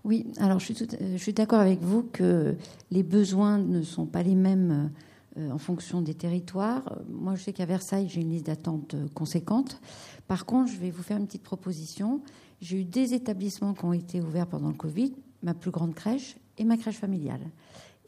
Oui, 0.03 0.26
alors 0.38 0.59
je 0.59 0.74
suis, 0.74 0.88
je 0.99 1.18
suis 1.18 1.34
d'accord 1.34 1.59
avec 1.59 1.82
vous 1.82 2.03
que 2.03 2.55
les 2.89 3.03
besoins 3.03 3.57
ne 3.57 3.82
sont 3.84 4.05
pas 4.05 4.24
les 4.24 4.36
mêmes 4.36 4.91
en 5.38 5.57
fonction 5.57 6.01
des 6.01 6.14
territoires. 6.14 6.97
Moi, 7.07 7.36
je 7.36 7.43
sais 7.43 7.53
qu'à 7.53 7.66
Versailles, 7.66 8.09
j'ai 8.09 8.22
une 8.22 8.32
liste 8.32 8.47
d'attente 8.47 8.95
conséquente. 9.14 9.80
Par 10.28 10.45
contre, 10.45 10.72
je 10.72 10.78
vais 10.78 10.89
vous 10.89 11.03
faire 11.03 11.18
une 11.18 11.26
petite 11.26 11.43
proposition. 11.43 12.22
J'ai 12.62 12.82
eu 12.82 12.84
des 12.84 13.14
établissements 13.14 13.74
qui 13.74 13.86
ont 13.86 13.93
été 13.93 14.22
ouverts 14.22 14.47
pendant 14.47 14.70
le 14.70 14.76
Covid, 14.76 15.14
ma 15.41 15.53
plus 15.53 15.72
grande 15.72 15.95
crèche 15.95 16.36
et 16.57 16.66
ma 16.66 16.78
crèche 16.78 16.97
familiale. 16.97 17.41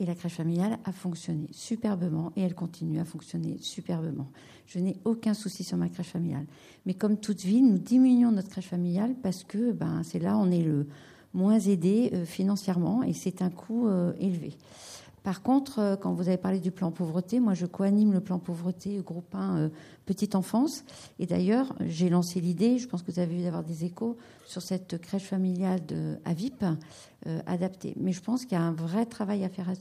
Et 0.04 0.06
la 0.06 0.16
crèche 0.16 0.34
familiale 0.34 0.80
a 0.84 0.92
fonctionné 0.92 1.48
superbement 1.52 2.34
et 2.36 2.42
elle 2.42 2.56
continue 2.56 3.00
à 3.00 3.06
fonctionner 3.06 3.56
superbement. 3.62 4.28
Je 4.68 4.80
n'ai 4.80 4.98
aucun 5.06 5.34
souci 5.34 5.64
sur 5.64 5.78
ma 5.78 5.88
crèche 5.88 6.10
familiale. 6.10 6.46
Mais 6.86 6.94
comme 6.94 7.16
toute 7.16 7.44
ville, 7.44 7.66
nous 7.66 7.78
diminuons 7.78 8.34
notre 8.34 8.50
crèche 8.50 8.68
familiale 8.68 9.16
parce 9.24 9.46
que 9.46 9.72
ben, 9.72 10.02
c'est 10.04 10.20
là 10.20 10.38
on 10.38 10.52
est 10.52 10.62
le 10.62 10.88
moins 11.34 11.58
aidé 11.58 12.10
euh, 12.12 12.26
financièrement 12.26 13.02
et 13.02 13.14
c'est 13.14 13.42
un 13.42 13.50
coût 13.50 13.88
euh, 13.88 14.12
élevé. 14.20 14.58
Par 15.24 15.42
contre, 15.42 15.80
euh, 15.80 15.96
quand 15.96 16.14
vous 16.14 16.28
avez 16.28 16.38
parlé 16.38 16.60
du 16.60 16.72
plan 16.72 16.92
pauvreté, 16.92 17.40
moi 17.40 17.54
je 17.54 17.66
coanime 17.66 18.12
le 18.12 18.20
plan 18.20 18.40
pauvreté 18.40 18.98
groupe 18.98 19.34
1 19.34 19.58
euh, 19.58 19.70
petite 20.06 20.36
enfance. 20.36 20.84
Et 21.18 21.26
d'ailleurs, 21.26 21.74
j'ai 21.80 22.10
lancé 22.10 22.42
l'idée, 22.42 22.78
je 22.78 22.88
pense 22.88 23.02
que 23.04 23.12
vous 23.12 23.20
avez 23.20 23.38
vu 23.38 23.44
d'avoir 23.44 23.64
des 23.64 23.86
échos 23.86 24.18
sur 24.46 24.62
cette 24.62 25.00
crèche 25.00 25.24
familiale 25.24 25.86
de, 25.86 26.18
à 26.26 26.34
VIP 26.34 26.64
euh, 27.26 27.42
adaptée. 27.46 27.94
Mais 27.96 28.12
je 28.12 28.22
pense 28.22 28.44
qu'il 28.44 28.58
y 28.58 28.62
a 28.62 28.64
un 28.64 28.74
vrai 28.74 29.06
travail 29.06 29.46
à 29.46 29.50
faire 29.50 29.72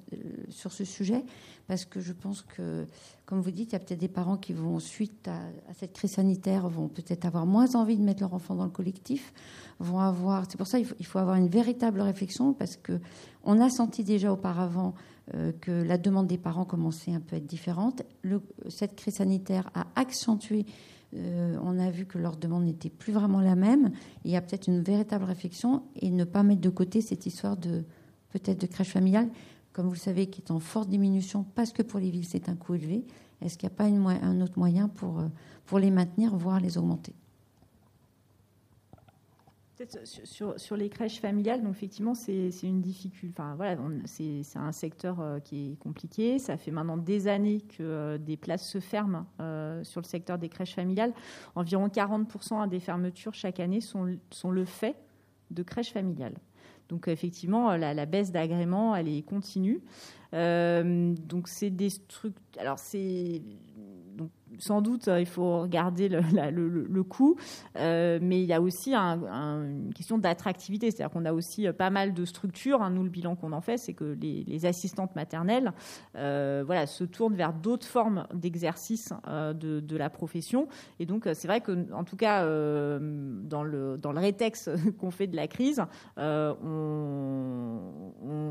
sur 0.49 0.73
ce 0.73 0.85
sujet 0.85 1.25
parce 1.67 1.85
que 1.85 2.01
je 2.01 2.13
pense 2.13 2.43
que, 2.43 2.87
comme 3.27 3.41
vous 3.41 3.51
dites, 3.51 3.71
il 3.71 3.73
y 3.73 3.77
a 3.77 3.81
peut-être 3.81 4.01
des 4.01 4.09
parents 4.09 4.37
qui 4.37 4.53
vont, 4.53 4.79
suite 4.79 5.27
à, 5.27 5.75
cette 5.75 5.93
crise 5.93 6.13
sanitaire, 6.13 6.69
vont 6.69 6.87
peut-être 6.87 7.25
avoir 7.25 7.47
moins 7.47 7.75
envie 7.75 7.97
de 7.97 8.03
mettre 8.03 8.21
leur 8.21 8.35
enfant 8.35 8.55
dans 8.55 8.65
le 8.65 8.71
collectif, 8.71 9.33
vont 9.81 9.99
avoir. 9.99 10.45
C'est 10.49 10.57
pour 10.57 10.69
ça 10.69 10.79
qu'il 10.79 10.87
faut, 10.87 10.95
faut 11.03 11.19
avoir 11.19 11.35
une 11.35 11.49
véritable 11.49 12.01
réflexion 12.01 12.53
parce 12.53 12.77
que 12.77 13.01
on 13.45 13.61
a 13.61 13.71
senti 13.71 14.05
déjà 14.05 14.33
auparavant 14.33 14.95
euh, 14.95 15.12
que 15.61 15.71
la 15.71 15.99
demande 15.99 16.27
des 16.27 16.37
parents 16.37 16.65
commençait 16.65 17.13
un 17.13 17.21
peu 17.21 17.37
à 17.37 17.39
être 17.39 17.47
différente. 17.47 18.03
cette 18.69 18.97
crise 18.97 19.15
sanitaire 19.15 19.71
a 19.75 19.87
accentué, 19.95 20.67
euh, 21.15 21.59
on 21.63 21.79
a 21.79 21.91
vu 21.91 22.07
que 22.07 22.19
leur 22.19 22.37
demande 22.37 22.65
n'était 22.65 22.91
plus 22.91 23.13
vraiment 23.13 23.41
la 23.41 23.55
même. 23.55 23.93
Il 24.25 24.31
y 24.31 24.37
a 24.37 24.41
peut-être 24.41 24.69
une 24.69 24.81
véritable 24.81 25.25
réflexion 25.25 25.83
et 25.97 26.11
ne 26.11 26.25
pas 26.25 26.43
mettre 26.43 26.63
de 26.63 26.71
côté 26.71 27.01
cette 27.01 27.27
histoire 27.27 27.57
de 27.57 27.85
peut-être 28.31 28.61
de 28.61 28.67
crèche 28.67 28.89
familiale, 28.89 29.29
comme 29.73 29.87
vous 29.87 29.93
le 29.93 29.99
savez, 29.99 30.27
qui 30.29 30.41
est 30.41 30.51
en 30.51 30.59
forte 30.59 30.89
diminution 30.89 31.45
parce 31.55 31.73
que 31.73 31.83
pour 31.83 32.01
les 32.01 32.11
villes 32.11 32.27
c'est 32.27 32.49
un 32.49 32.57
coût 32.57 32.75
élevé. 32.75 33.05
Est-ce 33.43 33.59
qu'il 33.59 33.69
n'y 33.69 33.75
a 33.75 33.77
pas 33.77 33.85
un 33.85 34.41
autre 34.41 34.59
moyen 34.59 34.89
pour, 34.89 35.19
euh, 35.19 35.29
pour 35.67 35.79
les 35.79 35.91
maintenir, 35.91 36.35
voire 36.35 36.61
les 36.61 36.79
augmenter? 36.79 37.15
Sur, 40.25 40.77
les 40.77 40.89
crèches 40.89 41.21
familiales, 41.21 41.63
donc 41.63 41.75
effectivement, 41.75 42.15
c'est 42.15 42.51
une 42.63 42.81
difficulté. 42.81 43.35
Enfin, 43.39 43.55
voilà, 43.57 43.77
c'est 44.07 44.43
un 44.57 44.73
secteur 44.73 45.21
euh, 45.21 45.39
qui 45.41 45.73
est 45.73 45.79
compliqué. 45.79 46.39
Ça 46.39 46.57
fait 46.57 46.71
maintenant 46.71 46.97
des 46.97 47.29
années 47.29 47.61
que 47.61 47.83
euh, 47.83 48.19
des 48.19 48.37
places 48.37 48.69
se 48.69 48.81
ferment 48.81 49.27
euh, 49.41 49.83
sur 49.85 50.01
le 50.01 50.07
secteur 50.07 50.39
des 50.39 50.49
crèches 50.49 50.75
familiales. 50.75 51.13
Environ 51.55 51.89
40% 51.89 52.69
des 52.69 52.81
fermetures 52.81 53.35
chaque 53.35 53.61
année 53.61 53.81
sont, 53.81 54.17
sont 54.31 54.51
le 54.51 54.65
fait 54.65 54.97
de 55.51 55.63
crèches 55.63 55.93
familiales. 55.93 56.37
Donc 56.89 57.09
effectivement, 57.09 57.77
la, 57.77 57.95
la 57.95 58.07
baisse 58.07 58.33
d'agrément, 58.33 58.95
elle 58.95 59.09
est 59.09 59.23
continue. 59.23 59.81
donc 60.33 61.49
c'est 61.49 61.71
des 61.71 61.91
structures. 61.91 62.43
Alors 62.59 62.79
c'est 62.79 63.43
sans 64.59 64.83
doute, 64.83 65.09
euh, 65.09 65.21
il 65.21 65.27
faut 65.27 65.61
regarder 65.63 66.09
le, 66.09 67.03
coût, 67.03 67.37
euh, 67.77 68.19
mais 68.23 68.41
il 68.41 68.47
y 68.47 68.53
a 68.53 68.61
aussi 68.61 68.95
une 68.95 69.93
question 69.95 70.19
d'attractivité. 70.19 70.91
C'est-à-dire 70.91 71.13
qu'on 71.13 71.25
a 71.25 71.33
aussi 71.33 71.67
euh, 71.67 71.73
pas 71.73 71.91
mal 71.91 72.15
de 72.15 72.25
structures. 72.25 72.83
Hein. 72.83 72.91
nous, 72.91 73.03
le 73.03 73.09
bilan 73.09 73.37
qu'on 73.37 73.53
en 73.53 73.61
fait, 73.61 73.79
c'est 73.79 73.95
que 73.95 74.17
les, 74.21 74.67
assistantes 74.67 75.17
maternelles 75.17 75.73
voilà, 76.15 76.87
se 76.87 77.03
tournent 77.05 77.35
vers 77.35 77.53
d'autres 77.53 77.87
formes 77.87 78.29
d'exercice 78.33 79.13
de, 79.27 79.97
la 79.97 80.09
profession. 80.09 80.69
Et 81.01 81.07
donc, 81.07 81.29
c'est 81.35 81.49
vrai 81.49 81.61
que, 81.61 81.93
en 81.93 82.05
tout 82.05 82.17
cas, 82.17 82.45
dans, 82.45 83.65
le, 83.65 83.99
dans 83.99 84.13
le 84.13 84.21
rétexte 84.21 84.71
qu'on 84.99 85.11
fait 85.11 85.27
de 85.27 85.35
la 85.35 85.49
crise, 85.49 85.83
on, 86.17 86.59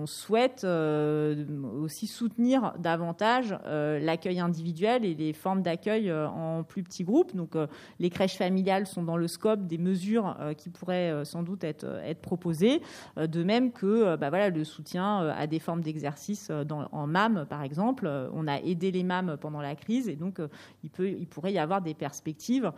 souhaite 0.06 0.66
aussi 0.66 2.08
soutenir 2.08 2.74
davantage 2.80 3.56
l'accueil 3.66 4.40
individuel 4.40 5.06
et 5.06 5.14
les 5.14 5.32
formes 5.34 5.62
d'accueil 5.62 5.91
euh, 5.92 6.28
en 6.28 6.64
plus 6.64 6.84
petits 6.84 7.04
groupes. 7.04 7.36
Donc, 7.36 7.56
euh, 7.56 7.68
les 8.00 8.10
crèches 8.10 8.38
familiales 8.38 8.88
sont 8.88 9.04
dans 9.04 9.18
le 9.18 9.28
scope 9.28 9.68
des 9.68 9.78
mesures 9.78 10.36
euh, 10.40 10.54
qui 10.54 10.70
pourraient 10.70 11.26
sans 11.26 11.44
doute 11.44 11.64
être, 11.64 11.88
proposées. 12.22 12.82
de 13.18 13.44
même 13.44 13.72
que 13.72 14.16
bah, 14.16 14.50
le 14.50 14.64
soutien 14.64 15.30
à 15.30 15.48
des 15.48 15.60
formes 15.60 15.82
d'exercice 15.82 16.52
en 16.92 17.08
MAM, 17.08 17.46
par 17.50 17.64
exemple. 17.64 18.10
On 18.34 18.48
a 18.48 18.60
aidé 18.60 18.92
les 18.92 19.04
MAM 19.04 19.38
pendant 19.40 19.62
la 19.62 19.76
crise 19.76 20.08
et 20.08 20.16
donc 20.16 20.40
il, 20.84 20.90
peut, 20.90 21.10
il 21.10 21.28
pourrait 21.28 21.54
y 21.54 21.60
avoir 21.60 21.82
des 21.82 21.94
perspectives 21.94 22.72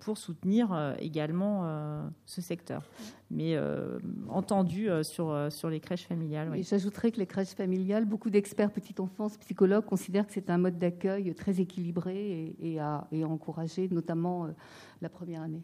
pour 0.00 0.18
soutenir 0.18 0.94
également 0.98 2.10
ce 2.26 2.40
secteur 2.40 2.82
mais 3.30 3.56
entendu 4.28 4.88
sur, 5.02 5.48
sur 5.50 5.70
les 5.70 5.80
crèches 5.80 6.06
familiales. 6.06 6.48
Oui. 6.50 6.62
J'ajouterais 6.62 7.10
que 7.10 7.18
les 7.18 7.26
crèches 7.26 7.54
familiales, 7.54 8.04
beaucoup 8.04 8.30
d'experts 8.30 8.70
petite 8.70 9.00
enfance, 9.00 9.36
psychologues 9.38 9.84
considèrent 9.84 10.26
que 10.26 10.32
c'est 10.32 10.50
un 10.50 10.58
mode 10.58 10.78
d'accueil 10.78 11.34
très 11.34 11.60
équilibré 11.60 12.54
et, 12.60 12.80
à, 12.80 13.06
encourager, 13.24 13.88
notamment 13.88 14.46
euh, 14.46 14.48
la 15.00 15.08
première 15.08 15.42
année. 15.42 15.62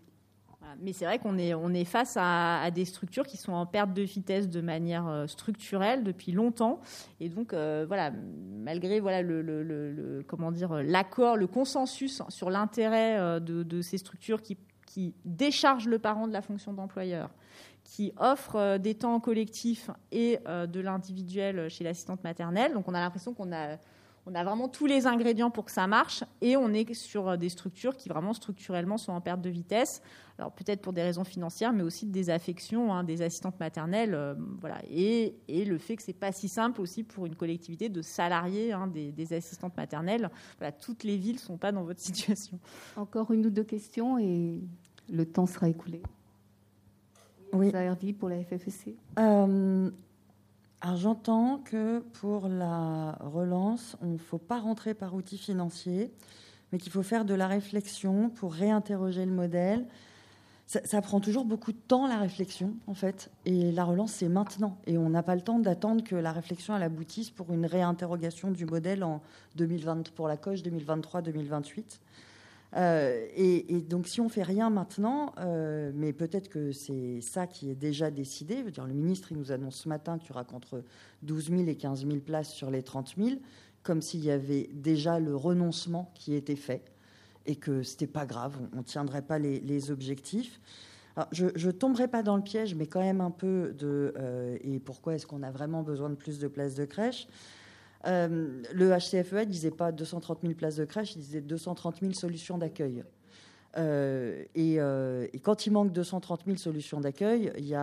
Mais 0.82 0.92
c'est 0.92 1.06
vrai 1.06 1.18
qu'on 1.18 1.38
est, 1.38 1.54
on 1.54 1.72
est 1.72 1.86
face 1.86 2.16
à, 2.20 2.70
des 2.70 2.84
structures 2.84 3.26
qui 3.26 3.38
sont 3.38 3.52
en 3.52 3.66
perte 3.66 3.92
de 3.92 4.02
vitesse 4.02 4.48
de 4.48 4.60
manière 4.60 5.08
euh, 5.08 5.26
structurelle 5.26 6.04
depuis 6.04 6.32
longtemps. 6.32 6.80
Et 7.18 7.28
donc, 7.28 7.52
euh, 7.52 7.86
voilà, 7.88 8.12
malgré 8.58 9.00
voilà, 9.00 9.22
le, 9.22 10.22
comment 10.28 10.52
dire, 10.52 10.74
l'accord, 10.82 11.36
le 11.36 11.46
consensus 11.46 12.22
sur 12.28 12.50
l'intérêt 12.50 13.40
de, 13.40 13.80
ces 13.80 13.98
structures 13.98 14.42
qui, 14.42 14.58
qui 14.92 15.14
déchargent 15.24 15.86
le 15.86 16.00
parent 16.00 16.26
de 16.26 16.32
la 16.32 16.42
fonction 16.42 16.72
d'employeur, 16.72 17.30
qui 17.84 18.12
offrent 18.18 18.76
des 18.78 18.96
temps 18.96 19.20
collectifs 19.20 19.88
et 20.10 20.38
de 20.46 20.80
l'individuel 20.80 21.68
chez 21.70 21.84
l'assistante 21.84 22.24
maternelle. 22.24 22.72
Donc, 22.72 22.88
on 22.88 22.94
a 22.94 23.00
l'impression 23.00 23.32
qu'on 23.32 23.52
a 23.52 23.76
on 24.30 24.34
a 24.34 24.44
vraiment 24.44 24.68
tous 24.68 24.86
les 24.86 25.06
ingrédients 25.06 25.50
pour 25.50 25.64
que 25.64 25.72
ça 25.72 25.86
marche 25.86 26.22
et 26.40 26.56
on 26.56 26.72
est 26.72 26.94
sur 26.94 27.36
des 27.36 27.48
structures 27.48 27.96
qui 27.96 28.08
vraiment 28.08 28.32
structurellement 28.32 28.96
sont 28.96 29.12
en 29.12 29.20
perte 29.20 29.40
de 29.40 29.50
vitesse. 29.50 30.02
Alors 30.38 30.52
peut-être 30.52 30.80
pour 30.80 30.92
des 30.92 31.02
raisons 31.02 31.24
financières, 31.24 31.72
mais 31.72 31.82
aussi 31.82 32.06
des 32.06 32.30
affections 32.30 32.94
hein, 32.94 33.04
des 33.04 33.22
assistantes 33.22 33.58
maternelles, 33.58 34.14
euh, 34.14 34.34
voilà. 34.60 34.78
Et, 34.88 35.34
le 35.48 35.78
fait 35.78 35.96
que 35.96 36.02
c'est 36.02 36.12
pas 36.12 36.32
si 36.32 36.48
simple 36.48 36.80
aussi 36.80 37.02
pour 37.02 37.26
une 37.26 37.34
collectivité 37.34 37.88
de 37.88 38.02
salarier 38.02 38.72
hein, 38.72 38.86
des, 38.86 39.32
assistantes 39.32 39.76
maternelles. 39.76 40.30
Voilà, 40.58 40.72
toutes 40.72 41.04
les 41.04 41.16
villes 41.16 41.38
sont 41.38 41.58
pas 41.58 41.72
dans 41.72 41.82
votre 41.82 42.00
situation. 42.10 42.58
Encore 42.96 43.32
une 43.32 43.44
ou 43.46 43.50
deux 43.50 43.64
questions 43.64 44.18
et 44.18 44.60
le 45.12 45.26
temps 45.26 45.46
sera 45.46 45.68
écoulé. 45.68 46.02
Oui. 47.52 47.72
Ça 47.72 47.80
pour 48.18 48.28
la 48.28 48.42
FFC. 48.44 48.94
Euh, 49.18 49.90
alors 50.82 50.96
j'entends 50.96 51.58
que 51.58 51.98
pour 51.98 52.48
la 52.48 53.12
relance, 53.20 53.96
on 54.00 54.06
ne 54.06 54.18
faut 54.18 54.38
pas 54.38 54.58
rentrer 54.58 54.94
par 54.94 55.14
outil 55.14 55.36
financier, 55.36 56.10
mais 56.72 56.78
qu'il 56.78 56.90
faut 56.90 57.02
faire 57.02 57.26
de 57.26 57.34
la 57.34 57.46
réflexion 57.46 58.30
pour 58.30 58.54
réinterroger 58.54 59.26
le 59.26 59.32
modèle. 59.32 59.86
Ça, 60.66 61.02
prend 61.02 61.18
toujours 61.18 61.44
beaucoup 61.44 61.72
de 61.72 61.78
temps, 61.88 62.06
la 62.06 62.18
réflexion, 62.18 62.76
en 62.86 62.94
fait. 62.94 63.28
Et 63.44 63.72
la 63.72 63.82
relance, 63.82 64.12
c'est 64.12 64.28
maintenant. 64.28 64.78
Et 64.86 64.96
on 64.96 65.10
n'a 65.10 65.24
pas 65.24 65.34
le 65.34 65.40
temps 65.40 65.58
d'attendre 65.58 66.04
que 66.04 66.14
la 66.14 66.30
réflexion 66.30 66.76
elle 66.76 66.84
aboutisse 66.84 67.30
pour 67.30 67.52
une 67.52 67.66
réinterrogation 67.66 68.52
du 68.52 68.66
modèle 68.66 69.02
en 69.02 69.20
2020, 69.56 70.12
pour 70.12 70.28
la 70.28 70.36
coche 70.36 70.62
2023-2028. 70.62 71.98
Euh, 72.76 73.26
et, 73.34 73.80
donc, 73.80 74.06
si 74.06 74.20
on 74.20 74.28
fait 74.28 74.42
rien 74.42 74.70
maintenant, 74.70 75.32
euh, 75.38 75.90
mais 75.94 76.12
peut-être 76.12 76.48
que 76.48 76.72
c'est 76.72 77.20
ça 77.20 77.46
qui 77.46 77.70
est 77.70 77.74
déjà 77.74 78.10
décidé. 78.10 78.62
dire, 78.70 78.86
le 78.86 78.94
ministre, 78.94 79.32
nous 79.34 79.52
annonce 79.52 79.76
ce 79.76 79.88
matin 79.88 80.18
qu'il 80.18 80.30
y 80.30 80.32
aura 80.32 80.44
contre 80.44 80.84
12 81.22 81.50
000 81.50 81.62
et 81.66 81.76
15 81.76 82.06
000 82.06 82.18
places 82.20 82.52
sur 82.52 82.70
les 82.70 82.82
30 82.82 83.14
000, 83.18 83.30
comme 83.82 84.02
s'il 84.02 84.24
y 84.24 84.30
avait 84.30 84.70
déjà 84.72 85.18
le 85.18 85.34
renoncement 85.34 86.12
qui 86.14 86.34
était 86.34 86.56
fait 86.56 86.84
et 87.46 87.56
que 87.56 87.82
c'était 87.82 88.06
pas 88.06 88.26
grave, 88.26 88.56
on 88.74 88.78
ne 88.78 88.82
tiendrait 88.82 89.22
pas 89.22 89.38
les, 89.38 89.90
objectifs. 89.90 90.60
je 91.32 91.46
ne 91.46 91.72
tomberai 91.72 92.06
pas 92.06 92.22
dans 92.22 92.36
le 92.36 92.42
piège, 92.42 92.74
mais 92.74 92.86
quand 92.86 93.00
même 93.00 93.20
un 93.20 93.30
peu 93.30 93.74
de. 93.76 94.14
Euh, 94.18 94.58
et 94.60 94.78
pourquoi 94.78 95.14
est-ce 95.14 95.26
qu'on 95.26 95.42
a 95.42 95.50
vraiment 95.50 95.82
besoin 95.82 96.10
de 96.10 96.14
plus 96.14 96.38
de 96.38 96.48
places 96.48 96.74
de 96.74 96.84
crèche? 96.84 97.26
Euh, 98.06 98.62
le 98.72 98.90
HCFEA 98.90 99.40
ne 99.40 99.50
disait 99.50 99.70
pas 99.70 99.92
230 99.92 100.40
000 100.42 100.54
places 100.54 100.76
de 100.76 100.84
crèche, 100.84 101.16
il 101.16 101.20
disait 101.20 101.40
230 101.40 102.00
000 102.00 102.12
solutions 102.12 102.58
d'accueil. 102.58 103.04
Euh, 103.76 104.44
euh, 104.58 105.26
et, 105.32 105.38
quand 105.38 105.66
il 105.66 105.72
manque 105.72 105.92
230 105.92 106.42
000 106.46 106.56
solutions 106.56 107.00
d'accueil, 107.00 107.52
il, 107.56 107.76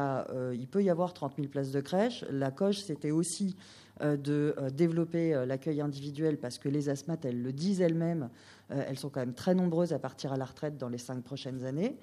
il, 0.53 0.67
peut 0.67 0.83
y 0.83 0.89
avoir 0.89 1.13
30 1.13 1.35
000 1.37 1.47
places 1.47 1.71
de 1.71 1.81
crèche. 1.81 2.25
La 2.29 2.51
coche, 2.51 2.79
c'était 2.79 3.11
aussi 3.11 3.55
de 4.01 4.55
développer 4.75 5.43
l'accueil 5.47 5.81
individuel 5.81 6.37
parce 6.37 6.59
que 6.59 6.69
les 6.69 6.89
asthmates, 6.89 7.25
elles 7.25 7.41
le 7.41 7.51
disent 7.51 7.81
elles-mêmes, 7.81 8.29
elles 8.69 8.99
sont 8.99 9.09
quand 9.09 9.21
même 9.21 9.33
très 9.33 9.55
nombreuses 9.55 9.91
à 9.91 9.97
partir 9.97 10.33
à 10.33 10.37
la 10.37 10.45
retraite 10.45 10.77
dans 10.77 10.89
les 10.89 10.99
cinq 10.99 11.23
prochaines 11.23 11.63
années. 11.63 11.97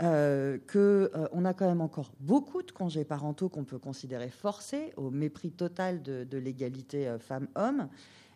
Euh, 0.00 0.58
qu'on 0.70 0.78
euh, 0.78 1.44
a 1.44 1.54
quand 1.54 1.66
même 1.66 1.80
encore 1.80 2.12
beaucoup 2.20 2.62
de 2.62 2.70
congés 2.70 3.04
parentaux 3.04 3.48
qu'on 3.48 3.64
peut 3.64 3.80
considérer 3.80 4.28
forcés, 4.28 4.92
au 4.96 5.10
mépris 5.10 5.50
total 5.50 6.02
de, 6.02 6.38
l'égalité 6.38 7.08
euh, 7.08 7.18
femmes-hommes, 7.18 7.88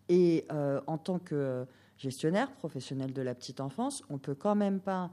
Et 0.09 0.45
en 0.87 0.99
tant 0.99 1.21
que 1.21 1.65
gestionnaire 1.97 2.51
professionnel 2.51 3.13
de 3.13 3.23
la 3.23 3.35
petite 3.35 3.61
enfance, 3.61 4.03
on 4.11 4.19
peut 4.19 4.35
quand 4.35 4.57
même 4.57 4.81
pas 4.81 5.11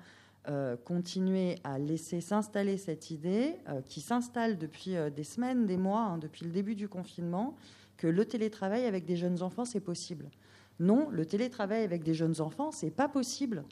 continuer 0.84 1.60
à 1.64 1.78
laisser 1.78 2.22
s'installer 2.22 2.78
cette 2.78 3.12
idée 3.12 3.56
qui 3.86 4.02
s'installe 4.02 4.58
depuis 4.58 4.95
des 5.16 5.24
semaines, 5.24 5.68
des 5.68 5.78
mois, 5.78 6.02
hein, 6.02 6.18
depuis 6.18 6.43
le 6.45 6.52
début 6.52 6.76
du 6.76 6.88
confinement, 6.88 7.56
que 7.97 8.08
le 8.08 8.26
télétravail 8.26 8.86
avec 8.86 9.06
des 9.06 9.16
jeunes 9.16 9.43
enfants, 9.43 9.66
c'est 9.66 9.80
possible. 9.80 10.32
Non, 10.80 11.10
le 11.12 11.26
télétravail 11.26 11.84
avec 11.84 12.04
des 12.04 12.16
jeunes 12.16 12.41
enfants, 12.41 12.72
c'est 12.72 12.89
pas 12.89 13.08
possible. 13.08 13.64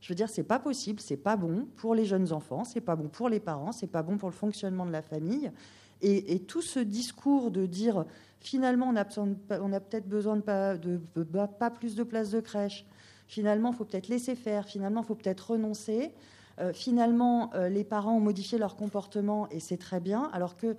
Je 0.00 0.08
veux 0.08 0.14
dire, 0.14 0.28
c'est 0.28 0.44
pas 0.44 0.58
possible, 0.58 1.00
c'est 1.00 1.16
pas 1.16 1.36
bon 1.36 1.66
pour 1.76 1.94
les 1.94 2.04
jeunes 2.04 2.32
enfants, 2.32 2.64
c'est 2.64 2.80
pas 2.80 2.96
bon 2.96 3.08
pour 3.08 3.28
les 3.28 3.40
parents, 3.40 3.72
c'est 3.72 3.88
pas 3.88 4.02
bon 4.02 4.16
pour 4.16 4.28
le 4.28 4.34
fonctionnement 4.34 4.86
de 4.86 4.92
la 4.92 5.02
famille. 5.02 5.50
Et, 6.00 6.38
tout 6.46 6.62
ce 6.62 6.78
discours 6.78 7.50
de 7.50 7.66
dire 7.66 8.04
finalement 8.38 8.86
on 8.88 8.96
a, 8.96 9.04
peut-être 9.04 10.08
besoin 10.08 10.36
de 10.36 10.42
pas, 10.42 10.76
de, 10.76 11.00
pas 11.58 11.70
plus 11.70 11.96
de 11.96 12.04
places 12.04 12.30
de 12.30 12.38
crèche, 12.38 12.86
finalement 13.26 13.70
il 13.72 13.76
faut 13.76 13.84
peut-être 13.84 14.06
laisser 14.06 14.36
faire, 14.36 14.64
finalement 14.64 15.00
il 15.00 15.06
faut 15.06 15.16
peut-être 15.16 15.50
renoncer, 15.50 16.12
euh, 16.60 16.72
finalement 16.72 17.50
euh, 17.54 17.68
les 17.68 17.82
parents 17.82 18.16
ont 18.16 18.20
modifié 18.20 18.58
leur 18.58 18.76
comportement 18.76 19.48
et 19.50 19.58
c'est 19.58 19.76
très 19.76 19.98
bien, 19.98 20.30
alors 20.32 20.56
que 20.56 20.76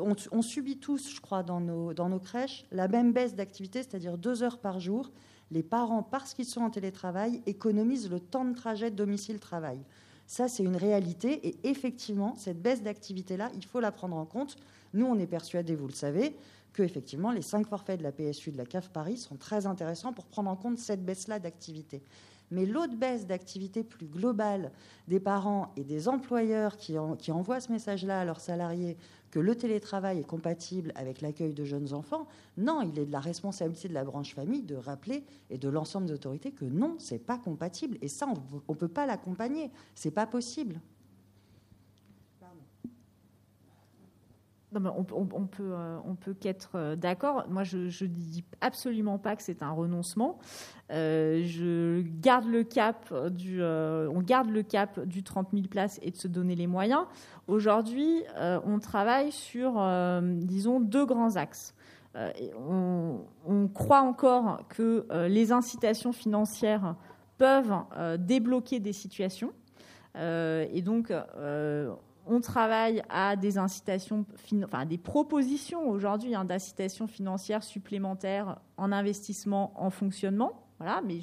on, 0.00 0.42
subit 0.42 0.78
tous, 0.78 1.14
je 1.14 1.20
crois, 1.20 1.42
dans 1.42 1.60
nos 1.60 2.18
crèches, 2.18 2.64
la 2.72 2.88
même 2.88 3.12
baisse 3.12 3.34
d'activité, 3.34 3.82
c'est-à-dire 3.82 4.18
deux 4.18 4.42
heures 4.42 4.58
par 4.58 4.80
jour. 4.80 5.12
Les 5.50 5.62
parents, 5.62 6.02
parce 6.02 6.34
qu'ils 6.34 6.46
sont 6.46 6.62
en 6.62 6.70
télétravail, 6.70 7.42
économisent 7.46 8.10
le 8.10 8.20
temps 8.20 8.44
de 8.44 8.54
trajet 8.54 8.90
domicile-travail. 8.90 9.78
Ça, 10.26 10.48
c'est 10.48 10.64
une 10.64 10.76
réalité. 10.76 11.46
Et 11.46 11.68
effectivement, 11.68 12.34
cette 12.36 12.60
baisse 12.60 12.82
d'activité-là, 12.82 13.50
il 13.54 13.64
faut 13.64 13.80
la 13.80 13.92
prendre 13.92 14.16
en 14.16 14.24
compte. 14.24 14.56
Nous, 14.94 15.06
on 15.06 15.18
est 15.18 15.26
persuadés, 15.26 15.74
vous 15.74 15.88
le 15.88 15.92
savez, 15.92 16.34
que 16.72 16.82
les 16.82 17.42
cinq 17.42 17.68
forfaits 17.68 17.98
de 17.98 18.02
la 18.02 18.12
PSU 18.12 18.50
de 18.50 18.58
la 18.58 18.66
CAF 18.66 18.90
Paris 18.90 19.16
sont 19.16 19.36
très 19.36 19.66
intéressants 19.66 20.12
pour 20.12 20.26
prendre 20.26 20.50
en 20.50 20.56
compte 20.56 20.78
cette 20.78 21.04
baisse-là 21.04 21.38
d'activité. 21.38 22.02
Mais 22.54 22.66
l'autre 22.66 22.94
baisse 22.94 23.26
d'activité 23.26 23.82
plus 23.82 24.06
globale 24.06 24.70
des 25.08 25.18
parents 25.18 25.72
et 25.76 25.82
des 25.82 26.08
employeurs 26.08 26.76
qui, 26.76 26.96
envoient 26.98 27.60
ce 27.60 27.72
message-là 27.72 28.20
à 28.20 28.24
leurs 28.24 28.40
salariés 28.40 28.96
que 29.32 29.40
le 29.40 29.56
télétravail 29.56 30.20
est 30.20 30.26
compatible 30.26 30.92
avec 30.94 31.20
l'accueil 31.20 31.52
de 31.52 31.64
jeunes 31.64 31.92
enfants. 31.92 32.28
Non, 32.56 32.80
il 32.82 32.96
est 32.96 33.06
de 33.06 33.12
la 33.12 33.18
responsabilité 33.18 33.88
de 33.88 33.94
la 33.94 34.04
branche 34.04 34.34
famille 34.34 34.62
de 34.62 34.76
rappeler 34.76 35.24
et 35.50 35.58
de 35.58 35.68
l'ensemble 35.68 36.06
des 36.06 36.12
autorités 36.12 36.52
que 36.52 36.64
non, 36.64 36.94
c'est 37.00 37.18
pas 37.18 37.38
compatible. 37.38 37.98
Et 38.00 38.08
ça, 38.08 38.28
on 38.28 38.72
ne 38.72 38.78
peut 38.78 38.86
pas 38.86 39.04
l'accompagner. 39.04 39.72
C'est 39.96 40.12
pas 40.12 40.26
possible. 40.26 40.80
On, 44.76 45.04
peut, 45.04 45.62
euh, 45.62 45.98
on 46.06 46.14
peut 46.14 46.34
qu'être 46.34 46.72
euh, 46.74 46.96
d'accord. 46.96 47.44
Moi, 47.48 47.64
je 47.64 47.78
ne 47.78 48.08
dis 48.08 48.44
absolument 48.60 49.18
pas 49.18 49.36
que 49.36 49.42
c'est 49.42 49.62
un 49.62 49.70
renoncement. 49.70 50.38
Euh, 50.90 51.42
on 52.04 52.20
garde 52.20 52.46
le 52.46 52.62
cap 54.62 55.00
du 55.06 55.22
30 55.22 55.48
000 55.52 55.66
places 55.68 55.98
et 56.02 56.10
de 56.10 56.16
se 56.16 56.28
donner 56.28 56.54
les 56.54 56.66
moyens. 56.66 57.04
Aujourd'hui, 57.46 58.22
on 58.38 58.78
travaille 58.78 59.32
sur, 59.32 59.82
disons, 60.22 60.80
deux 60.80 61.06
grands 61.06 61.36
axes. 61.36 61.74
On, 62.68 63.20
on, 63.46 63.68
croit 63.68 64.02
encore 64.02 64.60
que 64.68 65.06
les 65.26 65.52
incitations 65.52 66.12
financières 66.12 66.96
peuvent 67.38 67.74
débloquer 68.18 68.78
des 68.78 68.92
situations. 68.92 69.52
et 70.16 70.82
donc, 70.82 71.12
on 72.26 72.40
travaille 72.40 73.02
à 73.08 73.36
des 73.36 73.58
incitations, 73.58 74.24
enfin 74.64 74.86
propositions 74.98 75.88
aujourd'hui 75.88 76.34
hein, 76.34 76.44
d'incitations 76.44 77.06
financières 77.06 77.62
supplémentaires 77.62 78.58
en 78.76 78.92
investissement, 78.92 79.72
en 79.76 79.90
fonctionnement. 79.90 80.52
Voilà, 80.78 81.02
mais 81.02 81.20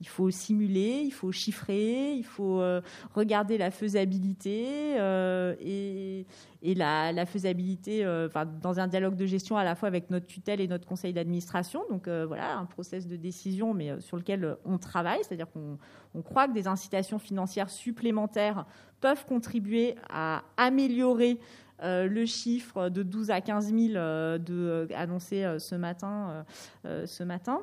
il 0.00 0.08
faut 0.08 0.30
simuler, 0.30 1.02
il 1.04 1.10
faut 1.10 1.32
chiffrer, 1.32 2.12
il 2.12 2.24
faut 2.24 2.60
euh, 2.60 2.80
regarder 3.14 3.56
la 3.56 3.70
faisabilité 3.70 4.94
euh, 4.98 5.54
et, 5.60 6.26
la, 6.74 7.26
faisabilité 7.26 8.04
euh, 8.04 8.28
dans 8.60 8.80
un 8.80 8.88
dialogue 8.88 9.14
de 9.14 9.24
gestion 9.24 9.56
à 9.56 9.64
la 9.64 9.74
fois 9.74 9.88
avec 9.88 10.10
notre 10.10 10.26
tutelle 10.26 10.60
et 10.60 10.68
notre 10.68 10.86
conseil 10.86 11.12
d'administration. 11.12 11.82
Donc 11.90 12.08
voilà, 12.08 12.56
un 12.56 12.66
process 12.66 13.06
de 13.06 13.16
décision, 13.16 13.72
mais 13.72 14.00
sur 14.00 14.16
lequel 14.16 14.56
on 14.64 14.78
travaille, 14.78 15.20
c'est-à-dire 15.22 15.46
qu'on 15.50 16.22
croit 16.22 16.48
que 16.48 16.52
des 16.52 16.66
incitations 16.66 17.18
financières 17.18 17.70
supplémentaires 17.70 18.66
peuvent 19.00 19.24
contribuer 19.26 19.94
à 20.10 20.42
améliorer 20.56 21.38
le 21.82 22.24
chiffre 22.24 22.88
de 22.88 23.02
12 23.02 23.30
à 23.30 23.40
15 23.40 23.66
000 23.66 23.78
euh, 23.96 24.38
de, 24.38 24.54
euh, 24.54 24.86
annoncé 24.94 25.46
ce 25.58 25.74
matin, 25.74 26.44
ce 26.84 27.22
matin 27.22 27.60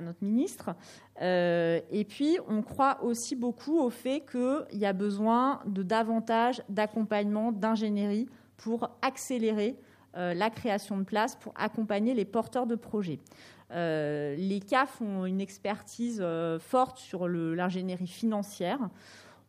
notre 0.00 0.22
ministre. 0.22 0.70
et 1.20 2.06
puis, 2.08 2.38
on 2.48 2.62
croit 2.62 3.02
aussi 3.02 3.36
beaucoup 3.36 3.78
au 3.78 3.90
fait 3.90 4.24
qu'il 4.30 4.78
y 4.78 4.86
a 4.86 4.92
besoin 4.92 5.60
de 5.66 5.82
davantage 5.82 6.62
d'accompagnement, 6.68 7.52
d'ingénierie 7.52 8.28
pour 8.56 8.90
accélérer 9.02 9.76
la 10.14 10.50
création 10.50 10.98
de 10.98 11.04
places, 11.04 11.36
pour 11.36 11.52
accompagner 11.56 12.14
les 12.14 12.24
porteurs 12.24 12.66
de 12.66 12.74
projets. 12.74 13.20
les 13.70 14.60
CAF 14.68 15.00
ont 15.00 15.26
une 15.26 15.40
expertise 15.40 16.24
forte 16.58 16.98
sur 16.98 17.28
l'ingénierie 17.28 18.06
financière 18.06 18.90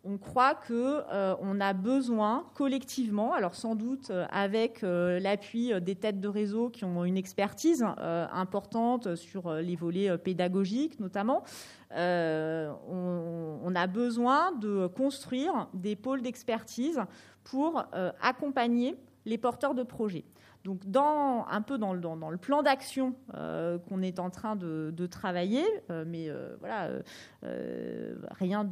on 0.05 0.17
croit 0.17 0.55
qu'on 0.55 0.73
euh, 0.73 1.59
a 1.59 1.73
besoin 1.73 2.45
collectivement, 2.55 3.33
alors 3.33 3.55
sans 3.55 3.75
doute 3.75 4.09
euh, 4.09 4.25
avec 4.31 4.83
euh, 4.83 5.19
l'appui 5.19 5.71
des 5.81 5.95
têtes 5.95 6.19
de 6.19 6.27
réseau 6.27 6.69
qui 6.69 6.83
ont 6.83 7.05
une 7.05 7.17
expertise 7.17 7.85
importante 8.31 9.15
sur 9.15 9.53
les 9.53 9.75
volets 9.75 10.17
pédagogiques 10.17 10.99
notamment, 10.99 11.43
on, 11.91 13.73
a 13.75 13.87
besoin 13.87 14.51
de 14.53 14.87
construire 14.87 15.67
des 15.73 15.95
pôles 15.95 16.21
d'expertise 16.21 16.99
pour 17.43 17.83
accompagner 18.21 18.95
les 19.25 19.37
porteurs 19.37 19.73
de 19.73 19.83
projets. 19.83 20.25
Donc, 20.63 20.81
un 20.95 21.61
peu 21.61 21.77
dans, 21.77 21.93
le 21.93 22.37
plan 22.37 22.63
d'action 22.63 23.15
euh, 23.33 23.77
qu'on 23.77 24.01
est 24.01 24.17
en 24.19 24.29
train 24.29 24.55
de, 24.55 25.07
travailler, 25.07 25.65
euh, 25.91 26.05
mais 26.07 26.29
euh, 26.29 26.55
voilà, 26.61 26.89
rien, 28.31 28.63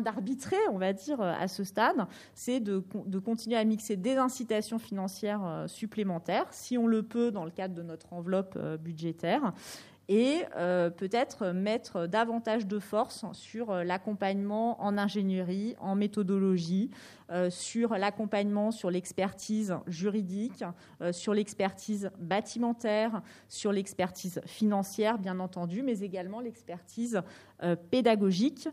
d'arbitré, 0.00 0.56
on 0.70 0.78
va 0.78 0.92
dire, 0.92 1.22
à 1.22 1.48
ce 1.48 1.64
stade, 1.64 2.06
c'est 2.34 2.60
de, 2.60 2.78
continuer 3.18 3.56
à 3.56 3.64
mixer 3.64 3.96
des 3.96 4.16
incitations 4.16 4.78
financières 4.78 5.64
supplémentaires, 5.66 6.46
si 6.50 6.76
on 6.76 6.86
le 6.86 7.02
peut 7.02 7.30
dans 7.30 7.44
le 7.44 7.50
cadre 7.50 7.74
de 7.74 7.82
notre 7.82 8.12
enveloppe 8.12 8.58
budgétaire, 8.78 9.54
et 10.08 10.42
euh, 10.56 10.90
peut-être 10.90 11.52
mettre 11.52 12.06
davantage 12.06 12.66
de 12.66 12.78
force 12.78 13.24
sur 13.32 13.70
euh, 13.70 13.84
l'accompagnement 13.84 14.82
en 14.82 14.98
ingénierie, 14.98 15.74
en 15.80 15.94
méthodologie, 15.94 16.90
euh, 17.30 17.48
sur 17.48 17.96
l'accompagnement 17.96 18.70
sur 18.70 18.90
l'expertise 18.90 19.74
juridique, 19.86 20.64
sur 21.12 21.32
l'expertise 21.32 22.10
bâtimentaire, 22.18 23.22
sur 23.48 23.72
l'expertise 23.72 24.40
financière, 24.46 25.18
bien 25.18 25.40
entendu, 25.40 25.82
mais 25.82 26.00
également 26.00 26.40
l'expertise 26.40 27.20
pédagogique. 27.90 28.68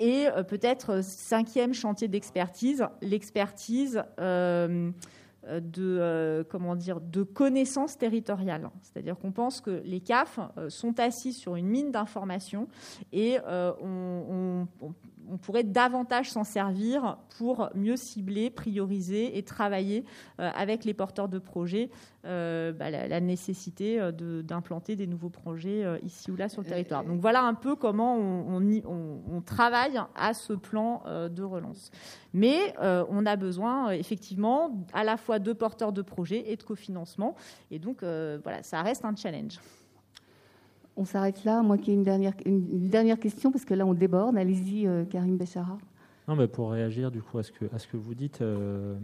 Et 0.00 0.26
peut-être 0.48 1.02
cinquième 1.02 1.72
chantier 1.72 2.08
d'expertise, 2.08 2.84
l'expertise 3.00 4.02
de, 5.60 5.98
euh, 5.98 6.44
comment 6.48 6.76
dire, 6.76 7.00
de 7.00 7.22
connaissances 7.22 7.96
territoriales. 7.96 8.70
C'est-à-dire 8.82 9.18
qu'on 9.18 9.32
pense 9.32 9.60
que 9.60 9.82
les 9.84 10.00
CAF 10.00 10.38
euh, 10.56 10.70
sont 10.70 11.00
assis 11.00 11.32
sur 11.32 11.56
une 11.56 11.66
mine 11.66 11.90
d'informations 11.90 12.68
et 13.12 13.38
on 13.46 14.66
pourrait 15.36 15.64
davantage 15.64 16.30
s'en 16.30 16.44
servir 16.44 17.18
pour 17.36 17.68
mieux 17.74 17.96
cibler, 17.96 18.50
prioriser 18.50 19.36
et 19.36 19.42
travailler 19.42 20.04
euh, 20.40 20.50
avec 20.54 20.84
les 20.84 20.94
porteurs 20.94 21.28
de 21.28 21.38
projets 21.38 21.90
euh, 22.24 22.72
bah, 22.72 22.90
la, 22.90 23.20
nécessité 23.20 24.00
euh, 24.00 24.12
d'implanter 24.42 24.96
des 24.96 25.06
nouveaux 25.06 25.28
projets 25.30 25.84
ici 26.02 26.30
ou 26.30 26.36
là 26.36 26.48
sur 26.48 26.62
le 26.62 26.68
territoire. 26.68 27.04
Donc 27.04 27.20
voilà 27.20 27.42
un 27.42 27.54
peu 27.54 27.76
comment 27.76 28.16
on, 28.16 29.42
travaille 29.44 30.00
à 30.14 30.34
ce 30.34 30.52
plan 30.52 31.02
de 31.06 31.42
relance. 31.42 31.90
Mais 32.34 32.74
on 32.78 33.24
a 33.26 33.36
besoin 33.36 33.90
effectivement 33.90 34.84
à 34.92 35.04
la 35.04 35.16
fois 35.16 35.38
de 35.38 35.52
porteurs 35.52 35.92
de 35.92 36.02
projets 36.02 36.50
et 36.50 36.56
de 36.56 36.62
cofinancement. 36.62 37.34
Et 37.70 37.78
donc 37.78 38.02
voilà, 38.02 38.62
ça 38.62 38.82
reste 38.82 39.04
un 39.04 39.14
challenge. 39.16 39.58
On 40.98 41.04
s'arrête 41.04 41.44
là. 41.44 41.62
Moi 41.62 41.78
qui 41.78 41.92
ai 41.92 41.94
une 41.94 42.02
dernière, 42.02 42.34
une 42.44 42.88
dernière 42.88 43.20
question, 43.20 43.52
parce 43.52 43.64
que 43.64 43.72
là 43.72 43.86
on 43.86 43.94
déborde. 43.94 44.36
Allez-y, 44.36 44.86
euh, 44.86 45.04
Karim 45.04 45.36
Bechara. 45.36 45.78
Non, 46.26 46.34
mais 46.34 46.48
pour 46.48 46.72
réagir 46.72 47.12
du 47.12 47.22
coup 47.22 47.38
à 47.38 47.44
ce 47.44 47.52
que, 47.52 47.66
à 47.72 47.78
ce 47.78 47.86
que 47.86 47.96
vous 47.96 48.14
dites, 48.14 48.42
euh, 48.42 48.98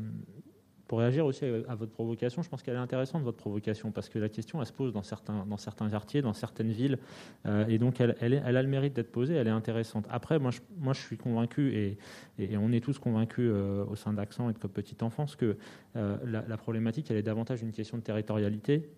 pour 0.86 0.98
réagir 0.98 1.24
aussi 1.24 1.44
à, 1.68 1.74
votre 1.74 1.92
provocation, 1.92 2.42
je 2.42 2.48
pense 2.48 2.62
qu'elle 2.62 2.74
est 2.74 2.78
intéressante, 2.78 3.22
votre 3.22 3.38
provocation, 3.38 3.90
parce 3.90 4.08
que 4.08 4.18
la 4.18 4.28
question, 4.28 4.60
elle 4.60 4.66
se 4.66 4.72
pose 4.72 4.92
dans 4.92 5.02
certains, 5.02 5.46
dans 5.46 5.56
certains 5.56 5.88
quartiers, 5.88 6.20
dans 6.20 6.32
certaines 6.32 6.72
villes, 6.72 6.98
euh, 7.46 7.66
et 7.68 7.78
donc 7.78 8.00
elle, 8.00 8.16
elle, 8.20 8.56
a 8.56 8.62
le 8.62 8.68
mérite 8.68 8.94
d'être 8.94 9.10
posée, 9.10 9.34
elle 9.34 9.46
est 9.46 9.50
intéressante. 9.50 10.06
Après, 10.10 10.38
moi, 10.38 10.50
je, 10.50 10.60
moi, 10.78 10.92
je 10.92 11.00
suis 11.00 11.16
convaincu, 11.16 11.74
et, 11.74 11.98
et, 12.38 12.56
on 12.58 12.70
est 12.72 12.80
tous 12.80 12.98
convaincus 12.98 13.50
euh, 13.52 13.84
au 13.86 13.96
sein 13.96 14.12
d'Accent 14.12 14.50
et 14.50 14.52
de 14.52 14.58
Petite 14.58 15.02
Enfance, 15.02 15.36
que 15.36 15.56
euh, 15.96 16.16
la, 16.24 16.56
problématique, 16.56 17.10
elle 17.10 17.16
est 17.16 17.22
davantage 17.22 17.62
une 17.62 17.72
question 17.72 17.98
de 17.98 18.02
territorialité, 18.02 18.88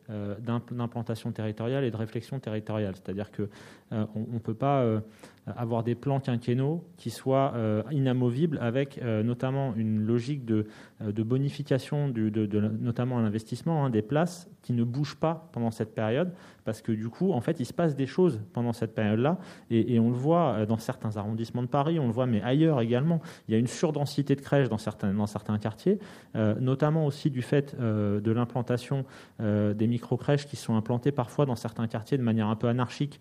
d'implantation 0.71 1.33
territoriale 1.33 1.85
et 1.85 1.91
de 1.91 1.97
réflexion 1.97 2.39
territoriale. 2.39 2.95
C'est-à-dire 2.97 3.31
qu'on 3.31 4.27
ne 4.33 4.39
peut 4.39 4.55
pas 4.55 5.01
avoir 5.47 5.85
des 5.85 5.94
plans 5.94 6.20
quinquennaux 6.20 6.85
qui 6.97 7.10
soient 7.10 7.55
inamovibles 7.90 8.59
avec 8.60 9.01
notamment 9.02 9.74
une 9.77 10.01
logique 10.01 10.44
de, 10.44 10.66
de 11.01 11.23
bonification, 11.23 12.09
du, 12.09 12.31
de, 12.31 12.47
de, 12.47 12.60
notamment 12.60 13.18
à 13.18 13.23
l'investissement, 13.23 13.85
hein, 13.85 13.90
des 13.90 14.02
places 14.02 14.51
qui 14.67 14.73
ne 14.73 14.83
bougent 14.83 15.15
pas 15.15 15.49
pendant 15.53 15.71
cette 15.71 15.95
période, 15.95 16.33
parce 16.65 16.83
que 16.83 16.91
du 16.91 17.09
coup, 17.09 17.31
en 17.31 17.41
fait, 17.41 17.61
il 17.61 17.67
se 17.67 17.73
passe 17.73 17.95
des 17.95 18.09
choses 18.09 18.41
pendant 18.53 18.73
cette 18.73 18.97
période-là, 18.97 19.39
et, 19.71 20.01
on 20.01 20.11
le 20.11 20.17
voit 20.17 20.55
euh, 20.55 20.67
dans 20.67 20.77
certains 20.77 21.17
arrondissements 21.17 21.63
de 21.63 21.69
Paris, 21.69 22.01
on 22.01 22.09
le 22.09 22.13
voit, 22.13 22.27
mais 22.27 22.43
ailleurs 22.43 22.81
également. 22.81 23.21
Il 23.47 23.53
y 23.53 23.55
a 23.55 23.59
une 23.59 23.69
surdensité 23.69 24.35
de 24.35 24.41
crèches 24.41 24.69
dans 24.69 24.77
certains, 24.77 25.15
dans 25.15 25.29
certains 25.29 25.57
quartiers, 25.59 26.01
euh, 26.35 26.57
notamment 26.59 27.07
aussi 27.07 27.31
du 27.31 27.43
fait 27.43 27.77
euh, 27.79 28.21
de 28.21 28.33
l'implantation 28.33 29.05
des 29.39 29.87
micro-crèches 29.87 30.47
qui 30.47 30.57
sont 30.57 30.75
implantées 30.75 31.13
parfois 31.13 31.47
dans 31.47 31.55
certains 31.55 31.87
quartiers 31.87 32.19
de 32.19 32.23
manière 32.23 32.49
un 32.49 32.57
peu 32.57 32.67
anarchique, 32.67 33.21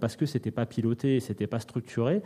parce 0.00 0.16
que 0.16 0.26
c'était 0.26 0.50
pas 0.50 0.66
piloté, 0.66 1.20
c'était 1.20 1.46
pas 1.46 1.60
structuré, 1.60 2.22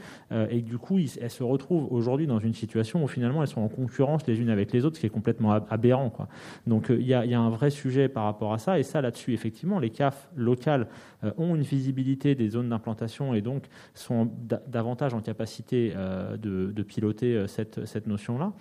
et 0.50 0.62
du 0.62 0.78
coup, 0.78 0.98
elles 0.98 1.30
se 1.30 1.42
retrouvent 1.42 1.86
aujourd'hui 1.92 2.26
dans 2.26 2.38
une 2.38 2.54
situation 2.54 3.04
où 3.04 3.06
finalement 3.06 3.42
elles 3.42 3.48
sont 3.48 3.60
en 3.60 3.68
concurrence 3.68 4.26
les 4.26 4.40
unes 4.40 4.50
avec 4.50 4.72
les 4.72 4.84
autres, 4.84 4.96
ce 4.96 5.00
qui 5.00 5.06
est 5.06 5.10
complètement 5.10 5.52
aberrant. 5.52 6.10
Quoi. 6.10 6.28
Donc 6.66 6.86
il 6.88 7.02
y, 7.02 7.10
y, 7.10 7.14
a 7.14 7.40
un 7.40 7.50
vrai 7.50 7.70
sujet 7.70 8.08
par 8.08 8.24
rapport 8.24 8.47
à 8.52 8.58
ça, 8.58 8.78
et 8.78 8.82
ça 8.82 9.00
là-dessus, 9.00 9.32
effectivement, 9.32 9.78
les 9.78 9.90
CAF 9.90 10.28
locales 10.36 10.86
euh, 11.24 11.32
ont 11.36 11.54
une 11.54 11.62
visibilité 11.62 12.34
des 12.34 12.48
zones 12.48 12.68
d'implantation 12.68 13.34
et 13.34 13.40
donc 13.40 13.64
sont 13.94 14.30
davantage 14.66 15.14
en 15.14 15.20
capacité 15.20 15.92
euh, 15.96 16.36
de, 16.36 16.82
piloter 16.82 17.34
euh, 17.34 17.46
cette, 17.46 17.84
cette 17.86 18.06
notion-là. 18.06 18.52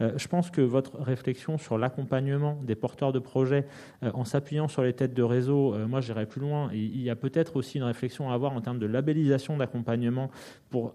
je 0.00 0.28
pense 0.28 0.50
que 0.50 0.60
votre 0.60 1.00
réflexion 1.00 1.58
sur 1.58 1.78
l'accompagnement 1.78 2.58
des 2.62 2.74
porteurs 2.74 3.12
de 3.12 3.18
projets 3.18 3.66
en 4.02 4.24
s'appuyant 4.24 4.68
sur 4.68 4.82
les 4.82 4.92
têtes 4.92 5.14
de 5.14 5.22
réseau, 5.22 5.74
moi 5.86 6.00
j'irai 6.00 6.26
plus 6.26 6.40
loin. 6.40 6.70
il 6.72 7.02
y 7.02 7.10
a 7.10 7.16
peut-être 7.16 7.56
aussi 7.56 7.78
une 7.78 7.84
réflexion 7.84 8.30
à 8.30 8.34
avoir 8.34 8.52
en 8.52 8.60
termes 8.60 8.78
de 8.78 8.86
labellisation 8.86 9.56
d'accompagnement 9.56 10.30
pour 10.70 10.92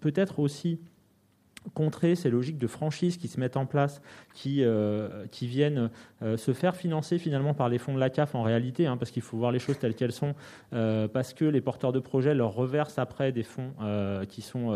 peut-être 0.00 0.38
aussi 0.38 0.80
contrer 1.72 2.14
ces 2.14 2.30
logiques 2.30 2.58
de 2.58 2.66
franchise 2.66 3.16
qui 3.16 3.28
se 3.28 3.40
mettent 3.40 3.56
en 3.56 3.66
place, 3.66 4.02
qui, 4.34 4.62
euh, 4.62 5.26
qui 5.30 5.46
viennent 5.46 5.90
euh, 6.22 6.36
se 6.36 6.52
faire 6.52 6.76
financer 6.76 7.18
finalement 7.18 7.54
par 7.54 7.68
les 7.68 7.78
fonds 7.78 7.94
de 7.94 8.00
la 8.00 8.10
CAF 8.10 8.34
en 8.34 8.42
réalité, 8.42 8.86
hein, 8.86 8.96
parce 8.96 9.10
qu'il 9.10 9.22
faut 9.22 9.38
voir 9.38 9.52
les 9.52 9.58
choses 9.58 9.78
telles 9.78 9.94
qu'elles 9.94 10.12
sont, 10.12 10.34
euh, 10.72 11.08
parce 11.08 11.32
que 11.32 11.44
les 11.44 11.60
porteurs 11.60 11.92
de 11.92 12.00
projets 12.00 12.34
leur 12.34 12.52
reversent 12.54 12.98
après 12.98 13.32
des 13.32 13.42
fonds 13.42 13.72
qui 14.28 14.42
sont 14.42 14.68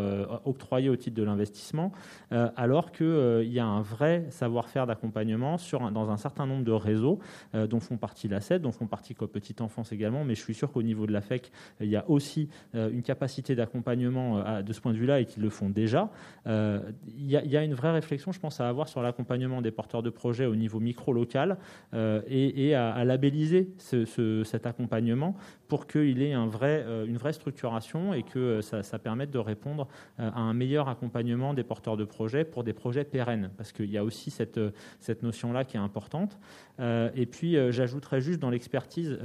octroyés 0.44 0.89
au 0.89 0.97
titre 0.97 1.16
de 1.16 1.23
l'investissement, 1.23 1.93
alors 2.31 2.93
qu'il 2.93 3.48
y 3.51 3.59
a 3.59 3.66
un 3.66 3.81
vrai 3.81 4.27
savoir-faire 4.31 4.86
d'accompagnement 4.86 5.56
dans 5.93 6.10
un 6.10 6.16
certain 6.16 6.47
nombre 6.47 6.65
de 6.65 6.73
réseaux 6.73 7.19
dont 7.55 7.81
font 7.81 7.97
partie 7.97 8.28
la 8.28 8.40
CED, 8.40 8.62
dont 8.62 8.73
font 8.73 8.86
partie 8.86 9.15
Petite 9.15 9.60
Enfance 9.60 9.93
également, 9.93 10.24
mais 10.24 10.35
je 10.35 10.43
suis 10.43 10.55
sûr 10.55 10.70
qu'au 10.70 10.82
niveau 10.82 11.06
de 11.06 11.12
la 11.12 11.20
FEC, 11.20 11.51
il 11.81 11.89
y 11.89 11.97
a 11.97 12.09
aussi 12.09 12.48
une 12.74 13.02
capacité 13.02 13.55
d'accompagnement 13.55 14.62
de 14.62 14.73
ce 14.73 14.81
point 14.81 14.93
de 14.93 14.98
vue-là 14.98 15.20
et 15.20 15.24
qu'ils 15.24 15.43
le 15.43 15.51
font 15.51 15.70
déjà 15.70 16.10
il 17.06 17.30
y, 17.30 17.56
a 17.56 17.62
une 17.62 17.74
vraie 17.74 17.92
réflexion, 17.92 18.32
je 18.32 18.40
pense, 18.40 18.60
à 18.60 18.68
avoir 18.68 18.88
sur 18.88 19.02
l'accompagnement 19.02 19.62
des 19.62 19.70
porteurs 19.70 20.02
de 20.02 20.10
projets 20.10 20.46
au 20.46 20.56
niveau 20.56 20.80
micro-local 20.80 21.59
euh, 21.94 22.20
et, 22.28 22.74
à, 22.74 23.05
labelliser 23.05 23.70
cet 23.78 24.66
accompagnement 24.66 25.36
pour 25.68 25.86
qu'il 25.86 26.22
ait 26.22 26.34
euh, 26.34 27.06
une 27.06 27.16
vraie 27.16 27.32
structuration 27.32 28.14
et 28.14 28.22
que 28.22 28.60
ça, 28.60 28.98
permette 28.98 29.30
de 29.30 29.38
répondre 29.38 29.86
euh, 30.18 30.30
à 30.30 30.40
un 30.40 30.55
meilleur 30.55 30.88
accompagnement 30.88 31.55
des 31.55 31.62
porteurs 31.62 31.96
de 31.96 32.05
projets 32.05 32.44
pour 32.44 32.64
des 32.64 32.72
projets 32.72 33.05
pérennes. 33.05 33.50
Parce 33.56 33.72
qu'il 33.72 33.90
y 33.90 33.98
a 33.98 34.05
aussi 34.05 34.30
cette, 34.30 34.59
notion-là 35.22 35.64
qui 35.64 35.76
est 35.76 35.80
importante. 35.80 36.38
et 36.80 37.26
puis, 37.26 37.56
j'ajouterais 37.70 38.20
juste 38.20 38.38
dans 38.40 38.50
l'expertise, 38.50 39.18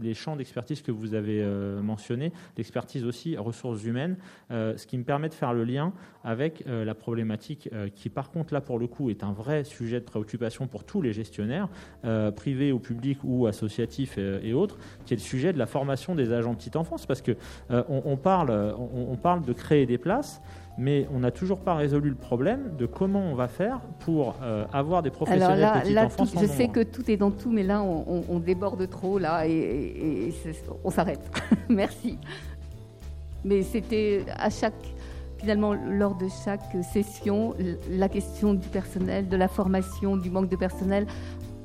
les 0.00 0.14
champs 0.14 0.36
d'expertise 0.36 0.82
que 0.82 0.90
vous 0.90 1.14
avez 1.14 1.44
mentionnés, 1.82 2.32
l'expertise 2.56 3.04
aussi 3.04 3.36
ressources 3.36 3.84
humaines, 3.84 4.16
ce 4.50 4.86
qui 4.86 4.98
me 4.98 5.04
permet 5.04 5.28
de 5.28 5.34
faire 5.34 5.52
le 5.52 5.64
lien 5.64 5.92
avec 6.24 6.64
la 6.66 6.87
problématique 6.94 7.68
euh, 7.72 7.88
qui, 7.94 8.08
par 8.08 8.30
contre, 8.30 8.54
là, 8.54 8.60
pour 8.60 8.78
le 8.78 8.86
coup, 8.86 9.10
est 9.10 9.22
un 9.22 9.32
vrai 9.32 9.64
sujet 9.64 10.00
de 10.00 10.04
préoccupation 10.04 10.66
pour 10.66 10.84
tous 10.84 11.02
les 11.02 11.12
gestionnaires, 11.12 11.68
euh, 12.04 12.30
privés 12.30 12.72
ou 12.72 12.78
publics 12.78 13.18
ou 13.24 13.46
associatifs 13.46 14.14
euh, 14.18 14.40
et, 14.42 14.52
autres, 14.52 14.78
qui 15.06 15.14
est 15.14 15.16
le 15.16 15.22
sujet 15.22 15.52
de 15.52 15.58
la 15.58 15.66
formation 15.66 16.14
des 16.14 16.32
agents 16.32 16.52
de 16.52 16.56
petite 16.56 16.76
enfance, 16.76 17.06
parce 17.06 17.22
que 17.22 17.32
on, 17.70 18.16
parle, 18.16 18.50
on, 18.50 19.16
parle 19.16 19.42
de 19.42 19.52
créer 19.52 19.86
des 19.86 19.98
places, 19.98 20.40
mais 20.76 21.06
on 21.12 21.20
n'a 21.20 21.30
toujours 21.30 21.60
pas 21.60 21.74
résolu 21.74 22.10
le 22.10 22.16
problème 22.16 22.76
de 22.78 22.86
comment 22.86 23.22
on 23.30 23.34
va 23.34 23.48
faire 23.48 23.80
pour 24.00 24.36
avoir 24.72 25.02
des 25.02 25.10
professionnels 25.10 25.60
de 25.60 25.80
petite 25.80 25.98
enfance. 25.98 26.34
je 26.40 26.46
sais 26.46 26.68
que 26.68 26.82
tout 26.82 27.10
est 27.10 27.16
dans 27.16 27.30
tout, 27.30 27.50
mais 27.50 27.62
là, 27.62 27.82
on, 27.82 28.38
déborde 28.38 28.88
trop, 28.88 29.18
là, 29.18 29.46
et 29.46 30.32
on 30.84 30.90
s'arrête. 30.90 31.30
Merci. 31.68 32.18
Mais 33.44 33.62
c'était 33.62 34.24
à 34.36 34.50
chaque 34.50 34.74
finalement, 35.38 35.74
lors 35.74 36.14
de 36.14 36.28
chaque 36.44 36.76
session, 36.92 37.54
la 37.90 38.08
question 38.08 38.54
du 38.54 38.68
personnel, 38.68 39.28
de 39.28 39.36
la 39.36 39.48
formation, 39.48 40.16
du 40.16 40.30
manque 40.30 40.48
de 40.48 40.56
personnel 40.56 41.06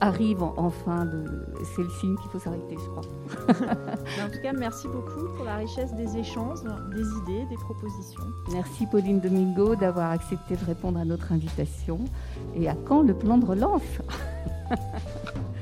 arrive 0.03 0.43
en, 0.43 0.69
fin 0.69 1.05
de. 1.05 1.45
C'est 1.75 1.81
le 1.81 1.89
signe 2.01 2.15
qu'il 2.17 2.29
faut 2.29 2.39
s'arrêter, 2.39 2.75
je 2.75 2.89
crois. 2.89 3.03
en 4.25 4.29
tout 4.29 4.41
cas, 4.41 4.51
merci 4.51 4.87
beaucoup 4.87 5.33
pour 5.35 5.45
la 5.45 5.55
richesse 5.55 5.93
des 5.93 6.17
échanges, 6.17 6.59
des 6.93 7.01
idées, 7.01 7.45
des 7.49 7.55
propositions. 7.55 8.23
Merci 8.51 8.85
Pauline 8.85 9.21
Domingo 9.21 9.75
d'avoir 9.75 10.11
accepté 10.11 10.55
de 10.57 10.65
répondre 10.65 10.99
à 10.99 11.05
notre 11.05 11.31
invitation. 11.31 11.99
Et 12.55 12.67
à 12.67 12.75
quand 12.75 13.01
le 13.01 13.13
plan 13.13 13.37
de 13.37 13.45
relance? 13.45 13.81